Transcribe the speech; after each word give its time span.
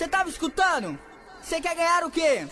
Você 0.00 0.08
tava 0.08 0.30
escutando? 0.30 0.98
Você 1.42 1.60
quer 1.60 1.74
ganhar 1.76 2.02
o 2.04 2.10
quê? 2.10 2.46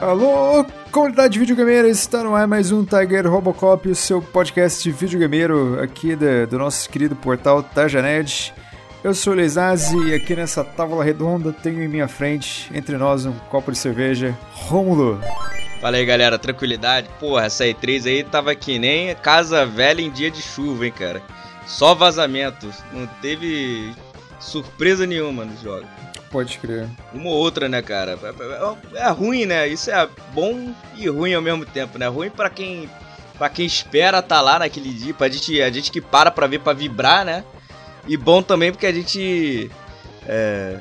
Alô, 0.00 0.64
comunidade 0.92 1.32
de 1.32 1.38
videogameira, 1.38 1.88
está 1.88 2.22
no 2.22 2.34
ar 2.34 2.46
mais 2.46 2.70
um 2.70 2.84
Tiger 2.84 3.26
Robocop, 3.30 3.88
o 3.88 3.94
seu 3.94 4.20
podcast 4.20 4.82
de 4.82 4.92
videogameiro 4.92 5.80
aqui 5.82 6.14
da- 6.14 6.44
do 6.44 6.58
nosso 6.58 6.88
querido 6.90 7.16
portal 7.16 7.62
Tajaned. 7.62 8.52
Eu 9.04 9.12
sou 9.14 9.34
o 9.34 9.36
Lezazi 9.36 9.94
e 10.08 10.14
aqui 10.14 10.34
nessa 10.34 10.64
tábua 10.64 11.04
redonda 11.04 11.52
tenho 11.52 11.82
em 11.82 11.88
minha 11.88 12.08
frente, 12.08 12.70
entre 12.74 12.96
nós, 12.96 13.26
um 13.26 13.32
copo 13.50 13.70
de 13.70 13.76
cerveja, 13.76 14.36
Rômulo. 14.50 15.20
Fala 15.80 15.98
aí, 15.98 16.06
galera, 16.06 16.38
tranquilidade. 16.38 17.08
Porra, 17.20 17.44
essa 17.44 17.64
E3 17.66 18.06
aí 18.06 18.24
tava 18.24 18.54
que 18.54 18.78
nem 18.78 19.14
casa 19.16 19.66
velha 19.66 20.00
em 20.00 20.10
dia 20.10 20.30
de 20.30 20.40
chuva, 20.40 20.86
hein, 20.86 20.92
cara. 20.92 21.20
Só 21.66 21.94
vazamento. 21.94 22.70
Não 22.92 23.06
teve 23.20 23.92
surpresa 24.40 25.06
nenhuma 25.06 25.44
nos 25.44 25.60
jogos. 25.60 25.86
Pode 26.30 26.58
crer. 26.58 26.88
Uma 27.12 27.28
ou 27.28 27.36
outra, 27.36 27.68
né, 27.68 27.82
cara? 27.82 28.18
É- 28.94 29.00
É 29.06 29.10
ruim, 29.10 29.44
né? 29.44 29.68
Isso 29.68 29.90
é 29.90 30.08
bom 30.32 30.72
e 30.96 31.06
ruim 31.08 31.34
ao 31.34 31.42
mesmo 31.42 31.66
tempo, 31.66 31.98
né? 31.98 32.06
Ruim 32.08 32.30
pra 32.30 32.48
quem 32.48 32.88
para 33.36 33.48
quem 33.48 33.66
espera 33.66 34.22
tá 34.22 34.40
lá 34.40 34.60
naquele 34.60 34.90
dia, 34.94 35.12
pra 35.12 35.28
gente, 35.28 35.60
a 35.60 35.68
gente 35.68 35.90
que 35.90 36.00
para 36.00 36.30
pra 36.30 36.46
ver 36.46 36.60
pra 36.60 36.72
vibrar, 36.72 37.24
né? 37.24 37.44
E 38.06 38.16
bom 38.16 38.42
também 38.42 38.70
porque 38.70 38.86
a 38.86 38.92
gente 38.92 39.70
é, 40.26 40.78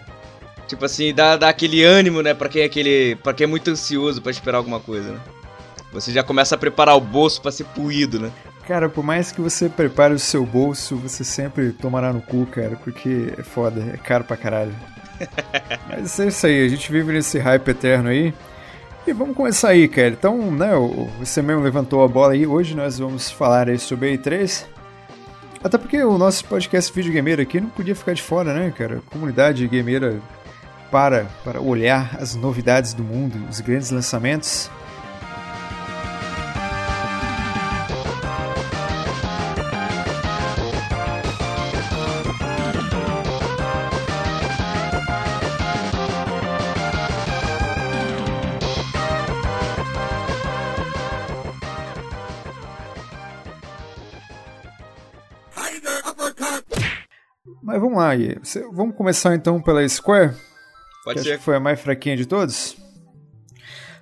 tipo 0.67 0.85
assim, 0.85 1.13
dá, 1.13 1.37
dá 1.37 1.49
aquele 1.49 1.83
ânimo, 1.83 2.21
né, 2.21 2.33
pra 2.33 2.49
quem 2.49 2.61
é 2.61 2.65
aquele, 2.65 3.15
para 3.17 3.33
quem 3.33 3.45
é 3.45 3.47
muito 3.47 3.69
ansioso 3.69 4.21
pra 4.21 4.31
esperar 4.31 4.57
alguma 4.57 4.79
coisa, 4.79 5.11
né? 5.11 5.19
Você 5.91 6.11
já 6.11 6.23
começa 6.23 6.55
a 6.55 6.57
preparar 6.57 6.95
o 6.95 7.01
bolso 7.01 7.41
pra 7.41 7.51
ser 7.51 7.65
puído, 7.65 8.19
né? 8.19 8.31
Cara, 8.67 8.89
por 8.89 9.03
mais 9.03 9.31
que 9.31 9.41
você 9.41 9.69
prepare 9.69 10.13
o 10.13 10.19
seu 10.19 10.45
bolso, 10.45 10.95
você 10.95 11.23
sempre 11.23 11.71
tomará 11.71 12.11
no 12.11 12.21
cu, 12.21 12.45
cara, 12.47 12.77
porque 12.83 13.33
é 13.37 13.43
foda, 13.43 13.91
é 13.93 13.97
caro 13.97 14.23
pra 14.23 14.37
caralho. 14.37 14.73
Mas 15.87 16.19
é 16.19 16.27
isso 16.27 16.47
aí, 16.47 16.65
a 16.65 16.69
gente 16.69 16.91
vive 16.91 17.11
nesse 17.11 17.37
hype 17.37 17.67
eterno 17.67 18.09
aí. 18.09 18.33
E 19.05 19.11
vamos 19.11 19.35
começar 19.35 19.69
aí, 19.69 19.87
cara. 19.87 20.09
Então, 20.09 20.49
né, 20.49 20.71
você 21.19 21.41
mesmo 21.41 21.61
levantou 21.61 22.05
a 22.05 22.07
bola 22.07 22.31
aí. 22.31 22.47
Hoje 22.47 22.73
nós 22.73 22.97
vamos 22.97 23.29
falar 23.29 23.67
aí 23.67 23.77
sobre 23.77 24.09
a 24.09 24.17
E3. 24.17 24.65
Até 25.63 25.77
porque 25.77 26.03
o 26.03 26.17
nosso 26.17 26.43
podcast 26.45 26.91
Vídeo 26.93 27.13
Gameiro 27.13 27.41
aqui 27.41 27.61
não 27.61 27.69
podia 27.69 27.95
ficar 27.95 28.13
de 28.13 28.21
fora, 28.21 28.53
né, 28.53 28.73
cara? 28.77 28.97
A 28.97 29.11
comunidade 29.11 29.65
gameira 29.67 30.19
para 30.91 31.25
para 31.43 31.61
olhar 31.61 32.17
as 32.19 32.35
novidades 32.35 32.93
do 32.93 33.01
mundo, 33.01 33.41
os 33.49 33.61
grandes 33.61 33.89
lançamentos. 33.89 34.69
Mas 58.39 58.57
vamos 58.71 58.95
começar 58.95 59.35
então 59.35 59.61
pela 59.61 59.87
Square. 59.87 60.35
Pode 61.03 61.15
que 61.15 61.19
acho 61.19 61.29
ser. 61.29 61.37
que 61.37 61.43
foi 61.43 61.55
a 61.55 61.59
mais 61.59 61.79
fraquinha 61.79 62.15
de 62.15 62.25
todos. 62.25 62.77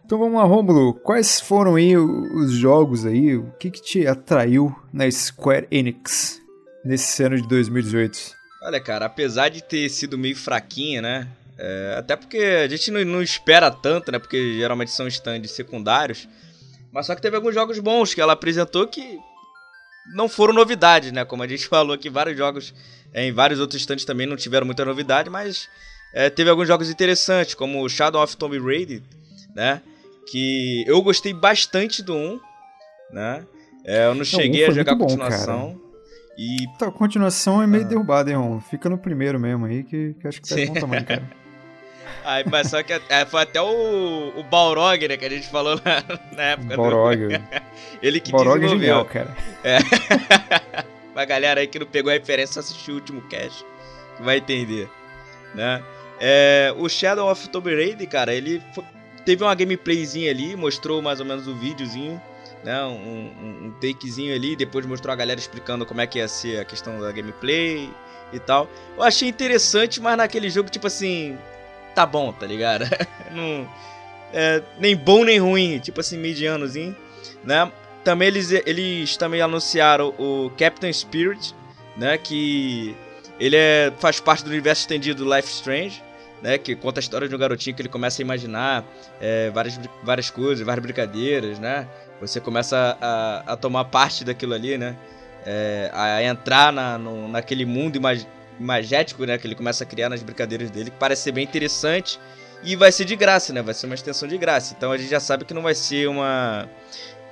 Então 0.05 0.19
vamos 0.19 0.35
lá, 0.39 0.43
Rômulo. 0.43 0.93
Quais 0.93 1.39
foram 1.39 1.75
aí 1.75 1.95
os 1.97 2.51
jogos 2.51 3.05
aí? 3.05 3.37
O 3.37 3.51
que, 3.59 3.71
que 3.71 3.81
te 3.81 4.07
atraiu 4.07 4.75
na 4.91 5.09
Square 5.09 5.67
Enix 5.71 6.41
nesse 6.83 7.23
ano 7.23 7.41
de 7.41 7.47
2018? 7.47 8.35
Olha, 8.63 8.79
cara, 8.79 9.05
apesar 9.05 9.49
de 9.49 9.63
ter 9.63 9.89
sido 9.89 10.17
meio 10.17 10.35
fraquinha, 10.35 11.01
né? 11.01 11.27
é, 11.61 11.95
até 11.95 12.15
porque 12.15 12.39
a 12.39 12.67
gente 12.67 12.89
não, 12.89 13.05
não 13.05 13.21
espera 13.21 13.69
tanto, 13.69 14.11
né? 14.11 14.17
Porque 14.17 14.55
geralmente 14.55 14.89
são 14.89 15.07
stands 15.07 15.51
secundários. 15.51 16.27
Mas 16.91 17.05
só 17.05 17.13
que 17.13 17.21
teve 17.21 17.35
alguns 17.35 17.53
jogos 17.53 17.77
bons 17.77 18.15
que 18.15 18.19
ela 18.19 18.33
apresentou 18.33 18.87
que 18.87 19.19
não 20.15 20.27
foram 20.29 20.53
novidade, 20.53 21.11
né? 21.11 21.23
Como 21.25 21.43
a 21.43 21.47
gente 21.47 21.67
falou 21.69 21.93
aqui, 21.93 22.09
vários 22.09 22.37
jogos 22.37 22.73
é, 23.13 23.25
em 23.25 23.31
vários 23.31 23.59
outros 23.59 23.81
stands 23.81 24.05
também 24.05 24.25
não 24.27 24.35
tiveram 24.37 24.65
muita 24.65 24.85
novidade, 24.85 25.29
mas 25.29 25.67
é, 26.13 26.29
teve 26.29 26.49
alguns 26.49 26.67
jogos 26.67 26.89
interessantes, 26.89 27.53
como 27.55 27.83
o 27.83 27.89
Shadow 27.89 28.21
of 28.23 28.35
Tomb 28.37 28.57
Raider, 28.59 29.01
né? 29.55 29.81
Que 30.29 30.83
eu 30.87 31.01
gostei 31.01 31.33
bastante 31.33 32.01
do 32.03 32.13
1, 32.15 32.39
né? 33.11 33.45
É, 33.85 34.05
eu 34.05 34.15
não 34.15 34.23
cheguei 34.23 34.63
a 34.63 34.67
foi 34.67 34.75
jogar 34.75 34.91
a 34.93 34.95
muito 34.95 35.07
bom, 35.09 35.17
continuação. 35.17 35.81
E 36.37 36.65
Tá, 36.79 36.87
a 36.87 36.91
continuação 36.91 37.61
é 37.61 37.67
meio 37.67 37.83
Ah. 37.83 37.87
derrubada, 37.87 38.31
hein? 38.31 38.59
Fica 38.69 38.89
no 38.89 38.97
primeiro 38.97 39.39
mesmo 39.39 39.65
aí, 39.65 39.83
que, 39.83 40.13
que 40.19 40.27
acho 40.27 40.41
que 40.41 40.47
tá 40.47 40.55
Sim. 40.55 40.67
bom 40.67 40.73
tamanho, 40.75 41.05
cara. 41.05 41.29
Aí, 42.23 42.43
mas 42.49 42.69
só 42.69 42.83
que 42.83 42.93
é, 42.93 43.25
foi 43.25 43.41
até 43.41 43.59
o, 43.61 44.33
o 44.37 44.43
Balrog, 44.43 45.07
né, 45.07 45.17
que 45.17 45.25
a 45.25 45.29
gente 45.29 45.47
falou 45.47 45.75
na, 45.83 46.03
na 46.35 46.43
época 46.43 46.75
do- 46.75 46.81
Balrog. 46.81 47.19
Ele 48.01 48.19
que 48.19 48.31
Balrog 48.31 48.57
é 48.57 48.59
desenvolveu. 48.67 48.79
genial, 48.79 49.05
cara. 49.05 49.35
pra 51.13 51.25
galera 51.25 51.61
aí 51.61 51.67
que 51.67 51.79
não 51.79 51.85
pegou 51.85 52.09
a 52.11 52.13
referência, 52.13 52.53
só 52.55 52.59
assistiu 52.61 52.93
o 52.93 52.97
último 52.97 53.21
cast, 53.23 53.65
que 54.17 54.23
vai 54.23 54.37
entender, 54.37 54.89
né? 55.55 55.83
É, 56.19 56.73
o 56.77 56.87
Shadow 56.87 57.29
of 57.31 57.49
Tomb 57.49 57.73
Raider, 57.73 58.07
cara, 58.07 58.33
ele 58.33 58.61
fo- 58.73 58.83
teve 59.25 59.43
uma 59.43 59.53
gameplayzinha 59.55 60.29
ali, 60.31 60.55
mostrou 60.55 61.01
mais 61.01 61.19
ou 61.19 61.25
menos 61.25 61.47
o 61.47 61.55
videozinho, 61.55 62.21
né? 62.63 62.83
Um, 62.83 62.91
um, 62.91 63.65
um 63.67 63.71
takezinho 63.81 64.35
ali, 64.35 64.55
depois 64.55 64.85
mostrou 64.85 65.11
a 65.11 65.15
galera 65.15 65.39
explicando 65.39 65.85
como 65.85 65.99
é 66.01 66.05
que 66.07 66.19
ia 66.19 66.27
ser 66.27 66.59
a 66.59 66.65
questão 66.65 66.99
da 66.99 67.11
gameplay 67.11 67.89
e 68.31 68.39
tal. 68.39 68.69
Eu 68.95 69.01
achei 69.03 69.27
interessante, 69.27 69.99
mas 69.99 70.15
naquele 70.15 70.47
jogo, 70.49 70.69
tipo 70.69 70.85
assim, 70.85 71.37
tá 71.93 72.05
bom, 72.05 72.31
tá 72.31 72.45
ligado? 72.45 72.85
Não, 73.31 73.67
é, 74.33 74.61
nem 74.79 74.95
bom 74.95 75.23
nem 75.23 75.39
ruim, 75.39 75.79
tipo 75.79 75.99
assim, 75.99 76.17
medianozinho, 76.17 76.95
né? 77.43 77.71
Também 78.03 78.27
eles, 78.27 78.51
eles 78.51 79.15
também 79.17 79.41
anunciaram 79.41 80.13
o 80.17 80.51
Captain 80.57 80.91
Spirit, 80.91 81.53
né? 81.95 82.17
Que 82.17 82.95
ele 83.39 83.55
é, 83.55 83.91
faz 83.99 84.19
parte 84.19 84.43
do 84.43 84.49
universo 84.49 84.81
estendido 84.81 85.23
do 85.23 85.35
Life 85.35 85.49
Strange, 85.49 86.01
né? 86.41 86.57
Que 86.57 86.75
conta 86.75 86.99
a 86.99 87.01
história 87.01 87.27
de 87.27 87.35
um 87.35 87.37
garotinho 87.37 87.75
que 87.75 87.81
ele 87.81 87.89
começa 87.89 88.21
a 88.21 88.23
imaginar 88.23 88.85
é, 89.19 89.49
várias, 89.51 89.79
várias 90.03 90.29
coisas, 90.29 90.65
várias 90.65 90.83
brincadeiras, 90.83 91.59
né? 91.59 91.87
Você 92.19 92.39
começa 92.39 92.97
a, 93.01 93.53
a 93.53 93.57
tomar 93.57 93.85
parte 93.85 94.23
daquilo 94.23 94.53
ali, 94.53 94.77
né? 94.77 94.95
É, 95.45 95.89
a 95.93 96.23
entrar 96.23 96.71
na, 96.71 96.97
no, 96.97 97.27
naquele 97.27 97.65
mundo 97.65 97.95
imag, 97.95 98.25
imagético, 98.61 99.25
né? 99.25 99.37
Que 99.37 99.47
ele 99.47 99.55
começa 99.55 99.83
a 99.83 99.87
criar 99.87 100.09
nas 100.09 100.21
brincadeiras 100.23 100.69
dele, 100.69 100.89
que 100.91 100.97
parece 100.97 101.23
ser 101.23 101.31
bem 101.31 101.43
interessante. 101.43 102.19
E 102.63 102.75
vai 102.75 102.91
ser 102.91 103.05
de 103.05 103.15
graça, 103.15 103.51
né? 103.51 103.61
Vai 103.61 103.73
ser 103.73 103.87
uma 103.87 103.95
extensão 103.95 104.27
de 104.27 104.37
graça. 104.37 104.73
Então 104.77 104.91
a 104.91 104.97
gente 104.97 105.09
já 105.09 105.19
sabe 105.19 105.45
que 105.45 105.53
não 105.53 105.61
vai 105.63 105.73
ser 105.75 106.07
uma. 106.07 106.69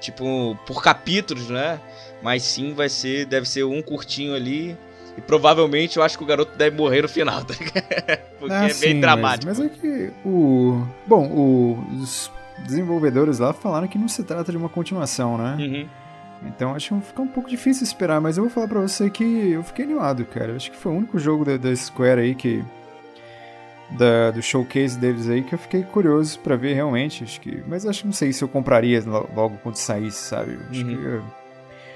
Tipo, 0.01 0.57
por 0.65 0.81
capítulos, 0.81 1.49
né? 1.49 1.79
Mas 2.23 2.43
sim 2.43 2.73
vai 2.73 2.89
ser. 2.89 3.25
Deve 3.25 3.47
ser 3.47 3.63
um 3.63 3.81
curtinho 3.81 4.33
ali. 4.33 4.75
E 5.17 5.21
provavelmente 5.21 5.97
eu 5.97 6.03
acho 6.03 6.17
que 6.17 6.23
o 6.23 6.27
garoto 6.27 6.57
deve 6.57 6.75
morrer 6.77 7.01
no 7.01 7.09
final, 7.09 7.43
tá? 7.45 7.53
Porque 8.39 8.53
Ah, 8.53 8.65
é 8.65 8.69
sim, 8.69 8.81
bem 8.81 8.93
mas- 8.95 9.01
dramático. 9.01 9.45
Mas, 9.55 9.59
é 9.59 9.69
que 9.69 10.11
o. 10.25 10.83
Bom, 11.05 11.27
o- 11.27 12.01
os 12.01 12.31
desenvolvedores 12.65 13.39
lá 13.39 13.53
falaram 13.53 13.87
que 13.87 13.97
não 13.97 14.07
se 14.07 14.23
trata 14.23 14.51
de 14.51 14.57
uma 14.57 14.69
continuação, 14.69 15.37
né? 15.37 15.57
Uhum. 15.59 15.89
Então 16.45 16.73
acho 16.73 16.95
que 16.95 17.01
fica 17.07 17.21
um 17.21 17.27
pouco 17.27 17.49
difícil 17.49 17.83
esperar, 17.83 18.21
mas 18.21 18.37
eu 18.37 18.43
vou 18.43 18.51
falar 18.51 18.67
pra 18.67 18.79
você 18.79 19.09
que 19.09 19.23
eu 19.51 19.63
fiquei 19.63 19.85
animado, 19.85 20.25
cara. 20.25 20.55
Acho 20.55 20.71
que 20.71 20.77
foi 20.77 20.91
o 20.91 20.95
único 20.95 21.19
jogo 21.19 21.43
da, 21.45 21.57
da 21.57 21.75
Square 21.75 22.21
aí 22.21 22.35
que. 22.35 22.63
Da, 23.97 24.29
do 24.29 24.41
showcase 24.41 24.99
deles 24.99 25.27
aí 25.27 25.41
que 25.41 25.53
eu 25.55 25.57
fiquei 25.59 25.81
curioso 25.81 26.39
pra 26.39 26.55
ver 26.55 26.75
realmente. 26.75 27.23
Acho 27.23 27.41
que, 27.41 27.63
mas 27.67 27.85
acho 27.87 28.01
que 28.01 28.05
não 28.07 28.13
sei 28.13 28.31
se 28.31 28.43
eu 28.43 28.47
compraria 28.47 29.01
lo- 29.03 29.27
logo 29.35 29.57
quando 29.63 29.75
saísse, 29.77 30.21
sabe? 30.21 30.59
Acho 30.69 30.81
Uhum. 30.85 30.87
que 30.97 31.03
eu 31.05 31.23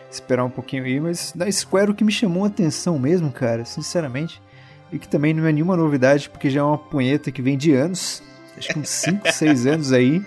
esperar 0.10 0.44
um 0.44 0.50
pouquinho 0.50 0.84
aí, 0.86 1.00
mas 1.00 1.32
da 1.36 1.50
Square 1.52 1.92
o 1.92 1.94
que 1.94 2.04
me 2.04 2.12
chamou 2.12 2.44
a 2.46 2.48
atenção 2.48 2.98
mesmo, 3.00 3.32
cara, 3.32 3.64
sinceramente, 3.66 4.42
e 4.92 4.98
que 5.00 5.08
também 5.08 5.34
não 5.36 5.46
é 5.46 5.52
nenhuma 5.52 5.78
novidade, 5.78 6.30
porque 6.30 6.50
já 6.50 6.62
é 6.62 6.64
uma 6.64 6.78
punheta 6.78 7.32
que 7.32 7.42
vem 7.42 7.58
de 7.58 7.74
anos, 7.74 8.22
acho 8.58 8.70
que 8.70 8.80
uns 8.80 8.90
5, 8.90 9.32
6 9.32 9.66
anos 9.68 9.92
aí, 9.94 10.24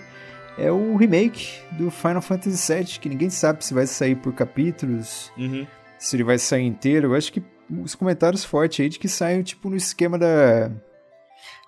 é 0.57 0.71
o 0.71 0.95
remake 0.95 1.59
do 1.73 1.89
Final 1.91 2.21
Fantasy 2.21 2.73
VII, 2.73 2.85
que 2.99 3.09
ninguém 3.09 3.29
sabe 3.29 3.63
se 3.63 3.73
vai 3.73 3.85
sair 3.87 4.15
por 4.15 4.33
capítulos, 4.33 5.31
Uhum. 5.37 5.65
se 5.99 6.15
ele 6.15 6.23
vai 6.23 6.37
sair 6.37 6.65
inteiro. 6.65 7.09
Eu 7.09 7.15
acho 7.15 7.31
que 7.31 7.43
os 7.69 7.95
comentários 7.95 8.43
fortes 8.45 8.79
aí 8.79 8.89
de 8.89 8.97
que 8.99 9.07
saem 9.09 9.43
tipo 9.43 9.69
no 9.69 9.75
esquema 9.75 10.17
da 10.17 10.71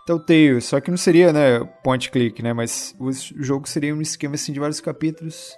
Telltale, 0.06 0.62
só 0.62 0.80
que 0.80 0.90
não 0.90 0.98
seria, 0.98 1.32
né, 1.32 1.60
point 1.84 2.10
click, 2.10 2.42
né, 2.42 2.52
mas 2.54 2.96
o 3.00 3.12
jogo 3.12 3.68
seria 3.70 3.94
um 3.94 4.02
esquema 4.02 4.36
assim 4.36 4.52
de 4.52 4.60
vários 4.60 4.80
capítulos. 4.82 5.56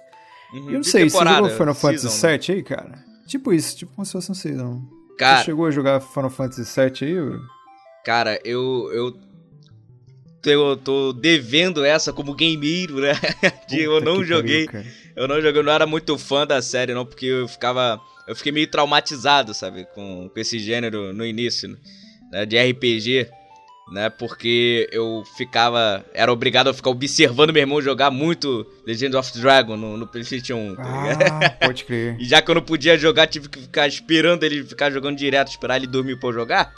Uhum. 0.52 0.66
Eu 0.66 0.72
não 0.74 0.80
De 0.80 0.88
sei, 0.88 1.08
você 1.08 1.24
jogou 1.24 1.48
Final 1.50 1.74
Fantasy 1.74 2.08
season, 2.10 2.26
né? 2.26 2.38
VII 2.38 2.54
aí, 2.56 2.62
cara? 2.62 3.04
Tipo 3.26 3.52
isso, 3.54 3.76
tipo 3.76 3.94
como 3.94 4.04
se 4.04 4.12
fosse 4.12 4.30
um 4.30 4.34
season. 4.34 4.82
Cara, 5.18 5.38
Você 5.38 5.44
chegou 5.44 5.66
a 5.66 5.70
jogar 5.70 6.00
Final 6.00 6.28
Fantasy 6.30 6.62
VII 6.80 7.08
aí? 7.08 7.18
ô? 7.20 7.40
Cara, 8.04 8.38
eu, 8.44 8.90
eu. 8.92 9.14
Eu 10.50 10.76
tô 10.76 11.12
devendo 11.12 11.84
essa 11.84 12.12
como 12.12 12.34
gameiro, 12.34 13.00
né? 13.00 13.12
De 13.68 13.82
eu 13.82 14.00
não 14.00 14.24
joguei. 14.24 14.66
Pariu, 14.66 14.90
eu 15.14 15.28
não 15.28 15.40
joguei, 15.40 15.60
eu 15.60 15.64
não 15.64 15.72
era 15.72 15.86
muito 15.86 16.16
fã 16.18 16.46
da 16.46 16.60
série, 16.62 16.94
não, 16.94 17.06
porque 17.06 17.26
eu 17.26 17.48
ficava. 17.48 18.00
Eu 18.26 18.36
fiquei 18.36 18.52
meio 18.52 18.66
traumatizado, 18.66 19.52
sabe, 19.52 19.86
com, 19.94 20.28
com 20.28 20.40
esse 20.40 20.58
gênero 20.58 21.12
no 21.12 21.26
início, 21.26 21.76
né? 22.30 22.46
De 22.46 22.58
RPG 22.58 23.28
né? 23.92 24.08
Porque 24.08 24.88
eu 24.90 25.22
ficava. 25.36 26.04
Era 26.14 26.32
obrigado 26.32 26.68
a 26.68 26.74
ficar 26.74 26.90
observando 26.90 27.52
meu 27.52 27.60
irmão 27.60 27.80
jogar 27.80 28.10
muito 28.10 28.66
Legend 28.86 29.16
of 29.16 29.38
Dragon 29.38 29.76
no, 29.76 29.96
no 29.96 30.06
PlayStation 30.06 30.56
1. 30.56 30.74
Tá 30.76 30.82
ah, 30.82 31.66
pode 31.66 31.84
crer. 31.84 32.16
e 32.20 32.24
já 32.24 32.40
que 32.40 32.50
eu 32.50 32.54
não 32.54 32.62
podia 32.62 32.96
jogar, 32.96 33.26
tive 33.26 33.48
que 33.48 33.60
ficar 33.60 33.86
esperando 33.86 34.44
ele 34.44 34.64
ficar 34.64 34.90
jogando 34.90 35.16
direto, 35.16 35.48
esperar 35.48 35.76
ele 35.76 35.86
dormir 35.86 36.18
pra 36.18 36.30
eu 36.30 36.32
jogar. 36.32 36.72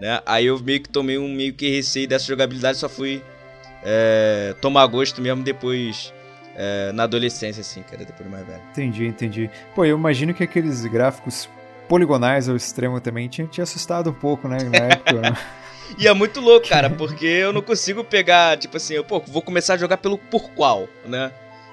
Né? 0.00 0.20
Aí 0.24 0.46
eu 0.46 0.58
meio 0.58 0.80
que 0.80 0.88
tomei 0.88 1.18
um 1.18 1.28
meio 1.28 1.52
que 1.52 1.68
receio 1.68 2.08
dessa 2.08 2.24
jogabilidade, 2.26 2.78
só 2.78 2.88
fui 2.88 3.22
é, 3.82 4.54
tomar 4.60 4.86
gosto 4.86 5.20
mesmo 5.20 5.42
depois. 5.42 6.12
É, 6.62 6.92
na 6.92 7.04
adolescência, 7.04 7.60
assim, 7.60 7.82
cara, 7.82 8.04
depois 8.04 8.24
de 8.24 8.28
mais 8.28 8.46
velho. 8.46 8.60
Entendi, 8.72 9.06
entendi. 9.06 9.50
Pô, 9.74 9.84
eu 9.84 9.96
imagino 9.96 10.34
que 10.34 10.42
aqueles 10.42 10.84
gráficos 10.84 11.48
poligonais 11.88 12.48
ao 12.48 12.56
extremo 12.56 13.00
também 13.00 13.28
tinha 13.28 13.46
te 13.46 13.62
assustado 13.62 14.10
um 14.10 14.12
pouco, 14.12 14.46
né, 14.48 14.58
na 14.64 14.78
época. 14.78 15.20
né? 15.20 15.36
E 15.98 16.06
é 16.06 16.14
muito 16.14 16.40
louco, 16.40 16.68
cara, 16.68 16.90
porque 16.90 17.26
eu 17.26 17.52
não 17.52 17.62
consigo 17.62 18.04
pegar, 18.04 18.56
tipo 18.58 18.76
assim, 18.76 18.94
eu, 18.94 19.04
pô, 19.04 19.20
vou 19.20 19.42
começar 19.42 19.74
a 19.74 19.78
jogar 19.78 19.96
pelo 19.96 20.18
por 20.18 20.50
qual, 20.50 20.88
né? 21.04 21.32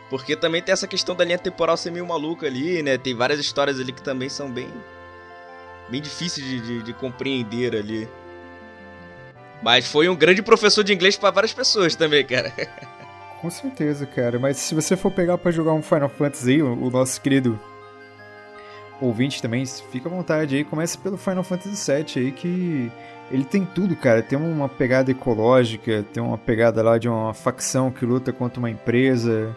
Porque 0.09 0.35
também 0.35 0.62
tem 0.62 0.73
essa 0.73 0.88
questão 0.88 1.15
da 1.15 1.23
linha 1.25 1.38
temporal 1.38 1.75
ser 1.75 1.91
meio 1.91 2.06
maluca 2.06 2.47
ali, 2.47 2.81
né? 2.81 2.97
Tem 2.97 3.13
várias 3.13 3.39
histórias 3.39 3.80
ali 3.80 3.91
que 3.91 4.01
também 4.01 4.30
são 4.30 4.50
bem. 4.50 4.71
Bem 5.89 6.01
difíceis 6.01 6.45
de, 6.45 6.59
de, 6.61 6.83
de 6.83 6.93
compreender 6.93 7.75
ali. 7.75 8.07
Mas 9.61 9.87
foi 9.87 10.07
um 10.07 10.15
grande 10.15 10.41
professor 10.41 10.83
de 10.83 10.93
inglês 10.93 11.17
para 11.17 11.31
várias 11.31 11.53
pessoas 11.53 11.95
também, 11.95 12.25
cara. 12.25 12.51
Com 13.41 13.49
certeza, 13.49 14.05
cara. 14.05 14.39
Mas 14.39 14.57
se 14.57 14.73
você 14.73 14.95
for 14.95 15.11
pegar 15.11 15.37
para 15.37 15.51
jogar 15.51 15.73
um 15.73 15.81
Final 15.81 16.09
Fantasy, 16.09 16.61
o 16.61 16.89
nosso 16.89 17.21
querido 17.21 17.59
ouvinte 18.99 19.41
também, 19.41 19.65
fica 19.65 20.09
à 20.09 20.11
vontade 20.11 20.55
aí. 20.55 20.63
Comece 20.63 20.97
pelo 20.97 21.17
Final 21.17 21.43
Fantasy 21.43 21.91
VII 21.91 22.25
aí, 22.25 22.31
que 22.31 22.91
ele 23.31 23.45
tem 23.45 23.65
tudo, 23.65 23.95
cara. 23.95 24.21
Tem 24.23 24.37
uma 24.37 24.67
pegada 24.67 25.11
ecológica, 25.11 26.03
tem 26.13 26.21
uma 26.21 26.37
pegada 26.37 26.81
lá 26.81 26.97
de 26.97 27.07
uma 27.07 27.33
facção 27.33 27.91
que 27.91 28.05
luta 28.05 28.31
contra 28.31 28.59
uma 28.59 28.69
empresa. 28.69 29.55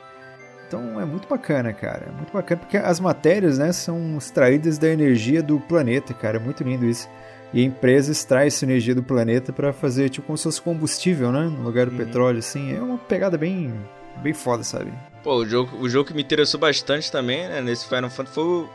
Então 0.71 1.01
é 1.01 1.05
muito 1.05 1.27
bacana, 1.27 1.73
cara. 1.73 2.07
É 2.09 2.13
muito 2.13 2.33
bacana 2.33 2.61
porque 2.61 2.77
as 2.77 3.01
matérias, 3.01 3.59
né, 3.59 3.73
são 3.73 4.17
extraídas 4.17 4.79
da 4.79 4.89
energia 4.89 5.43
do 5.43 5.59
planeta, 5.59 6.15
cara. 6.15 6.37
É 6.37 6.41
muito 6.41 6.63
lindo 6.63 6.87
isso. 6.87 7.09
E 7.53 7.61
a 7.61 7.65
empresa 7.65 8.13
extrai 8.13 8.47
essa 8.47 8.65
energia 8.65 8.95
do 8.95 9.03
planeta 9.03 9.53
para 9.53 9.73
fazer 9.73 10.09
tipo 10.09 10.29
como 10.29 10.39
se 10.39 10.45
fosse 10.45 10.63
combustível, 10.63 11.33
né, 11.33 11.43
no 11.43 11.65
lugar 11.65 11.87
do 11.87 11.93
uhum. 11.93 11.99
petróleo, 11.99 12.39
assim. 12.39 12.73
É 12.73 12.81
uma 12.81 12.97
pegada 12.97 13.37
bem 13.37 13.75
bem 14.23 14.33
foda, 14.33 14.63
sabe? 14.63 14.93
Pô, 15.25 15.39
o 15.39 15.47
jogo, 15.47 15.77
o 15.81 15.89
jogo 15.89 16.07
que 16.07 16.15
me 16.15 16.23
interessou 16.23 16.61
bastante 16.61 17.11
também, 17.11 17.49
né, 17.49 17.61
nesse 17.61 17.89
Final 17.89 18.09
Fantasy 18.09 18.35
foi 18.35 18.45
o 18.45 18.69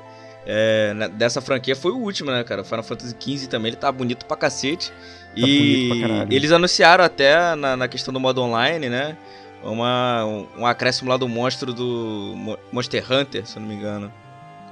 é, 0.45 0.93
dessa 1.13 1.41
franquia 1.41 1.75
foi 1.75 1.91
o 1.91 1.97
último, 1.97 2.29
né, 2.29 2.43
cara? 2.43 2.63
Final 2.63 2.83
Fantasy 2.83 3.15
XV 3.19 3.47
também, 3.47 3.69
ele 3.69 3.77
tá 3.77 3.91
bonito 3.91 4.25
pra 4.25 4.37
cacete. 4.37 4.89
Tá 4.89 4.95
e 5.35 5.89
eles 6.29 6.51
anunciaram 6.51 7.03
até 7.03 7.55
na, 7.55 7.75
na, 7.75 7.87
questão 7.87 8.13
do 8.13 8.19
modo 8.19 8.41
online, 8.41 8.89
né? 8.89 9.17
Uma, 9.65 10.23
um, 10.25 10.65
acréscimo 10.65 11.09
lá 11.09 11.17
do 11.17 11.27
monstro 11.27 11.73
do 11.73 12.33
Monster 12.71 13.11
Hunter, 13.11 13.45
se 13.45 13.57
eu 13.57 13.61
não 13.61 13.67
me 13.67 13.75
engano. 13.75 14.13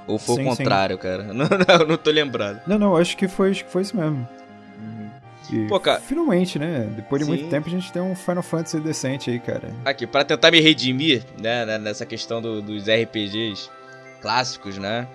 Ou 0.06 0.18
foi 0.18 0.36
sim, 0.36 0.42
o 0.42 0.44
contrário, 0.44 0.96
sim. 0.96 1.02
cara? 1.02 1.22
Não, 1.32 1.46
não, 1.48 1.86
não 1.88 1.96
tô 1.96 2.10
lembrado. 2.10 2.60
Não, 2.66 2.78
não, 2.78 2.96
acho 2.96 3.16
que 3.16 3.26
foi, 3.26 3.50
acho 3.50 3.64
que 3.64 3.70
foi 3.70 3.82
isso 3.82 3.96
mesmo. 3.96 4.28
Uhum. 4.78 5.10
E 5.50 5.66
Pô, 5.66 5.80
cara, 5.80 5.98
finalmente, 5.98 6.58
né? 6.58 6.86
Depois 6.94 7.20
de 7.20 7.24
sim. 7.24 7.30
muito 7.32 7.50
tempo 7.50 7.68
a 7.68 7.70
gente 7.70 7.90
tem 7.90 8.02
um 8.02 8.14
Final 8.14 8.42
Fantasy 8.42 8.80
decente 8.80 9.30
aí, 9.30 9.40
cara. 9.40 9.70
Aqui, 9.84 10.06
para 10.06 10.24
tentar 10.24 10.50
me 10.50 10.60
redimir, 10.60 11.24
né, 11.40 11.78
nessa 11.78 12.04
questão 12.04 12.42
do, 12.42 12.60
dos 12.60 12.84
RPGs 12.84 13.70
clássicos, 14.20 14.76
né? 14.78 15.08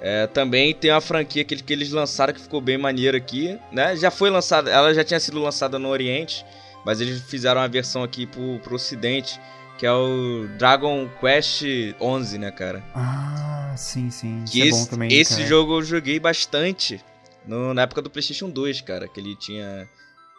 É, 0.00 0.26
também 0.26 0.74
tem 0.74 0.90
uma 0.90 1.00
franquia 1.00 1.44
que, 1.44 1.56
que 1.56 1.72
eles 1.72 1.90
lançaram 1.90 2.34
que 2.34 2.40
ficou 2.40 2.60
bem 2.60 2.76
maneira 2.76 3.16
aqui, 3.16 3.58
né? 3.72 3.96
Já 3.96 4.10
foi 4.10 4.28
lançada, 4.28 4.70
ela 4.70 4.92
já 4.92 5.02
tinha 5.02 5.18
sido 5.18 5.40
lançada 5.40 5.78
no 5.78 5.88
Oriente, 5.88 6.44
mas 6.84 7.00
eles 7.00 7.20
fizeram 7.22 7.60
uma 7.60 7.68
versão 7.68 8.02
aqui 8.02 8.26
pro, 8.26 8.58
pro 8.60 8.74
Ocidente, 8.74 9.40
que 9.78 9.86
é 9.86 9.92
o 9.92 10.46
Dragon 10.58 11.08
Quest 11.20 11.62
11, 12.00 12.38
né, 12.38 12.50
cara? 12.50 12.84
Ah, 12.94 13.74
sim, 13.76 14.10
sim. 14.10 14.44
Que 14.50 14.60
Isso 14.60 14.76
é 14.76 14.80
esse, 14.80 14.90
também, 14.90 15.12
esse 15.12 15.46
jogo 15.46 15.78
eu 15.78 15.82
joguei 15.82 16.20
bastante 16.20 17.00
no, 17.46 17.74
na 17.74 17.82
época 17.82 18.02
do 18.02 18.10
PlayStation 18.10 18.48
2, 18.50 18.80
cara, 18.82 19.08
que 19.08 19.18
ele 19.18 19.34
tinha 19.36 19.88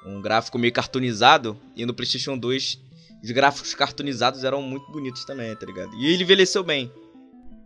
um 0.05 0.21
gráfico 0.21 0.57
meio 0.57 0.71
cartoonizado 0.71 1.57
e 1.75 1.85
no 1.85 1.93
PlayStation 1.93 2.37
2 2.37 2.85
os 3.23 3.31
gráficos 3.31 3.73
cartoonizados 3.73 4.43
eram 4.43 4.61
muito 4.61 4.91
bonitos 4.91 5.25
também, 5.25 5.55
tá 5.55 5.65
ligado? 5.65 5.95
E 5.95 6.13
ele 6.13 6.23
envelheceu 6.23 6.63
bem 6.63 6.91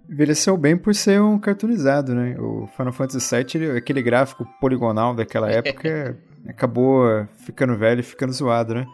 envelheceu 0.10 0.58
bem 0.58 0.76
por 0.76 0.96
ser 0.96 1.22
um 1.22 1.38
cartoonizado, 1.38 2.16
né? 2.16 2.36
O 2.40 2.68
Final 2.76 2.92
Fantasy 2.92 3.36
VII, 3.36 3.46
ele, 3.54 3.78
aquele 3.78 4.02
gráfico 4.02 4.44
poligonal 4.60 5.14
daquela 5.14 5.52
época, 5.52 6.18
acabou 6.48 7.28
ficando 7.46 7.78
velho 7.78 8.00
e 8.00 8.04
ficando 8.04 8.34
zoado, 8.34 8.74
né? 8.74 8.88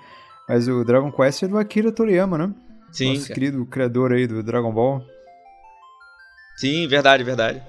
Mas 0.48 0.68
o 0.68 0.84
Dragon 0.84 1.12
Quest 1.12 1.44
é 1.44 1.48
do 1.48 1.58
Akira 1.58 1.92
Toriyama, 1.92 2.38
né? 2.38 2.54
Sim. 2.92 3.16
Nosso 3.16 3.34
querido 3.34 3.66
criador 3.66 4.14
aí 4.14 4.28
do 4.28 4.44
Dragon 4.44 4.72
Ball. 4.72 5.04
Sim, 6.58 6.88
verdade, 6.88 7.24
verdade. 7.24 7.62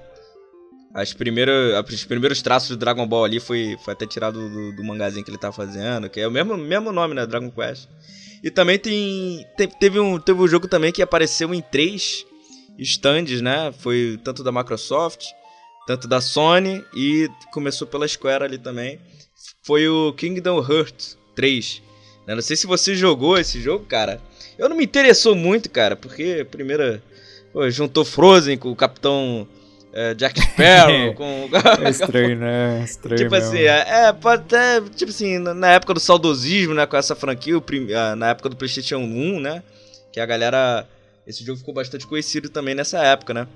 As 0.93 1.13
primeiras, 1.13 1.83
os 1.91 2.05
primeiros 2.05 2.41
traços 2.41 2.69
do 2.69 2.77
Dragon 2.77 3.05
Ball 3.05 3.25
ali 3.25 3.39
foi, 3.39 3.77
foi 3.83 3.93
até 3.93 4.07
tirado 4.07 4.49
do, 4.49 4.75
do 4.75 4.83
mangazinho 4.83 5.23
que 5.23 5.29
ele 5.29 5.37
tá 5.37 5.51
fazendo, 5.51 6.09
que 6.09 6.19
é 6.19 6.27
o 6.27 6.31
mesmo, 6.31 6.57
mesmo 6.57 6.91
nome, 6.91 7.13
né? 7.13 7.25
Dragon 7.25 7.51
Quest. 7.51 7.89
E 8.43 8.49
também 8.49 8.79
tem. 8.79 9.45
Teve 9.79 9.99
um, 9.99 10.19
teve 10.19 10.39
um 10.39 10.47
jogo 10.47 10.67
também 10.67 10.91
que 10.91 11.01
apareceu 11.01 11.53
em 11.53 11.61
3 11.61 12.25
stands, 12.79 13.41
né? 13.41 13.73
Foi 13.79 14.19
tanto 14.23 14.43
da 14.43 14.51
Microsoft, 14.51 15.25
tanto 15.85 16.07
da 16.07 16.21
Sony 16.21 16.83
e 16.95 17.27
começou 17.51 17.87
pela 17.87 18.07
Square 18.07 18.43
ali 18.43 18.57
também. 18.57 18.99
Foi 19.63 19.87
o 19.87 20.13
Kingdom 20.13 20.59
Hearts 20.59 21.17
3. 21.35 21.81
Né? 22.25 22.35
Não 22.35 22.41
sei 22.41 22.55
se 22.55 22.67
você 22.67 22.95
jogou 22.95 23.37
esse 23.37 23.61
jogo, 23.61 23.85
cara. 23.85 24.21
Eu 24.57 24.67
não 24.67 24.75
me 24.75 24.83
interessou 24.83 25.35
muito, 25.35 25.69
cara, 25.69 25.95
porque 25.95 26.45
primeira 26.49 27.01
pô, 27.53 27.69
juntou 27.69 28.03
Frozen 28.03 28.57
com 28.57 28.71
o 28.71 28.75
Capitão 28.75 29.47
é, 29.93 30.13
Jack 30.13 30.39
Sparrow, 30.53 31.13
com 31.13 31.49
é 31.83 31.89
estranho, 31.89 32.37
né? 32.37 32.81
É 32.81 32.83
estranho 32.85 33.17
tipo 33.17 33.31
mesmo. 33.31 33.49
assim, 33.49 33.61
é, 33.61 34.13
pode 34.13 34.43
até, 34.43 34.81
tipo 34.95 35.11
assim, 35.11 35.37
na 35.37 35.71
época 35.71 35.93
do 35.93 35.99
saudosismo, 35.99 36.73
né, 36.73 36.85
com 36.85 36.97
essa 36.97 37.15
franquia, 37.15 37.61
na 38.15 38.29
época 38.29 38.49
do 38.49 38.55
PlayStation 38.55 38.97
1, 38.97 39.39
né, 39.39 39.63
que 40.11 40.19
a 40.19 40.25
galera 40.25 40.87
esse 41.25 41.43
jogo 41.43 41.59
ficou 41.59 41.73
bastante 41.73 42.07
conhecido 42.07 42.47
também 42.47 42.73
nessa 42.73 42.99
época, 42.99 43.33
né? 43.33 43.47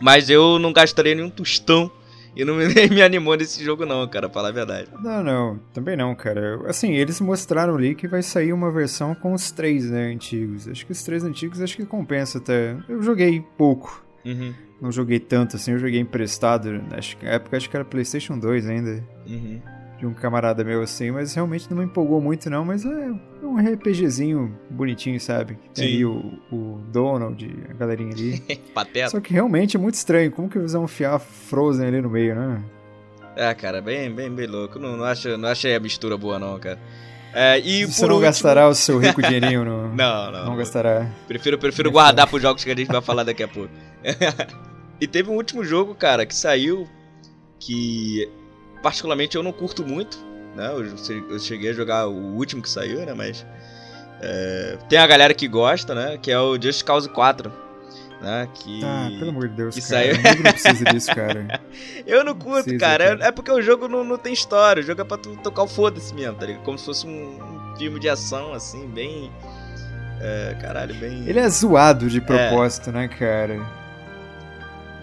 Mas 0.00 0.30
eu 0.30 0.58
não 0.58 0.72
gastaria 0.72 1.14
nenhum 1.14 1.30
tostão 1.30 1.90
e 2.36 2.44
não 2.44 2.54
me, 2.54 2.66
me 2.94 3.02
animou 3.02 3.36
nesse 3.36 3.64
jogo 3.64 3.86
não, 3.86 4.06
cara, 4.06 4.28
pra 4.28 4.34
falar 4.34 4.48
a 4.50 4.52
verdade. 4.52 4.88
Não, 5.02 5.24
não, 5.24 5.60
também 5.72 5.96
não, 5.96 6.14
cara. 6.14 6.60
Assim, 6.66 6.92
eles 6.92 7.20
mostraram 7.20 7.74
ali 7.74 7.94
que 7.94 8.06
vai 8.06 8.22
sair 8.22 8.52
uma 8.52 8.70
versão 8.70 9.14
com 9.14 9.32
os 9.32 9.50
três, 9.50 9.90
né, 9.90 10.12
antigos. 10.12 10.68
Acho 10.68 10.84
que 10.84 10.92
os 10.92 11.02
três 11.02 11.24
antigos 11.24 11.60
acho 11.60 11.76
que 11.76 11.86
compensa 11.86 12.38
até. 12.38 12.76
Eu 12.88 13.02
joguei 13.02 13.42
pouco. 13.56 14.04
Uhum. 14.24 14.52
Não 14.80 14.92
joguei 14.92 15.18
tanto 15.18 15.56
assim, 15.56 15.72
eu 15.72 15.78
joguei 15.78 15.98
emprestado. 15.98 16.82
Acho 16.92 17.16
que 17.16 17.24
na 17.24 17.32
época 17.32 17.56
acho 17.56 17.70
que 17.70 17.76
era 17.76 17.84
PlayStation 17.84 18.38
2 18.38 18.68
ainda. 18.68 19.02
Uhum 19.26 19.60
de 19.98 20.06
um 20.06 20.12
camarada 20.12 20.62
meu 20.62 20.82
assim, 20.82 21.10
mas 21.10 21.34
realmente 21.34 21.70
não 21.70 21.78
me 21.78 21.84
empolgou 21.84 22.20
muito 22.20 22.50
não, 22.50 22.64
mas 22.64 22.84
é 22.84 23.10
um 23.42 23.56
RPGzinho 23.56 24.58
bonitinho, 24.70 25.18
sabe? 25.18 25.58
Tem 25.74 25.86
ali 25.86 26.04
o, 26.04 26.38
o 26.52 26.80
Donald, 26.92 27.66
a 27.70 27.72
galerinha 27.72 28.12
ali. 28.12 28.40
Pateta. 28.74 29.10
Só 29.10 29.20
que 29.20 29.32
realmente 29.32 29.76
é 29.76 29.80
muito 29.80 29.94
estranho, 29.94 30.30
como 30.30 30.48
que 30.48 30.58
eles 30.58 30.72
vão 30.72 30.84
enfiar 30.84 31.18
Frozen 31.18 31.86
ali 31.86 32.00
no 32.00 32.10
meio, 32.10 32.34
né? 32.34 32.62
É, 33.36 33.52
cara, 33.54 33.80
bem, 33.80 34.10
bem, 34.10 34.30
bem 34.30 34.46
louco. 34.46 34.78
Não, 34.78 34.96
não, 34.96 35.04
acho, 35.04 35.36
não 35.36 35.48
achei 35.48 35.74
a 35.74 35.80
mistura 35.80 36.16
boa 36.16 36.38
não, 36.38 36.58
cara. 36.58 36.78
É, 37.34 37.58
e 37.60 37.84
Você 37.84 38.02
não 38.02 38.14
último... 38.14 38.20
gastará 38.22 38.68
o 38.68 38.74
seu 38.74 38.98
rico 38.98 39.20
dinheirinho 39.20 39.62
no... 39.62 39.88
não, 39.94 40.32
não. 40.32 40.44
Não 40.46 40.56
gastará. 40.56 41.10
Prefiro, 41.26 41.58
prefiro 41.58 41.90
guardar 41.90 42.26
pros 42.26 42.40
jogos 42.40 42.64
que 42.64 42.70
a 42.70 42.74
gente 42.74 42.88
vai 42.88 43.02
falar 43.02 43.24
daqui 43.24 43.42
a 43.42 43.48
pouco. 43.48 43.70
e 44.98 45.06
teve 45.06 45.30
um 45.30 45.34
último 45.34 45.62
jogo, 45.62 45.94
cara, 45.94 46.24
que 46.24 46.34
saiu 46.34 46.88
que 47.58 48.26
particularmente 48.86 49.36
eu 49.36 49.42
não 49.42 49.50
curto 49.50 49.84
muito, 49.84 50.16
né? 50.54 50.70
Eu, 50.72 51.40
cheguei 51.40 51.70
a 51.70 51.72
jogar 51.72 52.06
o 52.06 52.36
último 52.36 52.62
que 52.62 52.70
saiu, 52.70 53.04
né? 53.04 53.14
Mas 53.14 53.44
é, 54.20 54.78
tem 54.88 54.96
a 54.96 55.06
galera 55.08 55.34
que 55.34 55.48
gosta, 55.48 55.92
né? 55.92 56.16
Que 56.22 56.30
é 56.30 56.38
o 56.38 56.56
Just 56.60 56.84
Cause 56.84 57.08
4. 57.08 57.66
Né, 58.20 58.48
que, 58.54 58.80
ah, 58.82 59.08
pelo 59.18 59.30
amor 59.30 59.48
de 59.48 59.56
Deus, 59.56 59.74
que 59.74 59.80
cara. 59.82 60.14
Saiu... 60.14 60.36
não 60.36 60.52
precisa 60.52 60.84
disso, 60.84 61.14
cara. 61.14 61.60
eu 62.06 62.24
não 62.24 62.34
curto, 62.34 62.62
precisa, 62.62 62.78
cara. 62.78 63.08
cara. 63.08 63.24
É 63.26 63.32
porque 63.32 63.50
o 63.50 63.60
jogo 63.60 63.88
não, 63.88 64.04
não 64.04 64.16
tem 64.16 64.32
história. 64.32 64.80
O 64.80 64.86
jogo 64.86 65.00
é 65.00 65.04
pra 65.04 65.18
tu 65.18 65.36
tocar 65.42 65.64
o 65.64 65.66
foda-se 65.66 66.14
mesmo, 66.14 66.36
tá 66.36 66.46
ligado? 66.46 66.62
Como 66.62 66.78
se 66.78 66.84
fosse 66.84 67.08
um, 67.08 67.10
um 67.10 67.76
filme 67.76 67.98
de 67.98 68.08
ação, 68.08 68.54
assim, 68.54 68.86
bem. 68.86 69.32
É, 70.20 70.56
caralho, 70.60 70.94
bem. 70.94 71.28
Ele 71.28 71.40
é 71.40 71.48
zoado 71.48 72.08
de 72.08 72.18
é. 72.18 72.20
propósito, 72.20 72.90
é. 72.90 72.92
né, 72.92 73.08
cara? 73.08 73.60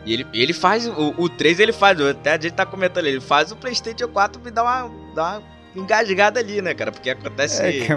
E 0.06 0.14
ele, 0.14 0.28
ele 0.34 0.54
faz, 0.54 0.88
o, 0.88 1.14
o 1.18 1.30
3 1.30 1.60
ele 1.60 1.72
faz, 1.72 2.00
até 2.02 2.32
a 2.32 2.40
gente 2.40 2.54
tá 2.54 2.66
comentando, 2.66 3.06
ele 3.06 3.22
faz 3.22 3.52
o 3.52 3.56
Playstation 3.56 4.08
4 4.08 4.42
me 4.42 4.52
dar 4.52 4.64
uma, 4.64 4.92
dar 5.16 5.40
uma 5.40 5.44
engasgada 5.76 6.40
ali, 6.40 6.62
né, 6.62 6.74
cara? 6.74 6.92
Porque 6.92 7.10
acontece. 7.10 7.62
É, 7.62 7.72
que... 7.72 7.88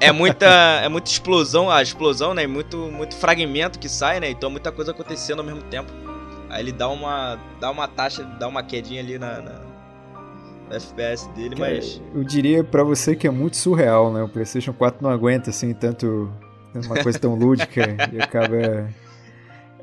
é 0.00 0.12
muita, 0.12 0.46
é 0.82 0.88
muita 0.88 1.10
explosão, 1.10 1.70
a 1.70 1.82
explosão, 1.82 2.32
né? 2.32 2.46
Muito, 2.46 2.76
muito 2.90 3.14
fragmento 3.16 3.78
que 3.78 3.88
sai, 3.88 4.18
né? 4.18 4.30
Então 4.30 4.50
muita 4.50 4.72
coisa 4.72 4.92
acontecendo 4.92 5.40
ao 5.40 5.44
mesmo 5.44 5.62
tempo. 5.64 5.92
Aí 6.48 6.62
ele 6.62 6.72
dá 6.72 6.88
uma, 6.88 7.38
dá 7.60 7.70
uma 7.70 7.86
taxa, 7.86 8.24
dá 8.24 8.48
uma 8.48 8.62
quedinha 8.62 9.00
ali 9.00 9.18
na, 9.18 9.40
na, 9.40 9.60
na 10.70 10.76
FPS 10.76 11.28
dele, 11.34 11.54
mas. 11.58 12.00
Eu 12.14 12.24
diria 12.24 12.64
para 12.64 12.82
você 12.82 13.14
que 13.14 13.26
é 13.26 13.30
muito 13.30 13.56
surreal, 13.56 14.12
né? 14.12 14.22
O 14.22 14.28
PlayStation 14.28 14.72
4 14.72 15.02
não 15.02 15.10
aguenta 15.10 15.50
assim 15.50 15.74
tanto 15.74 16.32
uma 16.74 17.02
coisa 17.02 17.18
tão 17.18 17.34
lúdica 17.34 17.96
e 18.12 18.20
acaba. 18.20 18.88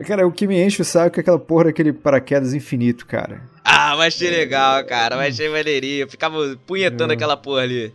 Cara, 0.01 0.27
o 0.27 0.31
que 0.31 0.47
me 0.47 0.61
enche 0.61 0.81
o 0.81 0.85
saco 0.85 1.19
é 1.19 1.21
aquela 1.21 1.39
porra 1.39 1.65
daquele 1.65 1.93
paraquedas 1.93 2.53
infinito, 2.53 3.05
cara. 3.05 3.41
Ah, 3.63 3.95
mas 3.95 4.15
achei 4.15 4.29
legal, 4.29 4.83
cara. 4.85 5.15
Mas 5.15 5.35
achei 5.35 5.49
maneirinho. 5.49 6.01
Eu 6.01 6.09
ficava 6.09 6.37
punhetando 6.65 7.13
é. 7.13 7.15
aquela 7.15 7.37
porra 7.37 7.61
ali. 7.61 7.93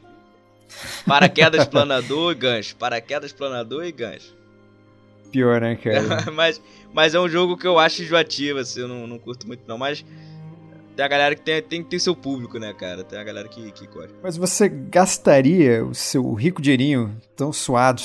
Paraquedas 1.07 1.67
planador 1.67 2.33
e 2.33 2.35
gancho. 2.35 2.77
Paraquedas 2.77 3.33
planador 3.33 3.85
e 3.85 3.93
gancho. 3.93 4.35
Pior, 5.31 5.61
né, 5.61 5.77
cara? 5.77 6.31
mas, 6.33 6.61
mas 6.93 7.15
é 7.15 7.21
um 7.21 7.29
jogo 7.29 7.57
que 7.57 7.67
eu 7.67 7.79
acho 7.79 8.03
enjoativo, 8.03 8.59
assim. 8.59 8.81
Eu 8.81 8.89
não, 8.89 9.07
não 9.07 9.19
curto 9.19 9.47
muito, 9.47 9.63
não. 9.67 9.79
Mas 9.79 10.05
tem 10.97 11.05
a 11.05 11.09
galera 11.09 11.35
que 11.35 11.43
tem, 11.43 11.63
tem, 11.63 11.83
tem 11.83 11.99
seu 11.99 12.17
público, 12.17 12.59
né, 12.59 12.73
cara? 12.73 13.05
Tem 13.05 13.19
a 13.19 13.25
galera 13.25 13.49
que, 13.49 13.71
que 13.73 13.87
gosta. 13.87 14.15
Mas 14.23 14.37
você 14.37 14.69
gastaria 14.69 15.85
o 15.85 15.95
seu 15.95 16.33
rico 16.33 16.63
dinheirinho 16.63 17.15
tão 17.37 17.53
suado 17.53 18.03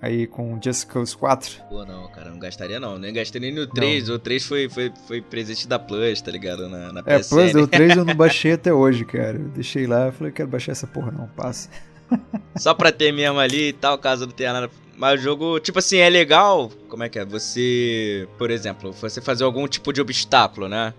aí 0.00 0.26
com 0.26 0.58
Just 0.62 0.86
Cause 0.86 1.16
4? 1.16 1.62
Pô, 1.68 1.84
não, 1.84 2.08
cara, 2.08 2.30
não 2.30 2.38
gastaria 2.38 2.78
não. 2.80 2.98
Nem 2.98 3.12
gastei 3.12 3.40
nem 3.40 3.52
no 3.52 3.66
3. 3.66 4.08
Não. 4.08 4.16
O 4.16 4.18
3 4.18 4.44
foi, 4.44 4.68
foi, 4.68 4.92
foi 5.06 5.20
presente 5.20 5.66
da 5.66 5.78
Plus, 5.78 6.20
tá 6.20 6.30
ligado? 6.30 6.68
Na, 6.68 6.92
na 6.92 7.00
é, 7.06 7.18
Plus, 7.18 7.54
o 7.54 7.66
3 7.66 7.96
eu 7.96 8.04
não 8.04 8.14
baixei 8.16 8.52
até 8.52 8.72
hoje, 8.72 9.04
cara. 9.04 9.36
Eu 9.36 9.48
deixei 9.48 9.86
lá, 9.86 10.12
falei, 10.12 10.32
quero 10.32 10.48
baixar 10.48 10.72
essa 10.72 10.86
porra 10.86 11.10
não, 11.10 11.26
passa. 11.28 11.68
Só 12.56 12.74
pra 12.74 12.92
ter 12.92 13.12
mesmo 13.12 13.38
ali 13.38 13.68
e 13.68 13.72
tal, 13.72 13.98
caso 13.98 14.26
não 14.26 14.32
tenha 14.32 14.52
nada. 14.52 14.70
Mas 14.96 15.20
o 15.20 15.22
jogo, 15.22 15.60
tipo 15.60 15.78
assim, 15.78 15.98
é 15.98 16.08
legal. 16.08 16.70
Como 16.88 17.04
é 17.04 17.08
que 17.08 17.18
é? 17.18 17.24
Você, 17.24 18.26
por 18.36 18.50
exemplo, 18.50 18.92
você 18.92 19.20
fazer 19.20 19.44
algum 19.44 19.68
tipo 19.68 19.92
de 19.92 20.00
obstáculo, 20.00 20.68
né? 20.68 20.92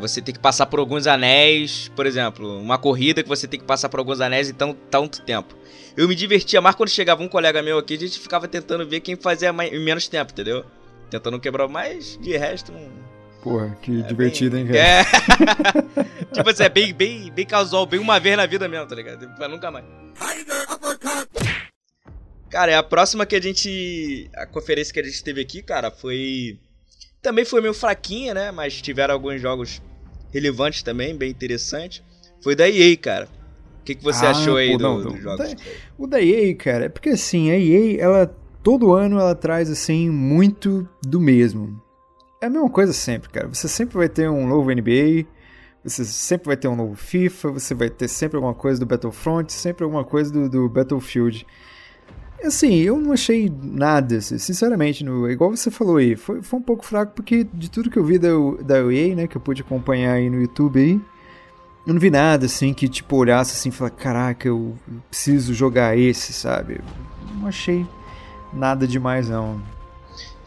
Você 0.00 0.20
tem 0.20 0.34
que 0.34 0.40
passar 0.40 0.66
por 0.66 0.80
alguns 0.80 1.06
anéis, 1.06 1.90
por 1.94 2.06
exemplo, 2.06 2.58
uma 2.60 2.76
corrida 2.76 3.22
que 3.22 3.28
você 3.28 3.46
tem 3.46 3.60
que 3.60 3.66
passar 3.66 3.88
por 3.88 4.00
alguns 4.00 4.20
anéis 4.20 4.50
em 4.50 4.52
tão, 4.52 4.72
tanto 4.72 5.22
tempo. 5.22 5.54
Eu 5.96 6.08
me 6.08 6.14
divertia 6.14 6.60
mais 6.60 6.74
quando 6.74 6.88
chegava 6.88 7.22
um 7.22 7.28
colega 7.28 7.62
meu 7.62 7.78
aqui, 7.78 7.94
a 7.94 7.98
gente 7.98 8.18
ficava 8.18 8.48
tentando 8.48 8.86
ver 8.86 9.00
quem 9.00 9.14
fazia 9.14 9.52
mais, 9.52 9.72
em 9.72 9.78
menos 9.78 10.08
tempo, 10.08 10.32
entendeu? 10.32 10.64
Tentando 11.08 11.38
quebrar 11.38 11.68
mais, 11.68 12.18
de 12.20 12.36
resto. 12.36 12.72
Um... 12.72 12.90
Porra, 13.42 13.78
que 13.80 14.00
é 14.00 14.02
divertido, 14.02 14.56
bem... 14.56 14.66
hein, 14.66 14.72
cara? 14.72 14.78
É. 14.80 15.04
tipo 16.34 16.50
assim, 16.50 16.64
é 16.64 16.68
bem, 16.68 16.92
bem, 16.92 17.30
bem 17.30 17.46
casual, 17.46 17.86
bem 17.86 18.00
uma 18.00 18.18
vez 18.18 18.36
na 18.36 18.44
vida 18.44 18.66
mesmo, 18.66 18.88
tá 18.88 18.94
ligado? 18.96 19.28
Pra 19.36 19.46
nunca 19.46 19.70
mais. 19.70 19.84
Cara, 22.50 22.72
é 22.72 22.74
a 22.74 22.82
próxima 22.82 23.24
que 23.24 23.36
a 23.36 23.40
gente. 23.40 24.28
A 24.34 24.46
conferência 24.46 24.92
que 24.92 25.00
a 25.00 25.02
gente 25.04 25.22
teve 25.22 25.40
aqui, 25.40 25.62
cara, 25.62 25.90
foi. 25.90 26.58
Também 27.26 27.44
foi 27.44 27.60
meio 27.60 27.74
fraquinha, 27.74 28.32
né? 28.32 28.50
Mas 28.50 28.80
tiveram 28.80 29.14
alguns 29.14 29.40
jogos 29.40 29.82
relevantes 30.32 30.82
também, 30.82 31.16
bem 31.16 31.30
interessantes. 31.30 32.02
Foi 32.40 32.54
da 32.54 32.68
EA, 32.68 32.96
cara 32.96 33.28
que, 33.86 33.94
que 33.94 34.02
você 34.02 34.26
ah, 34.26 34.30
achou 34.30 34.56
aí 34.56 34.72
pô, 34.72 34.78
do, 34.78 34.82
não, 34.82 35.00
do, 35.00 35.10
do 35.10 35.16
jogos? 35.16 35.56
O 35.96 36.06
da 36.06 36.20
EA, 36.20 36.54
cara, 36.56 36.86
é 36.86 36.88
porque 36.88 37.10
assim, 37.10 37.50
a 37.50 37.58
EA, 37.58 38.00
ela 38.00 38.36
todo 38.62 38.92
ano 38.92 39.18
ela 39.18 39.34
traz 39.34 39.70
assim 39.70 40.10
muito 40.10 40.86
do 41.00 41.20
mesmo. 41.20 41.80
É 42.42 42.46
a 42.46 42.50
mesma 42.50 42.68
coisa 42.68 42.92
sempre, 42.92 43.30
cara. 43.30 43.46
Você 43.46 43.68
sempre 43.68 43.96
vai 43.96 44.08
ter 44.08 44.28
um 44.28 44.46
novo 44.46 44.70
NBA, 44.70 45.24
você 45.84 46.04
sempre 46.04 46.48
vai 46.48 46.56
ter 46.56 46.66
um 46.66 46.74
novo 46.74 46.96
FIFA, 46.96 47.52
você 47.52 47.74
vai 47.74 47.88
ter 47.88 48.08
sempre 48.08 48.36
alguma 48.36 48.54
coisa 48.54 48.80
do 48.80 48.84
Battlefront, 48.84 49.52
sempre 49.52 49.84
alguma 49.84 50.04
coisa 50.04 50.32
do, 50.32 50.50
do 50.50 50.68
Battlefield. 50.68 51.46
Assim, 52.44 52.74
eu 52.76 52.98
não 52.98 53.12
achei 53.12 53.52
nada, 53.62 54.18
assim, 54.18 54.38
sinceramente, 54.38 55.02
no, 55.02 55.28
igual 55.28 55.50
você 55.50 55.70
falou 55.70 55.96
aí, 55.96 56.14
foi, 56.14 56.42
foi 56.42 56.58
um 56.58 56.62
pouco 56.62 56.84
fraco 56.84 57.12
porque 57.12 57.44
de 57.44 57.70
tudo 57.70 57.90
que 57.90 57.98
eu 57.98 58.04
vi 58.04 58.18
da, 58.18 58.28
da 58.62 58.78
EA, 58.92 59.16
né, 59.16 59.26
que 59.26 59.36
eu 59.36 59.40
pude 59.40 59.62
acompanhar 59.62 60.12
aí 60.12 60.30
no 60.30 60.40
YouTube 60.40 60.78
aí, 60.78 61.00
eu 61.86 61.94
não 61.94 62.00
vi 62.00 62.10
nada 62.10 62.46
assim 62.46 62.74
que 62.74 62.88
tipo 62.88 63.16
olhasse 63.16 63.52
assim 63.52 63.70
e 63.70 63.72
falar, 63.72 63.90
caraca, 63.90 64.46
eu 64.46 64.76
preciso 65.08 65.54
jogar 65.54 65.96
esse, 65.96 66.32
sabe? 66.32 66.80
Não 67.34 67.48
achei 67.48 67.86
nada 68.52 68.86
demais 68.86 69.28
não. 69.28 69.60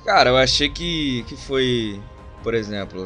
Cara, 0.05 0.29
eu 0.29 0.37
achei 0.37 0.69
que, 0.69 1.23
que 1.27 1.35
foi, 1.35 1.99
por 2.43 2.53
exemplo, 2.53 3.05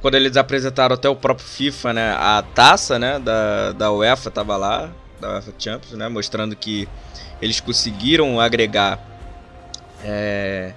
quando 0.00 0.14
eles 0.14 0.36
apresentaram 0.36 0.94
até 0.94 1.08
o 1.08 1.16
próprio 1.16 1.46
FIFA, 1.46 1.92
né, 1.92 2.12
a 2.12 2.42
taça, 2.42 2.98
né, 2.98 3.18
da, 3.18 3.72
da 3.72 3.92
UEFA 3.92 4.30
tava 4.30 4.56
lá, 4.56 4.90
da 5.20 5.34
UEFA 5.34 5.52
Champions, 5.58 5.92
né, 5.92 6.08
mostrando 6.08 6.56
que 6.56 6.88
eles 7.40 7.60
conseguiram 7.60 8.40
agregar 8.40 8.98
é, 10.04 10.72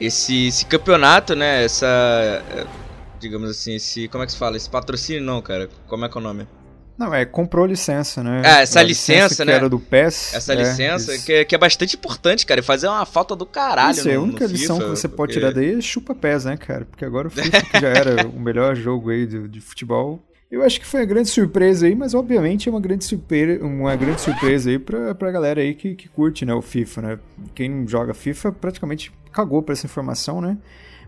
esse, 0.00 0.48
esse 0.48 0.66
campeonato, 0.66 1.34
né, 1.34 1.64
essa 1.64 2.42
digamos 3.22 3.48
assim, 3.48 3.76
esse. 3.76 4.08
Como 4.08 4.22
é 4.22 4.26
que 4.26 4.32
se 4.32 4.38
fala? 4.38 4.56
Esse 4.56 4.68
patrocínio 4.68 5.22
não, 5.22 5.40
cara. 5.40 5.68
Como 5.86 6.04
é 6.04 6.08
que 6.08 6.18
é 6.18 6.20
o 6.20 6.22
nome? 6.22 6.46
Não, 6.98 7.14
é, 7.14 7.24
comprou 7.24 7.64
licença, 7.64 8.22
né? 8.22 8.42
É, 8.44 8.62
essa 8.62 8.82
licença, 8.82 9.22
licença, 9.22 9.44
né? 9.44 9.52
Que 9.52 9.58
era 9.58 9.68
do 9.68 9.78
PES. 9.80 10.34
Essa 10.34 10.52
é, 10.52 10.56
licença, 10.56 11.18
que 11.18 11.32
é, 11.32 11.44
que 11.44 11.54
é, 11.54 11.58
bastante 11.58 11.96
importante, 11.96 12.44
cara. 12.44 12.60
E 12.60 12.62
fazer 12.62 12.88
uma 12.88 13.06
falta 13.06 13.34
do 13.34 13.46
caralho. 13.46 13.92
Isso, 13.92 14.04
no, 14.04 14.10
é 14.10 14.16
a 14.16 14.20
única 14.20 14.44
lição 14.44 14.76
FIFA, 14.76 14.88
que 14.88 14.96
você 14.96 15.08
porque... 15.08 15.16
pode 15.16 15.32
tirar 15.32 15.52
daí 15.52 15.78
é 15.78 15.80
chupa 15.80 16.14
PES, 16.14 16.44
né, 16.44 16.56
cara? 16.56 16.84
Porque 16.84 17.04
agora 17.04 17.28
o 17.28 17.30
FIFA, 17.30 17.62
que 17.62 17.80
já 17.80 17.88
era 17.88 18.26
o 18.28 18.38
melhor 18.38 18.76
jogo 18.76 19.10
aí 19.10 19.26
de, 19.26 19.48
de 19.48 19.60
futebol, 19.60 20.20
eu 20.52 20.62
acho 20.62 20.78
que 20.78 20.86
foi 20.86 21.00
uma 21.00 21.06
grande 21.06 21.30
surpresa 21.30 21.86
aí, 21.86 21.94
mas 21.94 22.12
obviamente 22.12 22.68
é 22.68 22.70
uma 22.70 22.80
grande 22.80 23.06
surpresa, 23.06 23.64
uma 23.64 23.96
grande 23.96 24.20
surpresa 24.20 24.68
aí 24.68 24.78
pra, 24.78 25.14
pra 25.14 25.30
galera 25.30 25.62
aí 25.62 25.74
que, 25.74 25.94
que 25.94 26.10
curte, 26.10 26.44
né, 26.44 26.52
o 26.52 26.60
FIFA, 26.60 27.00
né? 27.00 27.18
Quem 27.54 27.88
joga 27.88 28.12
FIFA 28.12 28.52
praticamente 28.52 29.10
cagou 29.32 29.62
pra 29.62 29.72
essa 29.72 29.86
informação, 29.86 30.42
né? 30.42 30.58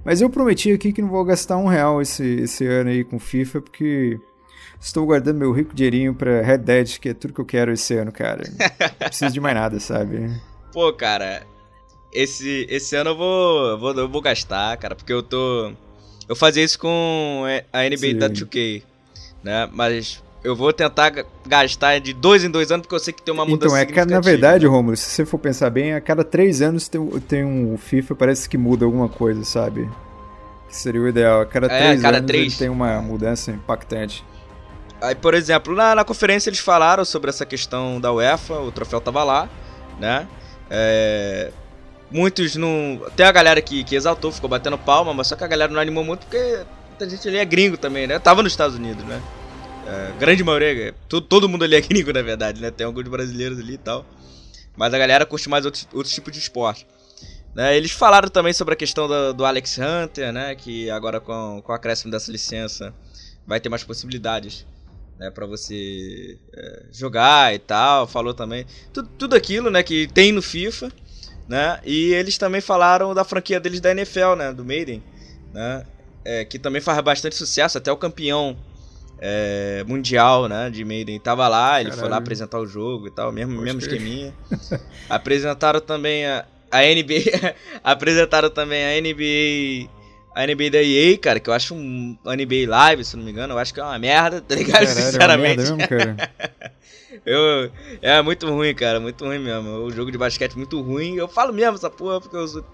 Mas 0.03 0.23
eu 0.23 0.31
prometi 0.31 0.73
aqui 0.73 0.95
que 0.95 1.03
não 1.03 1.11
vou 1.11 1.23
gastar 1.27 1.59
um 1.59 1.67
real 1.67 2.01
esse, 2.01 2.25
esse 2.41 2.67
ano 2.67 2.89
aí 2.89 3.05
com 3.05 3.19
FIFA, 3.19 3.61
porque 3.61 4.19
estou 4.81 5.05
guardando 5.05 5.37
meu 5.37 5.53
rico 5.53 5.75
dinheirinho 5.75 6.15
pra 6.15 6.41
Red 6.41 6.59
Dead, 6.59 6.99
que 6.99 7.11
é 7.11 7.15
tudo 7.15 7.35
que 7.35 7.41
eu 7.41 7.45
quero 7.45 7.71
esse 7.71 7.95
ano, 7.95 8.11
cara. 8.11 8.45
Não 8.49 9.09
preciso 9.09 9.33
de 9.35 9.41
mais 9.41 9.55
nada, 9.55 9.79
sabe? 9.79 10.31
Pô, 10.73 10.91
cara, 10.95 11.47
esse, 12.11 12.67
esse 12.71 12.97
ano 12.97 13.11
eu 13.11 13.17
vou, 13.17 13.67
eu 13.67 13.79
vou, 13.79 13.95
eu 13.95 14.09
vou 14.09 14.23
gastar, 14.23 14.75
cara, 14.79 14.95
porque 14.95 15.13
eu 15.13 15.23
tô. 15.23 15.71
Eu 16.27 16.35
fazia 16.35 16.65
isso 16.65 16.79
com 16.79 17.43
a 17.71 17.83
NBA 17.83 17.99
Sim. 17.99 18.17
da 18.17 18.31
2K, 18.31 18.83
né? 19.45 19.69
Mas 19.71 20.23
eu 20.43 20.57
vou 20.57 20.73
tentar 20.73 21.13
gastar 21.47 21.99
de 22.01 22.13
dois 22.13 22.43
em 22.43 22.51
dois 22.51 22.73
anos, 22.73 22.83
porque 22.83 22.95
eu 22.95 23.01
sei 23.01 23.13
que 23.13 23.23
tem 23.23 23.33
uma 23.33 23.45
mudança 23.45 23.83
Então, 23.83 24.03
é 24.03 24.07
na 24.07 24.21
verdade, 24.21 24.67
Romulo, 24.67 24.97
se 24.97 25.09
você 25.09 25.25
for 25.25 25.39
pensar 25.39 25.71
bem, 25.71 25.95
a 25.95 26.01
cada 26.01 26.25
três 26.25 26.61
anos 26.61 26.89
tem, 26.89 27.01
tem 27.21 27.45
um 27.45 27.79
FIFA, 27.79 28.15
parece 28.15 28.49
que 28.49 28.59
muda 28.59 28.85
alguma 28.85 29.09
coisa, 29.09 29.45
sabe? 29.45 29.89
Que 30.69 30.77
seria 30.77 31.01
o 31.01 31.09
ideal. 31.09 31.43
A 31.43 31.47
cada 31.47 31.67
é, 31.67 31.79
três 31.79 32.03
cada 32.03 32.19
anos 32.19 32.27
três. 32.27 32.59
tem 32.59 32.69
uma 32.69 33.01
mudança 33.01 33.51
impactante. 33.51 34.25
Aí, 35.01 35.15
por 35.15 35.35
exemplo, 35.35 35.75
na, 35.75 35.95
na 35.95 36.05
conferência 36.05 36.49
eles 36.49 36.61
falaram 36.61 37.05
sobre 37.05 37.29
essa 37.29 37.45
questão 37.45 38.01
da 38.01 38.13
UEFA, 38.13 38.59
o 38.61 38.73
troféu 38.73 39.01
tava 39.01 39.23
lá, 39.23 39.49
né? 40.01 40.27
É, 40.71 41.51
muitos 42.11 42.57
não. 42.57 43.01
Tem 43.17 43.27
a 43.27 43.33
galera 43.33 43.61
que, 43.61 43.85
que 43.85 43.95
exaltou, 43.97 44.33
ficou 44.33 44.49
batendo 44.49 44.79
palma, 44.79 45.13
mas 45.13 45.27
só 45.27 45.37
que 45.37 45.45
a 45.45 45.47
galera 45.47 45.73
não 45.73 45.81
animou 45.81 46.05
muito 46.05 46.27
porque 46.27 46.61
muita 46.95 47.11
gente 47.11 47.29
ali 47.29 47.39
é 47.39 47.45
gringo 47.45 47.77
também, 47.77 48.07
né? 48.07 48.19
Tava 48.19 48.43
nos 48.43 48.53
Estados 48.53 48.77
Unidos, 48.77 49.05
né? 49.05 49.21
É, 49.87 50.19
grande 50.19 50.43
maioria, 50.43 50.95
todo, 51.09 51.27
todo 51.27 51.49
mundo 51.49 51.65
ali 51.65 51.75
é 51.75 51.81
gringo, 51.83 52.13
na 52.13 52.23
verdade, 52.23 52.61
né? 52.61 52.71
Tem 52.71 52.87
alguns 52.87 53.09
brasileiros 53.09 53.59
ali 53.59 53.75
e 53.75 53.79
tal. 53.79 54.07
Mas 54.77 54.95
a 54.95 54.99
galera 54.99 55.27
curte 55.27 55.49
mais 55.49 55.65
outros, 55.65 55.89
outros 55.93 56.15
tipos 56.15 56.33
de 56.33 56.39
esporte. 56.39 56.87
Né? 57.55 57.77
Eles 57.77 57.91
falaram 57.91 58.29
também 58.29 58.53
sobre 58.53 58.75
a 58.75 58.77
questão 58.77 59.07
do, 59.07 59.33
do 59.33 59.45
Alex 59.45 59.79
Hunter, 59.79 60.33
né? 60.33 60.55
Que 60.55 60.89
agora 60.91 61.21
com, 61.21 61.61
com 61.65 61.73
o 61.73 61.75
acréscimo 61.75 62.11
dessa 62.11 62.31
licença 62.31 62.95
vai 63.47 63.61
ter 63.61 63.69
mais 63.69 63.85
possibilidades 63.85 64.65
né, 65.19 65.31
para 65.31 65.47
você 65.47 66.39
é, 66.53 66.83
jogar 66.93 67.55
e 67.55 67.59
tal. 67.59 68.07
Falou 68.07 68.35
também 68.35 68.67
tudo, 68.93 69.09
tudo 69.19 69.37
aquilo, 69.37 69.71
né, 69.71 69.83
que 69.83 70.09
tem 70.09 70.33
no 70.33 70.43
FIFA, 70.43 70.91
né? 71.49 71.81
E 71.85 72.13
eles 72.15 72.39
também 72.39 72.61
falaram 72.61 73.15
da 73.15 73.25
franquia 73.25 73.61
deles 73.61 73.81
da 73.81 73.91
NFL, 73.91 74.35
né, 74.37 74.53
do 74.53 74.65
Maiden, 74.65 75.03
né? 75.53 75.85
É, 76.25 76.45
que 76.45 76.59
também 76.59 76.81
faz 76.81 76.99
bastante 77.01 77.37
sucesso, 77.37 77.77
até 77.77 77.93
o 77.93 77.97
campeão 77.97 78.57
é, 79.19 79.85
mundial, 79.87 80.49
né, 80.49 80.71
de 80.71 80.85
Maiden. 80.85 81.19
Tava 81.21 81.49
lá, 81.49 81.81
ele 81.81 81.91
Caralho. 81.91 82.01
foi 82.01 82.11
lá 82.11 82.17
apresentar 82.17 82.59
o 82.59 82.67
jogo 82.67 83.07
e 83.07 83.11
tal, 83.11 83.33
mesmo, 83.33 83.61
mesmo 83.61 83.81
esqueminha. 83.81 84.35
apresentaram 85.09 85.81
também 85.81 86.27
a, 86.27 86.45
a 86.71 86.81
NBA, 86.83 87.55
apresentaram 87.83 88.51
também 88.51 88.85
a 88.85 89.01
NBA, 89.01 89.91
a 90.35 90.47
NBA 90.47 90.71
da 90.71 90.83
EA, 90.83 91.17
cara, 91.17 91.39
que 91.39 91.49
eu 91.49 91.55
acho 91.55 91.75
um 91.75 92.17
NBA 92.25 92.69
Live, 92.69 93.05
se 93.05 93.17
não 93.17 93.25
me 93.25 93.31
engano, 93.31 93.55
eu 93.55 93.59
acho 93.59 93.73
que 93.73 93.81
é 93.81 93.85
uma 93.85 93.99
merda, 93.99 94.41
tá 94.41 94.55
ligado? 94.55 94.73
Caralho, 94.73 94.89
Sinceramente. 94.89 95.53
É 95.53 95.57
mesmo, 95.57 95.79
cara. 95.79 96.17
eu, 97.25 97.71
é 98.03 98.21
muito 98.21 98.47
ruim, 98.51 98.75
cara, 98.75 98.99
muito 98.99 99.25
ruim 99.25 99.39
mesmo. 99.39 99.71
O 99.85 99.91
jogo 99.91 100.11
de 100.11 100.19
basquete 100.19 100.57
muito 100.57 100.81
ruim. 100.81 101.17
Eu 101.17 101.29
falo 101.29 101.53
mesmo 101.53 101.77
essa 101.77 101.89
porra 101.89 102.21
porque 102.21 102.37
eu, 102.37 102.65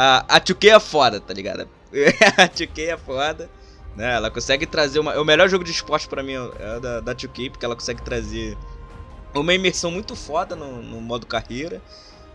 a, 0.00 0.36
a 0.36 0.40
2K 0.40 0.76
é 0.76 0.78
foda, 0.78 1.20
tá 1.20 1.34
ligado? 1.34 1.68
a 2.38 2.48
2K 2.48 2.90
é 2.90 2.96
foda 2.96 3.50
Né? 3.96 4.14
Ela 4.14 4.30
consegue 4.30 4.64
trazer 4.64 5.00
uma. 5.00 5.20
O 5.20 5.24
melhor 5.24 5.48
jogo 5.48 5.64
de 5.64 5.72
esporte 5.72 6.06
para 6.06 6.22
mim 6.22 6.34
é 6.34 6.78
da, 6.78 7.00
da 7.00 7.14
2K, 7.14 7.50
porque 7.50 7.64
ela 7.64 7.74
consegue 7.74 8.00
trazer 8.00 8.56
uma 9.34 9.52
imersão 9.52 9.90
muito 9.90 10.14
foda 10.14 10.54
no, 10.54 10.80
no 10.80 11.00
modo 11.00 11.26
carreira. 11.26 11.82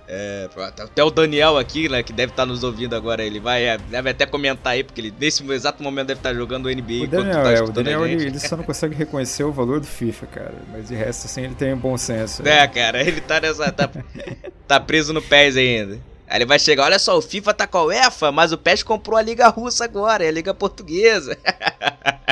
É, 0.06 0.50
até 0.58 1.02
o 1.02 1.10
Daniel 1.10 1.58
aqui, 1.58 1.88
né, 1.88 2.04
que 2.04 2.12
deve 2.12 2.34
estar 2.34 2.44
tá 2.44 2.46
nos 2.46 2.62
ouvindo 2.66 2.94
agora, 2.94 3.24
ele 3.24 3.40
vai 3.40 3.64
é, 3.64 3.78
deve 3.78 4.10
até 4.10 4.26
comentar 4.26 4.74
aí, 4.74 4.84
porque 4.84 5.00
ele 5.00 5.14
nesse 5.18 5.50
exato 5.54 5.82
momento 5.82 6.08
deve 6.08 6.20
estar 6.20 6.32
tá 6.32 6.36
jogando 6.36 6.66
o 6.66 6.70
NBA. 6.70 7.06
O 7.06 7.08
Daniel, 7.08 7.44
tá 7.44 7.52
é, 7.54 7.62
o 7.62 7.72
Daniel 7.72 8.06
ele, 8.06 8.26
ele, 8.26 8.40
só 8.40 8.58
não 8.58 8.66
consegue 8.66 8.94
reconhecer 8.94 9.46
o 9.46 9.54
valor 9.54 9.80
do 9.80 9.88
FIFA, 9.88 10.26
cara. 10.28 10.54
Mas 10.74 10.90
de 10.90 10.96
resto, 10.96 11.28
assim, 11.28 11.44
ele 11.44 11.56
tem 11.56 11.74
um 11.74 11.78
bom 11.78 11.98
senso. 11.98 12.46
É, 12.46 12.68
cara, 12.68 13.02
ele 13.02 13.22
tá 13.22 13.40
nessa. 13.40 13.72
tá, 13.72 13.90
tá 14.68 14.80
preso 14.82 15.14
no 15.14 15.22
PES 15.22 15.56
ainda. 15.56 16.13
Aí 16.34 16.40
ele 16.40 16.48
vai 16.48 16.58
chegar, 16.58 16.86
olha 16.86 16.98
só, 16.98 17.16
o 17.16 17.22
FIFA 17.22 17.54
tá 17.54 17.68
com 17.68 17.78
a 17.78 17.84
UEFA, 17.84 18.32
mas 18.32 18.52
o 18.52 18.58
PES 18.58 18.82
comprou 18.82 19.20
a 19.20 19.22
Liga 19.22 19.50
Russa 19.50 19.84
agora, 19.84 20.26
é 20.26 20.30
a 20.30 20.32
Liga 20.32 20.52
Portuguesa. 20.52 21.38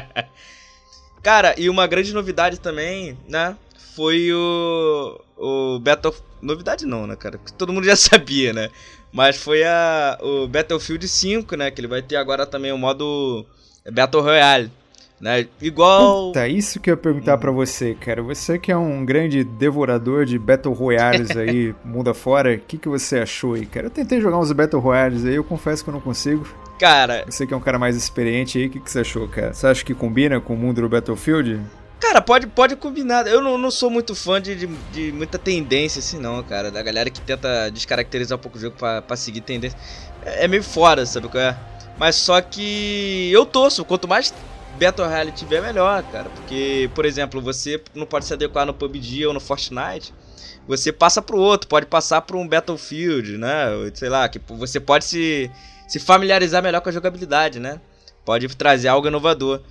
cara, 1.21 1.53
e 1.55 1.69
uma 1.69 1.85
grande 1.85 2.11
novidade 2.11 2.59
também, 2.59 3.15
né? 3.29 3.55
Foi 3.95 4.33
o. 4.33 5.21
O 5.37 5.79
Battle 5.79 6.15
Novidade 6.41 6.83
não, 6.83 7.05
né, 7.05 7.15
cara? 7.15 7.37
Porque 7.37 7.53
todo 7.55 7.71
mundo 7.71 7.85
já 7.85 7.93
sabia, 7.95 8.51
né? 8.51 8.71
Mas 9.13 9.37
foi 9.37 9.63
a, 9.63 10.17
o 10.19 10.47
Battlefield 10.47 11.07
5, 11.07 11.55
né? 11.55 11.69
Que 11.69 11.79
ele 11.79 11.87
vai 11.87 12.01
ter 12.01 12.15
agora 12.15 12.47
também 12.47 12.71
o 12.71 12.79
modo 12.79 13.45
Battle 13.91 14.23
Royale. 14.23 14.71
Né? 15.21 15.47
Igual. 15.61 16.27
Puta, 16.27 16.47
isso 16.47 16.79
que 16.79 16.89
eu 16.89 16.93
ia 16.93 16.97
perguntar 16.97 17.37
para 17.37 17.51
você, 17.51 17.93
cara. 17.93 18.23
Você 18.23 18.57
que 18.57 18.71
é 18.71 18.77
um 18.77 19.05
grande 19.05 19.43
devorador 19.43 20.25
de 20.25 20.39
Battle 20.39 20.73
Royales 20.73 21.37
aí, 21.37 21.75
mundo 21.85 22.09
afora, 22.09 22.55
o 22.55 22.59
que, 22.59 22.77
que 22.77 22.89
você 22.89 23.19
achou 23.19 23.53
aí, 23.53 23.67
cara? 23.67 23.85
Eu 23.85 23.91
tentei 23.91 24.19
jogar 24.19 24.39
uns 24.39 24.51
Battle 24.51 24.81
Royales 24.81 25.23
aí, 25.23 25.35
eu 25.35 25.43
confesso 25.43 25.83
que 25.83 25.89
eu 25.89 25.93
não 25.93 26.01
consigo. 26.01 26.47
Cara. 26.79 27.23
Você 27.29 27.45
que 27.45 27.53
é 27.53 27.57
um 27.57 27.61
cara 27.61 27.77
mais 27.77 27.95
experiente 27.95 28.57
aí, 28.57 28.65
o 28.65 28.69
que, 28.71 28.79
que 28.79 28.89
você 28.89 29.01
achou, 29.01 29.27
cara? 29.27 29.53
Você 29.53 29.67
acha 29.67 29.85
que 29.85 29.93
combina 29.93 30.41
com 30.41 30.55
o 30.55 30.57
mundo 30.57 30.81
do 30.81 30.89
Battlefield? 30.89 31.61
Cara, 31.99 32.19
pode, 32.19 32.47
pode 32.47 32.75
combinar. 32.75 33.27
Eu 33.27 33.41
não, 33.41 33.59
não 33.59 33.69
sou 33.69 33.91
muito 33.91 34.15
fã 34.15 34.41
de, 34.41 34.55
de, 34.55 34.67
de, 34.91 35.11
muita 35.11 35.37
tendência, 35.37 35.99
assim, 35.99 36.19
não, 36.19 36.41
cara. 36.41 36.71
Da 36.71 36.81
galera 36.81 37.11
que 37.11 37.21
tenta 37.21 37.69
descaracterizar 37.69 38.39
um 38.39 38.41
pouco 38.41 38.57
o 38.57 38.61
jogo 38.61 38.75
pra, 38.75 39.03
pra 39.03 39.15
seguir 39.15 39.41
tendência. 39.41 39.77
É, 40.25 40.45
é 40.45 40.47
meio 40.47 40.63
fora, 40.63 41.05
sabe 41.05 41.27
qual 41.27 41.43
é? 41.43 41.55
Mas 41.99 42.15
só 42.15 42.41
que 42.41 43.29
eu 43.31 43.45
torço. 43.45 43.85
Quanto 43.85 44.07
mais 44.07 44.33
Battle 44.79 45.07
Royale 45.07 45.31
tiver, 45.31 45.61
melhor, 45.61 46.03
cara. 46.03 46.29
Porque, 46.29 46.89
por 46.95 47.05
exemplo, 47.05 47.41
você 47.41 47.81
não 47.93 48.05
pode 48.05 48.25
se 48.25 48.33
adequar 48.33 48.65
no 48.65 48.73
PUBG 48.73 49.25
ou 49.25 49.33
no 49.33 49.39
Fortnite. 49.39 50.13
Você 50.67 50.91
passa 50.91 51.21
pro 51.21 51.37
outro, 51.37 51.67
pode 51.67 51.85
passar 51.85 52.21
para 52.21 52.37
um 52.37 52.47
Battlefield, 52.47 53.37
né? 53.37 53.65
Sei 53.93 54.09
lá, 54.09 54.27
que 54.29 54.39
você 54.47 54.79
pode 54.79 55.05
se, 55.05 55.51
se 55.87 55.99
familiarizar 55.99 56.61
melhor 56.61 56.81
com 56.81 56.89
a 56.89 56.91
jogabilidade, 56.91 57.59
né? 57.59 57.81
Pode 58.25 58.47
trazer 58.55 58.87
algo 58.87 59.07
inovador. 59.07 59.61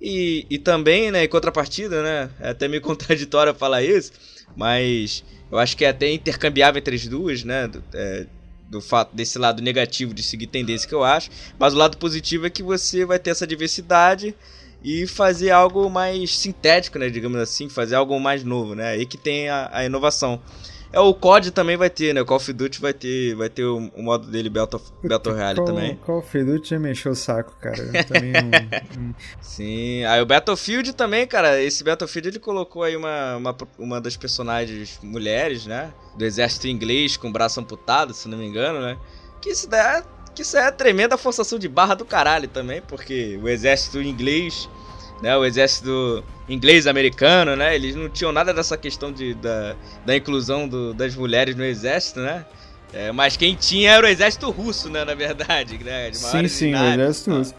E, 0.00 0.46
e 0.48 0.58
também, 0.58 1.10
né, 1.10 1.24
em 1.24 1.28
contrapartida, 1.28 2.02
né, 2.02 2.30
é 2.40 2.50
até 2.50 2.68
meio 2.68 2.80
contraditório 2.82 3.52
falar 3.54 3.82
isso, 3.82 4.12
mas 4.56 5.24
eu 5.50 5.58
acho 5.58 5.76
que 5.76 5.84
é 5.84 5.88
até 5.88 6.10
intercambiável 6.12 6.78
entre 6.78 6.94
as 6.94 7.06
duas, 7.06 7.42
né, 7.42 7.68
é, 7.92 8.26
do 8.68 8.80
fato 8.80 9.14
desse 9.14 9.38
lado 9.38 9.62
negativo 9.62 10.12
de 10.12 10.22
seguir 10.22 10.46
tendência 10.46 10.88
que 10.88 10.94
eu 10.94 11.02
acho, 11.02 11.30
mas 11.58 11.74
o 11.74 11.76
lado 11.76 11.96
positivo 11.96 12.46
é 12.46 12.50
que 12.50 12.62
você 12.62 13.04
vai 13.04 13.18
ter 13.18 13.30
essa 13.30 13.46
diversidade 13.46 14.34
e 14.82 15.06
fazer 15.06 15.50
algo 15.50 15.88
mais 15.88 16.38
sintético, 16.38 16.98
né, 16.98 17.08
digamos 17.08 17.38
assim, 17.38 17.68
fazer 17.68 17.96
algo 17.96 18.18
mais 18.20 18.44
novo, 18.44 18.74
né, 18.74 18.90
aí 18.90 19.06
que 19.06 19.16
tem 19.16 19.48
a, 19.48 19.70
a 19.72 19.84
inovação. 19.84 20.40
É, 20.92 20.98
o 20.98 21.12
COD 21.12 21.50
também 21.50 21.76
vai 21.76 21.90
ter, 21.90 22.14
né? 22.14 22.20
O 22.20 22.24
Call 22.24 22.38
of 22.38 22.52
Duty 22.52 22.80
vai 22.80 22.94
ter, 22.94 23.34
vai 23.34 23.48
ter 23.48 23.64
o, 23.64 23.90
o 23.94 24.02
modo 24.02 24.26
dele 24.26 24.48
Battle, 24.48 24.80
Battle 25.04 25.34
Royale 25.34 25.56
Call, 25.56 25.66
também. 25.66 25.96
Call 25.96 26.18
of 26.18 26.44
Duty 26.44 26.70
já 26.70 26.78
me 26.78 26.90
encheu 26.90 27.12
o 27.12 27.14
saco, 27.14 27.54
cara. 27.60 27.76
também 28.04 28.32
não, 28.96 29.14
Sim, 29.40 30.04
aí 30.04 30.20
o 30.22 30.26
Battlefield 30.26 30.94
também, 30.94 31.26
cara. 31.26 31.60
Esse 31.60 31.84
Battlefield 31.84 32.28
ele 32.28 32.38
colocou 32.38 32.82
aí 32.82 32.96
uma, 32.96 33.36
uma, 33.36 33.56
uma 33.78 34.00
das 34.00 34.16
personagens 34.16 34.98
mulheres, 35.02 35.66
né? 35.66 35.92
Do 36.16 36.24
exército 36.24 36.66
inglês 36.66 37.16
com 37.16 37.28
o 37.28 37.32
braço 37.32 37.60
amputado, 37.60 38.14
se 38.14 38.26
não 38.28 38.38
me 38.38 38.46
engano, 38.46 38.80
né? 38.80 38.96
Que 39.42 39.50
isso 39.50 39.68
daí 39.68 39.98
é, 39.98 40.04
que 40.34 40.42
isso 40.42 40.56
é 40.56 40.70
tremenda 40.70 41.18
forçação 41.18 41.58
de 41.58 41.68
barra 41.68 41.94
do 41.94 42.04
caralho 42.04 42.48
também, 42.48 42.80
porque 42.80 43.38
o 43.42 43.48
exército 43.48 44.00
inglês 44.00 44.68
né, 45.22 45.36
o 45.36 45.44
exército 45.44 46.24
inglês 46.48 46.86
americano, 46.86 47.56
né? 47.56 47.74
Eles 47.74 47.94
não 47.94 48.08
tinham 48.08 48.32
nada 48.32 48.54
dessa 48.54 48.76
questão 48.76 49.12
de, 49.12 49.34
da, 49.34 49.74
da 50.06 50.16
inclusão 50.16 50.68
do, 50.68 50.94
das 50.94 51.14
mulheres 51.14 51.54
no 51.54 51.64
exército, 51.64 52.20
né? 52.20 52.44
É, 52.92 53.12
mas 53.12 53.36
quem 53.36 53.54
tinha 53.54 53.92
era 53.92 54.06
o 54.06 54.08
exército 54.08 54.50
russo, 54.50 54.88
né? 54.88 55.04
Na 55.04 55.14
verdade, 55.14 55.78
né? 55.82 56.10
sim, 56.12 56.48
sim, 56.48 56.74
o 56.74 56.92
exército 56.94 57.30
russo. 57.32 57.54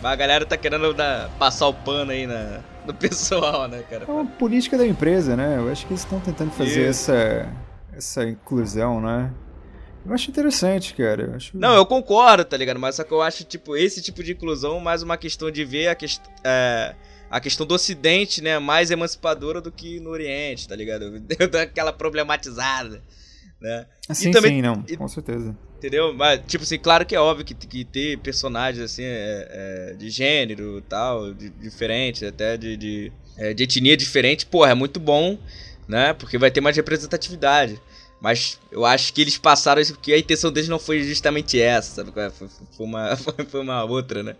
Mas 0.00 0.12
a 0.12 0.16
galera 0.16 0.46
tá 0.46 0.56
querendo 0.56 0.94
dar, 0.94 1.28
passar 1.38 1.66
o 1.66 1.74
pano 1.74 2.12
aí 2.12 2.26
na, 2.26 2.60
no 2.86 2.94
pessoal, 2.94 3.66
né, 3.66 3.82
cara? 3.90 4.04
É 4.06 4.10
uma 4.10 4.24
política 4.24 4.78
da 4.78 4.86
empresa, 4.86 5.34
né? 5.34 5.56
Eu 5.58 5.70
acho 5.70 5.86
que 5.86 5.92
eles 5.92 6.02
estão 6.02 6.20
tentando 6.20 6.52
fazer 6.52 6.84
essa, 6.84 7.48
essa 7.92 8.24
inclusão, 8.24 9.00
né? 9.00 9.30
Eu 10.08 10.14
acho 10.14 10.30
interessante, 10.30 10.94
cara. 10.94 11.24
Eu 11.24 11.34
acho... 11.34 11.56
Não, 11.56 11.74
eu 11.74 11.84
concordo, 11.84 12.44
tá 12.44 12.56
ligado? 12.56 12.80
Mas 12.80 12.94
só 12.94 13.04
que 13.04 13.12
eu 13.12 13.20
acho, 13.20 13.44
tipo, 13.44 13.76
esse 13.76 14.00
tipo 14.00 14.22
de 14.24 14.32
inclusão 14.32 14.80
mais 14.80 15.02
uma 15.02 15.18
questão 15.18 15.50
de 15.50 15.64
ver 15.66 15.88
a, 15.88 15.94
quest 15.94 16.22
é, 16.42 16.94
a 17.30 17.38
questão 17.38 17.66
do 17.66 17.74
Ocidente, 17.74 18.42
né? 18.42 18.58
Mais 18.58 18.90
emancipadora 18.90 19.60
do 19.60 19.70
que 19.70 20.00
no 20.00 20.08
Oriente, 20.08 20.66
tá 20.66 20.74
ligado? 20.74 21.20
Deu 21.20 21.60
aquela 21.60 21.92
problematizada, 21.92 23.02
né? 23.60 23.86
Sim, 24.10 24.30
também, 24.30 24.56
sim, 24.56 24.62
não, 24.62 24.82
com 24.96 25.08
certeza. 25.08 25.54
Entendeu? 25.76 26.14
Mas, 26.14 26.40
tipo 26.46 26.64
assim, 26.64 26.78
claro 26.78 27.04
que 27.04 27.14
é 27.14 27.20
óbvio 27.20 27.44
que, 27.44 27.54
que 27.54 27.84
ter 27.84 28.18
personagens, 28.18 28.82
assim, 28.82 29.04
é, 29.04 29.90
é, 29.90 29.94
de 29.94 30.08
gênero 30.08 30.80
tal, 30.88 31.34
de, 31.34 31.50
diferente, 31.50 32.24
até 32.24 32.56
de, 32.56 32.78
de, 32.78 33.12
é, 33.36 33.52
de 33.52 33.62
etnia 33.62 33.96
diferente, 33.96 34.46
porra, 34.46 34.70
é 34.70 34.74
muito 34.74 34.98
bom, 34.98 35.38
né? 35.86 36.14
Porque 36.14 36.38
vai 36.38 36.50
ter 36.50 36.62
mais 36.62 36.76
representatividade. 36.76 37.78
Mas 38.20 38.58
eu 38.70 38.84
acho 38.84 39.12
que 39.12 39.20
eles 39.20 39.38
passaram 39.38 39.80
isso 39.80 39.94
porque 39.94 40.12
a 40.12 40.18
intenção 40.18 40.50
deles 40.50 40.68
não 40.68 40.78
foi 40.78 41.02
justamente 41.02 41.60
essa, 41.60 41.96
sabe? 41.96 42.12
Foi, 42.12 42.48
foi, 42.76 42.86
uma, 42.86 43.16
foi 43.48 43.60
uma 43.60 43.84
outra, 43.84 44.22
né? 44.22 44.36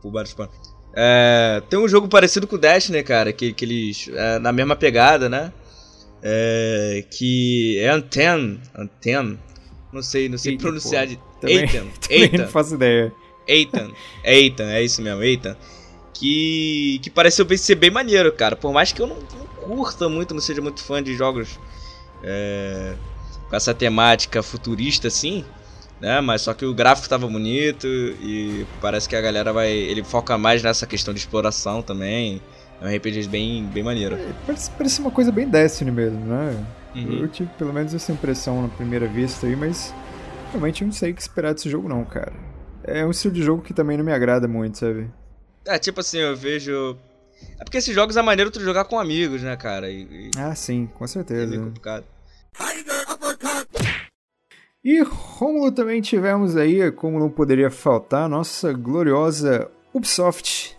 Por 0.00 0.12
vários 0.12 0.34
É, 0.94 1.60
tem 1.68 1.78
um 1.78 1.88
jogo 1.88 2.06
parecido 2.06 2.46
com 2.46 2.54
o 2.54 2.58
Dash, 2.58 2.90
né, 2.90 3.02
cara? 3.02 3.32
Que, 3.32 3.52
que 3.52 3.64
eles. 3.64 4.08
É, 4.12 4.38
na 4.38 4.52
mesma 4.52 4.76
pegada, 4.76 5.28
né? 5.28 5.52
É, 6.22 7.04
que 7.10 7.78
é 7.80 7.88
Anten. 7.88 8.60
Anten. 8.76 9.38
Não 9.92 10.02
sei, 10.02 10.28
não 10.28 10.38
sei 10.38 10.52
Eita, 10.52 10.62
pronunciar 10.62 11.06
de. 11.06 11.18
Eitan. 11.42 11.86
Eitan. 12.08 12.38
Não 12.38 12.48
faço 12.48 12.74
ideia. 12.74 13.12
Eitan. 13.46 13.90
Eitan, 14.22 14.70
é 14.70 14.82
isso 14.82 15.02
mesmo, 15.02 15.22
Eitan. 15.22 15.56
Que, 16.12 17.00
que 17.02 17.10
pareceu 17.10 17.46
ser 17.58 17.74
bem 17.74 17.90
maneiro, 17.90 18.32
cara. 18.32 18.54
Por 18.54 18.72
mais 18.72 18.92
que 18.92 19.02
eu 19.02 19.06
não, 19.08 19.16
não 19.16 19.46
curta 19.60 20.08
muito, 20.08 20.32
não 20.32 20.40
seja 20.40 20.62
muito 20.62 20.82
fã 20.82 21.02
de 21.02 21.14
jogos 21.14 21.58
é, 22.24 22.94
com 23.48 23.56
essa 23.56 23.74
temática 23.74 24.42
futurista 24.42 25.08
assim, 25.08 25.44
né? 26.00 26.20
Mas 26.20 26.42
só 26.42 26.54
que 26.54 26.64
o 26.64 26.74
gráfico 26.74 27.08
tava 27.08 27.26
bonito 27.26 27.86
e 27.86 28.66
parece 28.80 29.08
que 29.08 29.14
a 29.14 29.20
galera 29.20 29.52
vai. 29.52 29.70
Ele 29.70 30.02
foca 30.02 30.36
mais 30.36 30.62
nessa 30.62 30.86
questão 30.86 31.12
de 31.12 31.20
exploração 31.20 31.82
também. 31.82 32.40
É 32.80 32.86
um 32.86 32.96
RPG 32.96 33.28
bem, 33.28 33.64
bem 33.66 33.82
maneiro. 33.82 34.16
É, 34.16 34.32
parece, 34.46 34.70
parece 34.70 35.00
uma 35.00 35.10
coisa 35.10 35.30
bem 35.30 35.48
Destiny 35.48 35.90
mesmo, 35.90 36.20
né? 36.20 36.66
Uhum. 36.94 37.20
Eu 37.20 37.28
tive 37.28 37.50
pelo 37.58 37.72
menos 37.72 37.94
essa 37.94 38.12
impressão 38.12 38.62
na 38.62 38.68
primeira 38.68 39.06
vista 39.06 39.46
aí, 39.46 39.54
mas 39.54 39.94
realmente 40.50 40.84
não 40.84 40.92
sei 40.92 41.12
o 41.12 41.14
que 41.14 41.22
esperar 41.22 41.54
desse 41.54 41.70
jogo 41.70 41.88
não, 41.88 42.04
cara. 42.04 42.32
É 42.82 43.04
um 43.04 43.10
estilo 43.10 43.34
de 43.34 43.42
jogo 43.42 43.62
que 43.62 43.72
também 43.72 43.96
não 43.96 44.04
me 44.04 44.12
agrada 44.12 44.46
muito, 44.46 44.78
sabe? 44.78 45.10
É, 45.64 45.78
tipo 45.78 46.00
assim, 46.00 46.18
eu 46.18 46.36
vejo 46.36 46.96
é 47.58 47.64
porque 47.64 47.78
esses 47.78 47.94
jogos 47.94 48.16
é 48.16 48.22
maneiro 48.22 48.50
tu 48.50 48.60
jogar 48.60 48.84
com 48.84 48.98
amigos, 48.98 49.42
né, 49.42 49.56
cara? 49.56 49.90
E, 49.90 50.02
e... 50.02 50.30
Ah, 50.36 50.54
sim, 50.54 50.88
com 50.94 51.06
certeza. 51.06 51.42
É 51.42 51.46
meio 51.46 51.64
complicado. 51.64 52.04
E 54.84 55.00
Romulo 55.02 55.72
também 55.72 56.02
tivemos 56.02 56.56
aí, 56.56 56.92
como 56.92 57.18
não 57.18 57.30
poderia 57.30 57.70
faltar, 57.70 58.28
nossa 58.28 58.70
gloriosa 58.70 59.70
Ubisoft. 59.94 60.76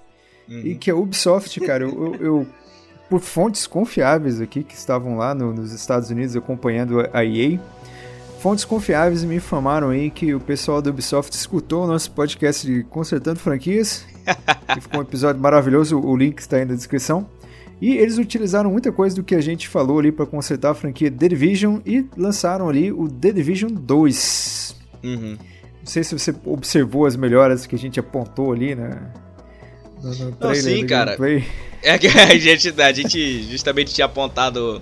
Uhum. 0.48 0.60
E 0.60 0.76
que 0.76 0.92
a 0.92 0.96
Ubisoft, 0.96 1.60
cara, 1.62 1.84
eu, 1.86 2.16
eu, 2.20 2.48
por 3.10 3.20
fontes 3.20 3.66
confiáveis 3.66 4.40
aqui 4.40 4.64
que 4.64 4.76
estavam 4.76 5.18
lá 5.18 5.34
no, 5.34 5.52
nos 5.52 5.72
Estados 5.72 6.12
Unidos 6.12 6.36
acompanhando 6.36 7.00
a 7.12 7.26
EA, 7.26 7.60
fontes 8.40 8.64
confiáveis 8.64 9.24
me 9.24 9.38
informaram 9.38 9.90
aí 9.90 10.12
que 10.12 10.36
o 10.36 10.40
pessoal 10.40 10.84
da 10.84 10.92
Ubisoft 10.92 11.34
escutou 11.34 11.86
o 11.86 11.88
nosso 11.88 12.12
podcast 12.12 12.68
de 12.68 12.84
Consertando 12.84 13.40
Franquias. 13.40 14.06
que 14.72 14.82
ficou 14.82 15.00
um 15.00 15.04
episódio 15.04 15.42
maravilhoso, 15.42 16.00
o 16.00 16.16
link 16.16 16.38
está 16.38 16.58
aí 16.58 16.66
na 16.66 16.76
descrição. 16.76 17.28
E 17.82 17.98
eles 17.98 18.18
utilizaram 18.18 18.72
muita 18.72 18.92
coisa 18.92 19.16
do 19.16 19.24
que 19.24 19.36
a 19.36 19.42
gente 19.42 19.68
falou 19.68 20.00
ali 20.00 20.12
para 20.12 20.26
consertar 20.26 20.72
a 20.72 20.74
franquia 20.74 21.12
The 21.12 21.28
Division 21.30 21.80
e 21.86 22.06
lançaram 22.16 22.70
ali 22.70 22.92
o 22.92 23.10
The 23.10 23.32
Division 23.32 23.72
2. 23.72 24.76
Uhum. 25.04 25.38
Não 25.86 25.86
sei 25.86 26.04
se 26.04 26.18
você 26.18 26.34
observou 26.46 27.06
as 27.06 27.16
melhoras 27.16 27.66
que 27.66 27.76
a 27.76 27.78
gente 27.78 28.00
apontou 28.00 28.54
ali, 28.54 28.74
né? 28.74 29.12
No, 30.02 30.14
no 30.16 30.38
Não, 30.40 30.56
sim, 30.56 30.86
cara. 30.86 31.16
Gameplay. 31.16 31.46
É 31.84 31.98
que 31.98 32.08
a 32.08 32.38
gente, 32.38 32.82
a 32.82 32.92
gente 32.92 33.44
justamente 33.44 33.94
tinha 33.94 34.06
apontado 34.06 34.82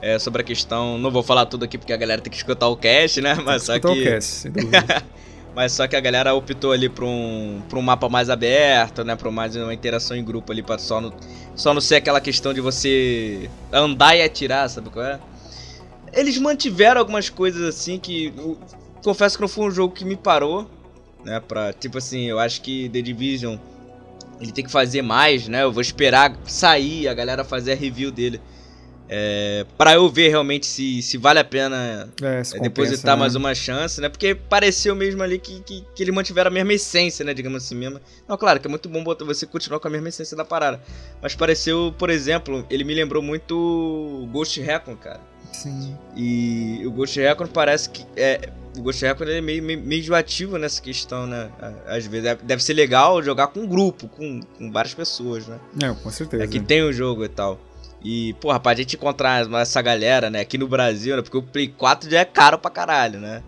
é, 0.00 0.18
sobre 0.18 0.42
a 0.42 0.44
questão. 0.44 0.96
Não 0.96 1.10
vou 1.10 1.22
falar 1.22 1.46
tudo 1.46 1.64
aqui 1.64 1.76
porque 1.76 1.92
a 1.92 1.96
galera 1.96 2.22
tem 2.22 2.30
que 2.30 2.36
escutar 2.36 2.68
o 2.68 2.76
cast, 2.76 3.20
né? 3.20 3.34
Mas 3.44 3.64
só 3.64 3.78
que. 3.78 3.86
O 3.86 4.02
cast, 4.02 4.32
sem 4.32 4.52
dúvida. 4.52 4.78
Mas 5.58 5.72
só 5.72 5.88
que 5.88 5.96
a 5.96 6.00
galera 6.00 6.32
optou 6.34 6.70
ali 6.70 6.88
pra 6.88 7.04
um, 7.04 7.60
pra 7.68 7.80
um 7.80 7.82
mapa 7.82 8.08
mais 8.08 8.30
aberto, 8.30 9.02
né? 9.02 9.16
Pra 9.16 9.28
mais 9.28 9.56
uma 9.56 9.74
interação 9.74 10.16
em 10.16 10.24
grupo 10.24 10.52
ali, 10.52 10.62
pra 10.62 10.78
só 10.78 11.00
não, 11.00 11.12
só 11.56 11.74
não 11.74 11.80
ser 11.80 11.96
aquela 11.96 12.20
questão 12.20 12.54
de 12.54 12.60
você 12.60 13.50
andar 13.72 14.14
e 14.14 14.22
atirar, 14.22 14.70
sabe 14.70 14.88
qual 14.88 15.04
é? 15.04 15.18
Eles 16.12 16.38
mantiveram 16.38 17.00
algumas 17.00 17.28
coisas 17.28 17.60
assim 17.64 17.98
que. 17.98 18.32
Eu, 18.38 18.56
confesso 19.02 19.36
que 19.36 19.42
não 19.42 19.48
foi 19.48 19.66
um 19.66 19.70
jogo 19.72 19.92
que 19.92 20.04
me 20.04 20.14
parou, 20.14 20.70
né? 21.24 21.40
Pra, 21.40 21.72
tipo 21.72 21.98
assim, 21.98 22.26
eu 22.26 22.38
acho 22.38 22.62
que 22.62 22.88
The 22.90 23.02
Division 23.02 23.56
ele 24.40 24.52
tem 24.52 24.64
que 24.64 24.70
fazer 24.70 25.02
mais, 25.02 25.48
né? 25.48 25.64
Eu 25.64 25.72
vou 25.72 25.82
esperar 25.82 26.38
sair, 26.44 27.08
a 27.08 27.14
galera 27.14 27.42
fazer 27.42 27.72
a 27.72 27.74
review 27.74 28.12
dele. 28.12 28.40
É, 29.08 29.64
para 29.76 29.94
eu 29.94 30.08
ver 30.08 30.28
realmente 30.28 30.66
se, 30.66 31.00
se 31.00 31.16
vale 31.16 31.38
a 31.38 31.44
pena 31.44 32.10
é, 32.20 32.42
é, 32.56 32.60
depositar 32.60 33.16
né? 33.16 33.20
mais 33.20 33.34
uma 33.34 33.54
chance, 33.54 34.00
né? 34.00 34.08
Porque 34.08 34.34
pareceu 34.34 34.94
mesmo 34.94 35.22
ali 35.22 35.38
que, 35.38 35.60
que, 35.60 35.84
que 35.94 36.02
eles 36.02 36.14
mantiveram 36.14 36.48
a 36.48 36.52
mesma 36.52 36.74
essência, 36.74 37.24
né? 37.24 37.32
Digamos 37.32 37.64
assim 37.64 37.74
mesmo. 37.74 38.00
Não, 38.28 38.36
claro 38.36 38.60
que 38.60 38.66
é 38.66 38.70
muito 38.70 38.88
bom 38.88 39.02
você 39.24 39.46
continuar 39.46 39.80
com 39.80 39.88
a 39.88 39.90
mesma 39.90 40.10
essência 40.10 40.36
da 40.36 40.44
parada. 40.44 40.80
Mas 41.22 41.34
pareceu, 41.34 41.94
por 41.98 42.10
exemplo, 42.10 42.66
ele 42.68 42.84
me 42.84 42.94
lembrou 42.94 43.22
muito 43.22 44.28
Ghost 44.30 44.60
Recon, 44.60 44.96
cara. 44.96 45.20
Sim. 45.52 45.96
E 46.14 46.82
o 46.86 46.90
Ghost 46.90 47.18
Recon 47.18 47.46
parece 47.46 47.88
que. 47.88 48.04
É, 48.16 48.50
o 48.76 48.82
Ghost 48.82 49.04
Recon 49.04 49.24
é 49.24 49.40
meio, 49.40 49.62
meio, 49.62 49.80
meio 49.80 50.00
enjoativo 50.00 50.58
nessa 50.58 50.80
questão, 50.80 51.26
né? 51.26 51.50
Às 51.86 52.06
vezes 52.06 52.36
deve 52.42 52.62
ser 52.62 52.74
legal 52.74 53.22
jogar 53.22 53.48
com 53.48 53.60
um 53.60 53.66
grupo, 53.66 54.06
com, 54.08 54.40
com 54.40 54.70
várias 54.70 54.94
pessoas, 54.94 55.46
né? 55.46 55.58
É, 55.82 55.92
com 55.94 56.10
certeza. 56.10 56.44
É 56.44 56.46
que 56.46 56.60
tem 56.60 56.82
o 56.82 56.90
um 56.90 56.92
jogo 56.92 57.24
e 57.24 57.28
tal. 57.28 57.58
E, 58.04 58.34
pô, 58.34 58.52
rapaz, 58.52 58.78
a 58.78 58.82
gente 58.82 58.96
encontrar 58.96 59.50
essa 59.60 59.82
galera, 59.82 60.30
né, 60.30 60.40
aqui 60.40 60.56
no 60.56 60.68
Brasil, 60.68 61.16
né, 61.16 61.22
porque 61.22 61.36
o 61.36 61.42
Play 61.42 61.68
4 61.68 62.08
já 62.10 62.20
é 62.20 62.24
caro 62.24 62.58
pra 62.58 62.70
caralho, 62.70 63.18
né? 63.18 63.42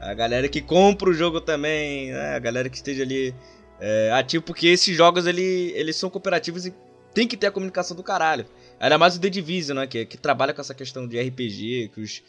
A 0.00 0.14
galera 0.14 0.48
que 0.48 0.62
compra 0.62 1.10
o 1.10 1.12
jogo 1.12 1.40
também, 1.40 2.10
né, 2.10 2.34
a 2.34 2.38
galera 2.38 2.70
que 2.70 2.76
esteja 2.76 3.02
ali 3.02 3.34
é, 3.78 4.10
ativo, 4.12 4.42
porque 4.42 4.68
esses 4.68 4.96
jogos, 4.96 5.26
ele, 5.26 5.72
eles 5.74 5.96
são 5.96 6.08
cooperativos 6.08 6.64
e 6.64 6.74
tem 7.12 7.26
que 7.26 7.36
ter 7.36 7.48
a 7.48 7.50
comunicação 7.50 7.94
do 7.96 8.02
caralho. 8.02 8.46
Ainda 8.78 8.96
mais 8.96 9.16
o 9.16 9.20
The 9.20 9.28
Division, 9.28 9.76
né, 9.76 9.86
que, 9.86 10.06
que 10.06 10.16
trabalha 10.16 10.54
com 10.54 10.60
essa 10.60 10.74
questão 10.74 11.06
de 11.06 11.20
RPG, 11.20 11.90
que 11.94 12.00
os... 12.00 12.22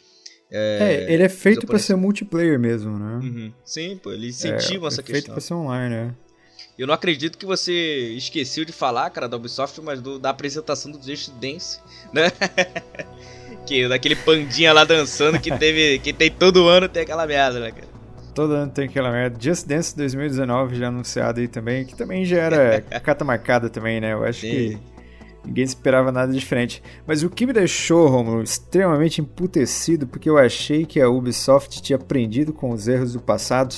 É, 0.54 1.06
é 1.08 1.12
ele 1.14 1.22
é 1.22 1.28
feito 1.30 1.66
para 1.66 1.78
ser 1.78 1.96
multiplayer 1.96 2.58
mesmo, 2.58 2.98
né? 2.98 3.20
Uhum. 3.22 3.52
Sim, 3.64 3.96
pô, 3.96 4.12
ele 4.12 4.28
incentiva 4.28 4.84
é, 4.84 4.88
essa 4.88 5.00
é 5.00 5.04
questão. 5.04 5.14
feito 5.14 5.32
pra 5.32 5.40
ser 5.40 5.54
online, 5.54 5.94
né? 5.94 6.14
Eu 6.78 6.86
não 6.86 6.94
acredito 6.94 7.36
que 7.36 7.44
você 7.44 8.14
esqueceu 8.16 8.64
de 8.64 8.72
falar, 8.72 9.10
cara, 9.10 9.28
da 9.28 9.36
Ubisoft, 9.36 9.80
mas 9.82 10.00
do, 10.00 10.18
da 10.18 10.30
apresentação 10.30 10.90
do 10.90 11.02
Just 11.02 11.30
Dance, 11.40 11.78
né? 12.12 12.32
que 13.66 13.88
daquele 13.88 14.16
pandinha 14.16 14.72
lá 14.72 14.84
dançando 14.84 15.38
que 15.38 15.56
teve, 15.56 15.98
que 15.98 16.12
tem 16.12 16.30
todo 16.30 16.68
ano 16.68 16.88
tem 16.88 17.02
aquela 17.02 17.26
merda, 17.26 17.60
né, 17.60 17.70
cara? 17.70 17.86
Todo 18.34 18.54
ano 18.54 18.72
tem 18.72 18.86
aquela 18.86 19.10
merda. 19.10 19.36
Just 19.38 19.66
Dance 19.66 19.94
2019 19.96 20.76
já 20.76 20.88
anunciado 20.88 21.40
aí 21.40 21.48
também, 21.48 21.84
que 21.84 21.94
também 21.94 22.24
já 22.24 22.38
era 22.38 22.80
carta 23.00 23.24
marcada 23.24 23.68
também, 23.68 24.00
né? 24.00 24.14
Eu 24.14 24.24
acho 24.24 24.40
Sim. 24.40 24.50
que 24.50 24.78
ninguém 25.44 25.64
esperava 25.64 26.10
nada 26.10 26.32
diferente. 26.32 26.82
Mas 27.06 27.22
o 27.22 27.28
que 27.28 27.46
me 27.46 27.52
deixou, 27.52 28.08
Romulo, 28.08 28.42
extremamente 28.42 29.20
emputecido, 29.20 30.06
porque 30.06 30.30
eu 30.30 30.38
achei 30.38 30.86
que 30.86 31.00
a 31.00 31.10
Ubisoft 31.10 31.82
tinha 31.82 31.96
aprendido 31.96 32.54
com 32.54 32.70
os 32.70 32.88
erros 32.88 33.12
do 33.12 33.20
passado 33.20 33.74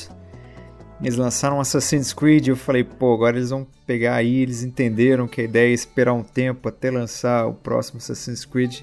eles 1.00 1.16
lançaram 1.16 1.60
Assassin's 1.60 2.12
Creed 2.12 2.46
e 2.46 2.50
eu 2.50 2.56
falei, 2.56 2.84
pô, 2.84 3.14
agora 3.14 3.36
eles 3.36 3.50
vão 3.50 3.66
pegar 3.86 4.14
aí, 4.14 4.36
eles 4.42 4.62
entenderam 4.62 5.26
que 5.26 5.40
a 5.40 5.44
ideia 5.44 5.70
é 5.70 5.74
esperar 5.74 6.12
um 6.12 6.22
tempo 6.22 6.68
até 6.68 6.90
lançar 6.90 7.46
o 7.46 7.54
próximo 7.54 7.98
Assassin's 7.98 8.44
Creed. 8.44 8.80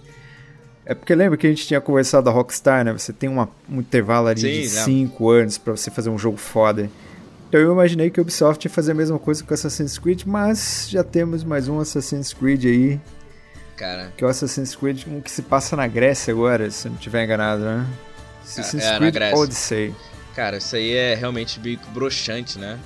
É 0.86 0.93
porque 0.93 1.13
lembra 1.15 1.38
que 1.38 1.47
a 1.47 1.50
gente 1.50 1.65
tinha 1.65 1.80
conversado 1.80 2.26
da 2.26 2.32
Rockstar, 2.32 2.84
né? 2.84 2.91
Você 2.91 3.13
tem 3.13 3.30
uma, 3.30 3.50
um 3.69 3.80
intervalo 3.80 4.28
ali 4.28 4.41
Sim, 4.41 4.62
de 4.62 4.69
5 4.69 5.30
anos 5.30 5.58
para 5.58 5.76
você 5.76 5.89
fazer 5.89 6.10
um 6.10 6.17
jogo 6.17 6.38
foda. 6.38 6.89
Então 7.47 7.60
eu 7.60 7.71
imaginei 7.71 8.10
que 8.10 8.19
a 8.19 8.24
Ubisoft 8.24 8.65
ia 8.65 8.71
fazer 8.71 8.91
a 8.91 8.95
mesma 8.95 9.19
coisa 9.19 9.43
com 9.43 9.54
Assassin's 9.54 9.97
Creed, 9.97 10.24
mas 10.26 10.88
já 10.89 11.04
temos 11.04 11.43
mais 11.43 11.67
um 11.67 11.80
Assassin's 11.80 12.34
Creed 12.34 12.65
aí. 12.65 13.00
Cara. 13.78 14.12
Que 14.15 14.24
é 14.24 14.28
o 14.28 14.30
Assassin's 14.30 14.76
Creed, 14.76 15.06
um 15.08 15.21
que 15.21 15.32
se 15.32 15.41
passa 15.41 15.76
na 15.76 15.88
Grécia 15.88 16.34
agora, 16.34 16.69
se 16.69 16.88
não 16.88 16.95
estiver 16.95 17.24
enganado, 17.24 17.63
né? 17.63 17.88
Assassin's 18.43 18.84
é, 18.84 18.97
Creed 18.97 19.15
Odyssey. 19.34 19.93
Cara, 20.36 20.58
isso 20.58 20.76
aí 20.76 20.94
é 20.94 21.15
realmente 21.15 21.60
meio 21.60 21.80
broxante, 21.94 22.58
né? 22.58 22.80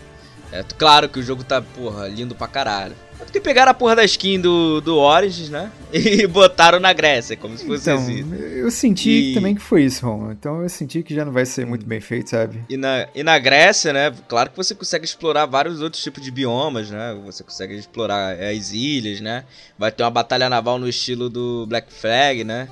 É 0.51 0.63
claro 0.63 1.09
que 1.09 1.19
o 1.19 1.23
jogo 1.23 1.43
tá, 1.43 1.61
porra, 1.61 2.07
lindo 2.07 2.35
pra 2.35 2.47
caralho. 2.47 2.95
Tanto 3.17 3.31
que 3.31 3.39
pegaram 3.39 3.71
a 3.71 3.73
porra 3.73 3.95
da 3.95 4.03
skin 4.03 4.41
do, 4.41 4.81
do 4.81 4.97
Origins, 4.97 5.49
né? 5.49 5.71
E 5.93 6.27
botaram 6.27 6.79
na 6.79 6.91
Grécia, 6.91 7.37
como 7.37 7.57
se 7.57 7.65
fosse 7.65 7.89
então, 7.89 7.97
assim. 7.97 8.25
Eu 8.57 8.69
senti 8.69 9.31
e... 9.31 9.33
também 9.33 9.55
que 9.55 9.61
foi 9.61 9.83
isso, 9.83 10.05
Ron. 10.05 10.31
Então 10.31 10.61
eu 10.61 10.69
senti 10.69 11.01
que 11.01 11.15
já 11.15 11.23
não 11.23 11.31
vai 11.31 11.45
ser 11.45 11.65
muito 11.65 11.85
bem 11.85 12.01
feito, 12.01 12.29
sabe? 12.29 12.63
E 12.69 12.75
na, 12.75 13.07
e 13.15 13.23
na 13.23 13.39
Grécia, 13.39 13.93
né? 13.93 14.13
Claro 14.27 14.49
que 14.49 14.57
você 14.57 14.75
consegue 14.75 15.05
explorar 15.05 15.45
vários 15.45 15.81
outros 15.81 16.03
tipos 16.03 16.21
de 16.21 16.29
biomas, 16.29 16.89
né? 16.91 17.17
Você 17.25 17.43
consegue 17.43 17.75
explorar 17.75 18.33
as 18.33 18.71
ilhas, 18.71 19.21
né? 19.21 19.45
Vai 19.77 19.91
ter 19.91 20.03
uma 20.03 20.11
batalha 20.11 20.49
naval 20.49 20.77
no 20.77 20.87
estilo 20.87 21.29
do 21.29 21.65
Black 21.67 21.93
Flag, 21.93 22.43
né? 22.43 22.67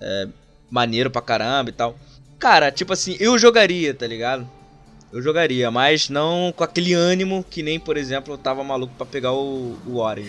É, 0.00 0.28
maneiro 0.70 1.10
pra 1.10 1.20
caramba 1.20 1.68
e 1.68 1.72
tal. 1.72 1.94
Cara, 2.44 2.70
tipo 2.70 2.92
assim, 2.92 3.16
eu 3.18 3.38
jogaria, 3.38 3.94
tá 3.94 4.06
ligado? 4.06 4.46
Eu 5.10 5.22
jogaria, 5.22 5.70
mas 5.70 6.10
não 6.10 6.52
com 6.54 6.62
aquele 6.62 6.92
ânimo 6.92 7.42
que 7.48 7.62
nem, 7.62 7.80
por 7.80 7.96
exemplo, 7.96 8.34
eu 8.34 8.36
tava 8.36 8.62
maluco 8.62 8.92
para 8.98 9.06
pegar 9.06 9.32
o, 9.32 9.78
o. 9.86 10.14
Né, 10.14 10.26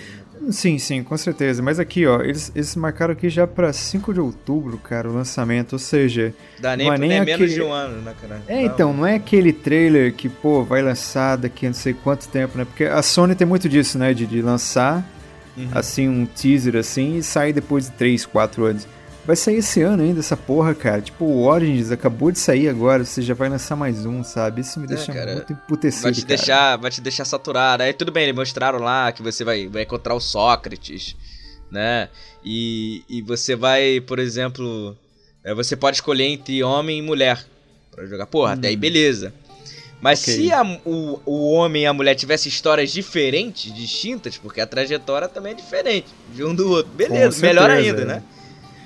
sim, 0.49 0.79
sim, 0.79 1.03
com 1.03 1.17
certeza. 1.17 1.61
Mas 1.61 1.77
aqui, 1.77 2.07
ó, 2.07 2.21
eles, 2.21 2.53
eles 2.55 2.73
marcaram 2.77 3.11
aqui 3.11 3.27
já 3.27 3.45
pra 3.45 3.73
5 3.73 4.13
de 4.13 4.21
outubro, 4.21 4.77
cara, 4.77 5.09
o 5.09 5.13
lançamento. 5.13 5.73
Ou 5.73 5.79
seja. 5.79 6.33
Dá 6.57 6.77
nem, 6.77 6.87
não 6.87 6.93
é 6.93 6.97
nem 6.97 7.19
aquele... 7.19 7.37
menos 7.37 7.53
de 7.53 7.61
um 7.61 7.73
ano, 7.73 8.01
né, 8.01 8.15
cara? 8.21 8.41
É, 8.47 8.63
então, 8.63 8.93
não 8.93 9.05
é 9.05 9.15
aquele 9.15 9.51
trailer 9.51 10.13
que, 10.13 10.29
pô, 10.29 10.63
vai 10.63 10.81
lançar 10.81 11.35
daqui 11.35 11.65
a 11.65 11.69
não 11.69 11.73
sei 11.73 11.93
quanto 11.93 12.29
tempo, 12.29 12.57
né? 12.57 12.63
Porque 12.63 12.85
a 12.85 13.01
Sony 13.01 13.35
tem 13.35 13.45
muito 13.45 13.67
disso, 13.67 13.97
né? 13.97 14.13
De, 14.13 14.25
de 14.25 14.41
lançar, 14.41 15.05
uhum. 15.57 15.67
assim, 15.73 16.07
um 16.07 16.25
teaser 16.25 16.77
assim 16.77 17.17
e 17.17 17.23
sair 17.23 17.51
depois 17.51 17.87
de 17.87 17.91
3, 17.91 18.25
4 18.25 18.63
anos. 18.63 18.87
Vai 19.25 19.35
sair 19.35 19.57
esse 19.57 19.81
ano 19.81 20.03
ainda 20.03 20.19
essa 20.19 20.37
porra, 20.37 20.75
cara. 20.75 21.01
Tipo, 21.01 21.25
o 21.25 21.45
Origins 21.45 21.91
acabou 21.91 22.31
de 22.31 22.37
sair 22.37 22.69
agora, 22.69 23.03
você 23.03 23.21
já 23.21 23.33
vai 23.33 23.49
lançar 23.49 23.75
mais 23.75 24.05
um, 24.05 24.23
sabe? 24.23 24.61
Isso 24.61 24.79
me 24.79 24.85
é, 24.85 24.89
deixa 24.89 25.11
é, 25.11 25.33
muito 25.33 25.53
emputecido, 25.53 26.03
vai 26.03 26.11
te 26.13 26.21
cara. 26.21 26.27
deixar 26.27 26.77
Vai 26.77 26.91
te 26.91 27.01
deixar 27.01 27.25
saturado. 27.25 27.81
Aí 27.81 27.91
tudo 27.93 28.11
bem, 28.11 28.23
eles 28.25 28.35
mostraram 28.35 28.79
lá 28.79 29.11
que 29.11 29.23
você 29.23 29.43
vai, 29.43 29.67
vai 29.67 29.81
encontrar 29.81 30.13
o 30.13 30.19
Sócrates, 30.19 31.15
né? 31.71 32.09
E, 32.43 33.03
e 33.09 33.21
você 33.21 33.55
vai, 33.55 33.99
por 33.99 34.19
exemplo... 34.19 34.95
É, 35.43 35.53
você 35.53 35.75
pode 35.75 35.97
escolher 35.97 36.25
entre 36.25 36.63
homem 36.63 36.99
e 36.99 37.01
mulher 37.01 37.43
para 37.91 38.05
jogar. 38.05 38.25
Porra, 38.27 38.51
hum. 38.51 38.53
até 38.53 38.67
aí 38.67 38.75
hum. 38.75 38.79
beleza. 38.79 39.33
Mas 40.01 40.21
okay. 40.21 40.35
se 40.35 40.53
a, 40.53 40.61
o, 40.85 41.19
o 41.25 41.51
homem 41.53 41.83
e 41.83 41.85
a 41.85 41.93
mulher 41.93 42.13
tivessem 42.13 42.49
histórias 42.49 42.91
diferentes, 42.91 43.73
distintas, 43.73 44.37
porque 44.37 44.61
a 44.61 44.67
trajetória 44.67 45.27
também 45.27 45.53
é 45.53 45.55
diferente 45.55 46.07
de 46.33 46.43
um 46.43 46.53
do 46.53 46.69
outro, 46.69 46.91
beleza, 46.91 47.41
melhor 47.41 47.71
ainda, 47.71 48.05
né? 48.05 48.23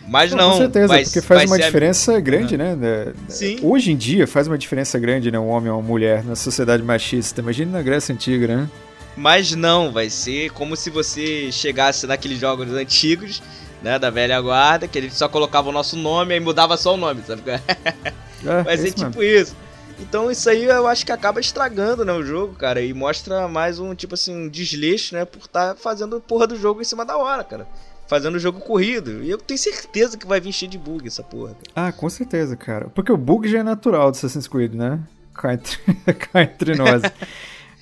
Mas 0.08 0.32
não. 0.32 0.52
Com 0.52 0.58
certeza, 0.58 0.88
vai, 0.88 1.04
porque 1.04 1.22
faz 1.22 1.50
uma 1.50 1.60
diferença 1.60 2.18
a... 2.18 2.20
grande, 2.20 2.56
uhum. 2.56 2.76
né? 2.76 3.14
Sim. 3.28 3.60
Hoje 3.62 3.92
em 3.92 3.96
dia 3.96 4.26
faz 4.26 4.48
uma 4.48 4.58
diferença 4.58 4.98
grande, 4.98 5.32
né? 5.32 5.40
Um 5.40 5.50
homem 5.50 5.72
ou 5.72 5.80
uma 5.80 5.88
mulher 5.88 6.24
na 6.24 6.36
sociedade 6.36 6.82
machista. 6.82 7.42
Imagina 7.42 7.74
na 7.74 7.82
Grécia 7.82 8.14
Antiga, 8.14 8.48
né? 8.48 8.70
Mas 9.16 9.54
não, 9.54 9.92
vai 9.92 10.10
ser 10.10 10.52
como 10.52 10.76
se 10.76 10.90
você 10.90 11.52
chegasse 11.52 12.08
naqueles 12.08 12.40
jogos 12.40 12.72
antigos, 12.72 13.42
né? 13.84 14.00
Da 14.00 14.10
velha 14.10 14.40
guarda, 14.42 14.88
que 14.88 14.98
ele 14.98 15.12
só 15.12 15.28
colocava 15.30 15.70
o 15.70 15.72
nosso 15.72 15.96
nome 15.96 16.36
e 16.36 16.40
mudava 16.40 16.76
só 16.78 16.94
o 16.94 16.98
nome, 16.98 17.22
sabe? 17.26 17.44
É, 18.46 18.64
vai 18.64 18.78
ser 18.78 18.94
tipo 18.94 19.20
mesmo. 19.20 19.24
isso. 19.24 19.56
Então 20.00 20.32
isso 20.32 20.50
aí 20.50 20.64
eu 20.64 20.88
acho 20.88 21.06
que 21.06 21.12
acaba 21.12 21.42
estragando, 21.42 22.06
né, 22.06 22.14
o 22.14 22.24
jogo, 22.24 22.56
cara, 22.56 22.82
e 22.82 22.94
mostra 22.94 23.50
mais 23.50 23.80
um, 23.80 23.94
tipo 23.94 24.14
assim, 24.14 24.34
um 24.34 24.48
desleixo, 24.48 25.14
né, 25.14 25.26
por 25.26 25.40
estar 25.40 25.74
tá 25.74 25.76
fazendo 25.76 26.22
porra 26.22 26.48
do 26.48 26.56
jogo 26.56 26.80
em 26.80 26.86
cima 26.86 27.04
da 27.04 27.18
hora, 27.18 27.44
cara 27.44 27.68
fazendo 28.10 28.36
o 28.36 28.39
jogo 28.39 28.60
corrido. 28.60 29.24
E 29.24 29.30
eu 29.30 29.38
tenho 29.38 29.58
certeza 29.58 30.17
que 30.17 30.26
vai 30.26 30.41
vir 30.41 30.52
cheio 30.52 30.69
de 30.69 30.80
bug 30.80 31.08
essa 31.08 31.22
porra. 31.22 31.56
Ah, 31.76 31.91
com 31.91 32.10
certeza, 32.10 32.58
cara. 32.58 32.89
Porque 32.89 33.12
o 33.12 33.17
bug 33.17 33.48
já 33.48 33.60
é 33.60 33.63
natural 33.63 34.12
do 34.12 34.15
Assassin's 34.15 34.48
Creed, 34.48 34.74
né? 34.74 35.00
Cá 35.34 35.54
entre, 35.54 35.78
cá 36.17 36.41
entre 36.41 36.76
nós. 36.76 37.04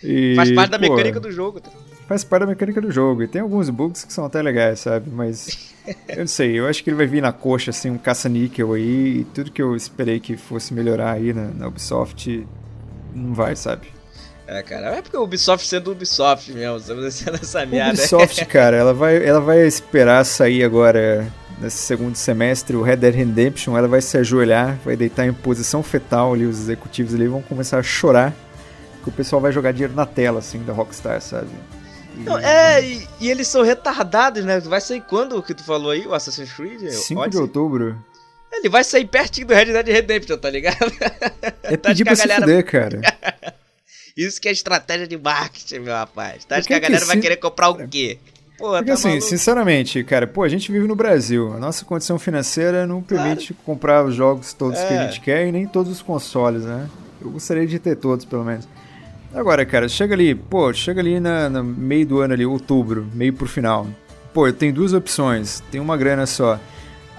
E, 0.04 0.36
faz 0.36 0.52
parte 0.52 0.72
da 0.72 0.78
mecânica 0.78 1.20
do 1.22 1.32
jogo. 1.32 1.62
Tá? 1.62 1.72
Faz 2.10 2.26
parte 2.26 2.42
da 2.42 2.48
mecânica 2.48 2.82
do 2.82 2.92
jogo. 2.92 3.24
E 3.24 3.28
tem 3.28 3.42
alguns 3.42 3.70
bugs 3.70 4.04
que 4.04 4.12
são 4.12 4.26
até 4.26 4.42
legais, 4.42 4.82
sabe? 4.82 5.10
Mas 5.10 5.74
eu 6.10 6.20
não 6.20 6.28
sei, 6.28 6.60
eu 6.60 6.68
acho 6.68 6.84
que 6.84 6.90
ele 6.90 6.98
vai 6.98 7.08
vir 7.08 7.22
na 7.22 7.32
coxa, 7.32 7.72
assim, 7.72 7.90
um 7.90 7.98
caça-níquel 7.98 8.74
aí. 8.74 9.22
E 9.22 9.24
tudo 9.34 9.50
que 9.50 9.62
eu 9.62 9.78
esperei 9.78 10.20
que 10.20 10.36
fosse 10.36 10.74
melhorar 10.74 11.14
aí 11.14 11.32
na, 11.32 11.46
na 11.46 11.68
Ubisoft 11.70 12.46
não 13.16 13.34
vai, 13.34 13.56
sabe? 13.56 13.97
É, 14.48 14.64
cara, 14.64 14.96
é 14.96 15.02
porque 15.02 15.18
o 15.18 15.24
Ubisoft 15.24 15.68
sendo 15.68 15.92
Ubisoft 15.92 16.54
mesmo, 16.54 16.80
sendo 16.80 17.36
essa 17.36 17.66
merda. 17.66 18.00
Ubisoft, 18.00 18.46
cara, 18.48 18.78
ela 18.78 18.94
vai, 18.94 19.22
ela 19.22 19.42
vai 19.42 19.68
esperar 19.68 20.24
sair 20.24 20.64
agora 20.64 21.30
nesse 21.60 21.78
segundo 21.78 22.16
semestre 22.16 22.78
o 22.78 22.82
Red 22.82 22.98
Dead 22.98 23.14
Redemption, 23.14 23.78
ela 23.78 23.88
vai 23.88 24.02
se 24.02 24.18
ajoelhar, 24.18 24.78
vai 24.86 24.96
deitar 24.96 25.26
em 25.26 25.34
posição 25.34 25.84
fetal 25.84 26.34
ali, 26.34 26.46
os 26.46 26.60
executivos 26.60 27.14
ali 27.14 27.28
vão 27.28 27.42
começar 27.42 27.80
a 27.80 27.84
chorar, 27.84 28.34
que 29.04 29.10
o 29.10 29.12
pessoal 29.12 29.42
vai 29.42 29.52
jogar 29.52 29.74
dinheiro 29.74 29.94
na 29.94 30.06
tela, 30.06 30.40
assim, 30.40 30.64
da 30.64 30.72
Rockstar, 30.72 31.22
sabe? 31.22 31.50
Não, 32.16 32.38
é, 32.40 32.82
e, 32.82 33.08
e, 33.20 33.30
eles 33.30 33.48
são 33.48 33.64
retardados, 33.64 34.44
né? 34.44 34.60
Vai 34.62 34.82
sair 34.82 35.02
quando 35.02 35.42
que 35.44 35.54
tu 35.54 35.64
falou 35.64 35.92
aí, 35.92 36.08
o 36.08 36.14
Assassin's 36.16 36.52
Creed? 36.52 36.90
5 36.90 37.30
de 37.30 37.38
outubro. 37.38 38.04
Ele 38.52 38.70
vai 38.70 38.84
sair 38.84 39.06
pertinho 39.06 39.46
do 39.46 39.54
Red 39.54 39.66
Dead 39.66 39.88
Redemption, 39.88 40.38
tá 40.38 40.50
ligado? 40.50 40.92
É 41.64 41.76
pedir 41.78 42.06
pra 42.06 42.16
galera... 42.16 42.36
se 42.36 42.42
fuder, 42.42 42.66
cara. 42.66 43.02
Isso 44.18 44.42
que 44.42 44.50
é 44.50 44.52
estratégia 44.52 45.08
de 45.08 45.16
marketing, 45.16 45.80
meu 45.80 45.94
rapaz. 45.94 46.44
Tu 46.44 46.52
acha 46.52 46.68
que 46.68 46.74
a 46.74 46.80
galera 46.80 47.06
vai 47.06 47.18
querer 47.18 47.38
comprar 47.38 47.70
o 47.70 47.88
quê? 47.88 48.18
Pô, 48.58 48.72
Porque 48.72 48.86
tá 48.86 48.94
assim, 48.94 49.10
maluco. 49.10 49.28
sinceramente, 49.28 50.04
cara, 50.04 50.26
pô, 50.26 50.42
a 50.42 50.50
gente 50.50 50.72
vive 50.72 50.88
no 50.88 50.96
Brasil. 50.96 51.54
A 51.54 51.60
nossa 51.60 51.86
condição 51.86 52.18
financeira 52.18 52.88
não 52.88 53.04
permite 53.04 53.54
claro. 53.54 53.64
comprar 53.64 54.04
os 54.04 54.16
jogos 54.16 54.52
todos 54.54 54.80
é. 54.80 54.88
que 54.88 54.94
a 54.94 55.04
é. 55.04 55.08
gente 55.08 55.22
quer 55.22 55.48
e 55.48 55.52
nem 55.52 55.68
todos 55.68 55.92
os 55.92 56.02
consoles, 56.02 56.64
né? 56.64 56.90
Eu 57.22 57.30
gostaria 57.30 57.68
de 57.68 57.78
ter 57.78 57.96
todos, 57.96 58.26
pelo 58.26 58.44
menos. 58.44 58.68
Agora, 59.32 59.64
cara, 59.64 59.88
chega 59.88 60.16
ali, 60.16 60.34
pô, 60.34 60.74
chega 60.74 61.00
ali 61.00 61.20
na, 61.20 61.48
no 61.48 61.64
meio 61.64 62.08
do 62.08 62.20
ano 62.20 62.34
ali, 62.34 62.46
outubro, 62.46 63.08
meio 63.14 63.34
pro 63.34 63.48
final. 63.48 63.86
Pô, 64.34 64.48
eu 64.48 64.54
tenho 64.54 64.74
duas 64.74 64.94
opções, 64.94 65.62
tem 65.72 65.80
uma 65.80 65.96
grana 65.96 66.26
só. 66.26 66.60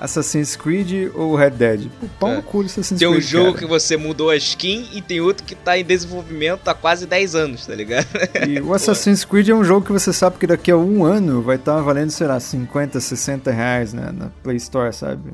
Assassin's 0.00 0.54
Creed 0.54 1.10
ou 1.14 1.34
Red 1.34 1.50
Dead? 1.50 1.88
Pô, 2.00 2.06
pau 2.20 2.30
no 2.30 2.38
é. 2.38 2.42
cu 2.42 2.60
Assassin's 2.60 2.98
tem 2.98 3.08
Creed. 3.08 3.10
Tem 3.10 3.18
um 3.18 3.20
jogo 3.20 3.54
cara. 3.54 3.58
que 3.58 3.66
você 3.66 3.96
mudou 3.96 4.30
a 4.30 4.36
skin 4.36 4.88
e 4.92 5.02
tem 5.02 5.20
outro 5.20 5.44
que 5.44 5.54
tá 5.54 5.76
em 5.76 5.84
desenvolvimento 5.84 6.68
há 6.68 6.74
quase 6.74 7.06
10 7.06 7.34
anos, 7.34 7.66
tá 7.66 7.74
ligado? 7.74 8.06
E 8.48 8.60
o 8.60 8.72
Assassin's 8.74 9.24
Creed 9.24 9.48
é 9.48 9.54
um 9.54 9.64
jogo 9.64 9.86
que 9.86 9.92
você 9.92 10.12
sabe 10.12 10.38
que 10.38 10.46
daqui 10.46 10.70
a 10.70 10.76
um 10.76 11.04
ano 11.04 11.42
vai 11.42 11.56
estar 11.56 11.76
tá 11.76 11.82
valendo, 11.82 12.10
sei 12.10 12.26
lá, 12.26 12.38
50, 12.38 13.00
60 13.00 13.50
reais 13.50 13.92
né, 13.92 14.12
na 14.12 14.28
Play 14.42 14.56
Store, 14.56 14.92
sabe? 14.94 15.32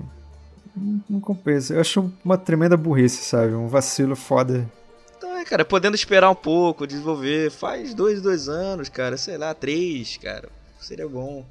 Não, 0.77 1.01
não 1.09 1.21
compensa. 1.21 1.75
Eu 1.75 1.81
acho 1.81 2.11
uma 2.25 2.39
tremenda 2.39 2.77
burrice, 2.77 3.23
sabe? 3.25 3.55
Um 3.55 3.69
vacilo 3.69 4.17
foda. 4.17 4.69
Então 5.17 5.37
é, 5.37 5.45
cara, 5.45 5.65
podendo 5.65 5.95
esperar 5.95 6.31
um 6.31 6.35
pouco, 6.35 6.87
desenvolver, 6.87 7.51
faz 7.51 7.95
dois, 7.95 8.21
dois 8.21 8.49
anos, 8.49 8.89
cara, 8.89 9.17
sei 9.17 9.37
lá, 9.37 9.55
três, 9.55 10.17
cara. 10.17 10.49
Seria 10.81 11.09
bom. 11.09 11.45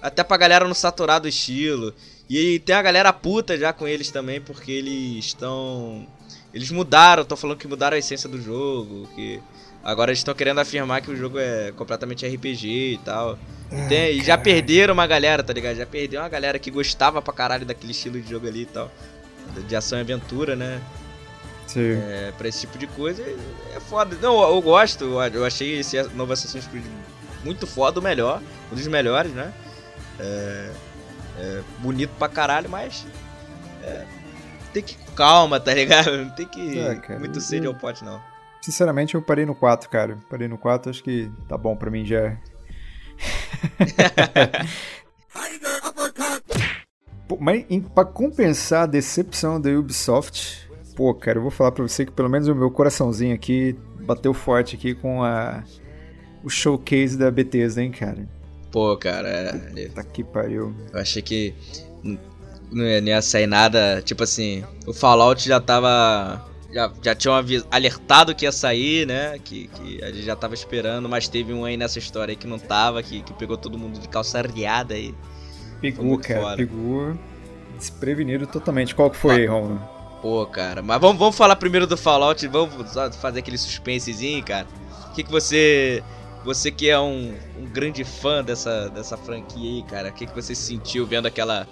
Até 0.00 0.24
pra 0.24 0.36
galera 0.36 0.66
não 0.66 0.74
saturar 0.74 1.20
do 1.20 1.28
estilo. 1.28 1.94
E 2.34 2.60
tem 2.60 2.74
a 2.74 2.80
galera 2.80 3.12
puta 3.12 3.58
já 3.58 3.74
com 3.74 3.86
eles 3.86 4.10
também, 4.10 4.40
porque 4.40 4.72
eles 4.72 5.26
estão. 5.26 6.06
Eles 6.54 6.70
mudaram, 6.70 7.26
tô 7.26 7.36
falando 7.36 7.58
que 7.58 7.68
mudaram 7.68 7.94
a 7.94 7.98
essência 7.98 8.26
do 8.26 8.40
jogo, 8.40 9.06
que 9.14 9.38
agora 9.84 10.10
eles 10.10 10.20
estão 10.20 10.34
querendo 10.34 10.58
afirmar 10.58 11.02
que 11.02 11.10
o 11.10 11.16
jogo 11.16 11.38
é 11.38 11.72
completamente 11.72 12.26
RPG 12.26 12.94
e 12.94 13.00
tal. 13.04 13.38
E, 13.70 13.86
tem, 13.86 14.16
e 14.16 14.24
já 14.24 14.38
perderam 14.38 14.94
uma 14.94 15.06
galera, 15.06 15.42
tá 15.42 15.52
ligado? 15.52 15.76
Já 15.76 15.84
perdeu 15.84 16.22
uma 16.22 16.28
galera 16.30 16.58
que 16.58 16.70
gostava 16.70 17.20
pra 17.20 17.34
caralho 17.34 17.66
daquele 17.66 17.92
estilo 17.92 18.18
de 18.18 18.30
jogo 18.30 18.48
ali 18.48 18.62
e 18.62 18.66
tal. 18.66 18.90
De 19.68 19.76
ação 19.76 19.98
e 19.98 20.00
aventura, 20.00 20.56
né? 20.56 20.80
Sim. 21.66 21.98
É, 22.00 22.32
pra 22.38 22.48
esse 22.48 22.60
tipo 22.62 22.78
de 22.78 22.86
coisa 22.86 23.22
é 23.76 23.80
foda. 23.90 24.16
Não, 24.22 24.42
eu 24.42 24.62
gosto, 24.62 25.20
eu 25.34 25.44
achei 25.44 25.80
esse 25.80 26.02
novo 26.14 26.32
Assassin's 26.32 26.66
Creed 26.66 26.84
muito 27.44 27.66
foda, 27.66 28.00
o 28.00 28.02
melhor, 28.02 28.40
um 28.72 28.74
dos 28.74 28.86
melhores, 28.86 29.32
né? 29.32 29.52
É, 30.18 30.70
é, 31.38 31.62
bonito 31.78 32.10
pra 32.18 32.28
caralho, 32.28 32.68
mas. 32.68 33.06
É, 33.82 34.04
tem 34.72 34.82
que 34.82 34.96
calma, 35.14 35.60
tá 35.60 35.74
ligado? 35.74 36.16
Não 36.16 36.30
tem 36.30 36.46
que 36.46 36.78
é, 36.78 36.94
cara, 36.96 37.18
muito 37.18 37.40
sede 37.40 37.66
ao 37.66 37.74
pote, 37.74 38.04
não. 38.04 38.20
Sinceramente, 38.62 39.14
eu 39.14 39.22
parei 39.22 39.44
no 39.44 39.54
4, 39.54 39.90
cara. 39.90 40.16
Parei 40.30 40.46
no 40.46 40.56
4, 40.56 40.90
acho 40.90 41.02
que 41.02 41.30
tá 41.48 41.58
bom 41.58 41.76
pra 41.76 41.90
mim 41.90 42.04
já. 42.04 42.36
Pô, 47.26 47.36
mas 47.40 47.64
em, 47.68 47.80
pra 47.80 48.04
compensar 48.04 48.82
a 48.82 48.86
decepção 48.86 49.60
da 49.60 49.70
Ubisoft, 49.70 50.68
pô, 50.94 51.14
cara, 51.14 51.38
eu 51.38 51.42
vou 51.42 51.50
falar 51.50 51.72
pra 51.72 51.82
você 51.82 52.04
que 52.04 52.12
pelo 52.12 52.28
menos 52.28 52.46
o 52.48 52.54
meu 52.54 52.70
coraçãozinho 52.70 53.34
aqui 53.34 53.76
bateu 54.00 54.34
forte 54.34 54.76
aqui 54.76 54.94
com 54.94 55.22
a 55.22 55.64
o 56.44 56.50
showcase 56.50 57.16
da 57.16 57.30
Bethesda, 57.30 57.82
hein, 57.82 57.90
cara. 57.90 58.28
Pô, 58.72 58.96
cara. 58.96 59.60
Tá 59.94 60.02
que 60.02 60.24
pariu. 60.24 60.74
Eu 60.92 60.98
achei 60.98 61.20
que 61.20 61.54
não 62.72 62.84
ia, 62.84 63.00
não 63.00 63.08
ia 63.08 63.22
sair 63.22 63.46
nada. 63.46 64.00
Tipo 64.02 64.24
assim, 64.24 64.64
o 64.86 64.94
Fallout 64.94 65.46
já 65.46 65.60
tava. 65.60 66.48
Já, 66.72 66.90
já 67.02 67.14
tinham 67.14 67.34
alertado 67.70 68.34
que 68.34 68.46
ia 68.46 68.52
sair, 68.52 69.06
né? 69.06 69.38
Que, 69.44 69.68
que 69.68 70.02
a 70.02 70.06
gente 70.06 70.22
já 70.22 70.34
tava 70.34 70.54
esperando, 70.54 71.06
mas 71.06 71.28
teve 71.28 71.52
um 71.52 71.66
aí 71.66 71.76
nessa 71.76 71.98
história 71.98 72.32
aí 72.32 72.36
que 72.36 72.46
não 72.46 72.58
tava, 72.58 73.02
que, 73.02 73.20
que 73.20 73.34
pegou 73.34 73.58
todo 73.58 73.76
mundo 73.76 74.00
de 74.00 74.08
calça 74.08 74.40
riada 74.40 74.94
aí. 74.94 75.14
Pegou, 75.82 76.18
cara, 76.18 76.40
fora. 76.40 76.56
pegou 76.56 77.14
desprevenido 77.76 78.46
totalmente. 78.46 78.94
Qual 78.94 79.10
que 79.10 79.18
foi, 79.18 79.46
ah, 79.46 79.50
Romulo? 79.50 79.82
Pô, 80.22 80.46
cara, 80.46 80.80
mas 80.80 80.98
vamos, 80.98 81.18
vamos 81.18 81.36
falar 81.36 81.56
primeiro 81.56 81.86
do 81.86 81.96
Fallout, 81.96 82.46
vamos 82.48 82.94
fazer 83.20 83.40
aquele 83.40 83.58
suspensezinho, 83.58 84.42
cara. 84.42 84.66
O 85.10 85.14
que, 85.14 85.24
que 85.24 85.30
você 85.30 86.02
você 86.44 86.70
que 86.70 86.88
é 86.88 86.98
um, 86.98 87.34
um 87.58 87.64
grande 87.72 88.04
fã 88.04 88.42
dessa, 88.42 88.88
dessa 88.88 89.16
franquia 89.16 89.70
aí, 89.70 89.82
cara, 89.84 90.08
o 90.08 90.12
que, 90.12 90.26
que 90.26 90.34
você 90.34 90.54
sentiu 90.54 91.06
vendo 91.06 91.26
aquela 91.26 91.66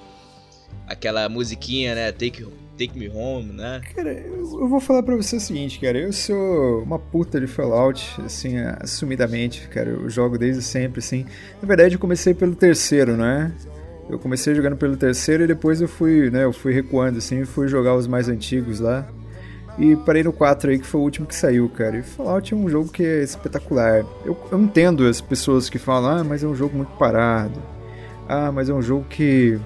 aquela 0.86 1.28
musiquinha, 1.28 1.94
né? 1.94 2.12
Take, 2.12 2.44
Take 2.76 2.98
Me 2.98 3.08
Home, 3.08 3.52
né? 3.52 3.80
Cara, 3.94 4.12
eu, 4.12 4.60
eu 4.60 4.68
vou 4.68 4.80
falar 4.80 5.02
pra 5.02 5.14
você 5.16 5.36
o 5.36 5.40
seguinte, 5.40 5.78
cara. 5.78 5.98
Eu 5.98 6.12
sou 6.12 6.82
uma 6.82 6.98
puta 6.98 7.40
de 7.40 7.46
Fallout, 7.46 8.20
assim, 8.24 8.58
assumidamente, 8.58 9.68
cara. 9.68 9.90
Eu 9.90 10.08
jogo 10.10 10.36
desde 10.36 10.62
sempre, 10.62 10.98
assim. 10.98 11.24
Na 11.62 11.68
verdade, 11.68 11.94
eu 11.94 12.00
comecei 12.00 12.34
pelo 12.34 12.54
terceiro, 12.54 13.16
né? 13.16 13.52
Eu 14.08 14.18
comecei 14.18 14.54
jogando 14.54 14.76
pelo 14.76 14.96
terceiro 14.96 15.44
e 15.44 15.46
depois 15.46 15.80
eu 15.80 15.86
fui, 15.86 16.30
né? 16.30 16.44
Eu 16.44 16.52
fui 16.52 16.72
recuando, 16.72 17.18
assim, 17.18 17.44
fui 17.44 17.68
jogar 17.68 17.94
os 17.94 18.08
mais 18.08 18.28
antigos 18.28 18.80
lá. 18.80 19.08
E 19.80 19.96
parei 19.96 20.22
no 20.22 20.30
4 20.30 20.70
aí, 20.70 20.78
que 20.78 20.86
foi 20.86 21.00
o 21.00 21.04
último 21.04 21.26
que 21.26 21.34
saiu, 21.34 21.66
cara. 21.70 21.96
E 21.96 22.02
Fallout 22.02 22.52
é 22.52 22.56
um 22.56 22.68
jogo 22.68 22.90
que 22.90 23.02
é 23.02 23.22
espetacular. 23.22 24.04
Eu, 24.26 24.36
eu 24.52 24.60
entendo 24.60 25.06
as 25.06 25.22
pessoas 25.22 25.70
que 25.70 25.78
falam, 25.78 26.18
ah, 26.18 26.22
mas 26.22 26.44
é 26.44 26.46
um 26.46 26.54
jogo 26.54 26.76
muito 26.76 26.92
parado. 26.98 27.62
Ah, 28.28 28.52
mas 28.52 28.68
é 28.68 28.74
um 28.74 28.82
jogo 28.82 29.06
que 29.08 29.58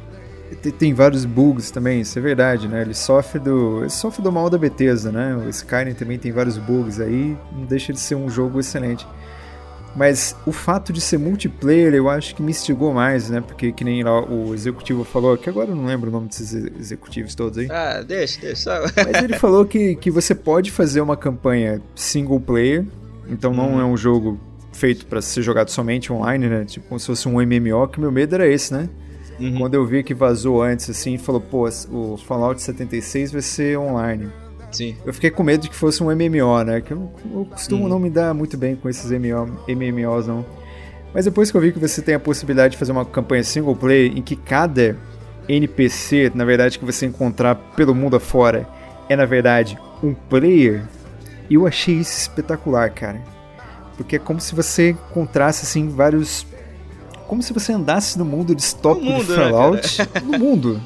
tem, 0.79 0.95
vários 0.95 1.25
bugs 1.25 1.73
também, 1.73 2.01
isso 2.03 2.17
é 2.17 2.23
verdade, 2.23 2.69
né? 2.69 2.83
Ele 2.83 2.95
sofre 2.95 3.41
do, 3.41 3.81
ele 3.81 3.91
sofre 3.91 4.23
do 4.23 4.31
mal 4.31 4.49
da 4.49 4.57
Bethesda, 4.57 5.11
né? 5.11 5.35
O 5.35 5.49
Skyrim 5.49 5.95
também 5.95 6.17
tem 6.17 6.31
vários 6.31 6.59
bugs 6.59 7.01
aí, 7.01 7.37
não 7.53 7.65
deixa 7.65 7.93
de 7.93 7.99
ser 7.99 8.15
um 8.15 8.29
jogo 8.29 8.61
excelente. 8.61 9.07
Mas 9.97 10.37
o 10.45 10.53
fato 10.53 10.93
de 10.93 11.01
ser 11.01 11.19
multiplayer 11.19 11.95
eu 11.95 12.09
acho 12.09 12.35
que 12.35 12.43
me 12.43 12.51
instigou 12.51 12.93
mais, 12.93 13.31
né? 13.31 13.41
Porque 13.41 13.71
que 13.71 13.85
nem 13.85 14.03
lá 14.03 14.25
o 14.25 14.53
executivo 14.53 15.05
falou, 15.05 15.37
que 15.37 15.49
agora 15.49 15.71
eu 15.71 15.77
não 15.77 15.87
lembro 15.87 16.11
o 16.11 16.13
nome 16.13 16.29
desses 16.29 16.53
executivos 16.53 17.35
todos 17.35 17.59
aí. 17.59 17.69
Ah, 17.71 18.03
deixa, 18.03 18.41
deixa. 18.41 18.81
Mas 18.97 19.23
ele 19.23 19.39
falou 19.39 19.65
que, 19.65 19.95
que 19.97 20.11
você 20.11 20.35
pode 20.35 20.71
fazer 20.71 21.01
uma 21.01 21.17
campanha 21.17 21.81
single 21.95 22.41
player, 22.41 22.85
então 23.29 23.55
não 23.55 23.77
hum. 23.77 23.81
é 23.81 23.85
um 23.85 23.97
jogo 23.97 24.41
feito 24.73 25.07
para 25.07 25.23
ser 25.23 25.43
jogado 25.43 25.71
somente 25.71 26.13
online, 26.13 26.49
né? 26.49 26.65
Tipo 26.65 26.89
como 26.89 26.99
se 26.99 27.07
fosse 27.07 27.29
um 27.29 27.41
MMO, 27.41 27.87
que 27.89 28.01
meu 28.01 28.11
medo 28.11 28.35
era 28.35 28.47
esse, 28.49 28.75
né? 28.75 28.89
Uhum. 29.39 29.59
Quando 29.59 29.75
eu 29.75 29.85
vi 29.85 30.03
que 30.03 30.15
vazou 30.15 30.63
antes, 30.63 30.89
assim, 30.91 31.19
falou, 31.19 31.41
pô, 31.41 31.69
o 31.91 32.17
Fallout 32.17 32.61
76 32.61 33.33
vai 33.33 33.43
ser 33.43 33.79
online. 33.79 34.29
Sim. 34.75 34.97
Eu 35.05 35.15
fiquei 35.15 35.31
com 35.31 35.43
medo 35.43 35.63
de 35.63 35.71
que 35.71 35.77
fosse 35.77 36.03
um 36.03 36.07
MMO, 36.07 36.63
né? 36.65 36.81
Que 36.81 36.93
eu, 36.93 37.11
eu 37.33 37.45
costumo 37.45 37.85
hum. 37.85 37.89
não 37.89 37.99
me 37.99 38.11
dar 38.11 38.35
muito 38.35 38.57
bem 38.57 38.75
com 38.75 38.89
esses 38.89 39.11
MMO, 39.11 39.59
MMOs, 39.69 40.27
não. 40.27 40.45
Mas 41.15 41.27
depois 41.27 41.51
que 41.51 41.57
eu 41.57 41.61
vi 41.61 41.73
que 41.73 41.79
você 41.79 42.03
tem 42.03 42.15
a 42.15 42.21
possibilidade 42.21 42.73
de 42.73 42.79
fazer 42.79 42.91
uma 42.91 43.05
campanha 43.05 43.45
single 43.45 43.77
player 43.77 44.13
em 44.17 44.21
que 44.21 44.35
cada 44.35 44.97
NPC, 45.49 46.33
na 46.35 46.45
verdade, 46.45 46.79
que 46.79 46.85
você 46.85 47.07
encontrar 47.07 47.55
pelo 47.77 47.95
mundo 47.95 48.17
afora, 48.17 48.69
é 49.09 49.15
na 49.15 49.25
verdade 49.25 49.79
um 50.03 50.13
player, 50.13 50.83
eu 51.49 51.67
achei 51.67 51.95
isso 51.95 52.19
espetacular, 52.19 52.91
cara. 52.91 53.23
Porque 53.97 54.17
é 54.17 54.19
como 54.19 54.41
se 54.41 54.57
você 54.57 54.91
encontrasse 54.91 55.65
assim 55.65 55.89
vários 55.89 56.45
como 57.29 57.43
se 57.43 57.53
você 57.53 57.73
andasse 57.73 58.19
no 58.19 58.25
mundo 58.25 58.55
distópico 58.55 59.07
mundo, 59.07 59.25
de 59.25 59.31
né, 59.31 59.37
Fallout, 59.37 59.99
né, 59.99 60.09
no 60.23 60.39
mundo. 60.39 60.81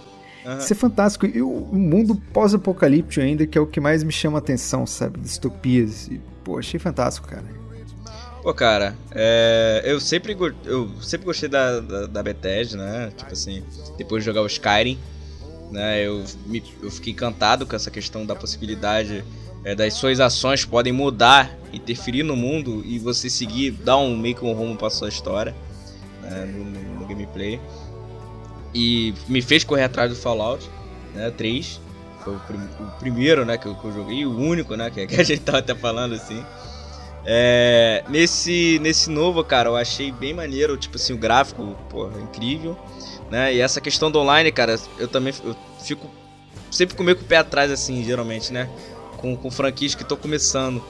Uhum. 0.49 0.59
Isso 0.59 0.73
é 0.73 0.77
fantástico. 0.77 1.27
E 1.27 1.43
o, 1.43 1.51
o 1.51 1.77
mundo 1.77 2.15
pós-apocalíptico 2.33 3.21
ainda, 3.21 3.47
que 3.47 3.59
é 3.59 3.61
o 3.61 3.67
que 3.67 3.81
mais 3.81 4.03
me 4.03 4.13
chama 4.13 4.39
a 4.39 4.41
atenção, 4.41 4.87
sabe? 4.87 5.21
Distopias. 5.21 6.09
E, 6.09 6.19
pô, 6.43 6.59
achei 6.59 6.81
fantástico, 6.81 7.29
cara. 7.29 7.45
Pô, 8.43 8.55
cara, 8.55 8.97
é, 9.11 9.83
eu, 9.85 10.01
sempre, 10.01 10.35
eu 10.65 10.91
sempre 11.03 11.27
gostei 11.27 11.51
da, 11.51 11.81
da, 11.81 12.07
da 12.07 12.23
Bethesda, 12.23 12.79
né? 12.79 13.13
Tipo 13.15 13.31
assim, 13.31 13.63
depois 13.99 14.23
de 14.23 14.27
jogar 14.27 14.41
o 14.41 14.47
Skyrim, 14.47 14.99
né? 15.71 16.07
Eu, 16.07 16.25
me, 16.47 16.65
eu 16.83 16.91
fiquei 16.91 17.13
encantado 17.13 17.67
com 17.67 17.77
essa 17.77 17.91
questão 17.91 18.25
da 18.25 18.35
possibilidade 18.35 19.23
é, 19.65 19.75
das 19.75 19.93
suas 19.95 20.19
ações 20.19 20.65
podem 20.65 20.95
mudar, 20.95 21.59
interferir 21.75 22.23
no 22.23 22.37
mundo 22.37 22.83
e 22.87 22.99
você 22.99 23.29
seguir, 23.29 23.73
dar 23.73 23.99
um 23.99 24.17
meio 24.17 24.35
que 24.35 24.45
um 24.45 24.53
rumo 24.53 24.77
pra 24.77 24.89
sua 24.89 25.11
história 25.11 25.55
né, 26.23 26.47
no, 26.47 26.65
no, 26.65 27.01
no 27.01 27.07
gameplay 27.07 27.61
e 28.75 29.15
me 29.29 29.41
fez 29.43 29.65
correr 29.65 29.85
atrás 29.85 30.11
do 30.11 30.17
Fallout, 30.17 30.69
né, 31.15 31.31
3. 31.31 31.81
Foi 32.23 32.35
o, 32.35 32.41
prim 32.41 32.59
o 32.81 32.99
primeiro, 32.99 33.45
né, 33.45 33.57
que 33.57 33.67
eu, 33.67 33.75
que 33.75 33.85
eu, 33.85 33.93
joguei, 33.93 34.27
o 34.27 34.37
único, 34.37 34.75
né, 34.77 34.91
que, 34.91 35.07
que, 35.09 35.21
a 35.21 35.25
gente 35.25 35.41
tava 35.41 35.59
até 35.59 35.75
falando 35.75 36.15
assim. 36.15 36.45
É, 37.25 38.05
nesse, 38.09 38.79
nesse 38.81 39.11
novo, 39.11 39.43
cara, 39.45 39.69
eu 39.69 39.77
achei 39.77 40.11
bem 40.11 40.33
maneiro, 40.33 40.77
tipo 40.77 40.97
assim, 40.97 41.13
o 41.13 41.19
gráfico, 41.19 41.77
porra, 41.91 42.21
incrível, 42.21 42.79
né, 43.31 43.55
e 43.55 43.61
essa 43.61 43.81
questão 43.81 44.11
do 44.11 44.19
online, 44.19 44.51
cara, 44.51 44.79
eu 44.99 45.09
também 45.09 45.35
eu 45.45 45.55
fico 45.81 46.09
sempre 46.71 46.97
com 46.97 47.05
o 47.05 47.17
pé 47.17 47.37
atrás, 47.37 47.71
assim, 47.71 48.03
geralmente, 48.05 48.53
né, 48.53 48.69
com, 49.19 49.37
com 49.37 49.51
franquias 49.51 49.95
que 49.95 50.05
tô 50.05 50.17
começando. 50.17 50.83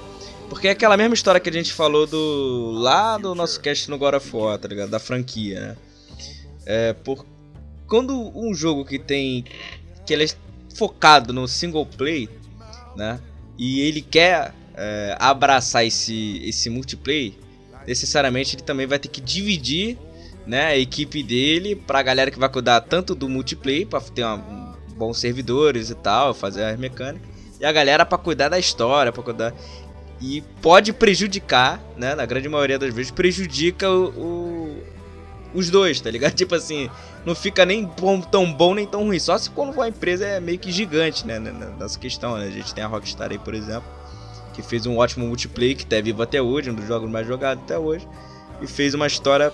Porque 0.49 0.69
é 0.69 0.71
aquela 0.71 0.97
mesma 0.97 1.15
história 1.15 1.41
que 1.41 1.49
a 1.49 1.53
gente 1.53 1.73
falou 1.73 2.07
do 2.07 2.71
lá 2.73 3.19
do 3.19 3.35
nosso 3.35 3.61
cast 3.61 3.91
no 3.91 3.99
God 3.99 4.15
of 4.15 4.35
War, 4.35 4.59
tá 4.59 4.67
ligado? 4.67 4.89
Da 4.89 4.99
franquia, 4.99 5.61
né? 5.61 5.77
É, 6.65 6.93
por, 6.93 7.25
quando 7.89 8.31
um 8.37 8.55
jogo 8.55 8.85
que 8.85 8.99
tem. 8.99 9.45
que 10.07 10.13
ele 10.13 10.25
é 10.25 10.29
focado 10.77 11.33
no 11.33 11.49
single 11.49 11.87
play, 11.87 12.29
né? 12.95 13.19
E 13.59 13.81
ele 13.81 14.01
quer 14.01 14.55
é, 14.75 15.17
abraçar 15.19 15.85
esse, 15.85 16.41
esse 16.45 16.71
multiplayer, 16.71 17.33
necessariamente 17.87 18.55
ele 18.55 18.63
também 18.63 18.87
vai 18.87 18.99
ter 18.99 19.09
que 19.09 19.21
dividir 19.21 19.99
né, 20.47 20.67
a 20.67 20.79
equipe 20.79 21.23
dele 21.23 21.75
pra 21.75 22.03
galera 22.03 22.31
que 22.31 22.39
vai 22.39 22.49
cuidar 22.49 22.81
tanto 22.83 23.15
do 23.15 23.29
multiplayer, 23.29 23.87
pra 23.87 24.01
ter 24.01 24.23
uma, 24.23 24.37
um, 24.37 24.75
bons 24.97 25.19
servidores 25.19 25.91
e 25.91 25.95
tal, 25.95 26.33
fazer 26.33 26.65
as 26.65 26.79
mecânicas, 26.79 27.29
e 27.61 27.65
a 27.65 27.73
galera 27.73 28.07
para 28.07 28.17
cuidar 28.17 28.49
da 28.49 28.59
história, 28.59 29.13
para 29.13 29.23
cuidar. 29.23 29.53
E 30.21 30.43
pode 30.63 30.93
prejudicar, 30.93 31.81
né? 31.97 32.15
Na 32.15 32.27
grande 32.27 32.49
maioria 32.49 32.79
das 32.79 32.93
vezes, 32.93 33.11
prejudica 33.11 33.89
o, 33.89 34.09
o, 34.09 34.85
os 35.55 35.71
dois, 35.71 36.01
tá 36.01 36.11
ligado? 36.11 36.35
Tipo 36.37 36.55
assim, 36.55 36.91
não 37.25 37.35
fica 37.35 37.65
nem 37.65 37.89
tão 38.31 38.53
bom 38.53 38.75
nem 38.75 38.87
tão 38.87 39.05
ruim. 39.05 39.19
Só 39.19 39.37
se 39.39 39.51
quando 39.51 39.81
a 39.81 39.89
empresa 39.89 40.27
é 40.27 40.41
meio 40.41 40.59
que 40.59 40.71
gigante, 40.71 41.27
né? 41.27 41.39
Nessa 41.39 41.99
questão, 41.99 42.37
né? 42.37 42.47
A 42.47 42.51
gente 42.51 42.75
tem 42.75 42.85
a 42.85 42.87
Rockstar 42.87 43.31
aí, 43.31 43.39
por 43.39 43.55
exemplo, 43.55 43.89
que 44.55 44.63
fez 44.63 44.87
um 44.87 44.97
ótimo 44.97 45.27
multiplayer, 45.27 45.77
que 45.77 45.87
tá 45.87 46.01
vivo 46.01 46.23
até 46.23 46.41
hoje, 46.43 46.71
um 46.71 46.75
dos 46.75 46.87
jogos 46.87 47.11
mais 47.11 47.27
jogados 47.27 47.63
até 47.63 47.79
hoje, 47.79 48.07
e 48.61 48.67
fez 48.67 48.95
uma 48.95 49.07
história 49.07 49.53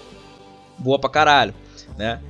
boa 0.79 0.99
pra 0.99 1.11
caralho, 1.11 1.55
né? 1.97 2.21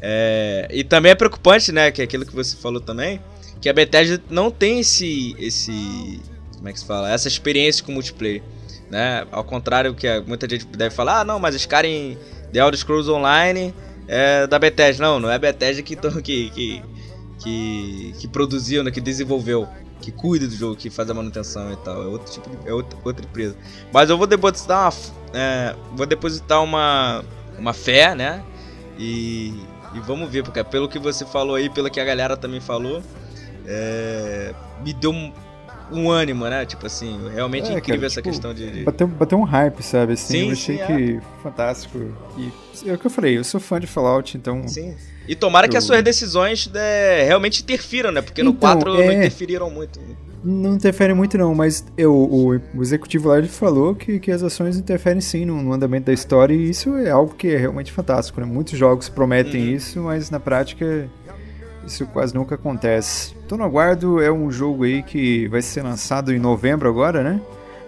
É, 0.00 0.68
e 0.70 0.84
também 0.84 1.12
é 1.12 1.14
preocupante, 1.14 1.72
né? 1.72 1.90
Que 1.90 2.02
é 2.02 2.04
aquilo 2.04 2.26
que 2.26 2.34
você 2.34 2.56
falou 2.56 2.80
também, 2.80 3.20
que 3.60 3.68
a 3.68 3.72
Bethesda 3.72 4.22
não 4.28 4.50
tem 4.50 4.80
esse, 4.80 5.34
esse, 5.38 6.20
como 6.56 6.68
é 6.68 6.72
que 6.72 6.80
se 6.80 6.86
fala, 6.86 7.10
essa 7.10 7.28
experiência 7.28 7.84
com 7.84 7.92
multiplayer, 7.92 8.42
né? 8.90 9.26
Ao 9.30 9.44
contrário 9.44 9.94
que 9.94 10.06
muita 10.26 10.48
gente 10.48 10.66
deve 10.66 10.94
falar, 10.94 11.20
ah, 11.20 11.24
não, 11.24 11.38
mas 11.38 11.54
Skyrim 11.54 12.18
The 12.54 12.60
Elder 12.60 12.78
Scrolls 12.78 13.10
Online 13.10 13.74
é 14.06 14.46
da 14.46 14.60
Bethesda. 14.60 15.04
Não, 15.04 15.18
não 15.18 15.28
é 15.28 15.34
a 15.34 15.38
Bethesda 15.38 15.82
que, 15.82 15.96
que, 15.96 16.82
que, 17.40 18.14
que, 18.16 18.28
produziu, 18.28 18.84
né, 18.84 18.92
que 18.92 19.00
desenvolveu, 19.00 19.68
que 20.00 20.12
cuida 20.12 20.46
do 20.46 20.54
jogo, 20.54 20.76
que 20.76 20.88
faz 20.88 21.10
a 21.10 21.14
manutenção 21.14 21.72
e 21.72 21.76
tal. 21.78 22.00
É 22.04 22.06
outro 22.06 22.32
tipo 22.32 22.48
de, 22.48 22.68
é 22.68 22.72
outra, 22.72 22.96
outra 23.04 23.26
empresa. 23.26 23.56
Mas 23.92 24.08
eu 24.08 24.16
vou 24.16 24.28
depositar 24.28 24.88
uma, 24.88 25.14
é, 25.34 25.74
vou 25.96 26.06
depositar 26.06 26.62
uma, 26.62 27.24
uma 27.58 27.72
fé, 27.72 28.14
né? 28.14 28.44
E, 28.96 29.48
e 29.92 29.98
vamos 30.06 30.30
ver, 30.30 30.44
porque 30.44 30.62
pelo 30.62 30.88
que 30.88 31.00
você 31.00 31.26
falou 31.26 31.56
aí, 31.56 31.68
pelo 31.68 31.90
que 31.90 31.98
a 31.98 32.04
galera 32.04 32.36
também 32.36 32.60
falou, 32.60 33.02
é, 33.66 34.54
me 34.84 34.92
deu 34.92 35.12
um, 35.90 36.10
ânimo, 36.10 36.46
né? 36.46 36.64
Tipo 36.64 36.86
assim, 36.86 37.18
realmente 37.32 37.68
é, 37.70 37.72
incrível 37.72 38.00
cara, 38.00 38.06
essa 38.06 38.22
tipo, 38.22 38.30
questão 38.30 38.54
de. 38.54 38.70
de... 38.70 38.82
Bateu, 38.84 39.06
bateu 39.06 39.38
um 39.38 39.44
hype, 39.44 39.82
sabe? 39.82 40.14
Assim, 40.14 40.32
sim, 40.32 40.46
eu 40.46 40.52
achei 40.52 40.78
sim, 40.78 40.86
que 40.86 41.16
é. 41.16 41.20
fantástico. 41.42 41.98
E 42.36 42.52
é 42.88 42.92
o 42.92 42.98
que 42.98 43.06
eu 43.06 43.10
falei, 43.10 43.38
eu 43.38 43.44
sou 43.44 43.60
fã 43.60 43.78
de 43.78 43.86
Fallout, 43.86 44.36
então. 44.36 44.66
Sim. 44.66 44.94
E 45.26 45.34
tomara 45.34 45.66
eu... 45.66 45.70
que 45.70 45.76
as 45.76 45.84
suas 45.84 46.02
decisões 46.02 46.70
é, 46.74 47.24
realmente 47.26 47.62
interfiram, 47.62 48.10
né? 48.10 48.20
Porque 48.20 48.40
então, 48.40 48.52
no 48.52 48.58
4 48.58 48.94
é... 48.94 49.06
não 49.06 49.12
interferiram 49.12 49.70
muito. 49.70 50.00
Não 50.44 50.74
interfere 50.74 51.14
muito 51.14 51.38
não, 51.38 51.54
mas 51.54 51.86
eu, 51.96 52.12
o, 52.14 52.60
o 52.74 52.82
executivo 52.82 53.30
lá 53.30 53.38
ele 53.38 53.48
falou 53.48 53.94
que, 53.94 54.20
que 54.20 54.30
as 54.30 54.42
ações 54.42 54.76
interferem 54.76 55.22
sim 55.22 55.46
no, 55.46 55.62
no, 55.62 55.72
andamento 55.72 56.06
da 56.06 56.12
história 56.12 56.52
e 56.52 56.68
isso 56.68 56.94
é 56.98 57.08
algo 57.08 57.34
que 57.34 57.48
é 57.48 57.56
realmente 57.56 57.90
fantástico, 57.90 58.38
né? 58.42 58.46
Muitos 58.46 58.78
jogos 58.78 59.08
prometem 59.08 59.68
uhum. 59.68 59.74
isso, 59.74 60.00
mas 60.00 60.28
na 60.28 60.38
prática 60.38 61.08
isso 61.86 62.06
quase 62.06 62.34
nunca 62.34 62.54
acontece. 62.54 63.34
Tô 63.48 63.56
no 63.56 63.64
aguardo, 63.64 64.20
é 64.20 64.30
um 64.32 64.50
jogo 64.50 64.84
aí 64.84 65.02
que 65.02 65.48
vai 65.48 65.62
ser 65.62 65.82
lançado 65.82 66.32
em 66.32 66.38
novembro 66.38 66.88
agora, 66.88 67.22
né? 67.22 67.40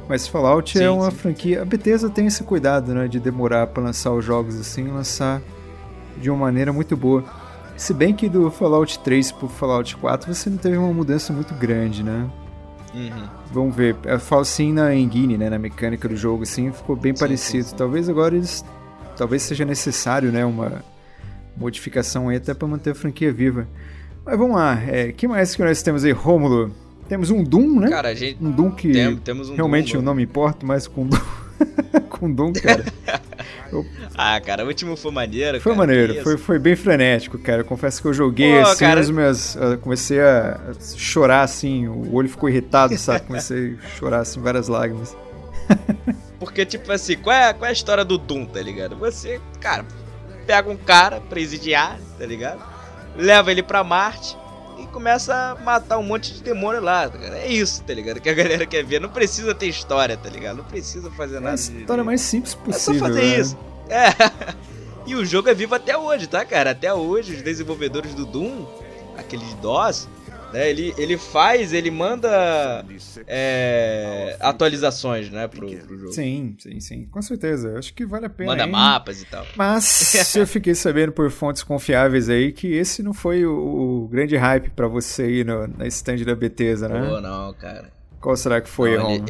Mas 0.09 0.27
Fallout 0.27 0.77
é 0.77 0.81
sim, 0.81 0.87
é 0.87 0.91
uma 0.91 1.11
sim. 1.11 1.17
franquia. 1.17 1.63
A 1.63 1.65
Bethesda 1.65 2.09
tem 2.09 2.27
esse 2.27 2.43
cuidado, 2.45 2.95
né? 2.95 3.09
De 3.09 3.19
demorar 3.19 3.67
para 3.67 3.83
lançar 3.83 4.13
os 4.13 4.25
jogos 4.25 4.59
assim, 4.59 4.89
lançar 4.89 5.43
de 6.17 6.31
uma 6.31 6.39
maneira 6.39 6.73
muito 6.73 6.97
boa. 6.97 7.25
Se 7.77 7.93
bem 7.93 8.15
que 8.15 8.29
do 8.29 8.51
Fallout 8.51 8.99
3 9.01 9.33
pro 9.33 9.49
Fallout 9.49 9.97
4 9.97 10.33
você 10.33 10.49
não 10.49 10.57
teve 10.57 10.77
uma 10.77 10.93
mudança 10.93 11.33
muito 11.33 11.55
grande, 11.55 12.03
né? 12.03 12.31
Uhum. 12.95 13.29
Vamos 13.53 13.77
ver. 13.77 13.97
Eu 14.05 14.19
falo 14.19 14.43
assim 14.43 14.73
na 14.73 14.95
engine, 14.95 15.37
né? 15.37 15.51
Na 15.51 15.59
mecânica 15.59 16.09
do 16.09 16.17
jogo, 16.17 16.45
assim, 16.45 16.73
ficou 16.73 16.97
bem 16.97 17.15
sim, 17.15 17.21
parecido. 17.21 17.73
Talvez 17.77 18.09
agora 18.09 18.35
eles. 18.35 18.65
Talvez 19.17 19.43
seja 19.43 19.65
necessário, 19.65 20.31
né? 20.31 20.45
Uma 20.45 20.83
modificação 21.57 22.29
aí 22.29 22.37
até 22.37 22.55
para 22.55 22.69
manter 22.69 22.91
a 22.91 22.95
franquia 22.95 23.33
viva. 23.33 23.67
Mas 24.25 24.39
vamos 24.39 24.57
lá, 24.57 24.81
é, 24.87 25.13
que 25.13 25.29
mais 25.29 25.55
que 25.55 25.63
nós 25.63 25.83
temos 25.83 26.05
aí, 26.05 26.13
Rômulo? 26.13 26.75
Temos 27.09 27.31
um 27.31 27.45
Doom, 27.45 27.81
né? 27.81 27.89
Cara, 27.89 28.09
a 28.09 28.15
gente... 28.15 28.43
Um 28.43 28.51
Doom 28.51 28.71
que 28.73 28.91
tem, 28.91 29.17
temos 29.17 29.49
um 29.49 29.55
realmente 29.55 29.93
Doom, 29.93 30.01
eu 30.01 30.05
não 30.05 30.15
me 30.15 30.25
importo 30.25 30.67
mais 30.67 30.89
com 30.89 31.07
Doom. 31.07 31.21
com 32.11 32.33
Doom, 32.33 32.53
cara. 32.53 32.85
eu... 33.73 33.87
Ah, 34.19 34.41
cara, 34.41 34.65
o 34.65 34.69
último 34.69 34.97
foi 34.97 35.13
maneiro. 35.13 35.61
Foi 35.61 35.75
cara, 35.75 35.87
maneiro, 35.87 36.23
foi, 36.23 36.39
foi 36.39 36.59
bem 36.59 36.75
frenético, 36.75 37.39
cara. 37.39 37.61
Eu 37.61 37.65
confesso 37.67 38.01
que 38.01 38.09
eu 38.09 38.15
joguei 38.15 38.63
Pô, 38.63 38.69
assim, 38.69 38.79
cara... 38.79 38.99
os 38.99 39.11
meus. 39.11 39.55
Eu 39.57 39.77
comecei 39.77 40.19
a 40.21 40.59
chorar 40.97 41.43
assim, 41.43 41.87
o 41.87 42.15
olho 42.15 42.27
ficou 42.27 42.49
irritado, 42.49 42.97
sabe? 42.97 43.27
Comecei 43.27 43.77
a 43.77 43.89
chorar 43.99 44.21
assim, 44.21 44.41
várias 44.41 44.69
lágrimas. 44.69 45.15
Porque, 46.41 46.65
tipo 46.65 46.91
assim, 46.91 47.17
qual 47.19 47.37
é, 47.37 47.53
qual 47.53 47.67
é 47.67 47.69
a 47.69 47.73
história 47.73 48.07
do 48.07 48.17
Doom, 48.17 48.47
tá 48.47 48.63
ligado? 48.63 48.97
Você, 48.97 49.39
cara, 49.61 49.85
pega 50.47 50.71
um 50.71 50.77
cara 50.77 51.21
presidiário, 51.21 52.03
tá 52.19 52.25
ligado? 52.25 52.61
Leva 53.17 53.51
ele 53.51 53.63
pra 53.63 53.83
Marte 53.83 54.37
e 54.79 54.87
começa 54.89 55.35
a 55.35 55.55
matar 55.63 55.99
um 55.99 56.03
monte 56.03 56.35
de 56.35 56.43
demônio 56.43 56.81
lá, 56.81 57.09
tá 57.09 57.19
É 57.19 57.49
isso, 57.49 57.83
tá 57.83 57.95
ligado? 57.95 58.21
Que 58.21 58.29
a 58.29 58.35
galera 58.35 58.67
quer 58.67 58.85
ver. 58.85 59.01
Não 59.01 59.09
precisa 59.09 59.55
ter 59.55 59.67
história, 59.67 60.17
tá 60.17 60.29
ligado? 60.29 60.59
Não 60.59 60.65
precisa 60.65 61.11
fazer 61.11 61.41
nada. 61.41 61.49
É 61.49 61.53
a 61.53 61.81
história 61.81 62.05
mais 62.05 62.21
simples 62.21 62.55
possível. 62.55 62.95
É 62.95 62.99
só 62.99 63.07
fazer 63.07 63.23
né? 63.23 63.39
isso. 63.39 63.59
É. 63.89 64.57
E 65.07 65.15
o 65.15 65.25
jogo 65.25 65.49
é 65.49 65.55
vivo 65.55 65.73
até 65.73 65.97
hoje, 65.97 66.27
tá, 66.27 66.45
cara? 66.45 66.73
Até 66.73 66.93
hoje, 66.93 67.35
os 67.35 67.41
desenvolvedores 67.41 68.13
do 68.13 68.27
Doom, 68.27 68.67
aqueles 69.17 69.55
DOS, 69.55 70.09
né? 70.53 70.71
Ele, 70.71 70.95
ele 70.97 71.17
faz, 71.17 71.73
ele 71.73 71.91
manda 71.91 72.85
é, 73.27 74.37
atualizações, 74.41 75.31
né, 75.31 75.49
pro, 75.49 75.67
pro, 75.67 75.99
jogo. 75.99 76.13
Sim, 76.13 76.57
sim, 76.59 76.81
sim, 76.81 77.07
com 77.07 77.21
certeza. 77.23 77.79
Acho 77.79 77.93
que 77.95 78.05
vale 78.05 78.27
a 78.27 78.31
pena. 78.31 78.53
Manda 78.53 78.65
hein? 78.65 78.71
mapas 78.71 79.23
e 79.23 79.27
tal. 79.27 79.47
Mas 79.57 80.15
eu 80.37 80.47
fiquei 80.47 80.75
sabendo 80.75 81.13
por 81.13 81.31
fontes 81.31 81.63
confiáveis 81.63 82.29
aí 82.29 82.53
que 82.53 82.69
esse 82.69 83.03
não 83.03 83.13
foi 83.13 83.45
o, 83.45 84.05
o 84.05 84.09
grande 84.09 84.37
hype 84.37 84.71
para 84.71 84.89
você 84.89 85.23
aí 85.23 85.45
no, 85.45 85.67
na 85.67 85.87
stand 85.87 86.19
da 86.25 86.35
Bethesda, 86.35 86.89
né? 86.89 87.09
Pô, 87.09 87.21
não, 87.21 87.53
cara. 87.55 87.91
Qual 88.21 88.37
será 88.37 88.61
que 88.61 88.69
foi, 88.69 88.97
Ron? 88.97 89.25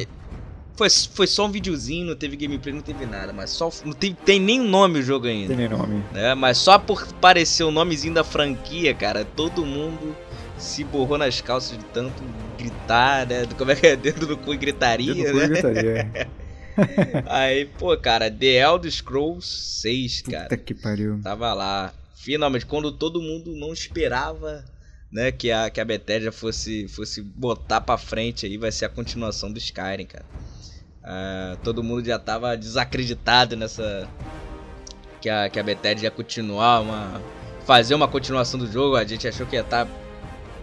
Foi, 0.75 0.89
foi 0.89 1.25
só 1.25 1.47
um 1.47 1.51
videozinho, 1.51 2.05
não 2.05 2.15
teve 2.15 2.35
gameplay, 2.35 2.71
não 2.71 2.83
teve 2.83 3.03
nada, 3.07 3.33
mas 3.33 3.49
só 3.49 3.71
não 3.83 3.93
tem, 3.93 4.13
tem 4.13 4.39
nem 4.39 4.59
nome 4.59 4.99
o 4.99 5.01
jogo 5.01 5.25
ainda. 5.25 5.47
Tem 5.47 5.57
nem 5.57 5.69
nome. 5.69 6.03
Né? 6.13 6.35
Mas 6.35 6.59
só 6.59 6.77
por 6.77 7.05
parecer 7.13 7.63
o 7.63 7.71
nomezinho 7.71 8.13
da 8.13 8.23
franquia, 8.23 8.93
cara, 8.93 9.25
todo 9.25 9.65
mundo 9.65 10.15
se 10.57 10.83
borrou 10.83 11.17
nas 11.17 11.41
calças 11.41 11.77
de 11.77 11.85
tanto 11.85 12.21
gritar, 12.57 13.27
né? 13.27 13.45
Como 13.57 13.71
é 13.71 13.75
que 13.75 13.87
é? 13.87 13.95
Dentro 13.95 14.25
do 14.25 14.37
cu 14.37 14.53
e 14.53 14.57
gritaria, 14.57 15.13
Dentro 15.13 15.37
né? 15.37 15.47
gritaria. 15.47 16.11
É. 16.13 16.27
Aí, 17.27 17.65
pô, 17.65 17.95
cara, 17.97 18.29
The 18.29 18.61
Elder 18.61 18.91
Scrolls 18.91 19.47
6, 19.81 20.21
cara. 20.21 20.43
Puta 20.43 20.57
que 20.57 20.73
pariu. 20.73 21.19
Tava 21.23 21.53
lá. 21.53 21.93
Finalmente, 22.15 22.65
quando 22.65 22.91
todo 22.91 23.21
mundo 23.21 23.55
não 23.55 23.71
esperava, 23.71 24.65
né, 25.11 25.31
que 25.31 25.51
a, 25.51 25.69
que 25.69 25.79
a 25.79 25.85
Bethesda 25.85 26.31
fosse, 26.31 26.87
fosse 26.87 27.21
botar 27.21 27.81
pra 27.81 27.97
frente 27.97 28.45
aí, 28.45 28.57
vai 28.57 28.71
ser 28.71 28.85
a 28.85 28.89
continuação 28.89 29.51
do 29.51 29.57
Skyrim, 29.57 30.05
cara. 30.05 30.25
Uh, 31.03 31.57
todo 31.63 31.83
mundo 31.83 32.05
já 32.05 32.19
tava 32.19 32.55
desacreditado 32.57 33.55
nessa... 33.55 34.07
Que 35.21 35.29
a, 35.29 35.49
que 35.49 35.59
a 35.59 35.63
Bethesda 35.63 36.03
ia 36.03 36.11
continuar 36.11 36.81
uma... 36.81 37.21
Fazer 37.65 37.95
uma 37.95 38.07
continuação 38.07 38.59
do 38.59 38.71
jogo, 38.71 38.95
a 38.95 39.05
gente 39.05 39.27
achou 39.27 39.45
que 39.45 39.55
ia 39.55 39.61
estar... 39.61 39.85
Tá 39.85 40.06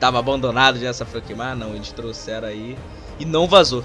tava 0.05 0.19
abandonado 0.19 0.79
já 0.79 0.89
essa 0.89 1.07
franquia, 1.07 1.35
mas 1.35 1.59
não, 1.59 1.75
eles 1.75 1.91
trouxeram 1.91 2.47
aí 2.47 2.77
e 3.19 3.25
não 3.25 3.49
vazou. 3.49 3.83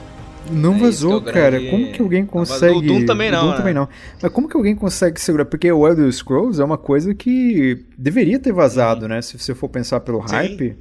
Não 0.52 0.76
é 0.76 0.80
vazou, 0.80 1.20
é 1.20 1.32
cara. 1.32 1.52
Grande... 1.52 1.70
Como 1.70 1.92
que 1.94 2.02
alguém 2.02 2.26
consegue. 2.26 2.76
O 2.76 2.82
Doom 2.82 3.06
também 3.06 3.32
não. 3.32 3.40
O 3.40 3.42
Doom 3.44 3.52
né? 3.52 3.58
também 3.58 3.74
não. 3.74 3.88
Mas 4.22 4.32
como 4.34 4.50
que 4.50 4.58
alguém 4.58 4.76
consegue 4.76 5.20
segurar? 5.22 5.46
Porque 5.46 5.72
o 5.72 5.88
Elder 5.88 6.12
Scrolls 6.12 6.62
é 6.62 6.66
uma 6.66 6.78
coisa 6.78 7.16
que 7.16 7.86
deveria 7.98 8.38
ter 8.38 8.52
vazado, 8.52 9.08
né? 9.08 9.22
Se 9.22 9.40
você 9.40 9.56
for 9.56 9.70
pensar 9.70 10.02
pelo 10.02 10.22
Sim. 10.28 10.36
hype. 10.36 10.78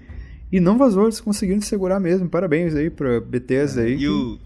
E 0.50 0.58
não 0.58 0.76
vazou, 0.76 1.04
eles 1.04 1.20
conseguiram 1.20 1.60
segurar 1.60 2.00
mesmo. 2.00 2.28
Parabéns 2.28 2.74
aí 2.74 2.90
pra 2.90 3.20
Bethesda 3.20 3.82
aí. 3.82 3.94
E, 3.94 3.98
que... 3.98 4.08
o... 4.08 4.38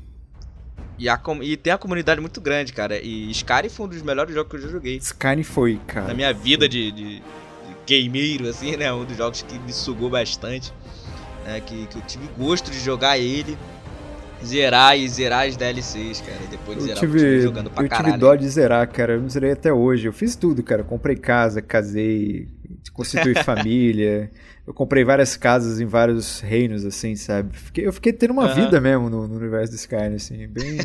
e, 0.99 1.09
a 1.09 1.17
com... 1.17 1.43
e 1.43 1.57
tem 1.57 1.73
a 1.73 1.79
comunidade 1.79 2.21
muito 2.21 2.39
grande, 2.39 2.71
cara. 2.75 3.01
E 3.01 3.31
Skyrim 3.31 3.71
foi 3.71 3.87
um 3.87 3.89
dos 3.89 4.03
melhores 4.03 4.35
jogos 4.35 4.51
que 4.51 4.57
eu 4.57 4.61
já 4.61 4.69
joguei. 4.69 4.97
Skyrim 4.99 5.43
foi, 5.43 5.81
cara. 5.87 6.09
Na 6.09 6.15
minha 6.15 6.35
vida 6.35 6.69
de, 6.69 6.93
de, 6.93 7.23
de 7.87 8.03
gameiro, 8.03 8.47
assim, 8.47 8.77
né? 8.77 8.93
Um 8.93 9.07
dos 9.07 9.17
jogos 9.17 9.41
que 9.41 9.59
me 9.59 9.73
sugou 9.73 10.11
bastante 10.11 10.71
né? 11.45 11.61
Que, 11.61 11.87
que 11.87 11.97
eu 11.97 12.03
tive 12.03 12.29
gosto 12.39 12.71
de 12.71 12.79
jogar 12.79 13.19
ele, 13.19 13.57
zerar 14.45 14.99
e 14.99 15.09
zerar 15.09 15.47
as 15.47 15.57
DLCs, 15.57 16.21
cara. 16.21 16.39
Depois 16.51 16.79
de 16.79 16.83
eu 16.83 16.87
zerar, 16.89 17.01
tive, 17.01 17.37
eu 17.37 17.43
jogando 17.43 17.71
pra 17.71 17.85
eu 17.85 17.89
caralho. 17.89 18.09
Eu 18.09 18.13
tive 18.13 18.21
dó 18.21 18.35
de 18.35 18.49
zerar, 18.49 18.89
cara. 18.89 19.15
Eu 19.15 19.21
não 19.23 19.29
zerei 19.29 19.53
até 19.53 19.73
hoje. 19.73 20.07
Eu 20.07 20.13
fiz 20.13 20.37
tudo, 20.37 20.63
cara. 20.63 20.83
comprei 20.83 21.17
casa, 21.17 21.63
casei, 21.63 22.49
constituí 22.93 23.35
família. 23.43 24.31
Eu 24.67 24.73
comprei 24.73 25.05
várias 25.05 25.37
casas 25.37 25.81
em 25.81 25.87
vários 25.87 26.41
reinos, 26.41 26.85
assim, 26.85 27.17
sabe? 27.17 27.57
Fiquei, 27.57 27.87
eu 27.87 27.93
fiquei 27.93 28.13
tendo 28.13 28.33
uma 28.33 28.49
uhum. 28.49 28.55
vida 28.55 28.81
mesmo 28.81 29.11
no, 29.11 29.27
no, 29.27 29.37
universo 29.37 29.73
do 29.73 29.77
Skyrim, 29.77 30.15
assim. 30.15 30.47
Bem, 30.47 30.79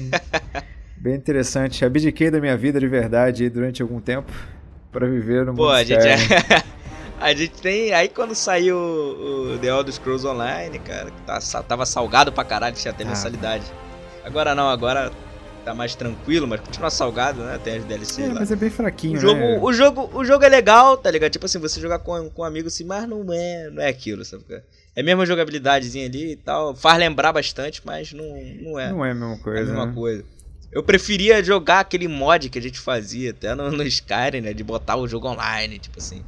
bem 0.97 1.15
interessante. 1.15 1.85
Abdiquei 1.85 2.31
da 2.31 2.39
minha 2.39 2.57
vida 2.57 2.79
de 2.79 2.87
verdade 2.87 3.49
durante 3.49 3.81
algum 3.81 3.99
tempo 3.99 4.31
para 4.91 5.07
viver 5.07 5.45
no 5.45 5.51
mundo 5.51 5.57
Pô, 5.57 5.69
a 5.69 5.83
gente, 5.83 6.07
é... 6.07 6.17
A 7.19 7.33
gente 7.33 7.61
tem. 7.61 7.93
Aí 7.93 8.09
quando 8.09 8.35
saiu 8.35 8.77
o, 8.77 9.57
The 9.59 9.67
Elder 9.67 9.93
Scrolls 9.93 10.25
Online, 10.25 10.77
cara, 10.79 11.11
tá, 11.25 11.39
tava 11.63 11.85
salgado 11.85 12.31
pra 12.31 12.43
caralho, 12.43 12.75
tinha 12.75 12.91
até 12.91 13.03
ah. 13.03 13.07
mensalidade. 13.07 13.65
Agora 14.23 14.53
não, 14.53 14.69
agora 14.69 15.11
tá 15.65 15.73
mais 15.73 15.95
tranquilo, 15.95 16.47
mas 16.47 16.61
continua 16.61 16.89
salgado, 16.89 17.41
né? 17.43 17.59
Tem 17.61 17.77
as 17.77 17.83
DLC 17.85 18.21
é, 18.21 18.27
lá. 18.27 18.35
mas 18.35 18.51
é 18.51 18.55
bem 18.55 18.69
fraquinho, 18.69 19.17
o 19.17 19.21
jogo, 19.21 19.39
né? 19.39 19.59
O 19.61 19.73
jogo, 19.73 20.09
o 20.13 20.23
jogo 20.23 20.45
é 20.45 20.49
legal, 20.49 20.95
tá 20.95 21.11
ligado? 21.11 21.31
Tipo 21.31 21.45
assim, 21.45 21.59
você 21.59 21.79
jogar 21.81 21.99
com, 21.99 22.29
com 22.29 22.41
um 22.41 22.45
amigo 22.45 22.67
assim, 22.67 22.85
mas 22.85 23.07
não 23.07 23.25
é, 23.33 23.69
não 23.69 23.81
é 23.81 23.89
aquilo, 23.89 24.23
sabe? 24.23 24.43
É 24.95 25.01
a 25.01 25.03
mesma 25.03 25.25
jogabilidadezinha 25.25 26.05
ali 26.05 26.31
e 26.31 26.35
tal. 26.35 26.75
Faz 26.75 26.97
lembrar 26.97 27.33
bastante, 27.33 27.81
mas 27.85 28.13
não, 28.13 28.25
não 28.61 28.79
é. 28.79 28.89
Não 28.91 29.05
é 29.05 29.11
a 29.11 29.13
mesma 29.13 29.37
coisa. 29.39 29.59
É 29.59 29.63
a 29.63 29.65
mesma 29.65 29.85
né? 29.85 29.93
coisa. 29.93 30.25
Eu 30.71 30.83
preferia 30.83 31.43
jogar 31.43 31.81
aquele 31.81 32.07
mod 32.07 32.49
que 32.49 32.59
a 32.59 32.61
gente 32.61 32.79
fazia 32.79 33.31
até 33.31 33.53
no, 33.53 33.71
no 33.71 33.83
Skyrim, 33.83 34.41
né? 34.41 34.53
De 34.53 34.63
botar 34.63 34.95
o 34.95 35.07
jogo 35.07 35.27
online, 35.27 35.79
tipo 35.79 35.99
assim. 35.99 36.23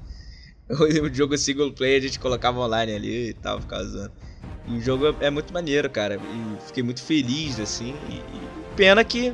O 1.02 1.14
jogo 1.14 1.36
single 1.38 1.72
player 1.72 1.98
a 1.98 2.02
gente 2.02 2.20
colocava 2.20 2.60
online 2.60 2.94
ali 2.94 3.30
e 3.30 3.34
tal, 3.34 3.60
ficava 3.60 3.82
usando. 3.82 4.12
E 4.68 4.78
o 4.78 4.82
jogo 4.82 5.16
é 5.20 5.30
muito 5.32 5.52
maneiro, 5.52 5.90
cara. 5.90 6.16
E 6.18 6.68
fiquei 6.68 6.84
muito 6.84 7.02
feliz, 7.02 7.60
assim. 7.60 7.96
E, 8.08 8.16
e 8.18 8.76
pena 8.76 9.04
que 9.04 9.34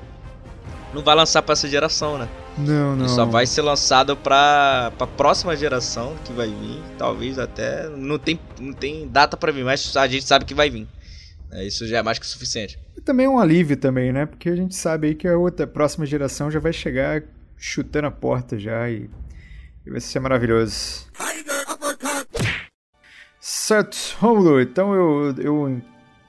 não 0.93 1.03
vai 1.03 1.13
lançar 1.13 1.41
pra 1.41 1.53
essa 1.53 1.67
geração, 1.67 2.17
né? 2.17 2.29
Não, 2.57 2.95
não. 2.95 3.05
Ele 3.05 3.09
só 3.09 3.25
vai 3.25 3.45
ser 3.45 3.61
lançado 3.61 4.15
pra, 4.15 4.93
pra 4.97 5.05
próxima 5.05 5.55
geração 5.55 6.15
que 6.23 6.31
vai 6.31 6.47
vir. 6.47 6.81
Talvez 6.97 7.37
até. 7.37 7.89
Não 7.89 8.17
tem, 8.17 8.39
não 8.59 8.71
tem 8.71 9.07
data 9.07 9.35
pra 9.35 9.51
vir, 9.51 9.65
mas 9.65 9.95
a 9.97 10.07
gente 10.07 10.25
sabe 10.25 10.45
que 10.45 10.53
vai 10.53 10.69
vir. 10.69 10.87
É, 11.51 11.65
isso 11.65 11.85
já 11.85 11.97
é 11.97 12.03
mais 12.03 12.17
que 12.17 12.25
o 12.25 12.27
suficiente. 12.29 12.79
E 12.97 13.01
também 13.01 13.25
é 13.25 13.29
um 13.29 13.39
alívio 13.39 13.75
também, 13.75 14.13
né? 14.13 14.25
Porque 14.25 14.49
a 14.49 14.55
gente 14.55 14.73
sabe 14.73 15.07
aí 15.07 15.15
que 15.15 15.27
a 15.27 15.37
outra 15.37 15.65
a 15.65 15.67
próxima 15.67 16.05
geração 16.05 16.49
já 16.49 16.59
vai 16.59 16.71
chegar 16.71 17.23
chutando 17.57 18.07
a 18.07 18.11
porta 18.11 18.57
já 18.57 18.89
e, 18.89 19.09
e 19.85 19.91
vai 19.91 19.99
ser 19.99 20.19
maravilhoso. 20.19 21.07
Certo, 23.65 23.97
Romulo, 24.19 24.61
então 24.61 24.93
eu, 24.93 25.35
eu 25.39 25.81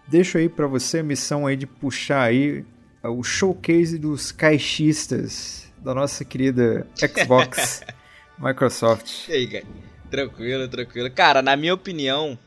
deixo 0.08 0.38
aí 0.38 0.48
para 0.48 0.66
você 0.66 1.00
a 1.00 1.02
missão 1.02 1.46
aí 1.46 1.54
de 1.54 1.66
puxar 1.66 2.22
aí 2.22 2.64
o 3.02 3.22
showcase 3.22 3.98
dos 3.98 4.32
caixistas 4.32 5.70
da 5.76 5.94
nossa 5.94 6.24
querida 6.24 6.86
Xbox 6.96 7.82
Microsoft. 8.40 9.28
E 9.28 9.32
aí, 9.32 9.46
cara? 9.48 9.66
Tranquilo, 10.10 10.66
tranquilo. 10.66 11.10
Cara, 11.10 11.42
na 11.42 11.54
minha 11.58 11.74
opinião, 11.74 12.38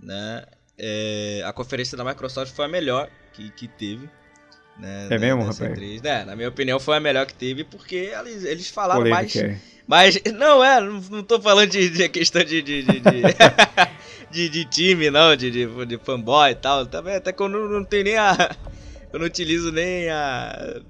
né, 0.00 0.46
é, 0.78 1.42
a 1.44 1.52
conferência 1.52 1.94
da 1.94 2.02
Microsoft 2.02 2.54
foi 2.54 2.64
a 2.64 2.68
melhor 2.68 3.10
que, 3.34 3.50
que 3.50 3.68
teve. 3.68 4.08
Né, 4.78 5.08
é 5.10 5.18
mesmo, 5.18 5.42
rapaz? 5.42 6.02
É, 6.02 6.24
na 6.24 6.34
minha 6.34 6.48
opinião 6.48 6.80
foi 6.80 6.96
a 6.96 7.00
melhor 7.00 7.26
que 7.26 7.34
teve, 7.34 7.62
porque 7.62 8.10
eles, 8.18 8.44
eles 8.44 8.70
falaram 8.70 9.06
mais... 9.06 9.34
Mas, 9.86 10.22
não, 10.32 10.64
é, 10.64 10.80
não, 10.80 11.00
não 11.10 11.22
tô 11.22 11.42
falando 11.42 11.68
de, 11.68 11.90
de 11.90 12.08
questão 12.08 12.44
de, 12.44 12.62
de, 12.62 12.84
de, 12.84 13.00
de, 13.00 13.10
de, 14.30 14.48
de 14.48 14.64
time, 14.64 15.10
não, 15.10 15.34
de, 15.34 15.50
de, 15.50 15.86
de 15.86 15.98
fanboy 15.98 16.52
e 16.52 16.54
tal. 16.54 16.86
Também, 16.86 17.16
até 17.16 17.32
que 17.32 17.42
eu 17.42 17.48
não, 17.48 17.68
não 17.68 17.84
tenho 17.84 18.04
nem 18.04 18.16
a. 18.16 18.56
Eu 19.12 19.18
não 19.18 19.26
utilizo 19.26 19.72
nem 19.72 20.08
a. 20.08 20.80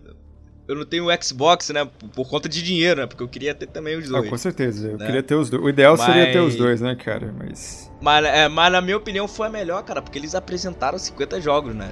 Eu 0.69 0.77
não 0.77 0.85
tenho 0.85 1.07
o 1.07 1.25
Xbox, 1.25 1.71
né? 1.71 1.87
Por, 1.87 2.09
por 2.11 2.29
conta 2.29 2.51
de 2.51 2.63
dinheiro, 2.63 3.01
né? 3.01 3.07
Porque 3.07 3.23
eu 3.23 3.29
queria 3.29 3.55
ter 3.55 3.67
também 3.67 3.97
os 3.97 4.07
dois. 4.07 4.27
Ah, 4.27 4.29
com 4.29 4.37
certeza. 4.37 4.89
Eu 4.89 4.99
né? 4.99 5.07
queria 5.07 5.23
ter 5.23 5.37
os 5.37 5.49
dois. 5.49 5.65
O 5.65 5.71
ideal 5.71 5.97
mas... 5.97 6.05
seria 6.05 6.31
ter 6.31 6.41
os 6.41 6.55
dois, 6.55 6.83
né, 6.83 6.95
cara? 6.95 7.35
Mas. 7.39 7.91
Mas, 7.99 8.25
é, 8.27 8.47
mas 8.47 8.71
na 8.71 8.83
minha 8.83 8.99
opinião 8.99 9.27
foi 9.27 9.47
a 9.47 9.51
melhor, 9.51 9.83
cara, 9.85 10.03
porque 10.03 10.19
eles 10.19 10.35
apresentaram 10.35 10.99
50 10.99 11.41
jogos, 11.41 11.75
né? 11.75 11.91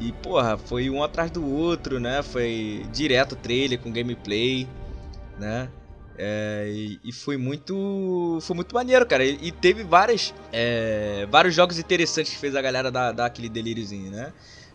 E, 0.00 0.10
porra, 0.10 0.58
foi 0.58 0.90
um 0.90 1.04
atrás 1.04 1.30
do 1.30 1.48
outro, 1.48 2.00
né? 2.00 2.20
Foi 2.20 2.84
direto 2.92 3.36
trailer 3.36 3.78
com 3.78 3.92
gameplay, 3.92 4.66
né? 5.38 5.68
É, 6.16 6.70
e, 6.72 7.00
e, 7.04 7.12
foi 7.12 7.36
muito. 7.36 8.38
Foi 8.42 8.54
muito 8.54 8.74
maneiro, 8.74 9.04
cara. 9.06 9.24
E, 9.24 9.38
e 9.42 9.52
teve 9.52 9.82
várias, 9.82 10.32
é, 10.52 11.26
vários 11.30 11.54
jogos 11.54 11.78
interessantes 11.78 12.32
que 12.32 12.38
fez 12.38 12.54
a 12.54 12.62
galera 12.62 12.90
dar, 12.90 13.12
dar 13.12 13.26
aquele 13.26 13.48
delíriozinho, 13.48 14.10
né? 14.10 14.32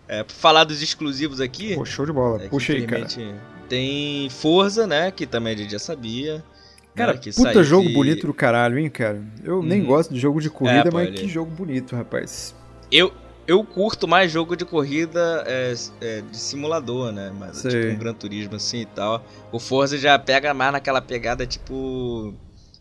É, 0.08 0.24
pra 0.24 0.36
falar 0.36 0.64
dos 0.64 0.82
exclusivos 0.82 1.40
aqui. 1.40 1.76
Pô, 1.76 1.86
show 1.86 2.06
de 2.06 2.12
bola. 2.12 2.44
É, 2.44 2.50
Puxa 2.50 2.74
aí, 2.74 2.86
cara. 2.86 3.08
Tem 3.70 4.30
Forza, 4.30 4.86
né? 4.86 5.12
Que 5.12 5.26
também 5.26 5.54
a 5.54 5.58
gente 5.58 5.72
já 5.72 5.80
sabia. 5.80 6.36
Né, 6.38 6.44
cara, 6.96 7.14
né, 7.14 7.20
puta 7.34 7.64
jogo 7.64 7.88
de... 7.88 7.94
bonito 7.94 8.28
do 8.28 8.34
caralho, 8.34 8.78
hein, 8.78 8.90
cara? 8.90 9.24
Eu 9.44 9.60
hum. 9.60 9.64
nem 9.64 9.82
uhum. 9.82 9.88
gosto 9.88 10.14
de 10.14 10.20
jogo 10.20 10.42
de 10.42 10.50
corrida, 10.50 10.90
é, 10.90 10.92
mas 10.92 11.18
que 11.18 11.28
jogo 11.28 11.52
bonito, 11.52 11.96
rapaz. 11.96 12.54
Eu, 12.92 13.14
eu 13.50 13.64
curto 13.64 14.08
mais 14.08 14.32
jogo 14.32 14.56
de 14.56 14.64
corrida 14.64 15.44
é, 15.48 15.74
é, 16.02 16.22
de 16.22 16.38
simulador, 16.38 17.12
né? 17.12 17.32
Mas 17.36 17.58
Sei. 17.58 17.72
tipo 17.72 17.94
um 17.94 17.98
Gran 17.98 18.14
Turismo 18.14 18.56
assim 18.56 18.82
e 18.82 18.86
tal. 18.86 19.26
O 19.52 19.58
Forza 19.60 19.98
já 19.98 20.20
pega 20.20 20.54
mais 20.54 20.72
naquela 20.72 21.02
pegada 21.02 21.48
tipo. 21.48 22.34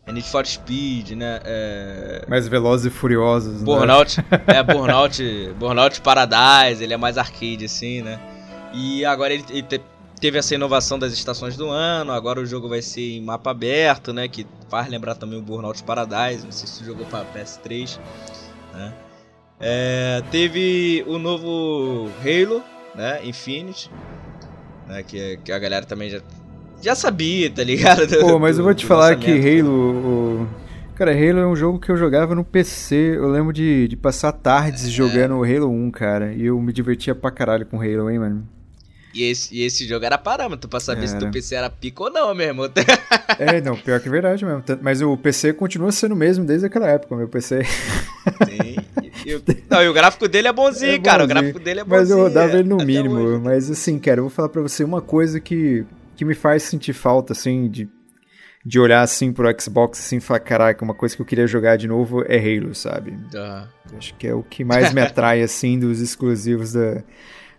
Need 0.07 0.29
for 0.29 0.47
Speed, 0.47 1.11
né? 1.11 1.41
É... 1.45 2.25
Mais 2.29 2.49
velozes 2.49 2.87
e 2.87 2.91
furiosos, 2.91 3.63
Burnout, 3.63 4.19
né? 4.19 4.25
é, 4.57 4.63
Burnout, 4.63 5.23
Burnout 5.59 6.01
Paradise, 6.01 6.83
ele 6.83 6.95
é 6.95 6.97
mais 6.97 7.19
arcade, 7.19 7.67
assim, 7.67 8.01
né? 8.01 8.19
E 8.73 9.05
agora 9.05 9.35
ele, 9.35 9.45
ele 9.51 9.63
te, 9.63 9.79
teve 10.19 10.39
essa 10.39 10.55
inovação 10.55 10.99
das 10.99 11.13
estações 11.13 11.59
do 11.59 11.69
ano, 11.69 12.13
agora 12.13 12.41
o 12.41 12.47
jogo 12.47 12.71
vai 12.71 12.81
ser 12.81 13.19
em 13.19 13.21
mapa 13.21 13.51
aberto, 13.51 14.15
né? 14.15 14.29
Que 14.29 14.47
faz 14.71 14.89
lembrar 14.89 15.15
também 15.15 15.39
o 15.39 15.43
Burnout 15.43 15.83
Paradise, 15.83 16.43
não 16.43 16.53
sei 16.53 16.67
se 16.67 16.77
você 16.77 16.85
jogou 16.87 17.05
para 17.05 17.27
PS3, 17.27 17.99
né? 18.73 18.95
É, 19.61 20.23
teve 20.31 21.05
o 21.07 21.19
novo 21.19 22.09
Halo, 22.21 22.63
né? 22.95 23.21
Infinite, 23.25 23.91
né? 24.87 25.03
Que, 25.03 25.39
que 25.39 25.51
a 25.51 25.59
galera 25.59 25.85
também 25.85 26.09
já, 26.09 26.21
já 26.81 26.95
sabia, 26.95 27.51
tá 27.51 27.65
ligado? 27.65 28.07
Pô, 28.21 28.39
mas 28.39 28.57
do, 28.57 28.61
eu 28.61 28.65
vou 28.65 28.75
te 28.75 28.87
falar 28.87 29.17
que 29.17 29.31
Halo. 29.31 29.71
O... 29.71 30.49
Cara, 30.95 31.13
Halo 31.13 31.39
é 31.39 31.47
um 31.47 31.57
jogo 31.57 31.79
que 31.79 31.91
eu 31.91 31.97
jogava 31.97 32.35
no 32.35 32.45
PC. 32.45 33.17
Eu 33.17 33.29
lembro 33.31 33.53
de, 33.53 33.89
de 33.89 33.97
passar 33.97 34.33
tardes 34.33 34.87
é. 34.87 34.91
jogando 34.91 35.45
Halo 35.45 35.71
1, 35.71 35.91
cara. 35.91 36.33
E 36.33 36.47
eu 36.47 36.61
me 36.61 36.73
divertia 36.73 37.15
pra 37.15 37.31
caralho 37.31 37.67
com 37.67 37.81
Halo, 37.81 38.11
hein, 38.11 38.19
mano. 38.19 38.49
E 39.15 39.25
esse, 39.25 39.55
e 39.55 39.63
esse 39.63 39.89
jogo 39.89 40.05
era 40.05 40.19
parâmetro 40.19 40.69
pra 40.69 40.79
saber 40.79 41.01
era. 41.01 41.09
se 41.09 41.19
teu 41.19 41.31
PC 41.31 41.55
era 41.55 41.71
pico 41.71 42.05
ou 42.05 42.11
não, 42.11 42.35
meu 42.35 42.49
irmão. 42.49 42.69
é, 43.39 43.61
não, 43.61 43.77
pior 43.77 44.01
que 44.01 44.09
é 44.09 44.11
verdade 44.11 44.45
mesmo. 44.45 44.63
Mas 44.83 45.01
o 45.01 45.17
PC 45.17 45.53
continua 45.55 45.91
sendo 45.91 46.13
o 46.13 46.17
mesmo 46.17 46.45
desde 46.45 46.67
aquela 46.67 46.89
época, 46.89 47.17
meu 47.17 47.29
PC. 47.29 47.65
Sim. 47.65 48.77
E 49.25 49.35
o, 49.35 49.43
não, 49.69 49.83
e 49.83 49.89
o 49.89 49.93
gráfico 49.93 50.29
dele 50.29 50.49
é 50.49 50.53
bonzinho, 50.53 50.93
é 50.93 50.99
cara. 50.99 51.25
O 51.25 51.27
gráfico 51.27 51.59
dele 51.59 51.81
é 51.81 51.85
bonzinho. 51.85 52.01
Mas 52.01 52.11
eu 52.11 52.19
rodava 52.19 52.59
ele 52.59 52.69
no 52.69 52.77
mínimo. 52.79 53.17
Hoje. 53.17 53.43
Mas 53.43 53.71
assim, 53.71 53.99
cara, 53.99 54.21
eu 54.21 54.25
vou 54.25 54.31
falar 54.31 54.49
pra 54.49 54.63
você 54.63 54.85
uma 54.85 55.01
coisa 55.01 55.41
que, 55.41 55.85
que 56.17 56.25
me 56.25 56.35
faz 56.35 56.63
sentir 56.63 56.93
falta, 56.93 57.33
assim, 57.33 57.69
de, 57.69 57.89
de 58.65 58.79
olhar 58.79 59.03
assim 59.03 59.33
pro 59.33 59.49
Xbox 59.61 59.99
assim 59.99 60.17
e 60.17 60.21
falar, 60.21 60.41
caraca, 60.41 60.85
uma 60.85 60.95
coisa 60.95 61.17
que 61.17 61.23
eu 61.23 61.27
queria 61.27 61.47
jogar 61.47 61.77
de 61.77 61.89
novo 61.89 62.25
é 62.27 62.39
Halo, 62.39 62.75
sabe? 62.75 63.13
Uhum. 63.13 63.97
Acho 63.97 64.15
que 64.15 64.27
é 64.27 64.35
o 64.35 64.43
que 64.43 64.65
mais 64.65 64.93
me 64.93 65.01
atrai, 65.01 65.41
assim, 65.43 65.79
dos 65.79 66.01
exclusivos 66.01 66.73
da, 66.73 67.03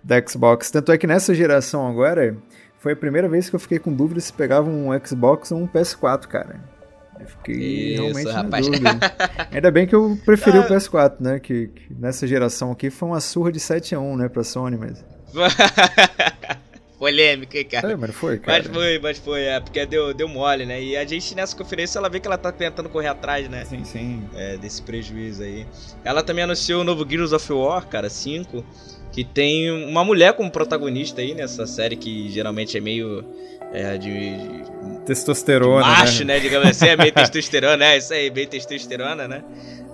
da 0.03 0.27
Xbox. 0.27 0.71
Tanto 0.71 0.91
é 0.91 0.97
que 0.97 1.07
nessa 1.07 1.33
geração 1.33 1.87
agora, 1.87 2.37
foi 2.79 2.93
a 2.93 2.95
primeira 2.95 3.27
vez 3.27 3.49
que 3.49 3.55
eu 3.55 3.59
fiquei 3.59 3.77
com 3.77 3.93
dúvida 3.93 4.19
se 4.21 4.31
pegava 4.31 4.69
um 4.69 4.89
Xbox 5.05 5.51
ou 5.51 5.59
um 5.59 5.67
PS4, 5.67 6.27
cara. 6.27 6.78
Eu 7.19 7.27
fiquei 7.27 7.93
Isso, 7.93 8.01
realmente 8.01 8.31
rapaz. 8.31 8.67
na 8.67 8.77
dúvida. 8.77 9.13
Ainda 9.51 9.71
bem 9.71 9.85
que 9.85 9.95
eu 9.95 10.17
preferi 10.25 10.57
o 10.57 10.63
PS4, 10.63 11.15
né? 11.19 11.39
Que, 11.39 11.67
que, 11.67 11.93
nessa 11.93 12.25
geração 12.25 12.71
aqui 12.71 12.89
foi 12.89 13.09
uma 13.09 13.19
surra 13.19 13.51
de 13.51 13.59
7 13.59 13.95
a 13.95 13.99
1 13.99 14.17
né, 14.17 14.29
pra 14.29 14.43
Sony, 14.43 14.77
mas... 14.77 15.03
Polêmica, 16.99 17.57
hein, 17.57 17.63
cara. 17.63 17.93
É, 17.93 17.95
mas 17.95 18.13
foi, 18.13 18.37
cara. 18.39 18.61
Mas 18.61 18.67
foi, 18.75 18.99
mas 18.99 19.17
foi, 19.17 19.43
é, 19.43 19.59
porque 19.61 19.85
deu, 19.85 20.13
deu 20.13 20.27
mole, 20.27 20.65
né? 20.65 20.83
E 20.83 20.97
a 20.97 21.05
gente 21.05 21.33
nessa 21.33 21.55
conferência, 21.55 21.97
ela 21.97 22.09
vê 22.09 22.19
que 22.19 22.27
ela 22.27 22.37
tá 22.37 22.51
tentando 22.51 22.89
correr 22.89 23.07
atrás, 23.07 23.47
né? 23.47 23.63
Sim, 23.63 23.85
sim. 23.85 24.29
É, 24.35 24.57
desse 24.57 24.81
prejuízo 24.81 25.43
aí. 25.43 25.65
Ela 26.03 26.21
também 26.21 26.43
anunciou 26.43 26.81
o 26.81 26.83
novo 26.83 27.09
Gears 27.09 27.31
of 27.31 27.53
War, 27.53 27.87
cara, 27.87 28.09
5, 28.09 28.65
que 29.13 29.23
tem 29.23 29.71
uma 29.71 30.03
mulher 30.03 30.33
como 30.33 30.51
protagonista 30.51 31.21
aí 31.21 31.33
nessa 31.33 31.65
série 31.65 31.95
que 31.95 32.29
geralmente 32.29 32.77
é 32.77 32.81
meio 32.81 33.23
é, 33.71 33.97
de, 33.97 34.09
de 34.09 34.98
testosterona, 35.09 35.83
de 35.83 35.89
macho, 35.89 36.23
né? 36.23 36.35
né? 36.35 36.39
Digamos 36.39 36.69
assim, 36.69 36.87
é 36.87 36.95
meio 36.95 37.11
testosterona, 37.11 37.85
é 37.85 37.97
isso 37.97 38.13
aí, 38.13 38.29
bem 38.29 38.47
testosterona, 38.47 39.27
né? 39.27 39.43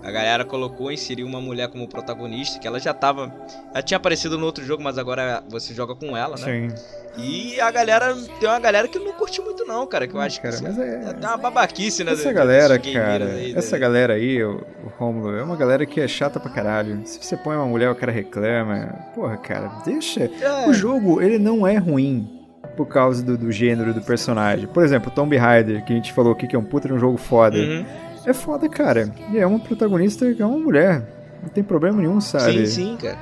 A 0.03 0.11
galera 0.11 0.45
colocou, 0.45 0.91
inseriu 0.91 1.26
uma 1.26 1.41
mulher 1.41 1.68
como 1.70 1.88
protagonista, 1.88 2.59
que 2.59 2.68
ela 2.68 2.80
já 2.80 2.93
tava. 2.93 3.34
Ela 3.74 3.82
tinha 3.82 3.97
aparecido 3.97 4.38
no 4.38 4.45
outro 4.45 4.63
jogo, 4.63 4.84
mas 4.84 4.99
agora 4.99 5.43
você 5.49 5.74
joga 5.74 5.95
com 5.95 6.16
ela, 6.16 6.36
né? 6.38 6.70
Sim. 6.70 6.76
E 7.18 7.59
a 7.59 7.72
galera. 7.72 8.13
Tem 8.39 8.47
uma 8.47 8.59
galera 8.59 8.88
que 8.88 8.99
não 8.99 9.13
curte 9.13 9.41
muito, 9.41 9.66
não, 9.66 9.88
cara. 9.88 10.07
Que 10.07 10.13
eu 10.13 10.20
acho 10.20 10.39
cara, 10.39 10.55
que 10.55 10.61
mas 10.61 10.78
é, 10.78 11.16
é 11.20 11.26
uma 11.28 11.38
babaquice, 11.38 12.03
né? 12.03 12.11
Essa 12.11 12.32
galera, 12.32 12.78
cara. 12.78 13.26
Aí, 13.26 13.55
essa 13.55 13.78
né? 13.78 13.80
galera 13.80 14.13
aí, 14.13 14.43
o, 14.43 14.63
o 14.84 14.89
Romulo, 14.99 15.36
é 15.36 15.41
uma 15.41 15.55
galera 15.55 15.86
que 15.88 15.99
é 15.99 16.07
chata 16.07 16.39
pra 16.39 16.51
caralho. 16.51 17.01
Se 17.05 17.18
você 17.20 17.36
põe 17.36 17.55
uma 17.55 17.66
mulher, 17.66 17.89
o 17.89 17.95
cara 17.95 18.11
reclama. 18.11 18.93
Porra, 19.16 19.38
cara, 19.38 19.82
deixa. 19.84 20.30
É. 20.39 20.68
O 20.68 20.74
jogo, 20.74 21.20
ele 21.20 21.39
não 21.39 21.66
é 21.66 21.78
ruim 21.78 22.34
por 22.66 22.88
causa 22.88 23.24
do, 23.24 23.38
do, 23.38 23.51
gênero 23.51 23.93
do 23.93 24.01
personagem. 24.01 24.68
Por 24.68 24.84
exemplo, 24.84 25.11
Tomb 25.11 25.36
Raider, 25.36 25.84
que 25.84 25.93
a 25.93 25.95
gente 25.95 26.13
falou 26.13 26.34
aqui 26.34 26.47
que 26.47 26.55
é 26.55 26.59
um 26.59 26.63
puta 26.63 26.91
um 26.93 26.99
jogo 26.99 27.18
foda. 27.18 27.57
Uhum. 27.57 27.86
É 28.26 28.34
foda, 28.34 28.68
cara. 28.68 29.13
E 29.32 29.38
é 29.38 29.45
uma 29.45 29.59
protagonista 29.59 30.34
que 30.34 30.41
é 30.41 30.45
uma 30.45 30.57
mulher. 30.57 31.03
Não 31.41 31.49
tem 31.49 31.63
problema 31.63 31.97
nenhum, 31.97 32.20
sabe? 32.20 32.66
Sim, 32.68 32.97
sim, 32.97 32.97
cara. 32.97 33.18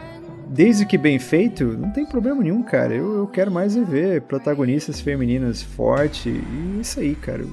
Desde 0.48 0.86
que 0.86 0.98
bem 0.98 1.20
feito, 1.20 1.66
não 1.66 1.92
tem 1.92 2.06
problema 2.06 2.42
nenhum, 2.42 2.64
cara. 2.64 2.94
Eu, 2.94 3.18
eu 3.18 3.28
quero 3.28 3.52
mais 3.52 3.76
é 3.76 3.84
ver 3.84 4.22
protagonistas 4.22 5.02
femininas 5.02 5.62
fortes 5.62 6.26
e 6.26 6.80
isso 6.80 7.00
aí, 7.00 7.16
cara. 7.16 7.44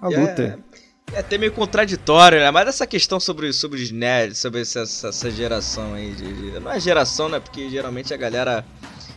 A 0.00 0.08
luta. 0.08 0.58
É 1.12 1.18
até 1.18 1.36
meio 1.36 1.52
contraditório, 1.52 2.38
né? 2.38 2.50
Mas 2.50 2.68
essa 2.68 2.86
questão 2.86 3.18
sobre, 3.18 3.52
sobre 3.52 3.82
os 3.82 3.90
nerds, 3.90 4.38
sobre 4.38 4.60
essa, 4.60 4.82
essa 4.82 5.30
geração 5.30 5.94
aí 5.94 6.12
de, 6.12 6.52
de, 6.52 6.60
Não 6.60 6.70
é 6.70 6.78
geração, 6.78 7.28
né? 7.28 7.40
Porque 7.40 7.68
geralmente 7.68 8.14
a 8.14 8.16
galera 8.16 8.64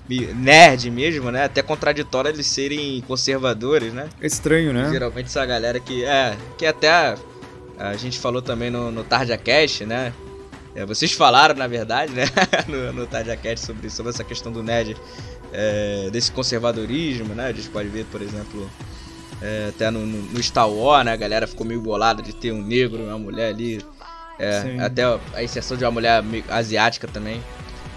nerd 0.10 0.90
mesmo, 0.92 1.32
né? 1.32 1.46
Até 1.46 1.62
contraditório 1.62 2.30
eles 2.30 2.48
serem 2.48 3.02
conservadores, 3.08 3.94
né? 3.94 4.10
É 4.22 4.28
estranho, 4.28 4.74
né? 4.74 4.90
Geralmente 4.92 5.28
essa 5.28 5.46
galera 5.46 5.80
que. 5.80 6.04
É, 6.04 6.36
que 6.58 6.66
até 6.66 6.90
a, 6.90 7.18
a 7.78 7.96
gente 7.96 8.20
falou 8.20 8.42
também 8.42 8.70
no, 8.70 8.92
no 8.92 9.04
Tardia 9.04 9.38
Cast, 9.38 9.86
né? 9.86 10.14
É, 10.76 10.86
vocês 10.86 11.12
falaram, 11.12 11.56
na 11.56 11.68
verdade, 11.68 12.12
né? 12.14 12.26
no, 12.68 12.94
no 12.94 13.08
Tardia 13.08 13.38
Cast 13.38 13.66
sobre, 13.66 13.90
sobre 13.90 14.12
essa 14.12 14.24
questão 14.24 14.52
do 14.52 14.62
nerd, 14.62 14.98
é, 15.52 16.10
desse 16.12 16.32
conservadorismo, 16.32 17.34
né? 17.34 17.48
A 17.48 17.54
gente 17.54 17.70
pode 17.70 17.90
ver, 17.90 18.06
por 18.06 18.22
exemplo. 18.22 18.70
É, 19.42 19.68
até 19.70 19.92
no, 19.92 20.06
no, 20.06 20.42
Star 20.42 20.70
Wars, 20.70 21.06
né? 21.06 21.12
A 21.12 21.18
galera 21.18 21.46
ficou 21.46 21.66
meio 21.66 21.82
bolada 21.82 22.22
de 22.22 22.34
ter 22.34 22.52
um 22.52 22.62
negro 22.62 23.04
uma 23.04 23.20
mulher 23.20 23.54
ali. 23.54 23.84
É, 24.40 24.80
até 24.80 25.04
a 25.04 25.44
exceção 25.44 25.78
de 25.78 25.84
uma 25.86 25.92
mulher 25.92 26.24
asiática 26.50 27.08
também. 27.08 27.42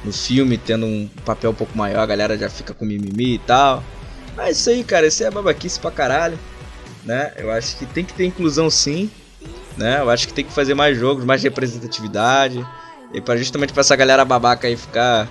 No 0.06 0.12
filme, 0.12 0.56
tendo 0.56 0.86
um 0.86 1.08
papel 1.24 1.50
um 1.50 1.54
pouco 1.54 1.76
maior, 1.76 2.00
a 2.00 2.06
galera 2.06 2.38
já 2.38 2.48
fica 2.48 2.72
com 2.72 2.84
mimimi 2.84 3.34
e 3.34 3.38
tal. 3.40 3.82
Mas 4.36 4.58
isso 4.58 4.70
aí, 4.70 4.84
cara, 4.84 5.06
isso 5.06 5.24
é 5.24 5.30
babaquice 5.30 5.80
pra 5.80 5.90
caralho. 5.90 6.38
Né? 7.04 7.32
Eu 7.36 7.50
acho 7.50 7.76
que 7.76 7.86
tem 7.86 8.04
que 8.04 8.14
ter 8.14 8.24
inclusão 8.24 8.70
sim. 8.70 9.10
Né? 9.76 9.98
Eu 10.00 10.08
acho 10.08 10.28
que 10.28 10.32
tem 10.32 10.44
que 10.44 10.52
fazer 10.52 10.74
mais 10.74 10.96
jogos, 10.96 11.24
mais 11.24 11.42
representatividade. 11.42 12.64
E 13.12 13.20
para 13.20 13.36
justamente 13.36 13.72
pra 13.72 13.80
essa 13.80 13.96
galera 13.96 14.24
babaca 14.24 14.68
aí 14.68 14.76
ficar 14.76 15.28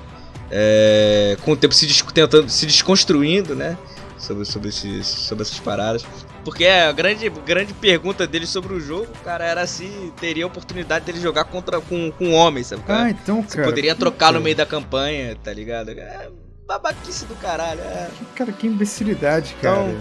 é, 0.52 1.38
com 1.42 1.54
o 1.54 1.58
tempo 1.58 1.74
se 1.74 1.88
tentando 2.14 2.50
se 2.50 2.66
desconstruindo, 2.66 3.56
né? 3.56 3.78
sobre, 4.26 4.46
sobre, 4.46 4.70
esses, 4.70 5.08
sobre 5.08 5.44
essas 5.44 5.60
paradas. 5.60 6.06
Porque 6.46 6.68
a 6.68 6.92
grande, 6.92 7.28
grande 7.28 7.74
pergunta 7.74 8.28
dele 8.28 8.46
sobre 8.46 8.72
o 8.76 8.80
jogo, 8.80 9.08
cara, 9.24 9.44
era 9.44 9.66
se 9.66 10.14
teria 10.22 10.46
oportunidade 10.46 11.04
dele 11.04 11.20
jogar 11.20 11.46
contra 11.46 11.82
com, 11.82 12.12
com 12.12 12.34
homens, 12.34 12.68
sabe? 12.68 12.84
Cara? 12.84 13.06
Ah, 13.06 13.10
então, 13.10 13.42
cara. 13.42 13.64
Você 13.64 13.64
poderia 13.64 13.96
trocar 13.96 14.32
no 14.32 14.40
meio 14.40 14.56
da 14.56 14.66
campanha, 14.66 15.36
tá 15.44 15.52
ligado? 15.52 15.90
É 15.90 16.30
babaquice 16.68 17.26
do 17.26 17.36
caralho. 17.36 17.82
É. 17.82 18.10
Cara, 18.36 18.52
que 18.52 18.68
imbecilidade, 18.68 19.56
cara. 19.60 19.88
Então, 19.88 19.98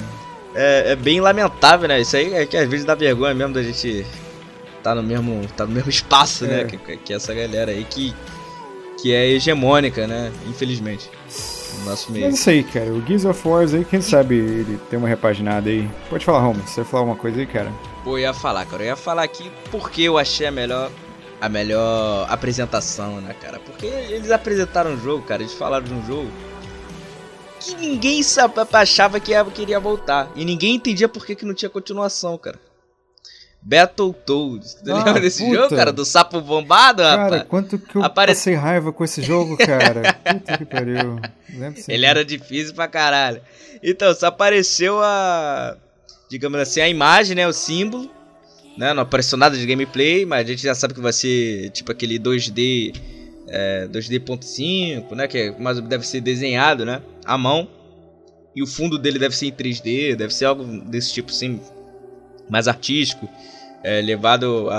é, 0.54 0.92
é 0.92 0.96
bem 0.96 1.18
lamentável, 1.18 1.88
né? 1.88 2.02
Isso 2.02 2.14
aí 2.14 2.34
é 2.34 2.44
que 2.44 2.58
às 2.58 2.68
vezes 2.68 2.84
dá 2.84 2.94
vergonha 2.94 3.32
mesmo 3.32 3.54
da 3.54 3.62
gente 3.62 4.04
tá 4.82 4.94
no 4.94 5.02
mesmo, 5.02 5.46
tá 5.56 5.64
no 5.64 5.72
mesmo 5.72 5.88
espaço, 5.88 6.44
né? 6.44 6.60
é. 6.60 6.64
né? 6.64 6.70
Que, 6.70 6.96
que 6.98 7.14
essa 7.14 7.32
galera 7.32 7.70
aí 7.70 7.84
que, 7.84 8.14
que 9.00 9.14
é 9.14 9.30
hegemônica, 9.30 10.06
né? 10.06 10.30
Infelizmente 10.46 11.08
nosso 11.84 12.10
meio. 12.12 12.26
Mas 12.26 12.34
isso 12.34 12.50
aí, 12.50 12.64
cara. 12.64 12.90
O 12.92 13.04
Gears 13.06 13.24
of 13.24 13.48
War 13.48 13.62
aí, 13.62 13.84
quem 13.84 14.00
sabe 14.00 14.36
ele 14.36 14.78
tem 14.90 14.98
uma 14.98 15.08
repaginada 15.08 15.68
aí. 15.70 15.88
Pode 16.08 16.24
falar, 16.24 16.40
Romulo. 16.40 16.66
Você 16.66 16.80
ia 16.80 16.84
falar 16.84 17.04
uma 17.04 17.16
coisa 17.16 17.38
aí, 17.38 17.46
cara? 17.46 17.72
Pô, 18.02 18.18
eu 18.18 18.22
ia 18.22 18.34
falar, 18.34 18.64
cara. 18.66 18.82
Eu 18.82 18.86
ia 18.88 18.96
falar 18.96 19.22
aqui 19.22 19.50
porque 19.70 20.02
eu 20.02 20.18
achei 20.18 20.46
a 20.46 20.50
melhor 20.50 20.90
a 21.40 21.48
melhor 21.48 22.26
apresentação, 22.30 23.20
né, 23.20 23.34
cara? 23.40 23.58
Porque 23.58 23.86
eles 23.86 24.30
apresentaram 24.30 24.92
um 24.92 24.98
jogo, 24.98 25.24
cara. 25.24 25.42
Eles 25.42 25.52
falaram 25.52 25.84
de 25.84 25.92
um 25.92 26.06
jogo 26.06 26.30
que 27.60 27.74
ninguém 27.76 28.20
achava 28.72 29.20
que 29.20 29.32
queria 29.52 29.80
voltar. 29.80 30.30
E 30.34 30.44
ninguém 30.44 30.74
entendia 30.74 31.08
por 31.08 31.24
que, 31.24 31.34
que 31.34 31.44
não 31.44 31.54
tinha 31.54 31.70
continuação, 31.70 32.36
cara. 32.36 32.58
Battletoads. 33.66 34.74
Tá 34.74 34.92
ah, 34.92 35.04
lembra 35.04 35.22
desse 35.22 35.42
puta. 35.42 35.56
jogo, 35.56 35.74
cara? 35.74 35.90
Do 35.90 36.04
sapo 36.04 36.38
bombado, 36.42 37.02
cara, 37.02 37.10
rapaz? 37.16 37.30
Cara, 37.30 37.44
quanto 37.46 37.78
que 37.78 37.96
eu 37.96 38.04
Apare... 38.04 38.32
passei 38.32 38.54
raiva 38.54 38.92
com 38.92 39.02
esse 39.02 39.22
jogo, 39.22 39.56
cara. 39.56 40.12
puta 40.22 40.58
que 40.58 40.66
pariu. 40.66 41.18
Ele 41.88 42.04
era 42.04 42.22
difícil 42.22 42.74
pra 42.74 42.86
caralho. 42.86 43.40
Então, 43.82 44.14
só 44.14 44.26
apareceu 44.26 45.00
a... 45.02 45.78
Digamos 46.28 46.60
assim, 46.60 46.80
a 46.82 46.88
imagem, 46.88 47.34
né? 47.34 47.48
O 47.48 47.54
símbolo. 47.54 48.10
Né? 48.76 48.92
Não 48.92 49.02
apareceu 49.02 49.38
nada 49.38 49.56
de 49.56 49.64
gameplay, 49.64 50.26
mas 50.26 50.44
a 50.44 50.50
gente 50.50 50.62
já 50.62 50.74
sabe 50.74 50.92
que 50.92 51.00
vai 51.00 51.12
ser 51.12 51.70
tipo 51.70 51.90
aquele 51.90 52.18
2D... 52.18 52.94
É, 53.46 53.88
2D.5, 53.88 55.14
né? 55.14 55.26
Que 55.26 55.38
é, 55.38 55.56
mas 55.58 55.80
deve 55.80 56.06
ser 56.06 56.20
desenhado, 56.20 56.84
né? 56.84 57.00
À 57.24 57.38
mão. 57.38 57.68
E 58.54 58.62
o 58.62 58.66
fundo 58.66 58.98
dele 58.98 59.18
deve 59.18 59.34
ser 59.34 59.46
em 59.46 59.52
3D, 59.52 60.16
deve 60.16 60.34
ser 60.34 60.44
algo 60.44 60.64
desse 60.64 61.12
tipo, 61.12 61.30
assim, 61.30 61.60
mais 62.48 62.68
artístico 62.68 63.28
é, 63.84 64.00
levado 64.00 64.68
a, 64.70 64.76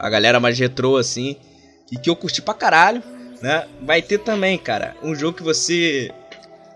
a, 0.00 0.06
a, 0.06 0.10
galera 0.10 0.40
mais 0.40 0.58
retrô, 0.58 0.96
assim, 0.96 1.36
e 1.92 1.96
que 1.96 2.08
eu 2.08 2.16
curti 2.16 2.40
pra 2.40 2.54
caralho, 2.54 3.02
né? 3.42 3.66
Vai 3.82 4.00
ter 4.00 4.18
também, 4.18 4.56
cara, 4.56 4.96
um 5.02 5.14
jogo 5.14 5.36
que 5.36 5.42
você 5.42 6.10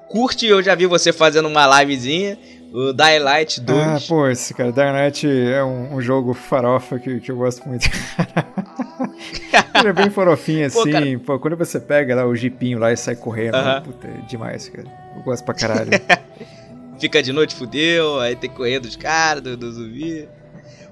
curte, 0.09 0.47
eu 0.47 0.62
já 0.62 0.74
vi 0.74 0.87
você 0.87 1.12
fazendo 1.12 1.49
uma 1.49 1.81
livezinha, 1.81 2.39
o 2.72 2.93
Dying 2.93 3.18
Light 3.20 3.61
2. 3.61 3.81
Ah, 3.81 3.99
pô, 4.07 4.28
esse 4.28 4.53
cara, 4.53 4.70
Dying 4.70 4.93
Light 4.93 5.26
é 5.26 5.64
um, 5.64 5.97
um 5.97 6.03
jogo 6.03 6.35
farofa 6.35 6.99
que, 6.99 7.18
que 7.18 7.33
eu 7.33 7.37
gosto 7.37 7.66
muito. 7.66 7.89
Ele 9.74 9.89
é 9.89 9.93
bem 9.93 10.11
farofinho 10.11 10.66
assim, 10.66 11.18
pô, 11.18 11.33
pô, 11.33 11.39
quando 11.39 11.57
você 11.57 11.81
pega 11.81 12.14
lá 12.14 12.26
o 12.26 12.37
jipinho 12.37 12.78
lá 12.78 12.93
e 12.93 12.97
sai 12.97 13.16
correndo, 13.16 13.55
uh 13.57 13.61
-huh. 13.61 13.83
puta, 13.83 14.07
é 14.07 14.26
demais, 14.28 14.68
cara. 14.68 14.87
Eu 15.16 15.22
gosto 15.22 15.45
pra 15.45 15.55
caralho. 15.55 15.91
Fica 17.01 17.22
de 17.22 17.33
noite, 17.33 17.55
fudeu, 17.55 18.20
aí 18.20 18.37
tem 18.37 18.51
que 18.51 18.57
correr 18.57 18.78
dos 18.78 18.95
caras, 18.95 19.43
do, 19.43 19.57
do 19.57 19.72
zumbi. 19.72 20.28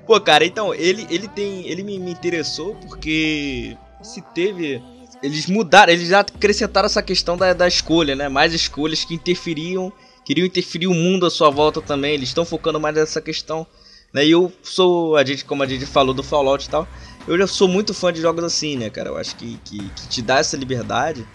Pô, 0.08 0.18
cara, 0.18 0.46
então, 0.46 0.74
ele, 0.74 1.06
ele 1.10 1.28
tem. 1.28 1.68
Ele 1.68 1.82
me, 1.82 1.98
me 1.98 2.10
interessou 2.10 2.74
porque 2.76 3.76
se 4.02 4.22
teve. 4.34 4.82
Eles 5.22 5.46
mudaram, 5.46 5.92
eles 5.92 6.08
já 6.08 6.20
acrescentaram 6.20 6.86
essa 6.86 7.02
questão 7.02 7.36
da, 7.36 7.52
da 7.52 7.68
escolha, 7.68 8.16
né? 8.16 8.26
Mais 8.26 8.54
escolhas 8.54 9.04
que 9.04 9.14
interferiam, 9.14 9.92
queriam 10.24 10.46
interferir 10.46 10.86
o 10.86 10.94
mundo 10.94 11.26
à 11.26 11.30
sua 11.30 11.50
volta 11.50 11.82
também. 11.82 12.14
Eles 12.14 12.30
estão 12.30 12.46
focando 12.46 12.80
mais 12.80 12.94
nessa 12.94 13.20
questão. 13.20 13.66
Né? 14.10 14.24
E 14.24 14.30
eu 14.30 14.50
sou, 14.62 15.14
a 15.14 15.22
gente, 15.22 15.44
como 15.44 15.62
a 15.62 15.66
gente 15.66 15.84
falou 15.84 16.14
do 16.14 16.22
Fallout 16.22 16.64
e 16.64 16.70
tal, 16.70 16.88
eu 17.26 17.36
já 17.36 17.46
sou 17.46 17.68
muito 17.68 17.92
fã 17.92 18.10
de 18.10 18.22
jogos 18.22 18.42
assim, 18.42 18.78
né, 18.78 18.88
cara? 18.88 19.10
Eu 19.10 19.18
acho 19.18 19.36
que, 19.36 19.60
que, 19.62 19.78
que 19.90 20.08
te 20.08 20.22
dá 20.22 20.38
essa 20.38 20.56
liberdade, 20.56 21.28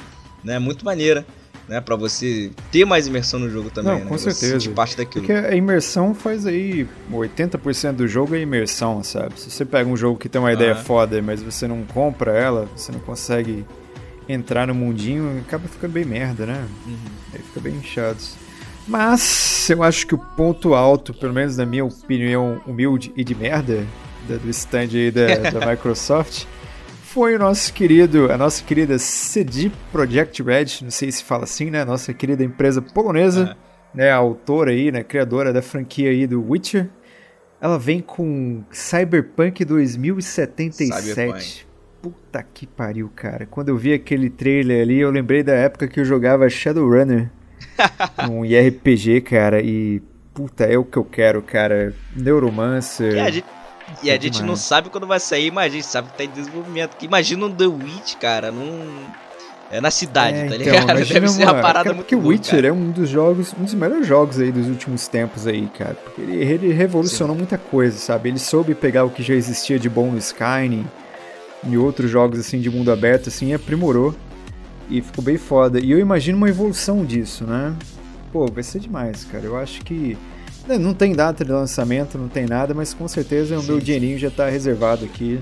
né? 0.44 0.58
Muito 0.58 0.84
maneira 0.84 1.24
né? 1.68 1.82
Pra 1.82 1.96
você 1.96 2.52
ter 2.72 2.86
mais 2.86 3.08
imersão 3.08 3.40
no 3.40 3.50
jogo 3.50 3.70
também, 3.70 3.92
Não, 3.94 4.00
né? 4.00 4.06
com 4.06 4.18
você 4.18 4.32
certeza. 4.32 4.70
parte 4.72 4.98
daquilo. 4.98 5.26
Porque 5.26 5.48
a 5.48 5.56
imersão 5.56 6.14
faz 6.14 6.46
aí 6.46 6.88
80% 7.12 7.94
do 7.94 8.08
jogo 8.08 8.36
é 8.36 8.42
imersão, 8.42 9.04
sabe? 9.04 9.40
Se 9.40 9.50
você 9.50 9.66
pega 9.66 9.90
um 9.90 9.98
jogo 9.98 10.18
que 10.20 10.28
tem 10.30 10.40
uma 10.42 10.54
ideia 10.54 10.76
foda, 10.76 11.22
mas 11.22 11.42
você 11.42 11.68
não 11.68 11.84
compra 11.84 12.32
ela, 12.34 12.68
você 12.76 12.92
não 12.92 13.00
consegue 13.00 13.66
entrar 14.28 14.68
no 14.68 14.76
mundinho, 14.76 15.42
acaba 15.46 15.68
ficando 15.68 15.92
bem 15.92 16.06
merda, 16.06 16.46
né? 16.46 16.66
Uhum. 16.86 16.96
Aí 17.34 17.40
fica 17.40 17.60
bem 17.60 17.76
inchado. 17.76 18.18
Mas 18.88 19.70
eu 19.70 19.82
acho 19.82 20.06
que 20.06 20.16
o 20.16 20.18
ponto 20.18 20.74
alto, 20.74 21.14
pelo 21.14 21.34
menos 21.34 21.58
na 21.58 21.66
minha 21.66 21.86
opinião 21.86 22.62
humilde 22.66 23.12
e 23.16 23.24
de 23.24 23.34
merda, 23.34 23.86
do 24.28 24.50
stand 24.50 24.90
aí 24.94 25.12
da, 25.12 25.52
da 25.52 25.66
Microsoft, 25.72 26.46
foi 27.14 27.36
o 27.36 27.40
nosso 27.40 27.72
querido, 27.72 28.32
a 28.32 28.38
nossa 28.40 28.64
querida 28.64 28.98
CD 28.98 29.70
Projekt 29.92 30.42
Red, 30.42 30.82
não 30.82 30.90
sei 30.90 31.12
se 31.12 31.24
fala 31.24 31.44
assim, 31.44 31.70
né? 31.70 31.86
Nossa 31.86 32.12
querida 32.12 32.44
empresa 32.44 32.82
polonesa, 32.82 33.56
é. 33.94 33.98
né? 33.98 34.12
Autora 34.12 34.72
aí, 34.72 34.92
né? 34.92 35.04
Criadora 35.04 35.54
da 35.54 35.62
franquia 35.62 36.10
aí 36.10 36.26
do 36.26 36.44
Witcher. 36.44 36.90
Ela 37.62 37.78
vem 37.78 38.02
com 38.02 38.64
Cyberpunk 38.72 39.64
2077. 39.64 41.02
Cyberpunk. 41.04 41.66
Puta 42.02 42.44
que 42.52 42.66
pariu, 42.66 43.12
cara. 43.16 43.46
Quando 43.46 43.70
eu 43.70 43.78
vi 43.78 43.94
aquele 43.94 44.32
trailer 44.32 44.82
ali, 44.82 45.00
eu 45.00 45.12
lembrei 45.12 45.44
da 45.44 45.54
época 45.54 45.88
que 45.88 46.00
eu 46.00 46.06
jogava 46.06 46.50
Shadowrunner. 46.50 47.30
um 48.28 48.44
IRPG, 48.44 49.22
cara, 49.22 49.62
e 49.62 50.02
puta, 50.34 50.64
é 50.64 50.80
o 50.80 50.84
que 50.84 50.98
eu 50.98 51.06
quero, 51.06 51.44
cara. 51.44 51.94
Neuromancer. 52.16 53.18
É, 53.18 53.22
a 53.22 53.30
gente 53.30 53.46
e 54.02 54.12
a 54.12 54.20
gente 54.20 54.42
não 54.42 54.56
sabe 54.56 54.90
quando 54.90 55.06
vai 55.06 55.20
sair, 55.20 55.52
mas 55.52 55.72
a 55.72 55.76
gente 55.76 55.86
sabe 55.86 56.10
que 56.10 56.18
tá 56.18 56.24
em 56.24 56.30
desenvolvimento. 56.30 56.96
Imagina 57.02 57.46
um 57.46 57.52
The 57.52 57.66
Witch, 57.66 58.16
cara, 58.16 58.52
num. 58.52 59.06
É 59.72 59.82
na 59.82 59.90
cidade, 59.90 60.38
é, 60.38 60.42
tá 60.42 60.56
então, 60.56 60.58
ligado? 60.58 60.86
Deve 61.08 61.28
ser 61.30 61.44
uma 61.46 61.56
parada 61.56 61.86
cara, 61.86 61.96
muito 61.96 62.06
Porque 62.06 62.16
o 62.16 62.28
Witcher 62.28 62.56
cara. 62.58 62.68
é 62.68 62.72
um 62.72 62.92
dos 62.92 63.10
jogos, 63.10 63.56
um 63.60 63.64
dos 63.64 63.74
melhores 63.74 64.06
jogos 64.06 64.40
aí 64.40 64.52
dos 64.52 64.68
últimos 64.68 65.08
tempos 65.08 65.48
aí, 65.48 65.68
cara. 65.76 65.96
Porque 65.96 66.22
ele, 66.22 66.36
ele 66.36 66.72
revolucionou 66.72 67.34
Sim. 67.34 67.40
muita 67.40 67.58
coisa, 67.58 67.98
sabe? 67.98 68.30
Ele 68.30 68.38
soube 68.38 68.76
pegar 68.76 69.04
o 69.04 69.10
que 69.10 69.24
já 69.24 69.34
existia 69.34 69.80
de 69.80 69.90
bom 69.90 70.12
no 70.12 70.18
Skyrim 70.20 70.86
e 71.68 71.76
outros 71.76 72.12
jogos 72.12 72.40
assim 72.40 72.60
de 72.60 72.70
mundo 72.70 72.92
aberto, 72.92 73.30
assim, 73.30 73.48
e 73.48 73.54
aprimorou. 73.56 74.14
E 74.90 75.02
ficou 75.02 75.24
bem 75.24 75.38
foda. 75.38 75.80
E 75.80 75.90
eu 75.90 75.98
imagino 75.98 76.38
uma 76.38 76.50
evolução 76.50 77.04
disso, 77.04 77.44
né? 77.44 77.76
Pô, 78.32 78.46
vai 78.46 78.62
ser 78.62 78.80
demais, 78.80 79.24
cara. 79.24 79.46
Eu 79.46 79.58
acho 79.58 79.82
que 79.82 80.16
não 80.68 80.94
tem 80.94 81.14
data 81.14 81.44
de 81.44 81.52
lançamento, 81.52 82.18
não 82.18 82.28
tem 82.28 82.46
nada, 82.46 82.74
mas 82.74 82.94
com 82.94 83.08
certeza 83.08 83.60
o 83.60 83.64
meu 83.64 83.80
dinheirinho 83.80 84.18
já 84.18 84.32
tá 84.32 84.50
reservado 84.50 85.06
aqui. 85.06 85.40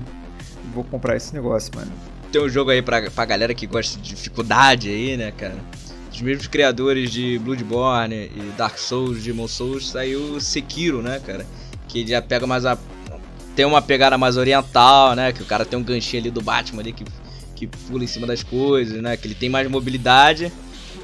Vou 0.74 0.84
comprar 0.84 1.16
esse 1.16 1.32
negócio, 1.32 1.70
mano. 1.74 1.92
Tem 2.32 2.42
um 2.42 2.48
jogo 2.48 2.70
aí 2.70 2.80
pra, 2.82 3.10
pra 3.10 3.24
galera 3.24 3.54
que 3.54 3.66
gosta 3.66 4.00
de 4.00 4.14
dificuldade 4.14 4.88
aí, 4.88 5.16
né, 5.16 5.30
cara? 5.32 5.56
Os 6.10 6.20
mesmos 6.20 6.46
criadores 6.46 7.10
de 7.10 7.38
Bloodborne 7.38 8.30
e 8.34 8.52
Dark 8.56 8.78
Souls, 8.78 9.22
Demon 9.22 9.48
Souls, 9.48 9.90
saiu 9.90 10.40
Sekiro, 10.40 11.02
né, 11.02 11.20
cara? 11.24 11.46
Que 11.88 12.06
já 12.06 12.20
pega 12.20 12.46
mais 12.46 12.64
a. 12.64 12.76
Tem 13.54 13.64
uma 13.64 13.82
pegada 13.82 14.16
mais 14.16 14.36
oriental, 14.36 15.14
né? 15.14 15.32
Que 15.32 15.42
o 15.42 15.46
cara 15.46 15.64
tem 15.64 15.78
um 15.78 15.82
ganchinho 15.82 16.22
ali 16.22 16.30
do 16.30 16.40
Batman 16.40 16.80
ali 16.80 16.92
que, 16.92 17.04
que 17.54 17.66
pula 17.66 18.02
em 18.02 18.06
cima 18.06 18.26
das 18.26 18.42
coisas, 18.42 19.00
né? 19.00 19.16
Que 19.16 19.26
ele 19.26 19.34
tem 19.34 19.48
mais 19.48 19.68
mobilidade, 19.68 20.50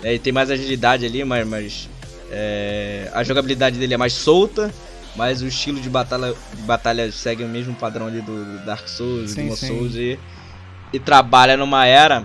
né? 0.03 0.11
ele 0.11 0.19
tem 0.19 0.33
mais 0.33 0.51
agilidade 0.51 1.05
ali, 1.05 1.25
mas, 1.25 1.47
mas 1.47 1.89
é, 2.31 3.11
a 3.15 3.23
jogabilidade 3.23 3.79
dele 3.79 3.95
é 3.95 3.97
mais 3.97 4.13
solta. 4.13 4.73
mas 5.17 5.43
o 5.43 5.47
estilo 5.47 5.81
de 5.81 5.91
batalha, 5.91 6.35
de 6.55 6.63
batalha 6.63 7.11
segue 7.11 7.43
o 7.43 7.49
mesmo 7.49 7.75
padrão 7.75 8.07
ali 8.07 8.21
do 8.21 8.65
Dark 8.65 8.87
Souls, 8.87 9.33
Sim, 9.33 9.49
do 9.49 9.57
sim. 9.57 9.67
Souls 9.67 9.95
e, 9.97 10.19
e 10.93 10.99
trabalha 11.01 11.57
numa 11.57 11.87
era 11.87 12.25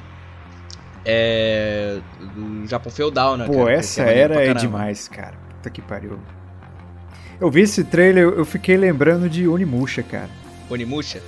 é, 1.06 2.00
do 2.36 2.68
Japão 2.68 2.92
feudal, 2.92 3.36
né? 3.38 3.46
Pô, 3.46 3.66
cara? 3.66 3.74
Essa 3.74 4.04
é 4.04 4.20
era 4.20 4.46
é 4.46 4.54
demais, 4.54 5.08
cara. 5.08 5.34
Puta 5.56 5.70
que 5.70 5.82
pariu. 5.82 6.20
Eu 7.42 7.50
vi 7.50 7.62
esse 7.62 7.84
trailer, 7.84 8.24
eu 8.26 8.46
fiquei 8.46 8.78
lembrando 8.78 9.28
de 9.30 9.48
Onimusha, 9.48 10.04
cara. 10.04 10.30
Onimusha? 10.70 11.22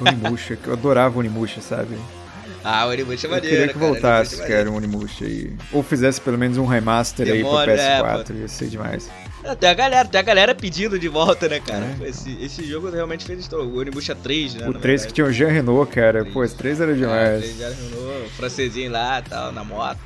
Onimusha, 0.00 0.56
que 0.56 0.68
eu 0.68 0.74
adorava 0.74 1.18
Onimusha, 1.18 1.60
sabe? 1.60 1.96
Ah, 2.64 2.86
o 2.86 2.90
Onimusha 2.90 3.26
é 3.26 3.28
Eu 3.28 3.30
maneiro, 3.30 3.56
queria 3.56 3.68
que 3.72 3.78
cara, 3.78 3.86
voltasse, 3.86 4.34
Onimusha 4.34 4.52
é 4.52 4.56
cara, 4.56 4.70
o 4.70 4.74
Onimusha 4.76 5.24
aí. 5.24 5.52
Ou 5.72 5.82
fizesse 5.82 6.20
pelo 6.20 6.36
menos 6.36 6.58
um 6.58 6.66
remaster 6.66 7.26
Demônio, 7.26 7.72
aí 7.72 7.78
é, 7.78 7.98
pra 8.00 8.18
PS4, 8.24 8.40
ia 8.40 8.48
ser 8.48 8.68
demais. 8.68 9.10
É, 9.44 9.54
Tem 9.54 9.70
a 9.70 9.74
galera, 9.74 10.08
tem 10.08 10.18
a 10.18 10.22
galera 10.22 10.54
pedindo 10.54 10.98
de 10.98 11.08
volta, 11.08 11.48
né, 11.48 11.60
cara? 11.60 11.96
É. 12.02 12.08
Esse, 12.08 12.36
esse 12.42 12.64
jogo 12.64 12.90
realmente 12.90 13.24
fez 13.24 13.38
história. 13.38 13.64
O 13.64 13.78
Onimusha 13.78 14.14
3, 14.14 14.54
né? 14.56 14.68
o 14.68 14.72
na 14.72 14.80
3 14.80 15.06
que 15.06 15.12
tinha 15.12 15.26
o 15.26 15.32
Jean 15.32 15.48
Renault, 15.48 15.92
cara. 15.92 16.20
Três. 16.20 16.34
Pô, 16.34 16.44
esse 16.44 16.56
3 16.56 16.80
era 16.80 16.92
É, 16.92 16.94
demais. 16.94 17.40
três 17.40 17.58
já 17.58 17.68
arruinou, 17.68 18.24
o 18.26 18.30
francesinho 18.30 18.90
lá 18.90 19.20
e 19.24 19.28
tal, 19.28 19.52
na 19.52 19.62
moto. 19.64 19.98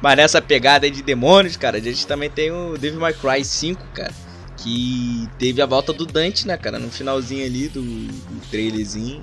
Mas 0.00 0.16
nessa 0.16 0.40
pegada 0.40 0.86
aí 0.86 0.90
de 0.90 1.02
demônios, 1.02 1.56
cara, 1.56 1.76
a 1.76 1.80
gente 1.80 2.06
também 2.06 2.30
tem 2.30 2.50
o 2.50 2.78
Devil 2.78 3.00
May 3.00 3.12
Cry 3.12 3.44
5, 3.44 3.84
cara. 3.92 4.12
Que 4.56 5.28
teve 5.38 5.60
a 5.62 5.66
volta 5.66 5.92
do 5.92 6.04
Dante, 6.06 6.46
né, 6.46 6.56
cara? 6.56 6.78
No 6.78 6.90
finalzinho 6.90 7.44
ali 7.44 7.68
do, 7.68 7.80
do 7.82 8.40
trailerzinho. 8.50 9.22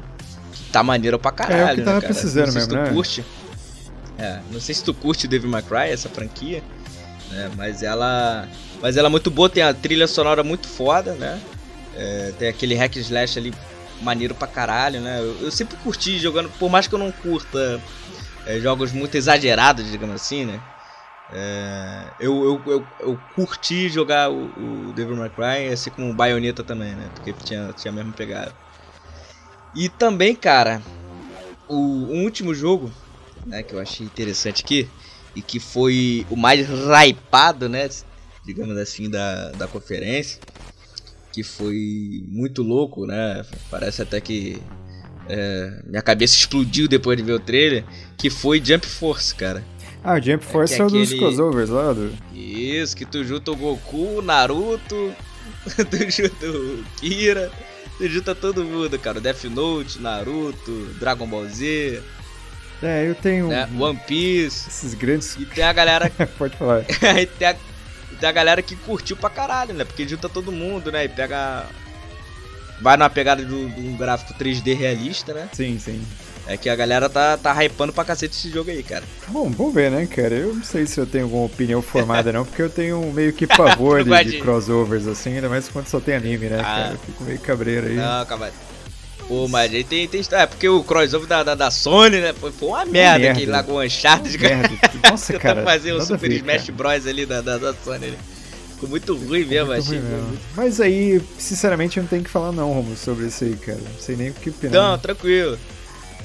Tá 0.76 0.84
maneiro 0.84 1.18
pra 1.18 1.32
caralho, 1.32 1.62
É 1.62 1.72
o 1.72 1.76
que 1.78 1.82
tava 1.84 1.96
né, 1.96 2.02
cara? 2.02 2.14
precisando 2.14 2.46
não 2.48 2.52
sei 2.52 2.62
mesmo, 2.64 2.74
se 2.74 2.78
tu 2.78 2.84
né? 2.84 2.94
curte. 2.94 3.26
É, 4.18 4.40
não 4.52 4.60
sei 4.60 4.76
se 4.76 4.84
tu 4.84 4.94
curte 4.94 5.26
Devil 5.26 5.50
May 5.50 5.62
Cry, 5.62 5.90
essa 5.90 6.10
franquia. 6.10 6.62
Né, 7.32 7.50
mas 7.56 7.82
ela. 7.82 8.46
Mas 8.82 8.98
ela 8.98 9.08
é 9.08 9.10
muito 9.10 9.32
boa, 9.32 9.50
tem 9.50 9.64
a 9.64 9.74
trilha 9.74 10.06
sonora 10.06 10.44
muito 10.44 10.68
foda, 10.68 11.14
né? 11.14 11.40
É, 11.96 12.34
tem 12.38 12.50
aquele 12.50 12.76
hack 12.76 12.98
and 12.98 13.00
slash 13.00 13.40
ali 13.40 13.54
maneiro 14.02 14.36
pra 14.36 14.50
caralho, 14.50 15.00
né? 15.00 15.20
Eu, 15.22 15.44
eu 15.44 15.50
sempre 15.52 15.78
curti 15.78 16.20
jogando, 16.20 16.50
por 16.60 16.70
mais 16.70 16.88
que 16.88 16.94
eu 16.94 17.00
não 17.00 17.10
curta 17.10 17.80
é, 18.46 18.60
jogos 18.60 18.92
muito 18.92 19.16
exagerados, 19.16 19.90
digamos 19.90 20.16
assim, 20.16 20.44
né? 20.44 20.60
É, 21.32 22.04
eu, 22.20 22.44
eu, 22.44 22.72
eu, 22.74 22.88
eu 23.00 23.20
curti 23.34 23.88
jogar 23.88 24.30
o, 24.30 24.90
o 24.90 24.94
Devil 24.94 25.16
May 25.16 25.30
Cry, 25.30 25.72
assim 25.72 25.90
como 25.90 26.10
o 26.12 26.14
Bayonetta 26.14 26.66
também, 26.66 26.94
né? 26.96 27.10
Porque 27.16 27.32
tinha, 27.32 27.72
tinha 27.72 27.94
a 27.94 27.96
mesma 27.96 28.12
pegada. 28.12 28.54
E 29.76 29.90
também, 29.90 30.36
cara, 30.36 30.82
o, 31.68 31.76
o 31.76 32.24
último 32.24 32.54
jogo, 32.54 32.92
né, 33.46 33.62
que 33.64 33.74
eu 33.74 33.80
achei 33.80 34.06
interessante 34.06 34.64
aqui, 34.64 34.88
e 35.36 35.42
que 35.42 35.60
foi 35.60 36.26
o 36.30 36.36
mais 36.36 36.68
hypado, 36.70 37.68
né? 37.68 37.90
Digamos 38.46 38.78
assim, 38.78 39.10
da, 39.10 39.52
da 39.52 39.68
conferência, 39.68 40.40
que 41.34 41.44
foi 41.44 42.24
muito 42.30 42.62
louco, 42.64 43.06
né? 43.06 43.44
Parece 43.70 44.02
até 44.02 44.22
que 44.22 44.62
é, 45.28 45.82
minha 45.86 46.02
cabeça 46.02 46.36
explodiu 46.36 46.88
depois 46.88 47.18
de 47.18 47.24
ver 47.24 47.34
o 47.34 47.40
trailer, 47.40 47.84
que 48.18 48.30
foi 48.30 48.64
Jump 48.64 48.86
Force, 48.86 49.36
cara. 49.36 49.62
Ah, 50.04 50.14
o 50.14 50.22
Jump 50.22 50.46
Force 50.46 50.76
que 50.76 50.82
é, 50.82 50.86
o 50.86 50.90
dos 50.90 51.10
aquele- 51.12 51.20
crossovers 51.20 51.70
lá 51.70 51.92
do. 51.92 52.14
Isso, 52.34 52.96
que 52.96 53.06
tu 53.06 53.24
junta 53.26 53.52
o 53.52 53.56
Goku, 53.56 54.20
o 54.20 54.22
Naruto, 54.22 55.14
tu 55.90 55.98
junta 56.10 56.46
o 56.48 56.84
Kira, 56.98 57.52
junta 58.02 58.36
todo 58.36 58.64
mundo, 58.64 58.98
cara. 59.00 59.20
Death 59.20 59.46
Note, 59.46 60.00
Naruto, 60.02 60.72
Dragon 61.00 61.28
Ball 61.28 61.48
Z, 61.48 62.02
É, 62.84 63.08
eu 63.08 63.16
tenho 63.16 63.48
né? 63.48 63.68
One 63.80 64.00
Piece. 64.06 64.68
esses 64.68 64.94
grandes. 64.94 65.36
E 65.38 65.46
tem 65.46 65.64
a 65.64 65.74
galera. 65.74 66.10
Pode 66.38 66.56
falar. 66.58 66.84
e 67.22 67.26
tem, 67.26 67.48
a, 67.48 67.56
e 68.12 68.16
tem 68.16 68.30
a 68.30 68.32
galera 68.32 68.62
que 68.62 68.76
curtiu 68.76 69.16
pra 69.16 69.30
caralho, 69.30 69.74
né? 69.74 69.84
Porque 69.86 70.08
junta 70.08 70.28
todo 70.28 70.52
mundo, 70.52 70.92
né? 70.92 71.06
E 71.06 71.10
pega. 71.10 71.66
Vai 72.82 72.98
numa 72.98 73.10
pegada 73.10 73.44
de 73.44 73.54
um 73.54 73.96
gráfico 73.96 74.34
3D 74.34 74.76
realista, 74.78 75.34
né? 75.34 75.50
Sim, 75.54 75.80
sim. 75.80 76.06
É 76.48 76.56
que 76.58 76.70
a 76.70 76.76
galera 76.76 77.10
tá, 77.10 77.36
tá 77.38 77.52
hypando 77.64 77.92
pra 77.92 78.06
cacete 78.06 78.36
esse 78.38 78.52
jogo 78.52 78.70
aí, 78.70 78.84
cara. 78.84 79.04
Bom, 79.30 79.50
vamos 79.50 79.74
ver, 79.74 79.90
né, 79.90 80.06
cara? 80.06 80.36
Eu 80.36 80.54
não 80.54 80.64
sei 80.64 80.86
se 80.86 81.00
eu 81.00 81.06
tenho 81.08 81.24
alguma 81.24 81.46
opinião 81.46 81.82
formada, 81.82 82.32
não, 82.32 82.46
porque 82.46 82.62
eu 82.62 82.70
tenho 82.70 83.02
meio 83.12 83.34
que 83.34 83.48
pavor 83.48 84.04
de, 84.06 84.24
de 84.32 84.40
crossovers, 84.40 85.08
assim, 85.08 85.36
ainda 85.36 85.50
mais 85.50 85.68
quando 85.68 85.88
só 85.88 86.00
tem 86.00 86.14
anime, 86.16 86.48
né, 86.48 86.60
Ah. 86.60 86.64
cara? 86.64 86.92
Eu 86.92 86.98
fico 87.00 87.24
meio 87.24 87.40
cabreiro 87.40 87.88
aí. 87.88 87.96
Não, 87.96 88.26
calma 88.28 88.46
aí. 88.46 88.52
Pô, 89.28 89.48
mas 89.48 89.74
aí 89.74 89.84
tem, 89.84 90.08
tem 90.08 90.22
história. 90.22 90.44
É 90.44 90.46
porque 90.46 90.70
o 90.70 90.84
crossover 90.84 91.28
da, 91.28 91.42
da, 91.42 91.56
da 91.56 91.72
Sony, 91.72 92.22
né? 92.22 92.32
Foi, 92.34 92.52
foi 92.52 92.68
uma 92.70 92.86
merda, 92.86 93.18
merda. 93.20 93.32
aquele 93.32 93.52
lá 93.52 93.64
com 93.64 93.72
o 93.72 93.82
Uncharted, 93.84 94.38
cara. 94.38 94.56
Merda. 94.58 94.78
Nossa, 95.10 95.34
cara. 95.40 95.64
fazer 95.64 95.94
o 95.94 96.02
Super 96.02 96.30
ver, 96.30 96.36
Smash 96.36 96.62
cara. 96.68 96.74
Bros 96.74 97.08
ali 97.08 97.26
da, 97.26 97.42
da, 97.42 97.58
da 97.58 97.74
Sony. 97.74 98.06
ali. 98.06 98.18
Ficou 98.76 98.88
muito 98.90 99.16
ruim 99.16 99.46
mesmo, 99.46 99.68
Muito 99.74 99.82
achei. 99.84 99.98
ruim 99.98 100.08
mesmo. 100.10 100.28
muito- 100.28 100.42
Mas 100.56 100.80
aí, 100.80 101.20
sinceramente, 101.40 101.98
eu 101.98 102.04
não 102.04 102.08
tenho 102.10 102.24
que 102.24 102.30
falar 102.30 102.52
não, 102.52 102.72
Romulo, 102.72 102.96
sobre 102.96 103.26
isso 103.26 103.44
aí, 103.46 103.56
cara. 103.56 103.80
Não 103.80 104.00
sei 104.00 104.16
nem 104.16 104.30
o 104.30 104.34
que 104.36 104.52
opinar. 104.52 104.74
Não, 104.92 104.98
tranquilo. 105.00 105.58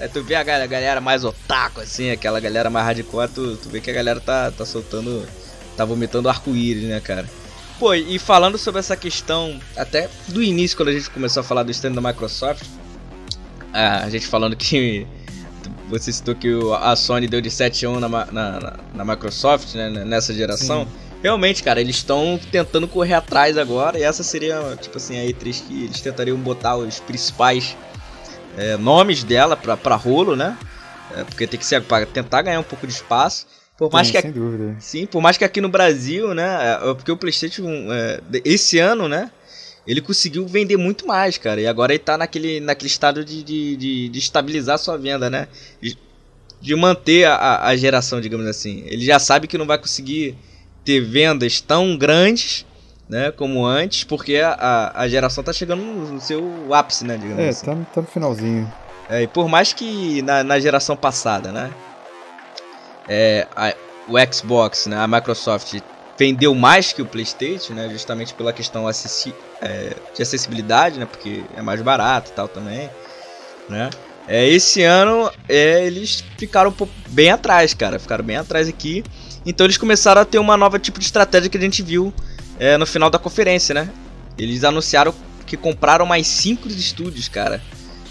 É, 0.01 0.09
tu 0.09 0.23
vê 0.23 0.35
a 0.35 0.43
galera, 0.43 0.99
mais 0.99 1.25
otaku, 1.25 1.83
assim, 1.83 2.11
aquela 2.11 2.41
galera 2.41 2.71
mais 2.71 2.87
hardcore, 2.87 3.29
tu, 3.29 3.57
tu 3.59 3.69
vê 3.69 3.83
que 3.83 3.91
a 3.91 3.93
galera 3.93 4.19
tá, 4.19 4.51
tá 4.51 4.65
soltando, 4.65 5.29
tá 5.77 5.85
vomitando 5.85 6.27
arco-íris, 6.27 6.85
né, 6.85 6.99
cara? 7.01 7.29
Pô, 7.79 7.93
e 7.93 8.19
falando 8.19 8.57
sobre 8.57 8.79
essa 8.79 8.97
questão, 8.97 9.61
até 9.77 10.09
do 10.29 10.43
início, 10.43 10.75
quando 10.75 10.89
a 10.89 10.93
gente 10.93 11.11
começou 11.11 11.43
a 11.43 11.45
falar 11.45 11.65
do 11.65 11.71
stand 11.71 11.93
da 11.93 12.01
Microsoft, 12.01 12.63
a 13.75 14.09
gente 14.09 14.27
falando 14.27 14.57
que 14.57 15.07
você 15.91 16.11
citou 16.11 16.35
que 16.35 16.49
a 16.81 16.97
Sony 16.97 17.29
deu 17.29 17.43
de 17.43 17.51
7 17.51 17.85
a 17.85 17.91
1 17.91 18.01
na, 18.01 18.09
na, 18.09 18.27
na, 18.33 18.79
na 18.95 19.05
Microsoft, 19.05 19.75
né, 19.75 19.91
nessa 19.91 20.33
geração. 20.33 20.89
Realmente, 21.23 21.63
cara, 21.63 21.79
eles 21.79 21.97
estão 21.97 22.41
tentando 22.51 22.89
correr 22.89 23.13
atrás 23.13 23.59
agora, 23.59 23.99
e 23.99 24.03
essa 24.03 24.23
seria, 24.23 24.79
tipo 24.81 24.97
assim, 24.97 25.19
a 25.19 25.25
E3 25.25 25.63
que 25.67 25.85
eles 25.85 26.01
tentariam 26.01 26.39
botar 26.39 26.77
os 26.77 26.99
principais 27.01 27.77
é, 28.57 28.77
nomes 28.77 29.23
dela 29.25 29.57
pra 29.57 29.97
rolo, 29.97 30.37
né? 30.37 30.57
É, 31.17 31.25
porque 31.25 31.47
tem 31.47 31.59
que 31.59 31.67
ser 31.67 31.83
pra 31.83 32.05
tentar 32.07 32.43
ganhar 32.43 32.61
um 32.61 32.65
pouco 32.65 32.87
de 32.87 32.93
espaço. 32.93 33.47
Por 33.77 33.91
mais 33.93 34.07
Sim, 34.09 34.13
que 34.13 34.21
sem 34.21 34.33
dúvida. 34.33 34.77
Sim, 34.79 35.07
por 35.07 35.21
mais 35.21 35.37
que 35.37 35.45
aqui 35.45 35.61
no 35.61 35.69
Brasil, 35.69 36.35
né? 36.35 36.75
é, 36.75 36.95
Porque 36.95 37.11
o 37.11 37.17
PlayStation, 37.17 37.67
é, 37.93 38.21
esse 38.45 38.79
ano, 38.79 39.09
né? 39.09 39.31
Ele 39.87 40.01
conseguiu 40.01 40.47
vender 40.47 40.77
muito 40.77 41.07
mais, 41.07 41.39
cara. 41.39 41.61
E 41.61 41.67
agora 41.67 41.93
ele 41.93 41.99
tá 41.99 42.17
naquele, 42.19 42.61
naquele 42.61 42.89
estado 42.89 43.25
de, 43.25 43.43
de, 43.43 43.77
de, 43.77 44.09
de 44.11 44.19
estabilizar 44.19 44.79
sua 44.79 44.97
venda, 44.99 45.29
né? 45.31 45.49
De, 45.83 45.97
de 46.61 46.77
manter 46.77 47.25
a- 47.27 47.35
a, 47.35 47.69
a 47.69 47.77
geração, 47.77 48.21
digamos 48.21 48.47
assim. 48.47 48.83
Ele 48.87 49.05
já 49.05 49.19
sabe 49.19 49.47
que 49.49 49.57
não 49.59 49.67
vai 49.67 49.79
conseguir 49.79 50.37
ter 50.85 51.01
vendas 51.01 51.61
tão 51.61 51.97
grandes, 51.97 52.65
né? 53.11 53.31
Como 53.33 53.67
antes, 53.67 54.05
porque 54.05 54.37
a, 54.37 54.93
a, 54.95 55.09
geração 55.09 55.43
tá 55.45 55.53
chegando 55.53 55.83
no, 55.83 56.21
seu 56.21 56.73
ápice, 56.73 57.05
né? 57.05 57.19
Digamos 57.19 57.43
É, 57.45 57.49
assim. 57.49 57.67
tá, 57.67 57.77
tá 57.93 58.01
no 58.01 58.07
finalzinho. 58.07 58.73
É, 59.09 59.23
e 59.23 59.27
por 59.27 59.49
mais 59.49 59.73
que 59.73 60.23
na, 60.23 60.45
na 60.45 60.59
geração 60.61 60.97
passada, 60.97 61.51
né? 61.51 61.71
é, 63.09 63.47
a- 63.57 63.75
o 64.09 64.15
Xbox, 64.33 64.87
né, 64.87 64.97
a 64.97 65.07
Microsoft 65.07 65.75
vendeu 66.19 66.55
mais 66.55 66.93
que 66.93 67.03
o 67.03 67.07
PlayStation, 67.07 67.73
né? 67.75 67.89
Justamente 67.89 68.35
pela 68.35 68.53
questão 68.53 68.87
acessi 68.87 69.35
é, 69.61 69.95
de 70.15 70.23
acessibilidade, 70.23 70.99
né? 70.99 71.07
Porque 71.07 71.43
é 71.57 71.63
mais 71.63 71.81
barato 71.83 72.31
e 72.31 72.35
tal 72.35 72.47
também, 72.47 72.89
né? 73.69 73.91
É, 74.29 74.47
esse 74.47 74.83
ano 74.83 75.31
é, 75.49 75.85
eles 75.87 76.23
ficaram 76.39 76.73
bem 77.09 77.31
atrás, 77.31 77.75
cara. 77.75 77.99
Ficaram 77.99 78.25
bem 78.25 78.37
atrás 78.37 78.69
aqui. 78.69 79.03
Então 79.47 79.65
eles 79.67 79.79
começaram 79.79 80.21
a 80.21 80.25
ter 80.25 80.39
uma 80.39 80.57
nova 80.57 80.79
tipo 80.79 80.99
de 80.99 81.07
estratégia 81.07 81.49
que 81.49 81.57
a 81.57 81.61
gente 81.61 81.83
viu 81.83 82.13
é, 82.61 82.77
no 82.77 82.87
final 82.87 83.11
da 83.11 83.19
conferência, 83.19 83.75
né? 83.75 83.91
Eles 84.39 84.63
anunciaram 84.63 85.13
que 85.45 85.57
compraram 85.57 86.07
mais 86.07 86.29
cinco 86.29 86.69
estúdios, 86.69 87.27
cara 87.27 87.61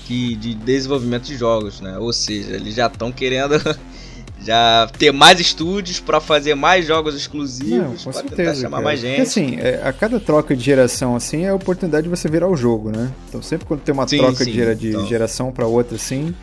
que 0.10 0.36
de 0.36 0.56
desenvolvimento 0.56 1.26
de 1.26 1.38
jogos, 1.38 1.82
né? 1.82 2.00
Ou 2.00 2.12
seja, 2.12 2.56
eles 2.56 2.74
já 2.74 2.88
estão 2.88 3.12
querendo 3.12 3.54
já 4.41 4.89
ter 4.97 5.12
mais 5.12 5.39
estúdios 5.39 6.00
para 6.00 6.20
fazer 6.20 6.56
mais 6.56 6.88
jogos 6.88 7.14
exclusivos, 7.16 8.04
para 8.06 8.24
tentar 8.24 8.56
chamar 8.56 8.78
cara. 8.78 8.84
mais 8.84 9.02
Porque 9.02 9.16
gente. 9.18 9.22
assim, 9.22 9.58
é, 9.60 9.82
a 9.84 9.93
cada 9.93 10.20
troca 10.20 10.56
de 10.56 10.64
geração 10.64 11.16
assim 11.16 11.45
é 11.45 11.50
a 11.50 11.56
oportunidade 11.56 12.06
de 12.06 12.10
você 12.10 12.28
virar 12.28 12.47
o 12.47 12.56
jogo, 12.56 12.89
né? 12.89 13.12
Então 13.28 13.39
sempre 13.43 13.68
quando 13.68 13.82
tem 13.82 13.93
uma 13.93 14.08
Sim, 14.08 14.18
troca 14.18 14.43
sim, 14.43 14.52
de, 14.52 14.76
de 14.76 14.89
então. 14.89 15.06
geração 15.06 15.52
pra 15.52 15.68
outra 15.68 15.95
assim, 15.95 16.34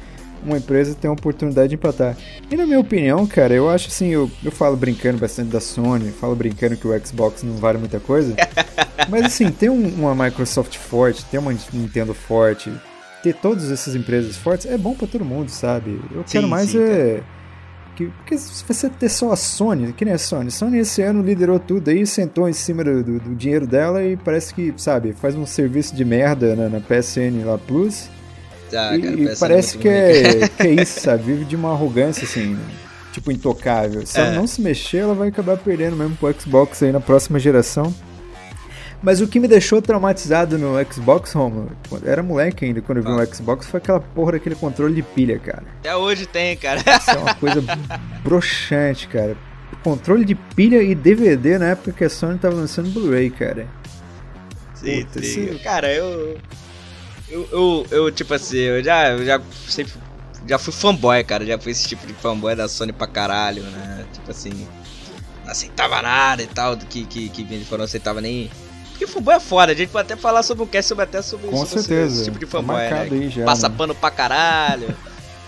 uma 0.45 0.59
empresa 0.59 0.95
tem 0.95 1.09
a 1.09 1.13
oportunidade 1.13 1.69
de 1.71 1.75
empatar. 1.75 2.17
E 2.51 2.57
na 2.57 2.65
minha 2.67 2.81
opinião, 2.81 3.27
cara, 3.27 3.55
eu 3.55 3.69
acho 3.71 3.89
assim, 3.89 4.09
eu, 4.09 4.31
eu 4.45 4.51
falo 4.53 4.77
brincando 4.77 5.19
bastante 5.19 5.51
da 5.51 5.61
Sony, 5.61 6.11
falo 6.11 6.35
brincando 6.35 6.77
que 6.77 6.87
o 6.87 7.07
Xbox 7.07 7.43
não 7.43 7.55
vale 7.57 7.79
muita 7.79 7.99
coisa. 8.01 8.35
mas 9.09 9.25
assim, 9.27 9.51
ter 9.51 9.71
um- 9.71 9.89
uma 9.89 10.15
Microsoft 10.15 10.77
forte, 10.77 11.25
ter 11.27 11.39
uma 11.39 11.53
Nintendo 11.73 12.15
forte, 12.15 12.73
ter 13.23 13.35
todas 13.35 13.71
essas 13.71 13.95
empresas 13.95 14.37
fortes 14.37 14.67
é 14.67 14.77
bom 14.79 14.95
pra 14.95 15.07
todo 15.07 15.25
mundo, 15.25 15.49
sabe? 15.51 16.01
Eu 16.13 16.19
Sim, 16.27 16.33
quero 16.33 16.49
mais 16.49 16.71
sim, 16.71 16.79
é. 16.83 17.21
Que, 17.97 18.07
porque 18.09 18.37
se 18.37 18.63
você 18.63 18.91
ter 18.91 19.09
só 19.09 19.33
a 19.33 19.37
Sony, 19.37 19.95
que 19.95 20.05
nem 20.05 20.13
a 20.13 20.19
Sony, 20.19 20.51
Sony 20.51 20.79
esse 20.81 21.01
ano 21.01 21.23
liderou 21.23 21.59
tudo 21.59 21.89
aí, 21.89 22.07
sentou 22.07 22.47
em 22.47 22.53
cima 22.53 22.85
do, 22.85 23.03
do- 23.03 23.19
do 23.21 23.35
dinheiro 23.35 23.67
dela 23.67 24.05
e 24.05 24.17
parece 24.19 24.53
que, 24.53 24.75
sabe, 24.77 25.15
faz 25.15 25.35
um 25.35 25.47
serviço 25.47 25.97
de 25.97 26.05
merda 26.05 26.55
na, 26.55 26.69
na 26.69 26.79
PSN 26.81 27.43
lá 27.45 27.57
Plus. 27.57 28.11
Ah, 28.75 28.97
e 28.97 29.03
cara, 29.03 29.15
e 29.21 29.37
parece 29.37 29.79
que 29.79 29.89
é, 29.89 30.49
que 30.49 30.63
é 30.63 30.71
isso, 30.83 31.01
sabe? 31.01 31.23
Vive 31.25 31.45
de 31.45 31.55
uma 31.57 31.73
arrogância 31.73 32.25
assim, 32.25 32.59
tipo 33.13 33.31
intocável. 33.31 34.05
Se 34.07 34.19
ela 34.19 34.31
É. 34.31 34.35
não 34.35 34.47
se 34.47 34.61
mexer, 34.61 34.99
ela 34.99 35.15
vai 35.15 35.29
acabar 35.29 35.57
perdendo 35.57 35.97
mesmo 35.97 36.17
pro 36.17 36.35
Xbox 36.41 36.83
aí 36.83 36.91
na 36.93 37.01
próxima 37.01 37.39
geração. 37.39 37.95
Mas 39.03 39.21
o 39.21 39.29
que 39.29 39.39
me 39.39 39.47
deixou 39.47 39.81
traumatizado 39.83 40.57
no 40.59 40.73
Xbox, 40.91 41.33
Romulo, 41.33 41.71
era 42.05 42.23
moleque 42.23 42.65
ainda, 42.65 42.81
quando 42.81 42.99
eu 42.99 43.05
vi 43.05 43.11
Ah. 43.11 43.17
um 43.17 43.27
Xbox, 43.35 43.67
foi 43.67 43.79
aquela 43.79 44.01
porra 44.01 44.33
daquele 44.33 44.55
controle 44.55 44.95
de 44.95 45.03
pilha, 45.03 45.39
cara. 45.39 45.63
Até 45.81 45.95
hoje 45.95 46.27
tem, 46.27 46.57
cara. 46.57 46.81
Isso 46.81 47.11
é 47.11 47.19
uma 47.19 47.35
coisa 47.35 47.63
broxante, 48.25 49.07
cara. 49.09 49.37
Controle 49.85 50.25
de 50.25 50.35
pilha 50.35 50.83
e 50.83 50.95
DVD 50.95 51.59
na 51.59 51.67
época 51.69 51.93
que 51.93 52.05
a 52.05 52.11
Sony 52.11 52.39
tava 52.39 52.57
lançando 52.57 52.91
Blu-ray, 52.91 53.31
cara. 53.31 53.67
Sim, 54.75 55.05
Puta, 55.05 55.23
sim. 55.23 55.45
esse- 55.51 55.59
Cara, 55.63 55.93
eu, 55.93 56.37
eu. 57.29 57.49
Eu, 57.53 57.87
eu, 57.91 58.11
tipo 58.13 58.33
assim, 58.35 58.59
eu 58.59 58.83
já, 58.85 59.11
eu 59.11 59.25
já 59.25 59.41
sempre. 59.69 59.93
Já 60.49 60.59
fui 60.59 60.73
fanboy, 60.73 61.23
cara. 61.25 61.45
Já 61.45 61.59
fui 61.59 61.73
esse 61.73 61.89
tipo 61.89 62.07
de 62.07 62.13
fanboy 62.15 62.55
da 62.55 62.69
Sony 62.69 62.93
pra 62.93 63.07
caralho, 63.07 63.63
né? 63.65 64.05
Tipo 64.13 64.31
assim. 64.31 64.67
Não 65.45 65.51
aceitava 65.53 66.03
nada 66.03 66.43
e 66.43 66.47
tal, 66.47 66.75
do 66.75 66.85
que, 66.87 67.05
que, 67.05 67.29
que 67.29 67.45
de 67.45 67.65
fora, 67.65 67.79
não 67.79 67.85
aceitava 67.85 68.21
nem. 68.21 68.51
Porque 68.91 69.07
fanboy 69.07 69.35
é 69.35 69.41
foda, 69.41 69.73
a 69.73 69.75
gente 69.75 69.91
pode 69.91 70.11
até 70.11 70.21
falar 70.21 70.43
sobre 70.43 70.65
um 70.65 70.67
cast 70.67 70.89
sobre 70.89 71.05
até 71.05 71.21
sobre, 71.23 71.49
Com 71.49 71.59
sobre 71.59 71.75
esse- 71.79 71.89
certeza. 71.89 72.15
esse 72.17 72.25
tipo 72.25 72.39
de 72.39 72.47
Tá 72.47 72.51
fanboy, 72.53 72.77
né? 72.77 72.91
marcado 72.91 73.15
aí 73.15 73.29
já, 73.29 73.45
Passa 73.45 73.69
né? 73.69 73.75
pano 73.77 73.95
pra 73.95 74.11
caralho 74.11 74.97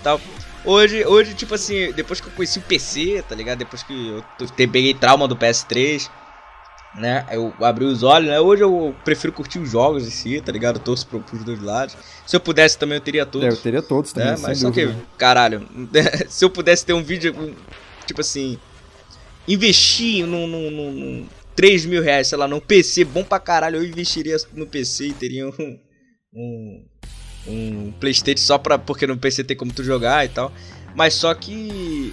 tal. 0.04 0.20
Hoje, 0.64 1.04
hoje, 1.06 1.34
tipo 1.34 1.54
assim, 1.54 1.92
depois 1.92 2.20
que 2.20 2.26
eu 2.28 2.32
conheci 2.32 2.58
o 2.58 2.62
PC, 2.62 3.24
tá 3.28 3.34
ligado? 3.34 3.58
Depois 3.58 3.82
que 3.82 4.22
eu 4.40 4.46
peguei 4.68 4.92
trauma 4.92 5.26
do 5.26 5.34
PS3, 5.34 6.10
né? 6.98 7.24
Eu 7.30 7.52
abri 7.60 7.84
os 7.84 8.02
olhos, 8.02 8.28
né? 8.28 8.40
Hoje 8.40 8.62
eu 8.62 8.94
prefiro 9.04 9.32
curtir 9.32 9.58
os 9.58 9.70
jogos 9.70 10.06
em 10.06 10.10
si, 10.10 10.40
tá 10.40 10.52
ligado? 10.52 10.76
Eu 10.76 10.82
torço 10.82 11.06
pro, 11.06 11.20
pros 11.20 11.44
dois 11.44 11.60
lados. 11.62 11.96
Se 12.26 12.36
eu 12.36 12.40
pudesse 12.40 12.76
também, 12.76 12.96
eu 12.96 13.00
teria 13.00 13.24
todos. 13.24 13.46
É, 13.46 13.50
eu 13.50 13.56
teria 13.56 13.82
todos 13.82 14.12
também, 14.12 14.32
né? 14.32 14.38
Mas 14.40 14.58
só 14.58 14.70
que, 14.70 14.86
dúvida. 14.86 15.04
caralho, 15.16 15.68
se 16.28 16.44
eu 16.44 16.50
pudesse 16.50 16.84
ter 16.84 16.92
um 16.92 17.02
vídeo, 17.02 17.34
um, 17.38 17.54
tipo 18.06 18.20
assim, 18.20 18.58
investir 19.46 20.26
num, 20.26 20.46
num, 20.46 20.70
num, 20.70 20.92
num 20.92 21.26
3 21.54 21.86
mil 21.86 22.02
reais, 22.02 22.28
sei 22.28 22.38
lá, 22.38 22.46
num 22.46 22.60
PC 22.60 23.04
bom 23.04 23.24
pra 23.24 23.40
caralho, 23.40 23.76
eu 23.76 23.84
investiria 23.84 24.36
no 24.52 24.66
PC 24.66 25.08
e 25.08 25.12
teria 25.12 25.48
um, 25.48 25.78
um, 26.34 26.84
um 27.46 27.92
Playstation 27.98 28.44
só 28.44 28.58
pra, 28.58 28.78
porque 28.78 29.06
no 29.06 29.16
PC 29.16 29.44
tem 29.44 29.56
como 29.56 29.72
tu 29.72 29.82
jogar 29.82 30.24
e 30.24 30.28
tal. 30.28 30.52
Mas 30.94 31.14
só 31.14 31.32
que 31.34 32.12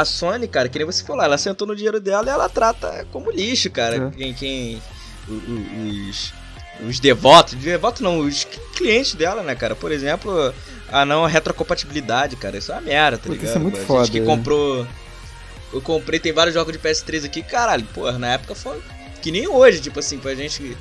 a 0.00 0.04
Sony, 0.04 0.48
cara, 0.48 0.68
que 0.68 0.78
nem 0.78 0.86
você 0.86 1.04
falou, 1.04 1.22
ela 1.22 1.38
sentou 1.38 1.66
no 1.66 1.74
dinheiro 1.76 2.00
dela 2.00 2.26
e 2.26 2.30
ela 2.30 2.48
trata 2.48 3.06
como 3.12 3.30
lixo, 3.30 3.70
cara. 3.70 3.96
É. 3.96 4.10
Quem, 4.10 4.34
quem 4.34 4.82
os, 5.28 6.32
os 6.86 7.00
devotos, 7.00 7.54
devotos 7.54 8.00
não, 8.00 8.20
os 8.20 8.44
clientes 8.74 9.14
dela, 9.14 9.42
né, 9.42 9.54
cara? 9.54 9.74
Por 9.74 9.92
exemplo, 9.92 10.52
a 10.90 11.04
não 11.04 11.24
retrocompatibilidade, 11.26 12.36
cara. 12.36 12.58
Isso 12.58 12.72
é 12.72 12.74
uma 12.76 12.80
merda, 12.82 13.18
tá 13.18 13.22
Puta, 13.24 13.34
ligado? 13.34 13.48
isso 13.48 13.58
é 13.58 13.60
muito 13.60 13.78
a 13.80 13.84
foda, 13.84 14.04
gente 14.04 14.12
que 14.12 14.20
né? 14.20 14.26
comprou. 14.26 14.86
Eu 15.72 15.82
comprei, 15.82 16.18
tem 16.18 16.32
vários 16.32 16.54
jogos 16.54 16.72
de 16.72 16.78
PS3 16.78 17.26
aqui, 17.26 17.42
caralho, 17.42 17.84
porra, 17.92 18.18
na 18.18 18.28
época 18.28 18.54
foi 18.54 18.80
que 19.20 19.30
nem 19.30 19.46
hoje, 19.46 19.80
tipo 19.80 19.98
assim, 19.98 20.18
pra 20.18 20.34
gente. 20.34 20.76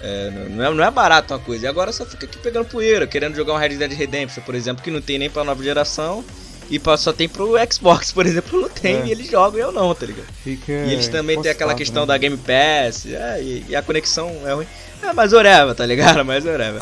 é, 0.00 0.30
não, 0.50 0.64
é, 0.64 0.74
não 0.74 0.84
é 0.84 0.90
barato 0.90 1.34
uma 1.34 1.40
coisa. 1.40 1.66
E 1.66 1.68
agora 1.68 1.92
só 1.92 2.06
fica 2.06 2.26
aqui 2.26 2.38
pegando 2.38 2.66
poeira, 2.66 3.06
querendo 3.06 3.34
jogar 3.36 3.52
um 3.52 3.56
Red 3.56 3.76
Dead 3.76 3.92
Redemption, 3.92 4.42
por 4.42 4.54
exemplo, 4.54 4.82
que 4.82 4.90
não 4.90 5.00
tem 5.00 5.18
nem 5.18 5.28
pra 5.28 5.44
nova 5.44 5.62
geração. 5.62 6.24
E 6.70 6.80
só 6.96 7.12
tem 7.12 7.28
pro 7.28 7.54
Xbox, 7.72 8.12
por 8.12 8.24
exemplo, 8.26 8.60
não 8.60 8.68
tenho 8.68 9.02
É. 9.02 9.06
e 9.08 9.10
eles 9.10 9.28
jogam 9.28 9.58
e 9.58 9.62
eu 9.62 9.72
não, 9.72 9.92
tá 9.94 10.06
ligado? 10.06 10.26
Fica 10.44 10.70
E 10.72 10.92
eles 10.92 11.08
também 11.08 11.40
têm 11.42 11.50
aquela 11.50 11.74
questão 11.74 12.02
né? 12.02 12.08
da 12.08 12.18
Game 12.18 12.36
Pass, 12.36 13.06
é, 13.06 13.42
e, 13.42 13.64
e 13.70 13.76
a 13.76 13.82
conexão 13.82 14.30
é 14.46 14.52
ruim. 14.52 14.66
É, 15.02 15.12
mas 15.12 15.32
whatever, 15.32 15.74
tá 15.74 15.84
ligado? 15.84 16.22
Mas 16.24 16.44
whatever. 16.44 16.80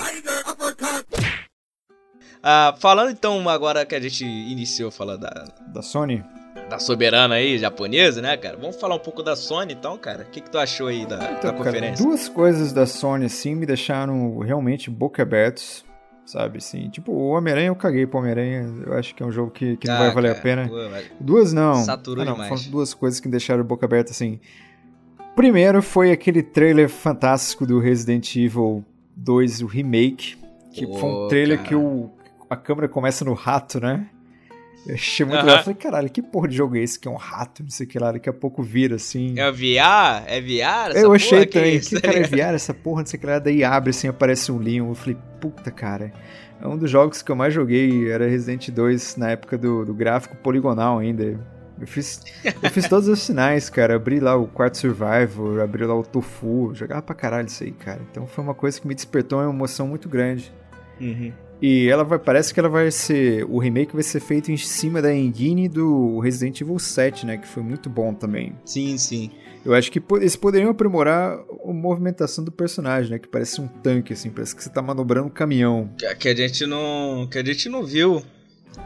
Ah, 2.43 2.75
falando 2.79 3.11
então 3.11 3.49
agora 3.49 3.85
que 3.85 3.95
a 3.95 4.01
gente 4.01 4.25
iniciou 4.25 4.91
falando 4.91 5.21
da, 5.21 5.45
Da 5.69 5.83
Sony? 5.83 6.23
da 6.69 6.79
soberana 6.79 7.37
aí, 7.37 7.57
japonesa, 7.59 8.21
né, 8.21 8.37
cara? 8.37 8.57
Vamos 8.59 8.77
falar 8.77 8.95
um 8.95 8.99
pouco 8.99 9.23
da 9.23 9.35
Sony 9.35 9.73
então, 9.73 9.97
cara? 9.97 10.23
O 10.25 10.27
que, 10.27 10.41
que 10.43 10.51
tu 10.51 10.59
achou 10.59 10.89
aí 10.89 11.07
da, 11.07 11.17
da 11.17 11.25
Então, 11.33 11.41
cara, 11.53 11.57
conferência? 11.65 12.05
duas 12.05 12.29
coisas 12.29 12.73
da 12.75 12.85
Sony, 12.85 13.25
assim, 13.25 13.55
me 13.55 13.65
deixaram 13.65 14.39
realmente 14.41 14.91
boca 14.91 15.23
abertos, 15.23 15.83
sabe, 16.31 16.59
assim. 16.59 16.89
Tipo, 16.91 17.13
o 17.13 17.29
Homem-Aranha 17.29 17.69
eu 17.69 17.75
caguei 17.77 18.07
pro 18.07 18.19
Homem-Aranha, 18.19 18.67
eu 18.87 18.93
acho 18.95 19.15
que 19.15 19.23
é 19.23 19.27
um 19.27 19.33
jogo 19.33 19.51
que, 19.51 19.77
que 19.77 19.87
não 19.89 19.95
Ah, 19.95 19.99
vai 19.99 20.15
valer 20.15 20.31
a 20.31 20.35
cara, 20.35 20.43
pena. 20.43 20.69
pô, 20.69 20.75
Duas 21.19 21.53
não. 21.53 21.75
Saturou 21.77 22.23
ah, 22.23 22.27
não, 22.27 22.33
demais. 22.35 22.49
foram 22.49 22.71
duas 22.71 22.93
coisas 22.95 23.19
que 23.19 23.27
me 23.29 23.33
deixaram 23.33 23.65
boca 23.65 23.87
aberta, 23.87 24.11
assim. 24.11 24.39
Primeiro 25.35 25.81
foi 25.83 26.11
aquele 26.11 26.43
trailer 26.43 26.89
fantástico 26.89 27.65
do 27.65 27.79
Resident 27.79 28.35
Evil 28.37 28.85
2, 29.17 29.63
o 29.63 29.67
remake, 29.67 30.37
que 30.73 30.87
Pô, 30.87 30.95
foi 30.99 31.09
um 31.11 31.29
trailer 31.29 31.57
cara. 31.59 31.69
que 31.69 31.75
o, 31.75 32.11
a 32.51 32.57
câmera 32.57 32.89
começa 32.89 33.25
no 33.25 33.33
rato, 33.35 33.81
né? 33.81 34.09
Eu 34.87 34.95
achei 34.95 35.27
muito 35.27 35.39
Aham. 35.39 35.45
legal. 35.45 35.59
Eu 35.59 35.65
falei, 35.65 35.79
caralho, 35.79 36.11
que 36.11 36.23
porra 36.23 36.49
de 36.49 36.57
jogo 36.57 36.77
é 36.77 36.81
esse 36.81 36.99
que 36.99 37.07
é 37.07 37.11
um 37.11 37.17
rato, 37.17 37.63
não 37.63 37.71
sei 37.71 37.87
o 37.87 37.89
que 37.89 37.99
lá, 37.99 38.13
daqui 38.13 38.29
a 38.29 38.33
pouco 38.33 38.63
vira, 38.63 38.97
assim. 38.97 39.39
É 39.39 39.51
VR? 39.51 40.25
É 40.27 40.41
VR? 40.41 40.97
Eu 40.97 41.13
achei? 41.13 41.45
Que 41.47 41.53
também, 41.59 41.81
que 41.81 41.95
tá 41.95 42.01
cara 42.01 42.19
é? 42.19 42.23
VR 42.23 42.55
essa 42.55 42.73
porra, 42.73 43.01
não 43.01 43.07
sei 43.07 43.19
o 43.19 43.21
que 43.21 43.27
lá, 43.27 43.39
daí 43.39 43.63
abre 43.63 43.91
assim, 43.91 44.09
aparece 44.09 44.51
um 44.51 44.59
Leon, 44.59 44.89
eu 44.89 44.95
falei, 44.95 45.17
puta 45.41 45.71
cara, 45.71 46.13
é 46.61 46.67
um 46.67 46.77
dos 46.77 46.91
jogos 46.91 47.23
que 47.23 47.31
eu 47.31 47.37
mais 47.37 47.53
joguei, 47.53 48.11
era 48.11 48.27
Resident 48.27 48.71
2 48.71 49.17
na 49.17 49.31
época 49.31 49.59
do, 49.59 49.85
do 49.85 49.95
gráfico 49.95 50.37
poligonal 50.37 50.99
ainda, 50.99 51.39
eu 51.81 51.87
fiz, 51.87 52.23
eu 52.45 52.71
fiz 52.71 52.89
todos 52.89 53.09
os 53.09 53.21
sinais, 53.21 53.69
cara, 53.71 53.95
abri 53.95 54.19
lá 54.21 54.37
o 54.37 54.49
Quarto 54.49 54.79
Survivor, 54.79 55.61
abri 55.61 55.85
lá 55.85 55.95
o 55.95 56.03
Tofu, 56.03 56.73
jogava 56.75 57.03
pra 57.03 57.15
caralho 57.15 57.47
isso 57.47 57.63
aí, 57.63 57.73
cara, 57.73 58.01
então 58.11 58.27
foi 58.27 58.43
uma 58.43 58.55
coisa 58.55 58.81
que 58.81 58.89
me 58.89 58.95
despertou 58.95 59.39
uma 59.39 59.51
emoção 59.53 59.87
muito 59.87 60.09
grande. 60.09 60.53
Uhum. 61.01 61.33
E 61.61 61.89
ela 61.89 62.05
vai, 62.05 62.19
parece 62.19 62.55
que 62.55 62.61
ela 62.61 62.69
vai 62.69 62.91
ser, 62.91 63.45
o 63.45 63.59
remake 63.59 63.93
vai 63.93 64.03
ser 64.03 64.21
feito 64.21 64.53
em 64.53 64.57
cima 64.57 65.03
da 65.03 65.13
engine 65.13 65.69
do 65.69 66.21
Resident 66.21 66.61
Evil 66.61 66.79
7, 66.79 67.27
né, 67.27 67.37
que 67.37 67.49
foi 67.49 67.63
muito 67.63 67.91
bom 67.91 68.15
também. 68.15 68.55
Sim, 68.65 68.97
sim. 68.97 69.31
Eu 69.65 69.75
acho 69.75 69.91
que 69.91 70.01
eles 70.13 70.37
poderiam 70.37 70.71
aprimorar 70.71 71.37
a 71.37 71.73
movimentação 71.73 72.45
do 72.45 72.51
personagem, 72.51 73.11
né? 73.11 73.19
Que 73.19 73.29
parece 73.29 73.61
um 73.61 73.67
tanque, 73.67 74.13
assim, 74.13 74.31
parece 74.31 74.55
que 74.55 74.63
você 74.63 74.71
tá 74.71 74.81
manobrando 74.81 75.27
um 75.27 75.31
caminhão. 75.31 75.91
Que 76.19 76.29
a 76.29 76.35
gente 76.35 76.65
não. 76.65 77.29
Que 77.31 77.39
a 77.39 77.45
gente 77.45 77.69
não 77.69 77.85
viu. 77.85 78.23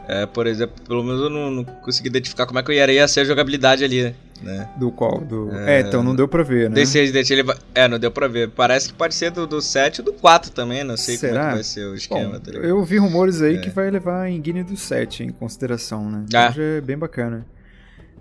É, 0.07 0.25
por 0.25 0.47
exemplo, 0.47 0.75
pelo 0.87 1.03
menos 1.03 1.21
eu 1.21 1.29
não, 1.29 1.51
não 1.51 1.63
consegui 1.63 2.09
identificar 2.09 2.45
como 2.45 2.59
é 2.59 2.63
que 2.63 2.73
ia 2.73 3.07
ser 3.07 3.21
a 3.21 3.23
jogabilidade 3.23 3.83
ali, 3.83 4.13
né? 4.41 4.69
Do 4.77 4.91
qual? 4.91 5.21
Do... 5.21 5.49
É, 5.55 5.79
então 5.79 6.03
não 6.03 6.15
deu 6.15 6.27
pra 6.27 6.43
ver, 6.43 6.69
né? 6.69 6.75
Desse 6.75 6.99
Resident 6.99 7.45
vai... 7.45 7.55
É, 7.73 7.87
não 7.87 7.97
deu 7.97 8.11
pra 8.11 8.27
ver. 8.27 8.49
Parece 8.49 8.89
que 8.89 8.93
pode 8.93 9.15
ser 9.15 9.31
do, 9.31 9.47
do 9.47 9.61
7 9.61 9.99
e 9.99 10.01
do 10.03 10.13
4 10.13 10.51
também, 10.51 10.83
não 10.83 10.97
sei 10.97 11.17
como 11.17 11.27
é 11.29 11.31
Será? 11.33 11.47
que 11.47 11.53
vai 11.55 11.63
ser 11.63 11.85
o 11.85 11.95
esquema, 11.95 12.31
Bom, 12.33 12.39
tá 12.39 12.51
eu 12.51 12.83
vi 12.83 12.97
rumores 12.97 13.41
aí 13.41 13.55
É. 13.55 13.59
que 13.59 13.69
vai 13.69 13.89
levar 13.89 14.23
a 14.23 14.29
engine 14.29 14.63
do 14.63 14.75
7 14.75 15.23
em 15.23 15.29
consideração, 15.29 16.09
né? 16.09 16.25
Ah. 16.33 16.51
Já 16.51 16.61
é 16.61 16.81
bem 16.81 16.97
bacana. 16.97 17.45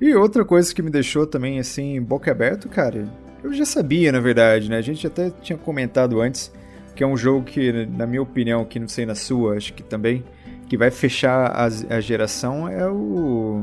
E 0.01 0.15
outra 0.15 0.45
coisa 0.45 0.75
que 0.75 0.83
me 0.83 0.91
deixou 0.91 1.27
também, 1.27 1.59
assim, 1.59 2.01
boca 2.01 2.31
aberto, 2.31 2.69
cara, 2.69 3.07
eu 3.43 3.53
já 3.53 3.65
sabia, 3.65 4.11
na 4.13 4.21
verdade, 4.21 4.69
né? 4.71 4.77
A 4.77 4.83
gente 4.83 5.07
até 5.07 5.31
tinha 5.43 5.59
comentado 5.59 6.21
antes 6.21 6.53
que 6.95 7.03
é 7.03 7.07
um 7.07 7.17
jogo 7.17 7.45
que, 7.45 7.87
na 7.87 8.07
minha 8.07 8.21
opinião, 8.23 8.65
que 8.65 8.79
não 8.79 8.89
sei 8.89 9.07
na 9.07 9.15
sua, 9.15 9.57
acho 9.57 9.73
que 9.73 9.83
também, 9.83 10.23
que 10.73 10.77
vai 10.79 10.91
fechar 10.91 11.51
a, 11.51 11.67
a 11.67 12.01
geração 12.01 12.67
é 12.67 12.89
o 12.89 13.63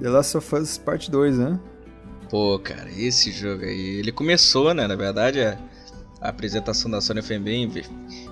The 0.00 0.08
Last 0.08 0.36
of 0.36 0.52
Us 0.56 0.78
Part 0.78 1.08
2, 1.08 1.38
né? 1.38 1.60
Pô, 2.28 2.58
cara, 2.58 2.90
esse 2.90 3.30
jogo 3.30 3.62
aí, 3.62 4.00
ele 4.00 4.10
começou, 4.10 4.74
né? 4.74 4.84
Na 4.88 4.96
verdade, 4.96 5.40
a, 5.40 5.56
a 6.20 6.28
apresentação 6.28 6.90
da 6.90 7.00
Sony 7.00 7.22
foi 7.22 7.38
bem, 7.38 7.70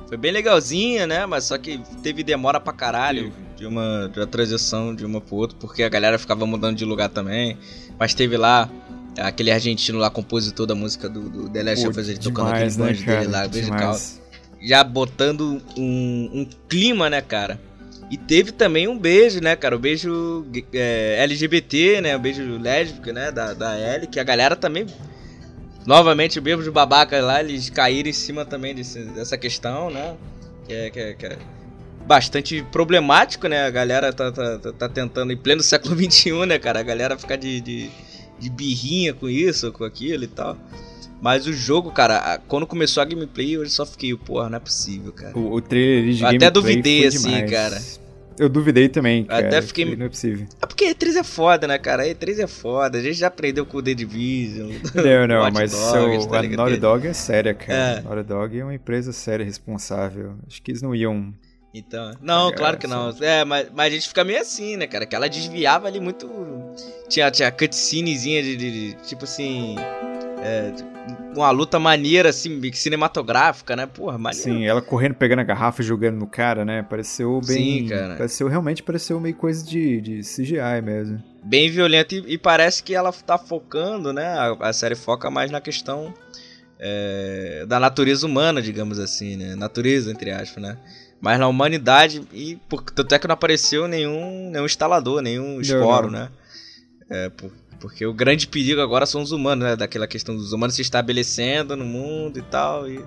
foi 0.08 0.16
bem 0.16 0.32
legalzinha, 0.32 1.06
né? 1.06 1.26
Mas 1.26 1.44
só 1.44 1.56
que 1.58 1.80
teve 2.02 2.24
demora 2.24 2.58
pra 2.58 2.72
caralho 2.72 3.32
de 3.56 3.64
uma, 3.64 4.10
de 4.12 4.18
uma 4.18 4.26
transição 4.26 4.92
de 4.92 5.06
uma 5.06 5.20
pro 5.20 5.36
outro, 5.36 5.56
porque 5.56 5.84
a 5.84 5.88
galera 5.88 6.18
ficava 6.18 6.44
mudando 6.44 6.76
de 6.76 6.84
lugar 6.84 7.10
também. 7.10 7.56
Mas 8.00 8.14
teve 8.14 8.36
lá 8.36 8.68
aquele 9.16 9.52
argentino 9.52 9.96
lá, 9.96 10.10
compositor 10.10 10.66
da 10.66 10.74
música 10.74 11.08
do, 11.08 11.30
do 11.30 11.48
The 11.50 11.62
Last 11.62 11.86
of 11.86 12.00
Us, 12.00 12.08
ele 12.08 12.18
tocando 12.18 12.48
aquele 12.48 12.64
né, 12.68 12.76
banjo 12.76 13.06
dele 13.06 13.28
lá, 13.28 13.46
musical 13.46 13.96
já 14.60 14.82
botando 14.82 15.62
um, 15.76 16.30
um 16.32 16.48
clima, 16.68 17.08
né, 17.08 17.20
cara? 17.20 17.67
E 18.10 18.16
teve 18.16 18.52
também 18.52 18.88
um 18.88 18.98
beijo, 18.98 19.40
né, 19.40 19.54
cara? 19.54 19.76
O 19.76 19.78
beijo 19.78 20.46
é, 20.72 21.16
LGBT, 21.20 22.00
né? 22.00 22.16
O 22.16 22.18
beijo 22.18 22.42
lésbico, 22.58 23.10
né? 23.12 23.30
Da, 23.30 23.52
da 23.52 23.78
Ellie, 23.78 24.06
que 24.06 24.18
a 24.18 24.24
galera 24.24 24.56
também. 24.56 24.86
Novamente, 25.86 26.38
o 26.38 26.42
beijo 26.42 26.62
de 26.62 26.70
babaca 26.70 27.20
lá, 27.20 27.40
eles 27.40 27.70
caíram 27.70 28.08
em 28.10 28.12
cima 28.12 28.44
também 28.44 28.74
desse- 28.74 29.04
dessa 29.04 29.36
questão, 29.38 29.90
né? 29.90 30.16
Que 30.66 30.72
é, 30.72 30.90
que 30.90 31.00
é- 31.00 31.12
que 31.14 31.26
é 31.26 31.38
bastante 32.06 32.62
problemático, 32.72 33.46
né? 33.48 33.64
A 33.66 33.70
galera 33.70 34.12
tá, 34.12 34.32
tá, 34.32 34.58
tá- 34.58 34.72
tá 34.72 34.88
tentando, 34.88 35.32
em 35.32 35.36
pleno 35.36 35.62
século 35.62 35.94
XXI, 35.96 36.46
né, 36.46 36.58
cara? 36.58 36.80
A 36.80 36.82
galera 36.82 37.18
ficar 37.18 37.36
de, 37.36 37.60
de, 37.60 37.90
de 38.38 38.50
birrinha 38.50 39.12
com 39.14 39.28
isso, 39.28 39.70
com 39.72 39.84
aquilo 39.84 40.24
e 40.24 40.28
tal. 40.28 40.56
Mas 41.20 41.46
o 41.46 41.52
jogo, 41.52 41.90
cara, 41.90 42.40
quando 42.46 42.66
começou 42.66 43.02
a 43.02 43.04
gameplay, 43.06 43.56
eu 43.56 43.68
só 43.68 43.84
fiquei, 43.84 44.14
porra, 44.16 44.48
não 44.48 44.56
é 44.56 44.60
possível, 44.60 45.12
cara. 45.12 45.36
O, 45.36 45.54
o 45.54 45.60
trailer 45.60 46.12
de 46.14 46.22
Eu 46.22 46.28
até 46.28 46.38
gameplay 46.38 46.50
duvidei, 46.50 46.98
foi 47.00 47.06
assim, 47.08 47.28
demais. 47.28 47.50
cara. 47.50 47.82
Eu 48.38 48.48
duvidei 48.48 48.88
também, 48.88 49.24
cara. 49.24 49.48
Até 49.48 49.60
fiquei- 49.60 49.96
Não 49.96 50.06
é 50.06 50.08
possível. 50.08 50.46
É 50.62 50.66
porque 50.66 50.84
E3 50.94 51.16
é 51.16 51.24
foda, 51.24 51.66
né, 51.66 51.76
cara? 51.76 52.06
E3 52.06 52.38
é 52.38 52.46
foda. 52.46 52.96
A 52.98 53.02
gente 53.02 53.14
já 53.14 53.26
aprendeu 53.26 53.66
com 53.66 53.78
o 53.78 53.82
The 53.82 53.94
Division. 53.94 54.70
Não, 54.94 55.26
não, 55.26 55.50
mas 55.50 55.72
Dogs, 55.72 56.24
o, 56.24 56.30
tá 56.30 56.38
a? 56.38 56.42
Naughty 56.44 56.76
Dog 56.76 57.04
é 57.08 57.12
séria, 57.12 57.52
cara. 57.52 57.98
É. 57.98 58.00
Naughty 58.00 58.22
Dog 58.28 58.56
é 58.60 58.62
uma 58.62 58.74
empresa 58.76 59.12
séria, 59.12 59.44
responsável. 59.44 60.36
Acho 60.46 60.62
que 60.62 60.70
eles 60.70 60.80
não 60.82 60.94
iam... 60.94 61.34
Então, 61.74 62.12
não, 62.22 62.48
É, 62.50 62.52
claro 62.52 62.78
que 62.78 62.86
não. 62.86 63.10
É, 63.20 63.44
mas, 63.44 63.68
mas 63.74 63.86
a 63.92 63.94
gente 63.96 64.08
fica 64.08 64.22
meio 64.24 64.40
assim, 64.40 64.76
né, 64.76 64.86
cara? 64.86 65.04
Que 65.04 65.14
ela 65.16 65.28
desviava 65.28 65.86
ali 65.88 65.98
muito. 66.00 66.26
Tinha, 67.08 67.30
tinha 67.30 67.50
cutscenezinha 67.50 68.42
de, 68.42 68.56
de- 68.56 68.70
de- 68.94 68.96
Tipo 69.06 69.24
assim. 69.24 69.74
É, 70.42 70.72
uma 71.36 71.50
luta 71.50 71.78
maneira, 71.78 72.30
assim, 72.30 72.60
cinematográfica, 72.72 73.76
né? 73.76 73.86
Porra, 73.86 74.18
maneiro. 74.18 74.44
Sim, 74.44 74.66
ela 74.66 74.82
correndo, 74.82 75.14
pegando 75.14 75.40
a 75.40 75.44
garrafa 75.44 75.82
e 75.82 75.84
jogando 75.84 76.16
no 76.16 76.26
cara, 76.26 76.64
né? 76.64 76.82
Pareceu 76.82 77.40
bem. 77.46 77.82
Sim, 77.82 77.88
cara. 77.88 78.16
Pareceu, 78.16 78.48
realmente 78.48 78.82
pareceu 78.82 79.20
meio 79.20 79.34
coisa 79.34 79.64
de, 79.64 80.00
de 80.00 80.20
CGI 80.20 80.82
mesmo. 80.82 81.22
Bem 81.44 81.70
violento 81.70 82.14
e, 82.14 82.34
e 82.34 82.38
parece 82.38 82.82
que 82.82 82.94
ela 82.94 83.12
tá 83.12 83.38
focando, 83.38 84.12
né? 84.12 84.26
A, 84.26 84.68
a 84.68 84.72
série 84.72 84.94
foca 84.94 85.30
mais 85.30 85.50
na 85.50 85.60
questão 85.60 86.12
é, 86.78 87.64
da 87.66 87.80
natureza 87.80 88.26
humana, 88.26 88.62
digamos 88.62 88.98
assim, 88.98 89.36
né? 89.36 89.54
Natureza, 89.54 90.10
entre 90.10 90.30
aspas, 90.30 90.62
né? 90.62 90.78
Mas 91.20 91.38
na 91.38 91.48
humanidade, 91.48 92.22
e 92.32 92.56
por, 92.68 92.82
tanto 92.82 93.14
é 93.14 93.18
que 93.18 93.26
não 93.26 93.34
apareceu 93.34 93.88
nenhum, 93.88 94.50
nenhum 94.50 94.64
instalador, 94.64 95.20
nenhum 95.20 95.60
esporo, 95.60 96.10
né? 96.10 96.28
É, 97.10 97.28
por, 97.30 97.50
porque 97.80 98.04
o 98.04 98.12
grande 98.12 98.46
perigo 98.46 98.80
agora 98.80 99.06
são 99.06 99.22
os 99.22 99.32
humanos, 99.32 99.64
né? 99.64 99.76
Daquela 99.76 100.06
questão 100.06 100.36
dos 100.36 100.52
humanos 100.52 100.74
se 100.74 100.82
estabelecendo 100.82 101.76
no 101.76 101.84
mundo 101.84 102.38
e 102.38 102.42
tal. 102.42 102.88
E, 102.88 103.00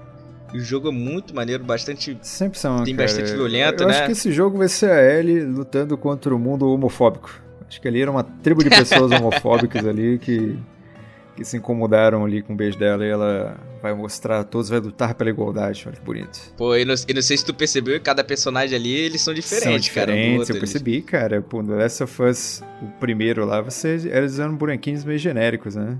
e 0.54 0.58
o 0.58 0.64
jogo 0.64 0.90
é 0.90 0.92
muito 0.92 1.36
maneiro, 1.36 1.64
bastante. 1.64 2.18
Sempre 2.22 2.58
são. 2.58 2.84
Tem 2.84 2.96
cara. 2.96 3.08
bastante 3.08 3.32
violento, 3.34 3.84
Eu 3.84 3.88
né? 3.88 3.94
acho 3.94 4.06
que 4.06 4.12
esse 4.12 4.32
jogo 4.32 4.58
vai 4.58 4.68
ser 4.68 4.92
a 4.92 5.20
Ellie 5.20 5.42
lutando 5.42 5.98
contra 5.98 6.34
o 6.34 6.40
mundo 6.40 6.70
homofóbico. 6.70 7.32
Acho 7.68 7.80
que 7.80 7.88
ali 7.88 8.02
era 8.02 8.12
uma 8.12 8.24
tribo 8.24 8.64
de 8.64 8.70
pessoas 8.70 9.12
homofóbicas 9.18 9.86
ali 9.86 10.20
que, 10.20 10.58
que 11.36 11.46
se 11.46 11.58
incomodaram 11.58 12.26
ali 12.26 12.42
com 12.42 12.54
o 12.54 12.56
beijo 12.56 12.78
dela 12.78 13.06
e 13.06 13.10
ela 13.10 13.58
vai 13.82 13.94
mostrar, 13.94 14.44
todos 14.44 14.70
vai 14.70 14.80
lutar 14.80 15.16
pela 15.16 15.30
igualdade. 15.30 15.84
Olha 15.88 15.96
que 15.96 16.04
bonito. 16.04 16.54
Pô, 16.58 16.76
e 16.76 16.86
não, 16.86 16.94
não 16.94 17.22
sei 17.22 17.38
se 17.38 17.46
tu 17.46 17.54
percebeu, 17.54 18.00
cada 18.02 18.24
personagem 18.24 18.76
ali, 18.78 18.94
eles 18.94 19.22
são 19.22 19.34
diferentes, 19.34 19.64
São 19.64 19.72
cara. 19.72 20.12
diferentes, 20.12 20.40
outro, 20.40 20.56
eu 20.56 20.60
percebi, 20.60 21.02
cara. 21.02 21.42
Pô, 21.42 21.64
no 21.64 21.76
Last 21.76 22.04
of 22.04 22.22
Us, 22.24 22.64
o 22.82 22.88
primeiro 23.00 23.46
lá, 23.46 23.62
você 23.62 23.94
eles 24.12 24.40
eram 24.40 24.56
bonequinhos 24.56 25.04
meio 25.04 25.20
genéricos, 25.20 25.76
né? 25.76 25.98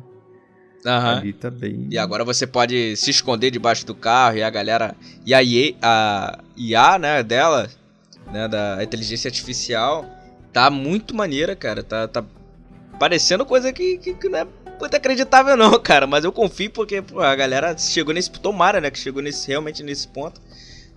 Aham. 0.86 1.18
Ali 1.18 1.34
tá 1.34 1.50
bem. 1.50 1.88
E 1.90 1.98
agora 1.98 2.24
você 2.24 2.48
pode 2.48 2.96
se 2.96 3.12
esconder 3.12 3.52
debaixo 3.52 3.86
do 3.86 3.94
carro 3.94 4.38
e 4.38 4.44
a 4.44 4.50
galera. 4.50 4.96
E 5.26 5.34
a 5.34 5.44
IA, 5.44 5.76
a 5.82 6.40
IA 6.58 7.00
né, 7.00 7.24
dela, 7.24 7.70
né, 8.32 8.48
da 8.48 8.84
inteligência 8.84 9.28
artificial, 9.28 10.06
tá 10.52 10.70
muito 10.70 11.16
maneira, 11.16 11.56
cara. 11.56 11.84
Tá, 11.84 12.08
tá 12.08 12.24
parecendo 13.00 13.46
coisa 13.46 13.72
que, 13.72 13.98
que, 13.98 14.14
que 14.14 14.30
não 14.30 14.40
é 14.40 14.48
muito 14.82 14.96
acreditável, 14.96 15.56
não, 15.56 15.78
cara. 15.80 16.06
Mas 16.06 16.24
eu 16.24 16.32
confio 16.32 16.70
porque 16.72 17.02
pô, 17.02 17.22
a 17.22 17.36
galera 17.36 17.78
chegou 17.78 18.14
nesse. 18.14 18.30
Tomara, 18.32 18.82
né, 18.82 18.92
que 18.92 19.00
chegou 19.00 19.22
nesse, 19.22 19.48
realmente 19.48 19.82
nesse 19.84 20.08
ponto. 20.08 20.42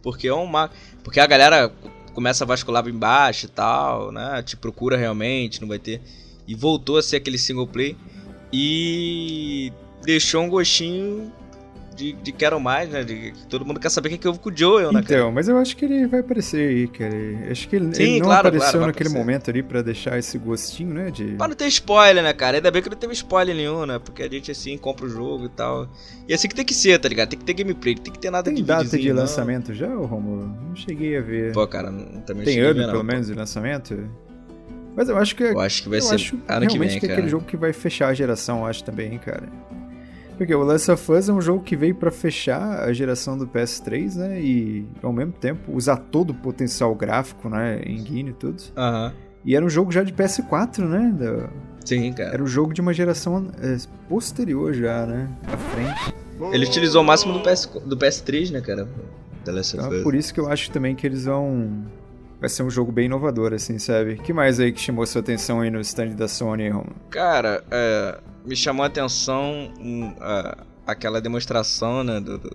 Porque 0.03 0.27
é 0.27 0.35
uma. 0.35 0.71
Porque 1.03 1.21
a 1.21 1.27
galera 1.27 1.73
começa 2.13 2.45
a 2.45 2.47
vascular 2.47 2.87
embaixo 2.89 3.47
e 3.47 3.49
tal, 3.49 4.11
né? 4.11 4.43
Te 4.43 4.57
procura 4.57 4.97
realmente, 4.97 5.61
não 5.61 5.69
vai 5.69 5.79
ter. 5.79 6.01
E 6.47 6.55
voltou 6.55 6.99
a 6.99 7.03
ser 7.03 7.17
aquele 7.17 7.39
single 7.39 7.67
play. 7.67 7.97
E 8.53 9.73
deixou 10.03 10.43
um 10.43 10.49
gostinho 10.49 11.33
de, 11.95 12.13
de 12.13 12.33
quero 12.33 12.59
mais, 12.61 12.89
né? 12.91 13.05
De, 13.05 13.33
todo 13.49 13.65
mundo 13.65 13.79
quer 13.79 13.91
saber 13.91 14.09
o 14.09 14.13
que, 14.13 14.19
que 14.19 14.27
houve 14.29 14.41
com 14.41 14.51
o 14.51 14.57
Joel, 14.57 14.93
né, 14.93 15.03
cara? 15.03 15.15
Então, 15.21 15.33
mas 15.33 15.49
eu 15.49 15.57
acho 15.59 15.77
que 15.77 15.85
ele 15.85 16.07
vai 16.07 16.21
aparecer 16.21 16.69
aí, 16.69 16.89
cara. 16.89 17.15
Acho 17.51 17.69
que 17.69 17.77
ele, 17.77 17.95
Sim, 17.95 18.03
ele 18.03 18.19
não 18.21 18.27
claro, 18.27 18.49
apareceu 18.49 18.71
claro, 18.73 18.87
naquele 18.87 19.09
aparecer. 19.09 19.27
momento 19.27 19.51
ali 19.51 19.63
pra 19.63 19.83
deixar 19.83 20.19
esse 20.19 20.37
gostinho, 20.39 20.95
né? 20.95 21.11
De... 21.11 21.25
Pra 21.37 21.49
não 21.49 21.55
ter 21.55 21.67
spoiler, 21.69 22.23
né, 22.23 22.33
cara? 22.33 22.57
Ainda 22.57 22.71
bem 22.71 22.83
que 22.83 22.91
não 22.91 22.97
teve 22.97 23.13
spoiler 23.13 23.55
nenhum, 23.55 23.87
né? 23.87 23.99
Porque 23.99 24.23
a 24.23 24.29
gente, 24.29 24.51
assim, 24.51 24.77
compra 24.77 25.07
o 25.07 25.09
jogo 25.09 25.47
e 25.47 25.51
tal. 25.51 25.89
E 26.29 26.33
é 26.33 26.35
assim 26.35 26.49
que 26.49 26.55
tem 26.55 26.65
que 26.65 26.75
ser, 26.75 26.99
tá 26.99 27.09
ligado? 27.09 27.29
Tem 27.31 27.39
que 27.39 27.45
ter 27.45 27.55
gameplay, 27.55 27.95
tem 27.95 28.13
que 28.13 28.19
ter 28.19 28.31
nada 28.31 28.45
Tem 28.45 28.55
de 28.55 28.63
data 28.63 28.85
de 28.85 28.91
videozinho, 28.91 29.15
não. 29.15 29.23
lançamento 29.23 29.73
já, 29.75 29.89
ô 29.89 30.05
Romulo? 30.07 30.47
Não 30.47 30.77
cheguei 30.77 31.17
a 31.17 31.21
ver. 31.21 31.53
Pô, 31.53 31.67
cara, 31.67 31.91
não, 31.91 32.21
também 32.23 32.45
Tem 32.45 32.59
ano, 32.61 32.81
pelo 32.81 32.99
pô. 32.99 33.03
menos, 33.05 33.27
de 33.27 33.35
lançamento? 33.35 34.09
Mas 34.97 35.09
eu 35.09 35.17
acho 35.17 35.35
que 35.35 35.43
Eu 35.43 35.61
acho 35.61 35.83
que 35.83 35.89
vai 35.89 36.01
ser 36.01 36.15
acho 36.15 36.39
ano 36.49 36.67
que 36.69 36.79
vem, 36.79 36.89
que 36.89 36.97
é 36.97 37.01
cara. 37.01 37.13
aquele 37.15 37.29
jogo 37.29 37.45
que 37.45 37.57
vai 37.57 37.73
fechar 37.73 38.09
a 38.09 38.15
geração, 38.15 38.61
eu 38.61 38.67
acho 38.67 38.85
também, 38.85 39.19
cara. 39.19 39.49
Porque 40.37 40.55
o 40.55 40.63
Last 40.65 40.91
of 40.91 41.13
Us 41.13 41.29
é 41.29 41.33
um 41.33 41.41
jogo 41.41 41.63
que 41.63 41.77
veio 41.77 41.95
pra 41.95 42.11
fechar 42.11 42.81
a 42.81 42.93
geração 42.93 43.39
do 43.39 43.47
PS3, 43.47 44.17
né? 44.17 44.41
E 44.41 44.87
ao 45.03 45.13
mesmo 45.13 45.33
tempo 45.33 45.73
usar 45.73 45.97
todo 45.97 46.31
o 46.31 46.35
potencial 46.35 46.95
gráfico, 46.95 47.49
né? 47.49 47.81
Engine 47.87 48.31
e 48.31 48.33
tudo. 48.35 48.63
Aham. 48.77 49.13
E 49.45 49.55
era 49.55 49.65
um 49.65 49.69
jogo 49.69 49.93
já 49.93 50.03
de 50.03 50.13
PS4, 50.13 50.79
né? 50.89 51.13
Da- 51.17 51.49
Sim, 51.85 52.13
cara. 52.15 52.31
Era 52.33 52.43
um 52.43 52.47
jogo 52.47 52.73
de 52.73 52.81
uma 52.81 52.93
geração 52.95 53.47
é, 53.61 53.77
posterior 54.09 54.73
já, 54.73 55.05
né? 55.07 55.29
À 55.47 55.57
frente. 55.57 56.15
Ele 56.53 56.65
utilizou 56.67 57.03
o 57.03 57.05
máximo 57.05 57.35
do, 57.35 57.41
PS, 57.41 57.67
do 57.85 57.97
PS3, 57.97 58.51
né, 58.51 58.61
cara? 58.61 58.89
The 59.45 59.53
Last 59.53 59.77
of 59.77 59.85
Então 59.85 59.95
é 59.95 59.99
Us. 59.99 60.03
por 60.03 60.15
isso 60.15 60.33
que 60.35 60.41
eu 60.41 60.49
acho 60.51 60.71
também 60.71 60.95
que 60.97 61.07
eles 61.07 61.27
vão. 61.27 61.85
Vai 62.45 62.49
ser 62.51 62.63
um 62.63 62.69
jogo 62.69 62.93
bem 62.93 63.07
inovador, 63.07 63.55
assim, 63.55 63.79
sabe? 63.79 64.17
que 64.19 64.31
mais 64.31 64.61
aí 64.61 64.71
que 64.71 64.79
chamou 64.79 65.07
sua 65.07 65.23
atenção 65.23 65.63
aí 65.63 65.71
no 65.71 65.81
stand 65.81 66.09
da 66.11 66.29
Sony, 66.29 66.69
Romulo? 66.69 66.95
Cara, 67.09 67.65
é, 67.71 68.19
me 68.45 68.55
chamou 68.55 68.85
a 68.85 68.87
atenção 68.87 69.73
hum, 69.81 70.15
a- 70.21 70.59
aquela 70.87 71.23
demonstração, 71.23 72.05
né, 72.05 72.21
do- 72.21 72.37
do- 72.37 72.55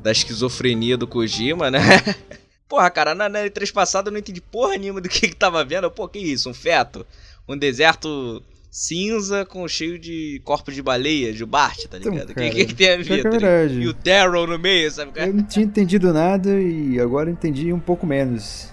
da 0.00 0.12
esquizofrenia 0.12 0.96
do 0.96 1.08
Kojima, 1.08 1.72
né? 1.72 1.80
Porra, 2.68 2.88
cara, 2.88 3.12
na, 3.12 3.28
na 3.28 3.40
E3 3.40 3.72
passada 3.72 4.10
eu 4.10 4.12
não 4.12 4.20
entendi 4.20 4.40
porra 4.40 4.76
nenhuma 4.76 5.00
do 5.00 5.08
que, 5.08 5.26
que 5.26 5.34
tava 5.34 5.64
vendo. 5.64 5.90
Pô, 5.90 6.06
que 6.06 6.20
isso? 6.20 6.48
Um 6.48 6.54
feto? 6.54 7.04
Um 7.48 7.58
deserto 7.58 8.40
cinza 8.70 9.44
com 9.44 9.66
cheio 9.66 9.98
de 9.98 10.40
corpos 10.44 10.72
de 10.76 10.82
baleia, 10.82 11.32
de 11.32 11.44
Bart, 11.44 11.86
tá 11.86 11.98
Então, 11.98 12.12
ligado? 12.12 12.30
O 12.30 12.34
cara, 12.36 12.48
que, 12.48 12.54
que, 12.54 12.66
que 12.66 12.74
tem 12.74 12.92
a 12.92 12.96
ver? 12.98 13.18
é 13.18 13.22
tá 13.24 13.30
verdade. 13.30 13.80
E 13.80 13.88
o 13.88 13.92
Daryl 13.92 14.46
no 14.46 14.56
meio, 14.56 14.88
sabe? 14.88 15.10
Eu 15.16 15.34
não 15.34 15.42
tinha 15.42 15.64
entendido 15.66 16.12
nada 16.12 16.60
e 16.60 17.00
agora 17.00 17.28
entendi 17.28 17.72
um 17.72 17.80
pouco 17.80 18.06
menos. 18.06 18.72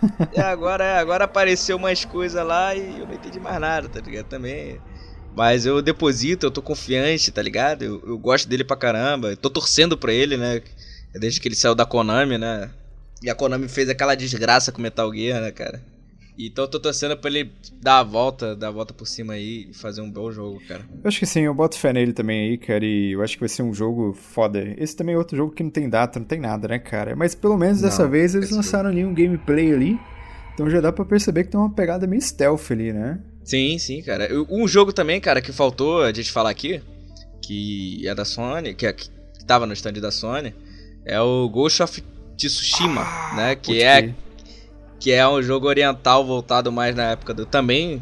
É, 0.34 0.40
agora, 0.40 0.98
agora 0.98 1.24
apareceu 1.24 1.76
umas 1.76 2.04
coisas 2.04 2.44
lá 2.44 2.74
e 2.74 3.00
eu 3.00 3.06
não 3.06 3.14
entendi 3.14 3.38
mais 3.38 3.60
nada, 3.60 3.88
tá 3.88 4.00
ligado? 4.00 4.26
Também. 4.26 4.80
Mas 5.36 5.66
eu 5.66 5.80
deposito, 5.80 6.46
eu 6.46 6.50
tô 6.50 6.62
confiante, 6.62 7.30
tá 7.30 7.42
ligado? 7.42 7.82
Eu, 7.82 8.02
eu 8.06 8.18
gosto 8.18 8.48
dele 8.48 8.64
pra 8.64 8.76
caramba. 8.76 9.30
Eu 9.30 9.36
tô 9.36 9.50
torcendo 9.50 9.96
pra 9.96 10.12
ele, 10.12 10.36
né? 10.36 10.62
Desde 11.14 11.40
que 11.40 11.48
ele 11.48 11.54
saiu 11.54 11.74
da 11.74 11.84
Konami, 11.84 12.38
né? 12.38 12.70
E 13.22 13.30
a 13.30 13.34
Konami 13.34 13.68
fez 13.68 13.88
aquela 13.88 14.14
desgraça 14.14 14.72
com 14.72 14.80
Metal 14.80 15.12
Gear, 15.14 15.40
né, 15.40 15.50
cara? 15.50 15.80
Então 16.46 16.64
eu 16.64 16.68
tô 16.68 16.80
torcendo 16.80 17.16
pra 17.16 17.30
ele 17.30 17.50
dar 17.80 17.98
a 17.98 18.02
volta, 18.02 18.54
dar 18.54 18.68
a 18.68 18.70
volta 18.70 18.94
por 18.94 19.06
cima 19.06 19.34
aí 19.34 19.68
e 19.70 19.74
fazer 19.74 20.00
um 20.00 20.10
bom 20.10 20.30
jogo, 20.30 20.60
cara. 20.66 20.82
Eu 21.02 21.08
acho 21.08 21.18
que 21.18 21.26
sim, 21.26 21.40
eu 21.40 21.54
boto 21.54 21.78
fé 21.78 21.92
nele 21.92 22.12
também 22.12 22.50
aí, 22.50 22.58
cara, 22.58 22.84
e 22.84 23.12
eu 23.12 23.22
acho 23.22 23.34
que 23.34 23.40
vai 23.40 23.48
ser 23.48 23.62
um 23.62 23.72
jogo 23.72 24.12
foda. 24.12 24.74
Esse 24.78 24.96
também 24.96 25.14
é 25.14 25.18
outro 25.18 25.36
jogo 25.36 25.52
que 25.52 25.62
não 25.62 25.70
tem 25.70 25.88
data, 25.88 26.18
não 26.18 26.26
tem 26.26 26.40
nada, 26.40 26.68
né, 26.68 26.78
cara? 26.78 27.14
Mas 27.16 27.34
pelo 27.34 27.56
menos 27.56 27.80
dessa 27.80 28.04
Não, 28.04 28.10
vez 28.10 28.34
eles 28.34 28.50
lançaram 28.50 28.90
ali 28.90 29.04
um 29.04 29.14
gameplay 29.14 29.72
ali. 29.72 29.98
Então 30.54 30.68
já 30.68 30.80
dá 30.80 30.92
pra 30.92 31.04
perceber 31.04 31.44
que 31.44 31.50
tem 31.50 31.60
uma 31.60 31.72
pegada 31.72 32.06
meio 32.06 32.20
stealth 32.20 32.70
ali, 32.70 32.92
né? 32.92 33.18
Sim, 33.44 33.78
sim, 33.78 34.02
cara. 34.02 34.28
Um 34.48 34.68
jogo 34.68 34.92
também, 34.92 35.20
cara, 35.20 35.40
que 35.40 35.52
faltou 35.52 36.02
a 36.02 36.12
gente 36.12 36.30
falar 36.30 36.50
aqui, 36.50 36.82
que 37.42 38.06
é 38.06 38.14
da 38.14 38.24
Sony, 38.24 38.74
que, 38.74 38.86
é, 38.86 38.92
que 38.92 39.08
tava 39.46 39.66
no 39.66 39.72
stand 39.72 39.94
da 39.94 40.10
Sony, 40.10 40.54
é 41.04 41.20
o 41.20 41.48
Ghost 41.48 41.82
of 41.82 42.04
Tsushima, 42.36 43.04
né? 43.34 43.56
Que 43.56 43.82
é, 43.82 44.02
crer. 44.02 44.14
Que 45.00 45.10
é 45.10 45.26
um 45.26 45.42
jogo 45.42 45.66
oriental 45.66 46.24
voltado 46.24 46.70
mais 46.70 46.94
na 46.94 47.12
época 47.12 47.32
do. 47.32 47.46
Também 47.46 48.00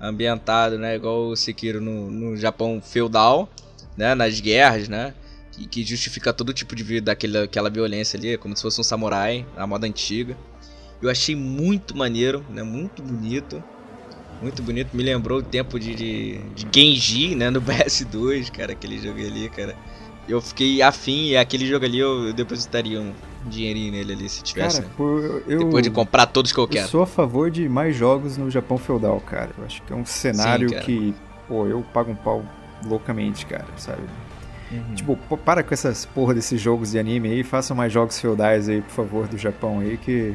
ambientado, 0.00 0.78
né? 0.78 0.94
Igual 0.94 1.28
o 1.28 1.36
Sekiro 1.36 1.80
no, 1.80 2.10
no 2.10 2.36
Japão 2.36 2.80
feudal, 2.80 3.48
né? 3.96 4.14
Nas 4.14 4.40
guerras, 4.40 4.88
né? 4.88 5.12
Que, 5.50 5.66
que 5.66 5.84
justifica 5.84 6.32
todo 6.32 6.54
tipo 6.54 6.76
de 6.76 6.84
vida, 6.84 7.06
daquela, 7.06 7.42
aquela 7.42 7.68
violência 7.68 8.16
ali, 8.16 8.38
como 8.38 8.56
se 8.56 8.62
fosse 8.62 8.80
um 8.80 8.84
samurai, 8.84 9.44
na 9.56 9.66
moda 9.66 9.86
antiga. 9.86 10.36
Eu 11.02 11.10
achei 11.10 11.34
muito 11.34 11.96
maneiro, 11.96 12.44
né? 12.48 12.62
Muito 12.62 13.02
bonito. 13.02 13.62
Muito 14.40 14.62
bonito, 14.62 14.94
me 14.94 15.02
lembrou 15.02 15.38
o 15.38 15.42
tempo 15.42 15.80
de, 15.80 15.94
de, 15.94 16.38
de 16.54 16.66
Genji, 16.70 17.34
né, 17.34 17.48
no 17.48 17.60
PS2, 17.62 18.50
cara, 18.50 18.72
aquele 18.72 18.98
jogo 18.98 19.18
ali, 19.18 19.48
cara. 19.48 19.74
Eu 20.28 20.42
fiquei 20.42 20.82
afim 20.82 21.28
e 21.28 21.36
aquele 21.38 21.66
jogo 21.66 21.86
ali 21.86 21.98
eu, 21.98 22.34
depositaria 22.34 23.00
um 23.00 23.14
dinheirinho 23.48 23.92
nele 23.92 24.12
ali 24.12 24.28
se 24.28 24.42
tivesse. 24.42 24.76
Cara, 24.76 24.88
né? 24.88 24.94
pô, 24.96 25.18
eu, 25.46 25.58
Depois 25.64 25.82
de 25.82 25.90
comprar 25.90 26.26
todos 26.26 26.52
que 26.52 26.58
eu 26.58 26.64
eu 26.64 26.68
quero. 26.68 26.88
sou 26.88 27.02
a 27.02 27.06
favor 27.06 27.50
de 27.50 27.68
mais 27.68 27.96
jogos 27.96 28.36
no 28.36 28.50
Japão 28.50 28.78
feudal, 28.78 29.20
cara. 29.20 29.50
Eu 29.56 29.64
acho 29.64 29.82
que 29.82 29.92
é 29.92 29.96
um 29.96 30.04
cenário 30.04 30.70
cara. 30.70 30.82
que, 30.82 31.14
pô, 31.48 31.66
eu 31.66 31.82
pago 31.92 32.12
um 32.12 32.16
pau 32.16 32.44
loucamente, 32.84 33.46
cara, 33.46 33.66
sabe? 33.76 34.02
Uhum. 34.70 34.94
Tipo, 34.94 35.16
para 35.38 35.62
com 35.62 35.72
essas 35.72 36.04
porra 36.04 36.34
desses 36.34 36.60
jogos 36.60 36.90
de 36.90 36.98
anime 36.98 37.30
aí, 37.30 37.44
façam 37.44 37.76
mais 37.76 37.92
jogos 37.92 38.18
feudais 38.20 38.68
aí, 38.68 38.82
por 38.82 38.90
favor, 38.90 39.28
do 39.28 39.38
Japão 39.38 39.78
aí, 39.78 39.96
que 39.96 40.34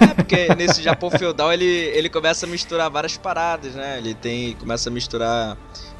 É 0.00 0.14
porque 0.14 0.54
nesse 0.56 0.82
Japão 0.82 1.10
feudal 1.10 1.52
ele, 1.52 1.64
ele 1.64 2.08
começa 2.08 2.46
a 2.46 2.48
misturar 2.48 2.90
várias 2.90 3.16
paradas, 3.16 3.74
né? 3.74 3.98
Ele 3.98 4.14
tem 4.14 4.54
começa 4.54 4.88
a 4.88 4.92
misturar 4.92 5.56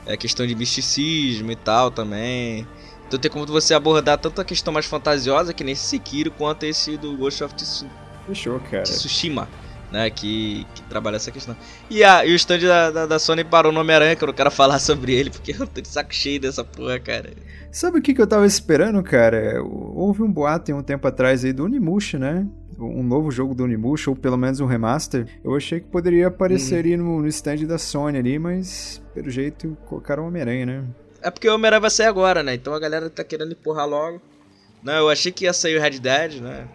a 0.06 0.16
questão 0.16 0.46
de 0.46 0.54
misticismo 0.54 1.50
e 1.52 1.56
tal 1.56 1.90
também. 1.90 2.66
Então 3.08 3.18
tem 3.18 3.30
como 3.30 3.46
você 3.46 3.72
abordar 3.74 4.18
tanto 4.18 4.40
a 4.40 4.44
questão 4.44 4.72
mais 4.72 4.84
fantasiosa 4.86 5.52
que 5.54 5.64
nesse 5.64 5.86
Sekiro 5.86 6.30
quanto 6.30 6.64
esse 6.64 6.96
do 6.98 7.16
Ghost 7.16 7.42
of 7.42 7.54
Tsu- 7.54 7.86
fechou, 8.26 8.60
cara. 8.60 8.82
Tsushima, 8.82 9.48
né? 9.90 10.10
Que, 10.10 10.66
que 10.74 10.82
trabalha 10.82 11.16
essa 11.16 11.30
questão. 11.30 11.56
E, 11.88 12.04
a, 12.04 12.26
e 12.26 12.32
o 12.32 12.36
stand 12.36 12.58
da, 12.58 12.90
da, 12.90 13.06
da 13.06 13.18
Sony 13.18 13.42
parou 13.44 13.72
no 13.72 13.80
Homem-Aranha, 13.80 14.14
que 14.14 14.22
eu 14.22 14.26
não 14.26 14.34
quero 14.34 14.50
falar 14.50 14.78
sobre 14.80 15.14
ele, 15.14 15.30
porque 15.30 15.52
eu 15.58 15.66
tô 15.66 15.80
de 15.80 15.88
saco 15.88 16.14
cheio 16.14 16.38
dessa 16.38 16.62
porra, 16.62 17.00
cara. 17.00 17.30
Sabe 17.72 17.98
o 17.98 18.02
que, 18.02 18.12
que 18.12 18.20
eu 18.20 18.26
tava 18.26 18.44
esperando, 18.46 19.02
cara? 19.02 19.62
Houve 19.64 20.22
um 20.22 20.30
boato 20.30 20.70
em 20.70 20.74
um 20.74 20.82
tempo 20.82 21.08
atrás 21.08 21.42
aí 21.44 21.52
do 21.54 21.64
Onimusha, 21.64 22.18
né? 22.18 22.46
Um 22.78 23.02
novo 23.02 23.30
jogo 23.30 23.54
do 23.54 23.64
Onimusha, 23.64 24.10
ou 24.10 24.14
pelo 24.16 24.36
menos 24.36 24.60
um 24.60 24.66
remaster. 24.66 25.26
Eu 25.42 25.56
achei 25.56 25.80
que 25.80 25.86
poderia 25.86 26.28
aparecer 26.28 26.78
ali 26.80 26.96
no, 26.96 27.20
no 27.22 27.26
stand 27.26 27.64
da 27.66 27.78
Sony 27.78 28.18
ali, 28.18 28.38
mas 28.38 29.02
pelo 29.14 29.28
jeito 29.30 29.76
colocaram 29.86 30.24
o 30.24 30.26
Homem-Aranha, 30.28 30.66
né? 30.66 30.84
É 31.22 31.30
porque 31.30 31.48
o 31.48 31.54
Homem-Aranha 31.54 31.80
vai 31.80 31.90
sair 31.90 32.06
agora, 32.06 32.42
né? 32.42 32.54
Então 32.54 32.72
a 32.74 32.78
galera 32.78 33.10
tá 33.10 33.24
querendo 33.24 33.52
empurrar 33.52 33.86
logo. 33.88 34.20
Não, 34.82 34.94
eu 34.94 35.10
achei 35.10 35.32
que 35.32 35.44
ia 35.44 35.52
sair 35.52 35.76
o 35.76 35.80
Red 35.80 35.98
Dead, 35.98 36.40
né? 36.40 36.66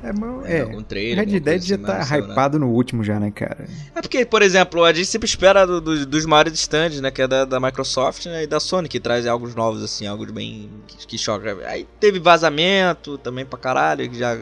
É, 0.00 0.12
mas, 0.12 0.46
É, 0.46 0.58
é, 0.58 0.60
algum 0.62 0.80
trailer, 0.80 1.26
Red 1.28 1.40
Dead 1.40 1.60
já 1.60 1.74
assim, 1.74 1.84
tá 1.84 2.02
saiu 2.04 2.24
hypado 2.30 2.56
no 2.56 2.68
último 2.68 3.02
já, 3.02 3.18
né, 3.18 3.32
cara? 3.32 3.66
É 3.96 4.00
porque, 4.00 4.24
por 4.24 4.42
exemplo, 4.42 4.84
a 4.84 4.92
gente 4.92 5.06
sempre 5.06 5.26
espera 5.26 5.66
do- 5.66 5.80
do- 5.80 6.06
dos 6.06 6.24
maiores 6.24 6.52
stands, 6.54 7.00
né? 7.00 7.10
Que 7.10 7.22
é 7.22 7.26
da, 7.26 7.44
da 7.44 7.58
Microsoft 7.58 8.26
né, 8.26 8.44
e 8.44 8.46
da 8.46 8.60
Sony, 8.60 8.88
que 8.88 9.00
traz 9.00 9.26
algo 9.26 9.48
novos, 9.56 9.82
assim, 9.82 10.06
algo 10.06 10.24
bem. 10.32 10.70
que, 10.86 11.04
que 11.04 11.18
choca. 11.18 11.58
Aí 11.66 11.84
teve 11.98 12.20
vazamento 12.20 13.18
também 13.18 13.44
pra 13.44 13.58
caralho, 13.58 14.08
que 14.08 14.16
já 14.16 14.38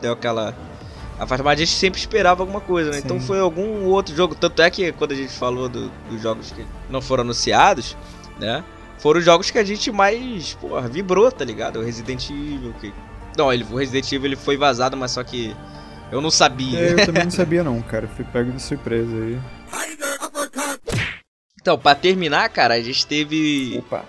deu 0.00 0.12
aquela. 0.14 0.54
Mas 1.18 1.46
a 1.46 1.54
gente 1.54 1.70
sempre 1.70 2.00
esperava 2.00 2.42
alguma 2.42 2.62
coisa, 2.62 2.90
né? 2.90 2.98
Então 3.04 3.20
Sim. 3.20 3.26
foi 3.26 3.38
algum 3.40 3.84
outro 3.84 4.16
jogo. 4.16 4.34
Tanto 4.34 4.62
é 4.62 4.70
que 4.70 4.90
quando 4.92 5.12
a 5.12 5.14
gente 5.14 5.32
falou 5.34 5.68
do- 5.68 5.90
dos 6.10 6.22
jogos 6.22 6.50
que 6.50 6.64
não 6.88 7.02
foram 7.02 7.22
anunciados, 7.24 7.94
né? 8.40 8.64
Foram 9.04 9.18
os 9.18 9.24
jogos 9.26 9.50
que 9.50 9.58
a 9.58 9.64
gente 9.64 9.92
mais, 9.92 10.54
porra, 10.54 10.88
vibrou, 10.88 11.30
tá 11.30 11.44
ligado? 11.44 11.78
O 11.78 11.84
Resident 11.84 12.30
Evil, 12.30 12.74
que. 12.80 12.90
Não, 13.36 13.52
ele, 13.52 13.62
o 13.70 13.76
Resident 13.76 14.10
Evil 14.10 14.28
ele 14.28 14.36
foi 14.36 14.56
vazado, 14.56 14.96
mas 14.96 15.10
só 15.10 15.22
que. 15.22 15.54
Eu 16.10 16.22
não 16.22 16.30
sabia. 16.30 16.78
É, 16.78 16.92
eu 16.94 17.04
também 17.04 17.24
não 17.24 17.30
sabia 17.30 17.62
não, 17.62 17.82
cara. 17.82 18.08
Fui 18.08 18.24
pego 18.24 18.50
de 18.50 18.62
surpresa 18.62 19.14
aí. 19.14 19.38
Então, 21.60 21.78
pra 21.78 21.94
terminar, 21.94 22.48
cara, 22.48 22.72
a 22.72 22.80
gente 22.80 23.06
teve 23.06 23.76
Opa, 23.76 24.06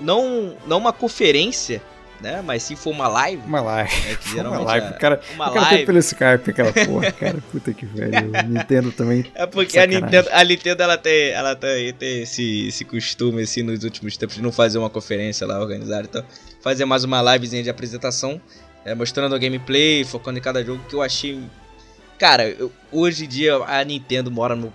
não, 0.00 0.54
não 0.68 0.78
uma 0.78 0.92
conferência, 0.92 1.82
né? 2.20 2.42
Mas 2.44 2.62
sim 2.62 2.74
foi 2.76 2.92
uma 2.92 3.08
live. 3.08 3.42
uma 3.46 3.60
live. 3.60 3.90
Né, 4.00 4.16
que 4.20 4.34
Uma 4.40 4.58
live. 4.60 4.86
é- 4.86 4.90
O 4.90 4.98
cara, 4.98 5.20
uma 5.34 5.50
o 5.50 5.54
cara 5.54 5.66
live. 5.70 5.86
pelo 5.86 5.98
Skype, 5.98 6.50
aquela 6.50 6.72
porra, 6.72 7.12
cara. 7.12 7.38
Puta 7.52 7.72
que 7.72 7.86
velho. 7.86 8.30
Nintendo 8.48 8.90
também. 8.92 9.24
É 9.34 9.46
porque 9.46 9.78
a. 9.78 9.86
Nintendo, 9.86 10.28
a 10.32 10.44
Nintendo 10.44 10.82
ela 10.82 10.98
tem, 10.98 11.30
ela 11.30 11.54
tem, 11.56 11.92
tem 11.94 12.22
esse, 12.22 12.68
esse 12.68 12.84
costume 12.84 13.42
assim 13.42 13.62
nos 13.62 13.84
últimos 13.84 14.16
tempos 14.16 14.36
de 14.36 14.42
não 14.42 14.52
fazer 14.52 14.78
uma 14.78 14.90
conferência 14.90 15.46
lá 15.46 15.58
organizada, 15.60 16.06
então 16.08 16.24
fazer 16.60 16.84
mais 16.84 17.04
uma 17.04 17.22
livezinha 17.34 17.62
de 17.62 17.70
apresentação, 17.70 18.40
é, 18.84 18.94
mostrando 18.94 19.34
o 19.34 19.38
gameplay, 19.38 20.02
focando 20.04 20.38
em 20.38 20.42
cada 20.42 20.62
jogo 20.64 20.82
que 20.88 20.94
eu 20.94 21.02
achei, 21.02 21.40
cara, 22.18 22.48
eu- 22.48 22.72
hoje 22.90 23.24
em 23.24 23.28
dia 23.28 23.56
a 23.64 23.82
Nintendo 23.84 24.30
mora 24.30 24.56
no- 24.56 24.72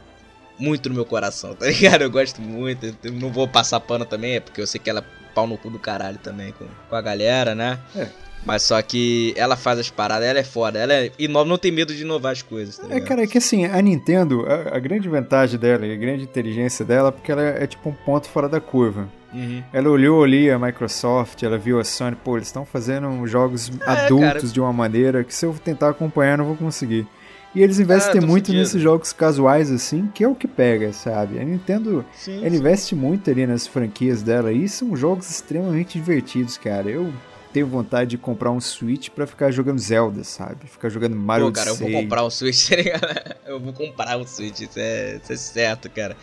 muito 0.58 0.90
no 0.90 0.96
meu 0.96 1.06
coração, 1.06 1.54
tá 1.56 1.66
ligado? 1.70 2.02
Eu 2.04 2.12
gosto 2.12 2.42
muito, 2.42 2.96
eu 3.04 3.12
não 3.14 3.32
vou 3.32 3.48
passar 3.48 3.80
pano 3.80 4.06
também, 4.06 4.36
é 4.36 4.40
porque 4.40 4.62
eu 4.62 4.68
sei 4.68 4.80
que 4.80 4.90
ela 4.90 5.00
é 5.00 5.34
pau 5.34 5.48
no 5.48 5.58
cu 5.58 5.70
do 5.70 5.80
caralho 5.80 6.18
também 6.20 6.52
com, 6.54 6.66
com 6.90 6.96
a 6.96 7.02
galera, 7.02 7.56
né? 7.56 7.80
É. 7.96 8.08
Mas 8.46 8.62
só 8.64 8.82
que 8.82 9.34
ela 9.38 9.56
faz 9.56 9.80
as 9.80 9.90
paradas, 9.90 10.28
ela 10.28 10.38
é 10.38 10.44
foda, 10.44 10.78
ela 10.78 10.94
é 10.94 11.12
inova, 11.18 11.48
não 11.48 11.58
tem 11.58 11.72
medo 11.72 11.96
de 11.96 12.02
inovar 12.02 12.34
as 12.34 12.42
coisas, 12.42 12.78
tá 12.78 12.88
É, 12.94 13.00
cara, 13.00 13.24
é 13.24 13.28
que 13.28 13.38
assim, 13.38 13.66
a 13.66 13.82
Nintendo, 13.82 14.46
a, 14.46 14.76
a 14.76 14.80
grande 14.80 15.08
vantagem 15.08 15.58
dela 15.58 15.86
e 15.88 15.94
a 15.94 15.96
grande 15.96 16.24
inteligência 16.24 16.84
dela 16.84 17.08
é 17.08 17.12
porque 17.12 17.32
ela 17.32 17.42
é 17.42 17.66
tipo 17.66 17.90
um 17.90 17.94
ponto 17.94 18.28
fora 18.28 18.50
da 18.50 18.60
curva. 18.60 19.08
Uhum. 19.34 19.64
Ela 19.72 19.90
olhou 19.90 20.24
ali 20.24 20.52
a 20.52 20.60
Microsoft, 20.60 21.42
ela 21.42 21.58
viu 21.58 21.80
a 21.80 21.84
Sony, 21.86 22.16
pô, 22.18 22.36
eles 22.36 22.50
estão 22.50 22.66
fazendo 22.66 23.26
jogos 23.26 23.72
adultos 23.86 24.28
É, 24.28 24.34
cara. 24.34 24.48
de 24.48 24.60
uma 24.60 24.74
maneira 24.74 25.24
que 25.24 25.34
se 25.34 25.46
eu 25.46 25.56
tentar 25.64 25.90
acompanhar 25.90 26.38
não 26.38 26.46
vou 26.46 26.56
conseguir. 26.58 27.08
E 27.56 27.62
eles 27.62 27.80
investem 27.80 28.20
tô 28.20 28.28
muito 28.28 28.52
nesses 28.52 28.82
jogos 28.82 29.14
casuais 29.14 29.70
assim, 29.72 30.08
que 30.14 30.24
é 30.24 30.28
o 30.28 30.34
que 30.34 30.48
pega, 30.48 30.92
sabe? 30.92 31.40
A 31.40 31.44
Nintendo, 31.44 32.04
Sim, 32.14 32.44
ela 32.44 32.56
investe 32.56 32.96
muito 32.96 33.30
ali 33.30 33.46
nas 33.46 33.68
franquias 33.68 34.24
dela 34.24 34.52
e 34.52 34.68
são 34.68 34.96
jogos 34.96 35.30
extremamente 35.30 36.00
divertidos, 36.00 36.58
cara. 36.58 36.90
Eu 36.90 37.14
tenho 37.54 37.68
vontade 37.68 38.10
de 38.12 38.18
comprar 38.18 38.50
um 38.50 38.60
Switch 38.60 39.10
pra 39.10 39.28
ficar 39.28 39.52
jogando 39.52 39.78
Zelda, 39.80 40.24
sabe? 40.24 40.66
Ficar 40.66 40.90
jogando 40.90 41.16
Mario 41.16 41.46
Pô, 41.46 41.52
cara, 41.52 41.70
eu 41.70 41.76
vou 41.76 41.92
comprar 41.92 42.26
um 42.26 42.30
Switch, 42.32 42.66
tá 42.70 42.76
ligado? 42.76 43.36
Eu 43.46 43.60
vou 43.60 43.72
comprar 43.74 44.18
um 44.18 44.26
Switch, 44.26 44.62
isso 44.62 44.80
é, 44.80 45.20
isso 45.22 45.32
é 45.34 45.36
certo, 45.36 45.90
cara. 45.92 46.18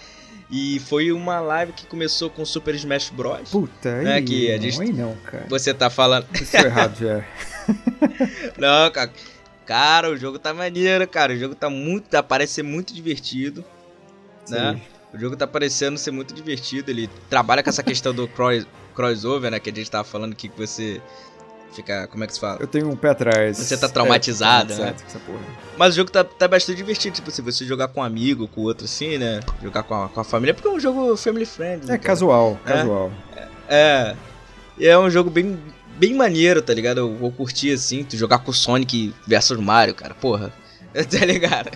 E 0.51 0.81
foi 0.81 1.13
uma 1.13 1.39
live 1.39 1.73
que 1.73 1.87
começou 1.87 2.29
com 2.29 2.45
Super 2.45 2.75
Smash 2.75 3.11
Bros. 3.11 3.49
Puta, 3.51 3.95
aí, 3.99 4.07
É 4.09 4.21
que 4.23 4.51
a 4.51 4.57
não, 4.57 4.63
gente- 4.63 4.81
aí 4.83 4.93
não, 4.93 5.15
cara. 5.25 5.47
Você 5.49 5.73
tá 5.73 5.89
falando. 5.89 6.27
Isso 6.35 6.47
foi 6.47 6.65
errado 6.65 6.97
já. 6.99 7.25
Não, 8.59 8.91
cara. 8.91 9.13
Cara, 9.71 10.11
o 10.11 10.17
jogo 10.17 10.37
tá 10.37 10.53
maneiro, 10.53 11.07
cara. 11.07 11.33
O 11.33 11.37
jogo 11.37 11.55
tá 11.55 11.71
muito. 11.71 12.09
Tá, 12.09 12.25
parece 12.25 12.55
ser 12.55 12.65
muito 12.65 12.93
divertido. 12.93 13.65
Né? 14.49 14.81
O 15.15 15.19
jogo 15.19 15.37
tá 15.37 15.47
parecendo 15.47 15.97
ser 15.97 16.11
muito 16.11 16.35
divertido. 16.35 16.91
Ele 16.91 17.09
trabalha 17.29 17.63
com 17.63 17.71
essa 17.71 17.81
questão 17.81 18.13
do 18.13 18.27
cross, 18.27 18.67
crossover, 18.97 19.49
né? 19.49 19.61
Que 19.61 19.71
a 19.71 19.73
gente 19.73 19.89
tava 19.89 20.03
falando 20.03 20.33
aqui 20.33 20.49
que 20.49 20.59
você 20.59 21.01
fica. 21.73 22.09
Como 22.09 22.25
é 22.25 22.27
que 22.27 22.35
se 22.35 22.41
fala? 22.41 22.59
Eu 22.59 22.67
tenho 22.67 22.89
um 22.91 22.97
pé 22.97 23.11
atrás. 23.11 23.59
Você 23.59 23.77
tá 23.77 23.89
traumatizado, 23.89 24.73
é, 24.73 24.77
né? 24.77 24.93
com 25.01 25.07
essa 25.07 25.21
porra. 25.21 25.39
Mas 25.79 25.93
o 25.95 25.97
jogo 25.99 26.11
tá, 26.11 26.25
tá 26.25 26.49
bastante 26.49 26.77
divertido, 26.77 27.15
tipo, 27.15 27.31
se 27.31 27.41
você 27.41 27.65
jogar 27.65 27.87
com 27.87 28.01
um 28.01 28.03
amigo, 28.03 28.49
com 28.49 28.63
outro 28.63 28.87
assim, 28.87 29.19
né? 29.19 29.39
Jogar 29.63 29.85
com 29.85 29.95
a, 29.95 30.09
com 30.09 30.19
a 30.19 30.25
família, 30.25 30.53
porque 30.53 30.67
é 30.67 30.73
um 30.73 30.81
jogo 30.81 31.17
family 31.17 31.47
friendly. 31.47 31.87
né, 31.87 31.95
É 31.95 31.97
cara? 31.97 32.09
casual, 32.09 32.59
É. 32.67 32.73
casual. 32.73 33.13
É. 33.69 34.17
E 34.77 34.89
é 34.89 34.99
um 34.99 35.09
jogo 35.09 35.31
bem, 35.31 35.57
bem 36.01 36.15
maneiro, 36.15 36.61
tá 36.63 36.73
ligado? 36.75 36.99
Eu 36.99 37.15
vou 37.15 37.31
curtir 37.31 37.73
assim, 37.73 38.03
tu 38.03 38.17
jogar 38.17 38.39
com 38.39 38.51
o 38.51 38.55
Sonic 38.55 39.15
versus 39.27 39.59
Mario, 39.59 39.95
cara, 39.95 40.15
porra. 40.15 40.53
Tá 40.93 41.25
ligado? 41.25 41.71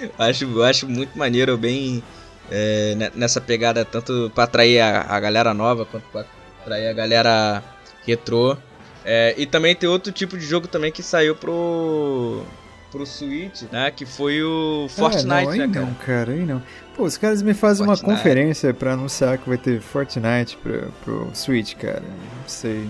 Eu 0.00 0.10
acho, 0.18 0.44
eu 0.44 0.64
acho 0.64 0.88
muito 0.88 1.16
maneiro, 1.16 1.56
bem. 1.56 2.02
é, 2.50 2.94
ne- 2.96 3.12
nessa 3.14 3.40
pegada, 3.40 3.84
tanto 3.84 4.32
pra 4.34 4.42
atrair 4.44 4.80
a, 4.80 5.02
a 5.02 5.20
galera 5.20 5.54
nova 5.54 5.84
quanto 5.86 6.02
pra 6.10 6.24
atrair 6.62 6.88
a 6.88 6.92
galera 6.92 7.62
retrô. 8.04 8.56
É, 9.04 9.34
e 9.38 9.46
também 9.46 9.74
tem 9.76 9.88
outro 9.88 10.10
tipo 10.10 10.36
de 10.36 10.44
jogo 10.44 10.66
também 10.66 10.90
que 10.90 11.02
saiu 11.02 11.36
pro. 11.36 12.42
pro 12.90 13.06
Switch, 13.06 13.62
né? 13.70 13.90
Que 13.92 14.04
foi 14.04 14.42
o 14.42 14.88
Fortnite, 14.90 15.26
é, 15.26 15.44
não, 15.44 15.66
né, 15.68 15.68
cara? 15.72 15.86
não, 15.86 15.94
cara, 15.94 16.32
aí 16.32 16.40
não. 16.44 16.62
Pô, 16.96 17.04
os 17.04 17.16
caras 17.16 17.40
me 17.40 17.54
fazem 17.54 17.86
uma 17.86 17.96
Fortnite. 17.96 18.16
conferência 18.18 18.74
pra 18.74 18.94
anunciar 18.94 19.38
que 19.38 19.48
vai 19.48 19.58
ter 19.58 19.80
Fortnite 19.80 20.56
pro, 20.62 20.92
pro 21.04 21.30
Switch, 21.34 21.74
cara. 21.76 22.02
Não 22.02 22.48
sei. 22.48 22.84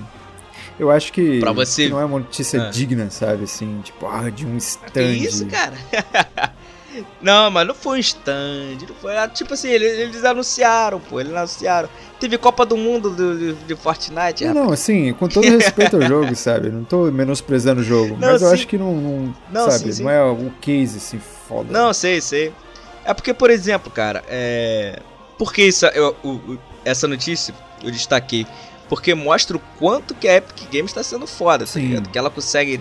Eu 0.81 0.91
acho 0.91 1.13
que, 1.13 1.41
você- 1.55 1.85
que 1.85 1.89
não 1.91 2.01
é 2.01 2.05
uma 2.05 2.19
notícia 2.19 2.63
Ah. 2.63 2.71
digna, 2.71 3.11
sabe? 3.11 3.45
Assim, 3.45 3.81
tipo, 3.85 4.07
ah, 4.07 4.31
de 4.31 4.47
um 4.47 4.57
stand. 4.57 4.91
Que 4.93 5.03
isso, 5.03 5.47
cara? 5.47 5.75
não, 7.21 7.51
mas 7.51 7.67
não 7.67 7.75
foi 7.75 7.99
um 7.99 8.01
stand. 8.01 8.79
Não 8.89 8.95
foi, 8.97 9.13
tipo 9.35 9.55
assim, 9.55 9.69
eles, 9.69 9.93
eles 9.99 10.25
anunciaram, 10.25 10.99
pô. 10.99 11.21
Eles 11.21 11.33
anunciaram. 11.35 11.89
Teve 12.19 12.37
Copa 12.39 12.65
do 12.67 12.77
Mundo 12.77 13.11
do, 13.11 13.39
de, 13.39 13.53
de 13.65 13.77
Fortnite, 13.77 14.45
Não, 14.47 14.55
não, 14.67 14.73
assim, 14.73 15.13
com 15.13 15.29
todo 15.29 15.45
respeito 15.49 15.97
ao 15.97 16.03
jogo, 16.03 16.35
sabe? 16.35 16.71
Não 16.71 16.85
tô 16.85 17.11
menosprezando 17.11 17.81
o 17.81 17.85
jogo, 17.85 18.17
Não, 18.19 18.33
mas 18.33 18.43
eu 18.43 18.49
sim. 18.49 18.55
acho 18.55 18.67
que 18.67 18.77
não, 18.79 18.95
não, 18.95 19.35
Não, 19.51 19.71
sabe? 19.71 19.85
sim, 19.85 19.93
sim. 19.93 20.03
Não 20.05 20.11
é 20.11 20.23
o 20.25 20.51
case, 20.61 20.97
assim, 20.99 21.21
foda. 21.49 21.73
Não, 21.73 21.93
sei, 21.93 22.21
sei. 22.21 22.53
É 23.05 23.15
porque, 23.15 23.33
por 23.33 23.51
exemplo, 23.51 23.91
cara, 23.91 24.23
é. 24.29 24.99
Por 25.39 25.53
que 25.53 25.63
isso, 25.63 25.87
eu- 25.87 26.15
o- 26.23 26.59
essa 26.85 27.07
notícia 27.09 27.55
eu 27.83 27.91
destaquei? 27.91 28.47
Porque 28.91 29.15
mostra 29.15 29.57
o 29.57 29.61
quanto 29.79 30.15
que 30.17 30.27
a 30.27 30.37
Epic 30.37 30.65
Games 30.71 30.93
tá 30.93 31.01
sendo 31.03 31.25
foda, 31.25 31.65
tá 31.65 31.71
Sim. 31.71 31.87
ligado? 31.87 32.11
Que 32.11 32.19
ela 32.19 32.29
consegue 32.29 32.79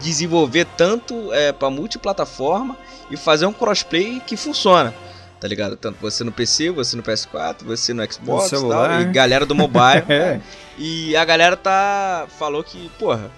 desenvolver 0.00 0.66
tanto 0.76 1.32
é, 1.32 1.50
para 1.50 1.70
multiplataforma 1.70 2.76
e 3.10 3.16
fazer 3.16 3.46
um 3.46 3.52
crossplay 3.52 4.20
que 4.24 4.36
funciona. 4.36 4.94
Tá 5.40 5.48
ligado? 5.48 5.76
Tanto 5.76 5.98
você 6.00 6.22
no 6.24 6.30
PC, 6.30 6.70
você 6.70 6.94
no 6.94 7.02
PS4, 7.02 7.64
você 7.64 7.94
no 7.94 8.02
Xbox 8.12 8.52
e 8.52 8.68
tal, 8.68 9.00
e 9.00 9.04
galera 9.06 9.46
do 9.46 9.54
mobile. 9.54 10.04
É, 10.08 10.40
E 10.78 11.16
a 11.16 11.24
galera 11.24 11.56
tá. 11.56 12.26
falou 12.38 12.62
que, 12.62 12.90
porra. 12.98 13.30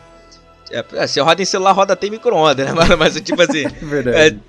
É, 0.71 0.85
é, 0.95 1.07
se 1.07 1.21
roda 1.21 1.41
em 1.41 1.45
celular, 1.45 1.71
roda 1.71 1.93
até 1.93 2.11
micro-ondas, 2.11 2.67
né? 2.67 2.97
Mas, 2.99 3.21
tipo 3.21 3.41
assim. 3.41 3.65
é 3.67 3.69
verdade. 3.69 4.41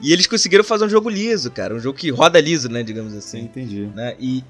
e 0.00 0.12
eles 0.12 0.26
conseguiram 0.26 0.64
fazer 0.64 0.86
um 0.86 0.88
jogo 0.88 1.08
liso, 1.08 1.52
cara. 1.52 1.72
Um 1.72 1.78
jogo 1.78 1.96
que 1.96 2.10
roda 2.10 2.40
liso, 2.40 2.68
né? 2.68 2.82
Digamos 2.82 3.12
Sim, 3.12 3.18
assim. 3.18 3.40
entendi. 3.42 3.88
Né? 3.94 4.16
E, 4.18 4.44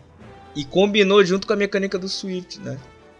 e 0.55 0.64
combinou 0.64 1.24
junto 1.24 1.46
com 1.46 1.53
a 1.53 1.57
mecânica 1.57 1.98
do 1.98 2.09
Switch, 2.09 2.57
né? 2.59 2.78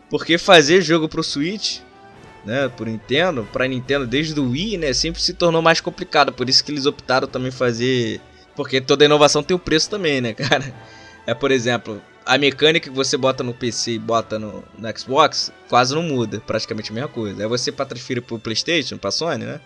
Porque 0.09 0.37
fazer 0.37 0.83
jogo 0.83 1.09
pro 1.09 1.23
Switch, 1.23 1.79
né? 2.45 2.69
Por 2.69 2.87
Nintendo, 2.87 3.47
pra 3.53 3.69
Nintendo 3.69 4.07
desde 4.07 4.39
o 4.39 4.51
Wii, 4.51 4.79
né? 4.79 4.93
Sempre 4.93 5.21
se 5.23 5.35
tornou 5.35 5.63
mais 5.63 5.81
complicado. 5.81 6.33
Por 6.33 6.49
isso 6.49 6.65
que 6.65 6.73
eles 6.73 6.87
optaram 6.87 7.29
também 7.29 7.51
fazer. 7.51 8.21
Porque 8.57 8.81
toda 8.81 9.05
inovação 9.05 9.43
tem 9.43 9.55
o 9.55 9.61
preço 9.61 9.89
também, 9.89 10.21
né, 10.21 10.35
cara? 10.35 10.75
É, 11.27 11.35
por 11.35 11.51
exemplo, 11.51 12.03
a 12.27 12.37
mecânica 12.37 12.91
que 12.91 12.95
você 12.95 13.17
bota 13.17 13.43
no 13.43 13.55
PC 13.55 13.93
e 13.93 13.99
bota 13.99 14.39
no, 14.39 14.65
no 14.77 14.99
Xbox 14.99 15.53
quase 15.69 15.95
não 15.95 16.03
muda, 16.03 16.41
praticamente 16.47 16.91
a 16.91 16.95
mesma 16.95 17.09
coisa. 17.09 17.43
Aí 17.43 17.49
você 17.49 17.71
pra 17.71 17.87
transferir 17.87 18.23
pro 18.23 18.39
PlayStation, 18.39 18.99
pra 18.99 19.11
Sony, 19.11 19.45
né? 19.45 19.61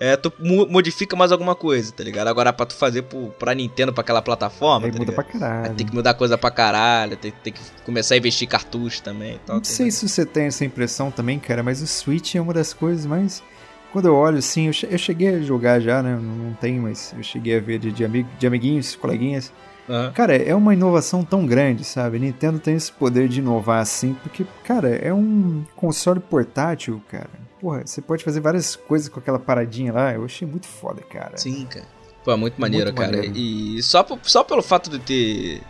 É, 0.00 0.16
tu 0.16 0.32
modifica 0.40 1.16
mais 1.16 1.32
alguma 1.32 1.54
coisa, 1.56 1.92
tá 1.92 2.04
ligado? 2.04 2.28
Agora 2.28 2.52
pra 2.52 2.64
tu 2.64 2.74
fazer 2.74 3.02
pro, 3.02 3.30
pra 3.38 3.52
Nintendo, 3.54 3.92
pra 3.92 4.02
aquela 4.02 4.22
plataforma, 4.22 4.86
Aí 4.86 4.92
tá 4.92 4.98
muda 4.98 5.10
ligado? 5.10 5.24
pra 5.30 5.40
caralho. 5.40 5.74
Tem 5.74 5.86
que 5.86 5.94
mudar 5.94 6.14
coisa 6.14 6.38
pra 6.38 6.50
caralho, 6.52 7.16
tem, 7.16 7.32
tem 7.42 7.52
que 7.52 7.60
começar 7.84 8.14
a 8.14 8.18
investir 8.18 8.46
cartucho 8.48 9.02
também 9.02 9.34
e 9.34 9.38
tal. 9.40 9.56
Não 9.56 9.64
sei 9.64 9.90
se 9.90 10.08
você 10.08 10.24
tem 10.24 10.44
essa 10.46 10.64
impressão 10.64 11.10
também, 11.10 11.38
cara, 11.40 11.62
mas 11.64 11.82
o 11.82 11.86
Switch 11.86 12.36
é 12.36 12.40
uma 12.40 12.54
das 12.54 12.72
coisas 12.72 13.06
mais. 13.06 13.42
Quando 13.92 14.06
eu 14.06 14.14
olho 14.14 14.38
assim, 14.38 14.66
eu, 14.66 14.72
che- 14.72 14.86
eu 14.88 14.98
cheguei 14.98 15.30
a 15.34 15.40
jogar 15.40 15.80
já, 15.80 16.02
né? 16.02 16.14
Não, 16.20 16.52
tenho, 16.60 16.82
mas 16.82 17.12
eu 17.16 17.22
cheguei 17.24 17.56
a 17.56 17.60
ver 17.60 17.78
de, 17.80 17.90
de, 17.90 18.04
ami- 18.04 18.26
de 18.38 18.46
amiguinhos, 18.46 18.94
coleguinhas. 18.94 19.52
Aham. 19.88 20.12
Cara, 20.12 20.36
é 20.36 20.54
uma 20.54 20.74
inovação 20.74 21.24
tão 21.24 21.46
grande, 21.46 21.84
sabe? 21.84 22.18
Nintendo 22.18 22.58
tem 22.58 22.74
esse 22.74 22.92
poder 22.92 23.28
de 23.28 23.40
inovar 23.40 23.80
assim, 23.80 24.14
porque, 24.22 24.46
cara, 24.64 24.88
é 24.88 25.12
um 25.12 25.64
console 25.76 26.20
portátil, 26.20 27.00
cara. 27.08 27.30
Porra, 27.60 27.82
você 27.84 28.00
pode 28.00 28.22
fazer 28.22 28.40
várias 28.40 28.76
coisas 28.76 29.08
com 29.08 29.18
aquela 29.18 29.38
paradinha 29.38 29.92
lá. 29.92 30.12
Eu 30.12 30.24
achei 30.24 30.46
muito 30.46 30.66
foda, 30.66 31.02
cara. 31.02 31.36
Sim, 31.36 31.66
cara. 31.66 31.86
Pô, 32.24 32.32
é 32.32 32.36
muito 32.36 32.60
maneiro, 32.60 32.86
Muito 32.86 32.96
cara. 32.98 33.12
maneiro. 33.16 33.36
E 33.36 33.82
só, 33.82 34.06
só 34.22 34.44
pelo 34.44 34.62
fato 34.62 34.90
de 34.90 34.98
ter. 34.98 35.62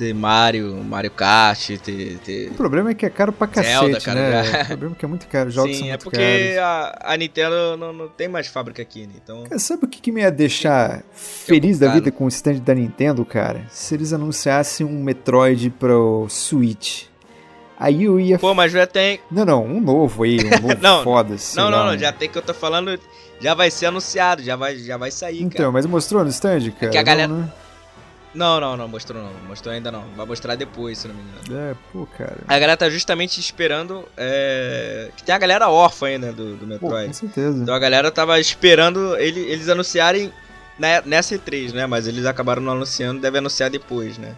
Ter 0.00 0.14
Mario, 0.14 0.82
Mario 0.82 1.10
Kart, 1.10 1.68
ter, 1.78 2.16
ter... 2.24 2.48
O 2.50 2.54
problema 2.54 2.90
é 2.90 2.94
que 2.94 3.04
é 3.04 3.10
caro 3.10 3.32
pra 3.32 3.46
cacete, 3.46 3.74
Zelda, 3.78 4.00
cara, 4.00 4.20
né? 4.20 4.44
já. 4.44 4.62
O 4.62 4.66
problema 4.68 4.94
é 4.94 4.98
que 4.98 5.04
é 5.04 5.08
muito 5.08 5.26
caro, 5.28 5.48
os 5.50 5.54
jogos 5.54 5.72
são 5.76 5.80
Sim, 5.84 5.88
é 5.88 5.92
muito 5.92 6.04
porque 6.04 6.54
caros. 6.56 6.58
a, 6.58 7.12
a 7.12 7.16
Nintendo 7.18 7.76
não, 7.76 7.92
não 7.92 8.08
tem 8.08 8.26
mais 8.28 8.46
fábrica 8.46 8.80
aqui, 8.80 9.02
né? 9.06 9.12
Então. 9.22 9.42
Cara, 9.44 9.58
sabe 9.58 9.84
o 9.84 9.88
que, 9.88 10.00
que 10.00 10.10
me 10.10 10.22
ia 10.22 10.30
deixar 10.30 11.02
feliz 11.12 11.78
da 11.78 11.92
vida 11.92 12.10
com 12.10 12.24
o 12.24 12.28
stand 12.28 12.54
da 12.60 12.74
Nintendo, 12.74 13.24
cara? 13.26 13.66
Se 13.70 13.94
eles 13.94 14.12
anunciassem 14.14 14.86
um 14.86 15.02
Metroid 15.02 15.68
pro 15.70 16.26
Switch. 16.30 17.04
Aí 17.78 18.04
eu 18.04 18.18
ia. 18.18 18.38
Pô, 18.38 18.54
mas 18.54 18.72
já 18.72 18.86
tem. 18.86 19.20
Não, 19.30 19.44
não, 19.44 19.64
um 19.66 19.80
novo 19.80 20.22
aí, 20.24 20.38
um 20.38 20.50
novo 20.68 20.80
Não, 20.82 21.02
foda. 21.04 21.36
sei 21.38 21.62
Não, 21.62 21.70
não, 21.70 21.86
não, 21.86 21.98
já 21.98 22.10
tem 22.12 22.28
que 22.28 22.36
eu 22.38 22.42
tô 22.42 22.52
falando. 22.54 22.98
Já 23.40 23.54
vai 23.54 23.70
ser 23.70 23.86
anunciado, 23.86 24.42
já 24.42 24.54
vai, 24.56 24.76
já 24.78 24.96
vai 24.98 25.10
sair, 25.10 25.42
Então, 25.42 25.56
cara. 25.58 25.72
mas 25.72 25.86
mostrou 25.86 26.22
no 26.22 26.28
stand, 26.30 26.70
cara? 26.72 26.90
que 26.92 26.98
a 26.98 27.02
galera- 27.02 27.28
Não, 27.28 27.38
né? 27.40 27.52
Não, 28.32 28.60
não, 28.60 28.76
não, 28.76 28.86
mostrou 28.86 29.22
não. 29.22 29.32
Mostrou 29.48 29.74
ainda 29.74 29.90
não. 29.90 30.04
Vai 30.16 30.24
mostrar 30.24 30.54
depois, 30.54 30.98
se 30.98 31.08
não 31.08 31.14
me 31.16 31.22
engano. 31.22 31.70
É, 31.70 31.74
pô, 31.92 32.06
cara. 32.06 32.36
A 32.46 32.52
galera 32.58 32.76
tá 32.76 32.88
justamente 32.88 33.40
esperando. 33.40 34.06
É... 34.16 35.10
Que 35.16 35.24
tem 35.24 35.34
a 35.34 35.38
galera 35.38 35.68
órfã 35.68 36.06
aí, 36.06 36.18
né? 36.18 36.30
Do, 36.30 36.54
do 36.54 36.60
Pô, 36.60 36.66
Metroid. 36.66 37.06
com 37.08 37.12
certeza. 37.12 37.58
Então 37.62 37.74
a 37.74 37.78
galera 37.78 38.08
tava 38.10 38.38
esperando 38.38 39.16
ele- 39.16 39.40
eles 39.40 39.68
anunciarem 39.68 40.32
né, 40.78 41.02
nessa 41.04 41.34
E3, 41.36 41.72
né? 41.72 41.86
Mas 41.86 42.06
eles 42.06 42.24
acabaram 42.24 42.62
não 42.62 42.72
anunciando, 42.72 43.20
deve 43.20 43.38
anunciar 43.38 43.68
depois, 43.68 44.16
né? 44.16 44.36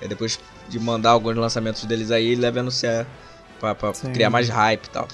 É 0.00 0.08
depois 0.08 0.38
de 0.68 0.78
mandar 0.78 1.10
alguns 1.10 1.36
lançamentos 1.36 1.84
deles 1.84 2.10
aí, 2.10 2.28
ele 2.32 2.40
deve 2.40 2.60
anunciar 2.60 3.06
pra, 3.60 3.74
pra 3.74 3.92
criar 3.92 4.30
mais 4.30 4.48
hype 4.48 4.86
e 4.86 4.90
tal. 4.90 5.06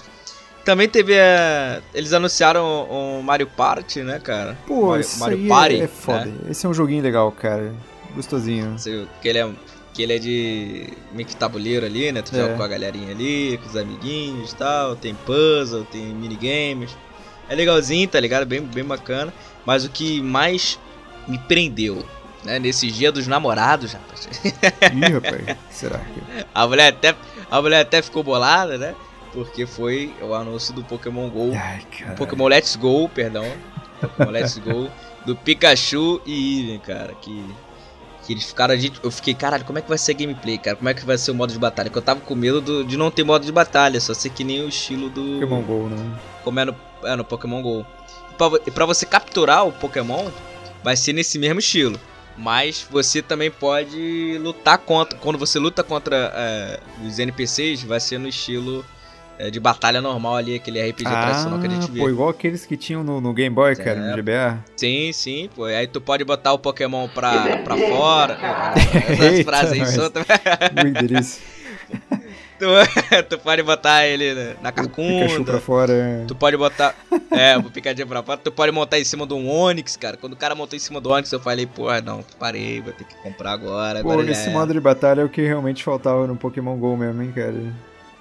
Também 0.65 0.89
teve. 0.89 1.15
é, 1.15 1.81
Eles 1.93 2.13
anunciaram 2.13 2.65
o 2.89 3.23
Mario 3.23 3.47
Party, 3.49 4.03
né, 4.03 4.19
cara? 4.19 4.57
Pô, 4.67 4.89
Mario, 4.93 5.07
Mario 5.19 5.37
aí 5.39 5.49
Party. 5.49 5.75
é, 5.81 5.85
é 5.85 5.89
foda. 5.89 6.25
Né? 6.27 6.39
Esse 6.51 6.65
é 6.65 6.69
um 6.69 6.73
joguinho 6.75 7.03
legal, 7.03 7.31
cara. 7.33 7.73
Gostosinho. 8.15 8.79
Sei 8.79 9.07
Que 9.21 9.29
ele 9.29 9.39
é. 9.39 9.51
Que 9.93 10.03
ele 10.03 10.13
é 10.13 10.19
de 10.19 10.89
meio 11.13 11.27
que 11.29 11.37
tabuleiro 11.37 11.87
ali, 11.87 12.11
né? 12.11 12.21
Tu 12.21 12.35
É. 12.35 12.41
joga 12.41 12.57
com 12.57 12.63
a 12.65 12.69
galerinha 12.69 13.13
ali, 13.13 13.59
com 13.63 13.69
os 13.69 13.77
amiguinhos 13.77 14.51
e 14.53 14.57
tal. 14.57 14.97
Tem 14.97 15.15
puzzle, 15.15 15.85
tem 15.85 16.03
minigames. 16.07 16.97
É 17.49 17.55
legalzinho, 17.55 18.09
tá 18.09 18.19
ligado? 18.19 18.45
Bem, 18.45 18.61
bem 18.61 18.83
bacana. 18.85 19.33
Mas 19.65 19.85
o 19.85 19.91
que 19.91 20.21
mais 20.21 20.79
me 21.29 21.39
prendeu, 21.39 22.05
né? 22.43 22.59
Nesse 22.59 22.91
dia 22.91 23.13
dos 23.13 23.27
namorados, 23.29 23.93
rapaz. 23.93 24.29
Ih, 24.43 25.13
rapaz. 25.13 25.57
Será 25.71 25.99
que. 25.99 26.45
A 26.53 26.67
mulher 26.67 26.89
até, 26.89 27.15
a 27.51 27.63
mulher 27.63 27.81
até 27.83 28.03
ficou 28.03 28.23
bolada, 28.25 28.77
né? 28.77 28.95
Porque 29.33 29.65
foi 29.67 30.13
o 30.23 30.35
anúncio 30.35 30.73
do 30.75 30.83
Pokémon 30.85 31.29
GO. 31.29 31.53
Ai. 31.55 31.83
Pokémon 32.17 32.47
Let's 32.49 32.75
Go, 32.77 33.09
perdão. 33.09 33.45
Pokémon 34.01 34.31
Let's 34.31 34.59
Go. 34.59 34.89
Do 35.27 35.35
Pikachu 35.37 36.21
e 36.27 36.61
Eevee, 36.61 36.79
cara. 36.81 37.15
Que, 37.21 37.45
que 38.27 38.33
eles 38.33 38.45
ficaram. 38.45 38.75
Eu 39.03 39.11
fiquei, 39.11 39.35
caralho, 39.35 39.65
como 39.65 39.79
é 39.79 39.83
que 39.83 39.89
vai 39.89 39.99
ser 39.99 40.13
a 40.13 40.15
gameplay, 40.15 40.59
cara? 40.59 40.77
Como 40.77 40.89
é 40.89 40.95
que 40.95 41.05
vai 41.05 41.17
ser 41.19 41.31
o 41.31 41.35
modo 41.35 41.53
de 41.53 41.59
batalha? 41.59 41.91
Que 41.91 41.99
eu 41.99 42.03
tava 42.03 42.21
com 42.21 42.35
medo 42.35 42.61
do- 42.61 42.85
de 42.85 42.97
não 42.97 43.11
ter 43.11 43.25
modo 43.25 43.45
de 43.45 43.53
batalha, 43.53 44.01
só 44.01 44.15
ser 44.15 44.31
que 44.31 44.43
nem 44.45 44.63
o 44.63 44.69
estilo 44.69 45.09
do. 45.11 45.41
Pokémon 45.41 45.63
GO, 45.63 45.89
né? 45.89 46.19
Como 46.43 46.61
é 46.61 46.65
no, 46.65 46.77
é 47.05 47.17
no 47.17 47.25
Pokémon 47.25 47.63
GO. 47.63 47.87
E 48.33 48.35
pra, 48.37 48.47
e 48.67 48.71
pra 48.71 48.87
você 48.87 49.07
capturar 49.07 49.67
o 49.67 49.73
Pokémon, 49.73 50.31
vai 50.83 50.97
ser 50.97 51.13
nesse 51.13 51.39
mesmo 51.39 51.59
estilo. 51.61 51.99
Mas 52.37 52.85
você 52.91 53.23
também 53.23 53.49
pode 53.51 54.39
lutar 54.43 54.79
contra. 54.79 55.17
Quando 55.19 55.39
você 55.39 55.59
luta 55.59 55.85
contra 55.85 56.33
é, 56.35 56.81
os 57.07 57.19
NPCs, 57.19 57.85
vai 57.85 58.01
ser 58.01 58.19
no 58.19 58.27
estilo 58.27 58.85
é, 59.39 59.51
de 59.51 59.59
batalha 59.59 60.01
normal 60.01 60.37
ali, 60.37 60.55
aquele 60.55 60.81
RPG 60.81 61.05
tradicional 61.05 61.59
que 61.61 61.67
a 61.67 61.71
gente 61.71 61.91
vê. 61.91 62.01
Ah, 62.01 62.03
pô, 62.05 62.09
igual 62.11 62.29
aqueles 62.29 62.65
que 62.67 62.77
tinham 62.77 63.03
no, 63.03 63.21
no 63.21 63.33
Game 63.33 63.55
Boy, 63.55 63.75
cara, 63.77 63.99
no 64.01 64.13
É. 64.13 64.17
GBA. 64.17 64.59
Sim, 64.77 65.13
sim, 65.13 65.51
pô. 65.55 65.65
Aí 65.65 65.87
tu 65.87 66.01
pode 66.01 66.25
botar 66.25 66.53
o 66.53 66.59
Pokémon 66.59 67.09
pra, 67.09 67.59
pra 67.59 67.77
fora. 67.77 68.39
Essas 69.09 69.21
Eita, 69.33 69.51
frases 69.51 69.73
aí 69.73 69.87
soltas. 69.87 70.25
Muito 70.81 71.07
delícia. 71.07 71.43
tu, 72.59 72.67
tu 73.29 73.39
pode 73.39 73.63
botar 73.63 74.07
ele 74.07 74.55
na 74.63 74.71
O 74.71 74.73
Pikachu 74.73 74.89
pra 74.93 75.29
carcunda. 75.29 75.61
fora. 75.61 76.25
Tu 76.27 76.35
pode 76.35 76.57
botar. 76.57 76.95
É, 77.31 77.57
o 77.59 77.65
picadinho 77.65 78.07
pra 78.07 78.23
fora. 78.23 78.39
Tu 78.39 78.53
pode 78.53 78.73
montar 78.73 78.99
em 78.99 79.05
cima 79.05 79.27
de 79.27 79.35
um 79.35 79.51
Onix, 79.51 79.97
cara. 79.97 80.17
Quando 80.17 80.33
o 80.35 80.37
cara 80.37 80.55
montou 80.55 80.77
em 80.77 80.81
cima 80.81 81.01
do 81.01 81.11
Onix, 81.11 81.31
eu 81.33 81.41
falei, 81.41 81.67
porra, 81.67 82.01
não, 82.01 82.25
parei, 82.39 82.81
vou 82.81 82.93
ter 82.93 83.05
que 83.05 83.15
comprar 83.17 83.53
agora. 83.53 84.03
Pô, 84.03 84.13
agora 84.13 84.31
esse 84.31 84.49
é. 84.49 84.53
modo 84.53 84.73
de 84.73 84.81
batalha 84.81 85.21
é 85.23 85.25
o 85.25 85.29
que 85.29 85.43
realmente 85.43 85.83
faltava 85.83 86.27
no 86.27 86.37
Pokémon 86.37 86.77
GO 86.77 86.97
mesmo, 86.97 87.23
hein, 87.23 87.33
cara. 87.35 87.55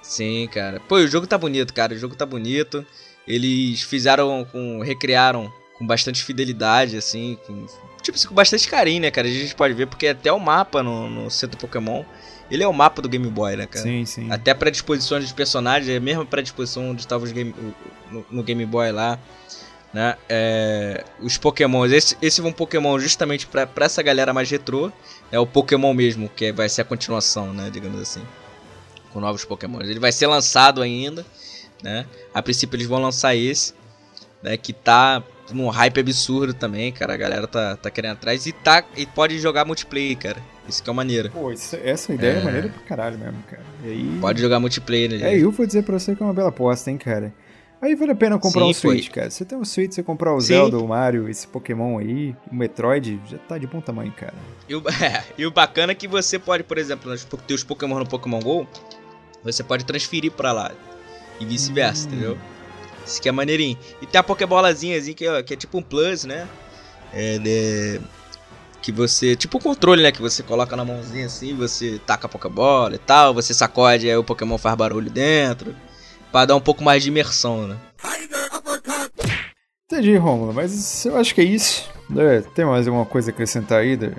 Sim, 0.04 0.46
cara. 0.52 0.80
Pô, 0.80 0.96
o 0.96 1.08
jogo 1.08 1.26
tá 1.26 1.38
bonito, 1.38 1.72
cara. 1.72 1.94
O 1.94 1.98
jogo 1.98 2.14
tá 2.14 2.26
bonito. 2.26 2.86
Eles 3.26 3.82
fizeram 3.82 4.46
com. 4.52 4.80
recriaram 4.80 5.50
com 5.78 5.86
bastante 5.86 6.22
fidelidade, 6.22 6.96
assim. 6.96 7.38
Com, 7.46 7.66
tipo 8.02 8.16
assim, 8.16 8.28
com 8.28 8.34
bastante 8.34 8.68
carinho, 8.68 9.00
né, 9.00 9.10
cara? 9.10 9.26
A 9.26 9.30
gente 9.30 9.54
pode 9.54 9.72
ver, 9.72 9.86
porque 9.86 10.08
até 10.08 10.30
o 10.30 10.38
mapa 10.38 10.82
no, 10.82 11.08
no 11.08 11.30
centro 11.30 11.58
Pokémon. 11.58 12.04
Ele 12.50 12.62
é 12.62 12.68
o 12.68 12.72
mapa 12.74 13.00
do 13.00 13.08
Game 13.08 13.26
Boy, 13.26 13.56
né, 13.56 13.66
cara? 13.66 13.82
Sim, 13.82 14.04
sim. 14.04 14.30
Até 14.30 14.50
a 14.50 14.54
predisposição 14.54 15.18
dos 15.18 15.32
personagens, 15.32 15.88
é 15.88 15.96
a 15.96 16.00
mesma 16.00 16.26
predisposição 16.26 16.90
onde 16.90 17.00
estavam 17.00 17.24
os 17.24 17.32
game, 17.32 17.54
no, 18.12 18.26
no 18.30 18.42
Game 18.42 18.64
Boy 18.66 18.92
lá. 18.92 19.18
Né? 19.94 20.14
É, 20.28 21.04
os 21.20 21.38
Pokémon, 21.38 21.86
esse, 21.86 22.18
esse 22.20 22.42
é 22.42 22.44
um 22.44 22.52
Pokémon 22.52 22.98
justamente 22.98 23.46
pra, 23.46 23.66
pra 23.66 23.86
essa 23.86 24.02
galera 24.02 24.34
mais 24.34 24.50
retrô. 24.50 24.92
É 25.32 25.38
o 25.38 25.46
Pokémon 25.46 25.94
mesmo, 25.94 26.28
que 26.28 26.52
vai 26.52 26.68
ser 26.68 26.82
a 26.82 26.84
continuação, 26.84 27.54
né? 27.54 27.70
Digamos 27.72 27.98
assim. 27.98 28.22
Com 29.14 29.20
novos 29.20 29.44
Pokémon. 29.46 29.80
Ele 29.80 29.98
vai 29.98 30.12
ser 30.12 30.26
lançado 30.26 30.82
ainda. 30.82 31.24
Né? 31.82 32.04
A 32.34 32.42
princípio 32.42 32.76
eles 32.76 32.86
vão 32.86 33.00
lançar 33.00 33.34
esse. 33.34 33.72
Né? 34.42 34.56
Que 34.58 34.72
tá 34.74 35.22
num 35.52 35.68
hype 35.68 36.00
absurdo 36.00 36.52
também, 36.52 36.92
cara. 36.92 37.14
A 37.14 37.16
galera 37.16 37.46
tá, 37.46 37.76
tá 37.76 37.90
querendo 37.90 38.12
atrás. 38.12 38.44
E, 38.46 38.52
tá, 38.52 38.84
e 38.96 39.06
pode 39.06 39.38
jogar 39.38 39.64
multiplayer, 39.64 40.18
cara. 40.18 40.42
Isso 40.68 40.82
que 40.82 40.90
é 40.90 40.92
maneiro. 40.92 41.30
Pô, 41.30 41.52
isso- 41.52 41.76
essa 41.82 42.12
ideia 42.12 42.38
é. 42.38 42.40
É. 42.40 42.44
maneira 42.44 42.68
pra 42.68 42.82
caralho 42.82 43.18
mesmo, 43.18 43.42
cara. 43.48 43.62
Aí... 43.84 44.18
Pode 44.20 44.40
jogar 44.40 44.58
multiplayer 44.60 45.10
ali. 45.12 45.22
É, 45.22 45.38
eu 45.38 45.50
vou 45.50 45.64
dizer 45.66 45.82
pra 45.84 45.98
você 45.98 46.14
que 46.16 46.22
é 46.22 46.26
uma 46.26 46.34
bela 46.34 46.48
aposta, 46.48 46.90
hein, 46.90 46.98
cara. 46.98 47.32
Aí 47.82 47.94
vale 47.94 48.12
a 48.12 48.14
pena 48.14 48.38
comprar 48.38 48.62
Sim, 48.62 48.70
um 48.70 48.72
Switch, 48.72 49.06
foi. 49.08 49.14
cara. 49.14 49.30
Você 49.30 49.44
tem 49.44 49.58
um 49.58 49.64
Switch, 49.64 49.92
você 49.92 50.02
comprar 50.02 50.34
o 50.34 50.40
Sim. 50.40 50.46
Zelda, 50.54 50.78
o 50.78 50.88
Mario, 50.88 51.28
esse 51.28 51.46
Pokémon 51.46 51.98
aí, 51.98 52.34
o 52.50 52.54
Metroid, 52.54 53.20
já 53.28 53.36
tá 53.36 53.58
de 53.58 53.66
bom 53.66 53.78
tamanho, 53.82 54.10
cara. 54.12 54.32
E 54.66 54.74
o, 54.74 54.82
é, 54.88 55.22
e 55.36 55.44
o 55.44 55.50
bacana 55.50 55.92
é 55.92 55.94
que 55.94 56.08
você 56.08 56.38
pode, 56.38 56.64
por 56.64 56.78
exemplo, 56.78 57.12
po- 57.28 57.36
teus 57.36 57.62
Pokémon 57.62 57.98
no 57.98 58.06
Pokémon 58.08 58.40
GO, 58.40 58.66
você 59.44 59.62
pode 59.62 59.84
transferir 59.84 60.32
pra 60.32 60.52
lá. 60.52 60.72
E 61.40 61.44
vice-versa, 61.44 62.04
Hum. 62.06 62.12
entendeu? 62.12 62.38
Isso 63.06 63.20
que 63.20 63.28
é 63.28 63.32
maneirinho. 63.32 63.76
E 64.00 64.06
tem 64.06 64.18
a 64.18 64.22
Pokébolazinha 64.22 64.96
assim, 64.98 65.12
que 65.12 65.26
é, 65.26 65.42
que 65.42 65.52
é 65.54 65.56
tipo 65.56 65.76
um 65.78 65.82
plus, 65.82 66.24
né? 66.24 66.48
É, 67.12 67.38
né, 67.38 68.00
Que 68.80 68.92
você. 68.92 69.34
Tipo 69.34 69.56
um 69.58 69.60
controle, 69.60 70.02
né? 70.02 70.12
Que 70.12 70.20
você 70.20 70.42
coloca 70.42 70.76
na 70.76 70.84
mãozinha 70.84 71.24
assim, 71.26 71.54
você 71.54 71.98
taca 72.06 72.26
a 72.26 72.28
Pokébola 72.28 72.94
e 72.94 72.98
tal, 72.98 73.32
você 73.32 73.54
sacode, 73.54 74.08
aí 74.10 74.16
o 74.16 74.22
Pokémon 74.24 74.58
faz 74.58 74.76
barulho 74.76 75.10
dentro. 75.10 75.74
Pra 76.30 76.44
dar 76.44 76.54
um 76.56 76.60
pouco 76.60 76.82
mais 76.84 77.02
de 77.02 77.08
imersão, 77.08 77.66
né? 77.68 77.76
Entendi, 79.86 80.16
Romulo, 80.16 80.52
mas 80.52 81.04
eu 81.06 81.16
acho 81.16 81.34
que 81.34 81.40
é 81.40 81.44
isso. 81.44 81.88
É, 82.16 82.40
tem 82.54 82.64
mais 82.64 82.86
alguma 82.86 83.06
coisa 83.06 83.30
a 83.30 83.32
acrescentar 83.32 83.80
aí 83.80 83.96
da- 83.96 84.12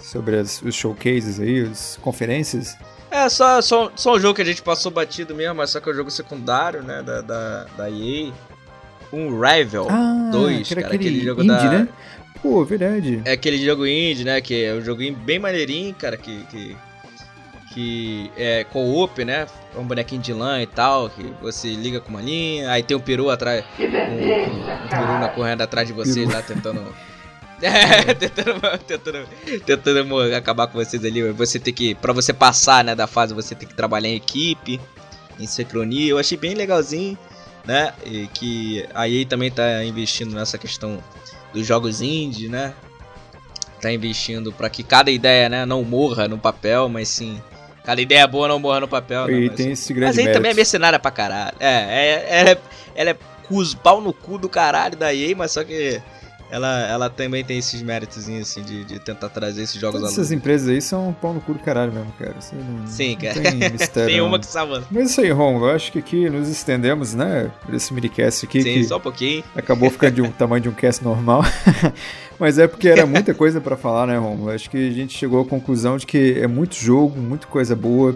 sobre 0.00 0.36
as- 0.36 0.62
os 0.62 0.74
showcases 0.74 1.38
aí, 1.40 1.60
as 1.70 1.98
conferências? 2.02 2.76
É, 3.10 3.28
só, 3.28 3.60
só, 3.62 3.90
só 3.96 4.14
um 4.16 4.20
jogo 4.20 4.34
que 4.34 4.42
a 4.42 4.44
gente 4.44 4.62
passou 4.62 4.90
batido 4.92 5.34
mesmo, 5.34 5.54
mas 5.54 5.70
só 5.70 5.80
que 5.80 5.88
é 5.88 5.92
um 5.92 5.96
jogo 5.96 6.10
secundário, 6.10 6.82
né? 6.82 7.02
Da, 7.02 7.20
da, 7.20 7.64
da 7.76 7.90
EA. 7.90 8.32
Um 9.12 9.40
Rival 9.40 9.86
Ah, 9.90 10.28
2, 10.30 10.68
que 10.68 10.74
era 10.74 10.82
cara. 10.82 10.94
aquele 10.94 11.08
Aquele 11.16 11.24
jogo 11.26 11.42
indie, 11.42 11.52
da. 11.54 11.70
né? 11.70 11.88
Pô, 12.42 12.64
verdade. 12.64 13.22
É 13.24 13.32
aquele 13.32 13.58
jogo 13.64 13.86
indie, 13.86 14.24
né? 14.24 14.40
Que 14.40 14.64
é 14.64 14.74
um 14.74 14.82
joguinho 14.82 15.16
bem 15.16 15.38
maneirinho, 15.38 15.94
cara. 15.94 16.16
Que. 16.16 16.44
que 16.50 16.76
que 17.74 18.30
é 18.36 18.64
co-op, 18.64 19.22
né? 19.24 19.46
Um 19.76 19.84
bonequinho 19.84 20.20
de 20.22 20.32
lã 20.32 20.60
e 20.60 20.66
tal, 20.66 21.10
que 21.10 21.22
você 21.40 21.68
liga 21.68 22.00
com 22.00 22.08
uma 22.08 22.20
linha, 22.22 22.70
aí 22.72 22.82
tem 22.82 22.96
um 22.96 23.00
peru 23.00 23.30
atrás, 23.30 23.62
um, 23.78 23.84
um, 23.84 24.88
peru 24.88 25.18
na 25.20 25.28
correndo 25.28 25.60
atrás 25.60 25.86
de 25.86 25.94
Peru. 25.94 26.32
lá 26.32 26.42
tentando 26.42 26.82
É, 27.60 28.14
tentando, 28.14 28.60
tentando, 28.86 29.28
tentando 29.64 30.34
acabar 30.34 30.66
com 30.68 30.78
vocês 30.78 31.04
ali. 31.04 31.30
Você 31.32 31.58
tem 31.58 31.74
que, 31.74 31.94
pra 31.94 32.12
você 32.12 32.32
passar, 32.32 32.84
né, 32.84 32.94
da 32.94 33.06
fase, 33.06 33.34
você 33.34 33.54
tem 33.54 33.68
que 33.68 33.74
trabalhar 33.74 34.08
em 34.08 34.14
equipe, 34.14 34.80
em 35.38 35.46
sincronia. 35.46 36.10
Eu 36.10 36.18
achei 36.18 36.38
bem 36.38 36.54
legalzinho, 36.54 37.18
né? 37.64 37.92
E 38.04 38.26
que 38.28 38.86
a 38.94 39.08
EA 39.08 39.26
também 39.26 39.50
tá 39.50 39.84
investindo 39.84 40.34
nessa 40.34 40.56
questão 40.58 41.02
dos 41.52 41.66
jogos 41.66 42.00
indie, 42.00 42.48
né? 42.48 42.74
Tá 43.80 43.92
investindo 43.92 44.52
pra 44.52 44.68
que 44.68 44.82
cada 44.82 45.10
ideia, 45.10 45.48
né, 45.48 45.64
não 45.64 45.82
morra 45.84 46.26
no 46.28 46.38
papel, 46.38 46.88
mas 46.88 47.08
sim. 47.08 47.40
Cada 47.84 48.02
ideia 48.02 48.26
boa 48.26 48.46
não 48.48 48.58
morra 48.58 48.80
no 48.80 48.88
papel, 48.88 49.26
né? 49.26 49.32
E 49.32 49.46
mas- 49.48 49.56
tem 49.56 49.70
esse 49.72 49.92
grande 49.94 50.10
mas 50.10 50.18
aí 50.18 50.24
mérito. 50.24 50.38
também 50.38 50.50
é 50.52 50.54
mercenária 50.54 50.98
pra 50.98 51.10
caralho. 51.10 51.56
É, 51.58 51.68
é, 51.68 52.26
ela 52.40 52.50
é, 52.50 52.58
ela 52.94 53.10
é 53.10 53.16
cus, 53.46 53.74
pau 53.74 54.00
no 54.00 54.12
cu 54.12 54.36
do 54.36 54.48
caralho 54.48 54.96
da 54.96 55.14
EA, 55.14 55.34
mas 55.34 55.52
só 55.52 55.64
que 55.64 56.00
ela, 56.50 56.80
ela 56.86 57.10
também 57.10 57.44
tem 57.44 57.58
esses 57.58 57.82
méritos 57.82 58.28
assim, 58.28 58.62
de, 58.62 58.84
de 58.84 58.98
tentar 58.98 59.28
trazer 59.28 59.62
esses 59.62 59.78
jogos 59.80 60.00
Todas 60.00 60.12
essas 60.14 60.32
empresas 60.32 60.68
aí 60.68 60.80
são 60.80 61.08
um 61.10 61.12
pau 61.12 61.34
no 61.34 61.40
cu 61.40 61.52
do 61.54 61.58
caralho 61.60 61.92
mesmo, 61.92 62.12
cara. 62.18 62.34
Não, 62.52 62.86
Sim, 62.86 63.16
cara. 63.16 63.40
tem 63.40 63.54
mistério. 63.70 64.08
tem 64.12 64.20
uma 64.20 64.38
que 64.38 64.46
salva. 64.46 64.84
Mas 64.90 65.02
é 65.02 65.04
isso 65.06 65.20
aí, 65.20 65.30
Romulo. 65.30 65.66
Eu 65.66 65.74
acho 65.74 65.92
que 65.92 65.98
aqui 65.98 66.28
nos 66.30 66.48
estendemos, 66.48 67.14
né? 67.14 67.50
Por 67.64 67.74
esse 67.74 67.92
minicast 67.92 68.46
aqui. 68.46 68.62
Sim, 68.62 68.74
que 68.74 68.84
só 68.84 68.96
um 68.96 69.00
pouquinho. 69.00 69.44
acabou 69.54 69.90
ficando 69.90 70.14
de 70.14 70.22
um 70.22 70.30
tamanho 70.32 70.62
de 70.62 70.68
um 70.68 70.74
cast 70.74 71.02
normal. 71.04 71.42
Mas 72.38 72.58
é 72.58 72.66
porque 72.68 72.88
era 72.88 73.04
muita 73.04 73.34
coisa 73.34 73.60
pra 73.60 73.76
falar, 73.76 74.06
né, 74.06 74.16
Romulo? 74.16 74.50
Acho 74.50 74.70
que 74.70 74.88
a 74.88 74.92
gente 74.92 75.16
chegou 75.16 75.42
à 75.42 75.44
conclusão 75.44 75.96
de 75.96 76.06
que 76.06 76.38
é 76.40 76.46
muito 76.46 76.76
jogo, 76.76 77.18
muita 77.20 77.46
coisa 77.46 77.74
boa 77.74 78.14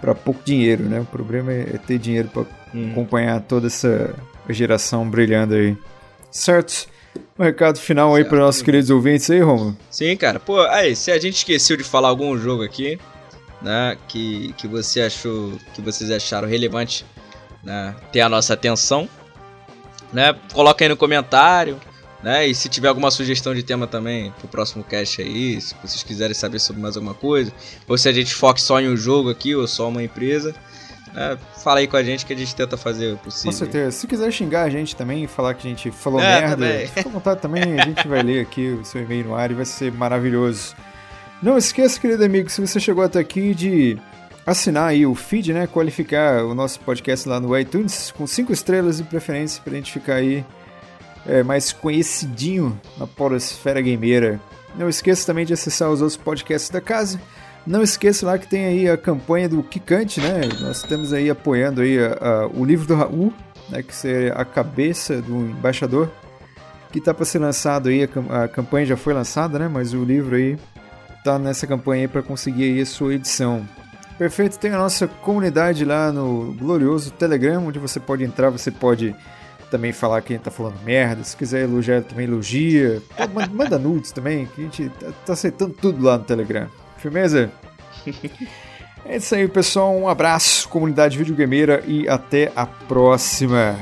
pra 0.00 0.14
pouco 0.14 0.40
dinheiro, 0.44 0.84
né? 0.84 1.00
O 1.00 1.04
problema 1.04 1.52
é 1.52 1.78
ter 1.86 1.98
dinheiro 1.98 2.28
pra 2.28 2.44
Hum. 2.74 2.90
acompanhar 2.90 3.40
toda 3.40 3.68
essa 3.68 4.12
geração 4.50 5.08
brilhando 5.08 5.54
aí. 5.54 5.76
Certo? 6.30 6.88
Um 7.38 7.42
recado 7.42 7.78
final 7.78 8.14
aí 8.14 8.24
para 8.24 8.38
nossos 8.38 8.62
queridos 8.62 8.90
ouvintes 8.90 9.28
aí, 9.30 9.40
Romulo. 9.40 9.76
Sim, 9.90 10.16
cara. 10.16 10.38
Pô, 10.38 10.60
aí, 10.62 10.94
se 10.94 11.10
a 11.10 11.18
gente 11.18 11.36
esqueceu 11.36 11.76
de 11.76 11.82
falar 11.82 12.08
algum 12.08 12.38
jogo 12.38 12.62
aqui, 12.62 12.98
né, 13.60 13.96
que, 14.06 14.52
que 14.56 14.68
você 14.68 15.00
achou, 15.00 15.52
que 15.74 15.80
vocês 15.80 16.10
acharam 16.10 16.46
relevante, 16.46 17.04
né, 17.62 17.94
ter 18.12 18.20
a 18.20 18.28
nossa 18.28 18.54
atenção, 18.54 19.08
né, 20.12 20.36
coloca 20.52 20.84
aí 20.84 20.88
no 20.88 20.96
comentário, 20.96 21.80
né, 22.22 22.46
e 22.46 22.54
se 22.54 22.68
tiver 22.68 22.88
alguma 22.88 23.10
sugestão 23.10 23.54
de 23.54 23.62
tema 23.62 23.86
também 23.86 24.32
pro 24.38 24.46
próximo 24.46 24.84
cast 24.84 25.20
aí, 25.20 25.60
se 25.60 25.74
vocês 25.82 26.02
quiserem 26.02 26.34
saber 26.34 26.58
sobre 26.58 26.80
mais 26.80 26.96
alguma 26.96 27.14
coisa, 27.14 27.52
ou 27.88 27.98
se 27.98 28.08
a 28.08 28.12
gente 28.12 28.34
foque 28.34 28.62
só 28.62 28.80
em 28.80 28.88
um 28.88 28.96
jogo 28.96 29.30
aqui 29.30 29.56
ou 29.56 29.66
só 29.66 29.88
uma 29.88 30.02
empresa, 30.02 30.54
né, 31.14 31.38
fala 31.62 31.78
aí 31.80 31.86
com 31.86 31.96
a 31.96 32.02
gente 32.02 32.26
que 32.26 32.32
a 32.32 32.36
gente 32.36 32.54
tenta 32.54 32.76
fazer 32.76 33.12
o 33.12 33.16
Com 33.18 33.24
possível. 33.24 33.52
certeza. 33.52 33.90
Se 33.92 34.06
quiser 34.06 34.30
xingar 34.32 34.62
a 34.64 34.70
gente 34.70 34.94
também 34.96 35.26
falar 35.26 35.54
que 35.54 35.66
a 35.66 35.70
gente 35.70 35.90
falou 35.90 36.20
É, 36.20 36.40
merda, 36.40 36.66
também. 36.66 36.86
fica 36.88 37.08
à 37.08 37.12
vontade 37.12 37.40
também. 37.40 37.80
A 37.80 37.84
gente 37.84 38.06
vai 38.08 38.22
ler 38.22 38.40
aqui 38.42 38.68
o 38.80 38.84
seu 38.84 39.02
e-mail 39.02 39.24
no 39.26 39.34
ar 39.34 39.50
e 39.50 39.54
vai 39.54 39.64
ser 39.64 39.92
maravilhoso. 39.92 40.74
Não 41.42 41.56
esqueça, 41.58 42.00
querido 42.00 42.24
amigo, 42.24 42.48
se 42.50 42.60
você 42.60 42.80
chegou 42.80 43.04
até 43.04 43.18
aqui, 43.18 43.54
de 43.54 43.98
assinar 44.46 44.88
aí 44.88 45.06
o 45.06 45.14
feed, 45.14 45.52
né? 45.52 45.66
Qualificar 45.66 46.44
o 46.44 46.54
nosso 46.54 46.80
podcast 46.80 47.28
lá 47.28 47.38
no 47.40 47.56
iTunes 47.58 48.10
com 48.16 48.26
cinco 48.26 48.52
estrelas 48.52 48.96
de 48.98 49.04
preferência 49.04 49.62
pra 49.62 49.72
gente 49.74 49.92
ficar 49.92 50.14
aí 50.16 50.44
é, 51.26 51.42
mais 51.42 51.72
conhecidinho 51.72 52.78
na 52.98 53.06
podosfera 53.06 53.80
gameira. 53.80 54.40
Não 54.76 54.88
esqueça 54.88 55.24
também 55.26 55.46
de 55.46 55.52
acessar 55.52 55.88
os 55.90 56.00
outros 56.02 56.16
podcasts 56.16 56.68
da 56.70 56.80
casa. 56.80 57.20
Não 57.66 57.82
esqueça 57.82 58.26
lá 58.26 58.38
que 58.38 58.46
tem 58.46 58.66
aí 58.66 58.88
a 58.90 58.96
campanha 58.96 59.48
do 59.48 59.62
Kikante, 59.62 60.20
né? 60.20 60.40
Nós 60.60 60.78
estamos 60.78 61.12
aí 61.12 61.30
apoiando 61.30 61.80
aí 61.80 61.98
a- 61.98 62.18
a- 62.20 62.46
o 62.48 62.64
livro 62.64 62.86
do 62.86 62.94
Raul, 62.94 63.32
né? 63.70 63.82
Que 63.82 63.94
seria 63.94 64.34
a 64.34 64.44
cabeça 64.44 65.22
do 65.22 65.34
embaixador, 65.34 66.10
que 66.92 67.00
tá 67.00 67.14
para 67.14 67.24
ser 67.24 67.38
lançado 67.38 67.88
aí, 67.88 68.06
a, 68.30 68.44
a 68.44 68.48
campanha 68.48 68.84
já 68.86 68.96
foi 68.96 69.14
lançada, 69.14 69.58
né? 69.58 69.66
Mas 69.66 69.94
o 69.94 70.04
livro 70.04 70.36
aí 70.36 70.58
tá 71.24 71.38
nessa 71.38 71.66
campanha 71.66 72.02
aí 72.02 72.08
para 72.08 72.22
conseguir 72.22 72.64
aí 72.64 72.80
a 72.82 72.86
sua 72.86 73.14
edição. 73.14 73.66
Perfeito, 74.18 74.58
tem 74.58 74.70
a 74.70 74.78
nossa 74.78 75.08
comunidade 75.08 75.84
lá 75.86 76.12
no 76.12 76.52
glorioso 76.52 77.10
Telegram, 77.12 77.66
onde 77.66 77.78
você 77.78 77.98
pode 77.98 78.22
entrar, 78.24 78.50
você 78.50 78.70
pode 78.70 79.14
também 79.70 79.90
falar 79.90 80.20
que 80.20 80.32
a 80.34 80.36
gente 80.36 80.44
tá 80.44 80.52
falando 80.52 80.76
merda, 80.84 81.24
se 81.24 81.36
quiser 81.36 81.62
elogiar 81.62 82.02
também 82.02 82.26
elogia, 82.26 83.02
manda 83.52 83.76
nudes 83.76 84.12
também, 84.12 84.46
que 84.46 84.60
a 84.60 84.64
gente 84.64 84.88
tá, 85.00 85.06
tá 85.26 85.32
aceitando 85.32 85.72
tudo 85.74 86.04
lá 86.04 86.16
no 86.18 86.22
Telegram. 86.24 86.68
Firmeza? 87.04 87.50
É 89.04 89.16
isso 89.16 89.34
aí, 89.34 89.46
pessoal. 89.46 89.94
Um 89.94 90.08
abraço, 90.08 90.66
comunidade 90.70 91.18
videogameira, 91.18 91.84
e 91.86 92.08
até 92.08 92.50
a 92.56 92.64
próxima. 92.64 93.76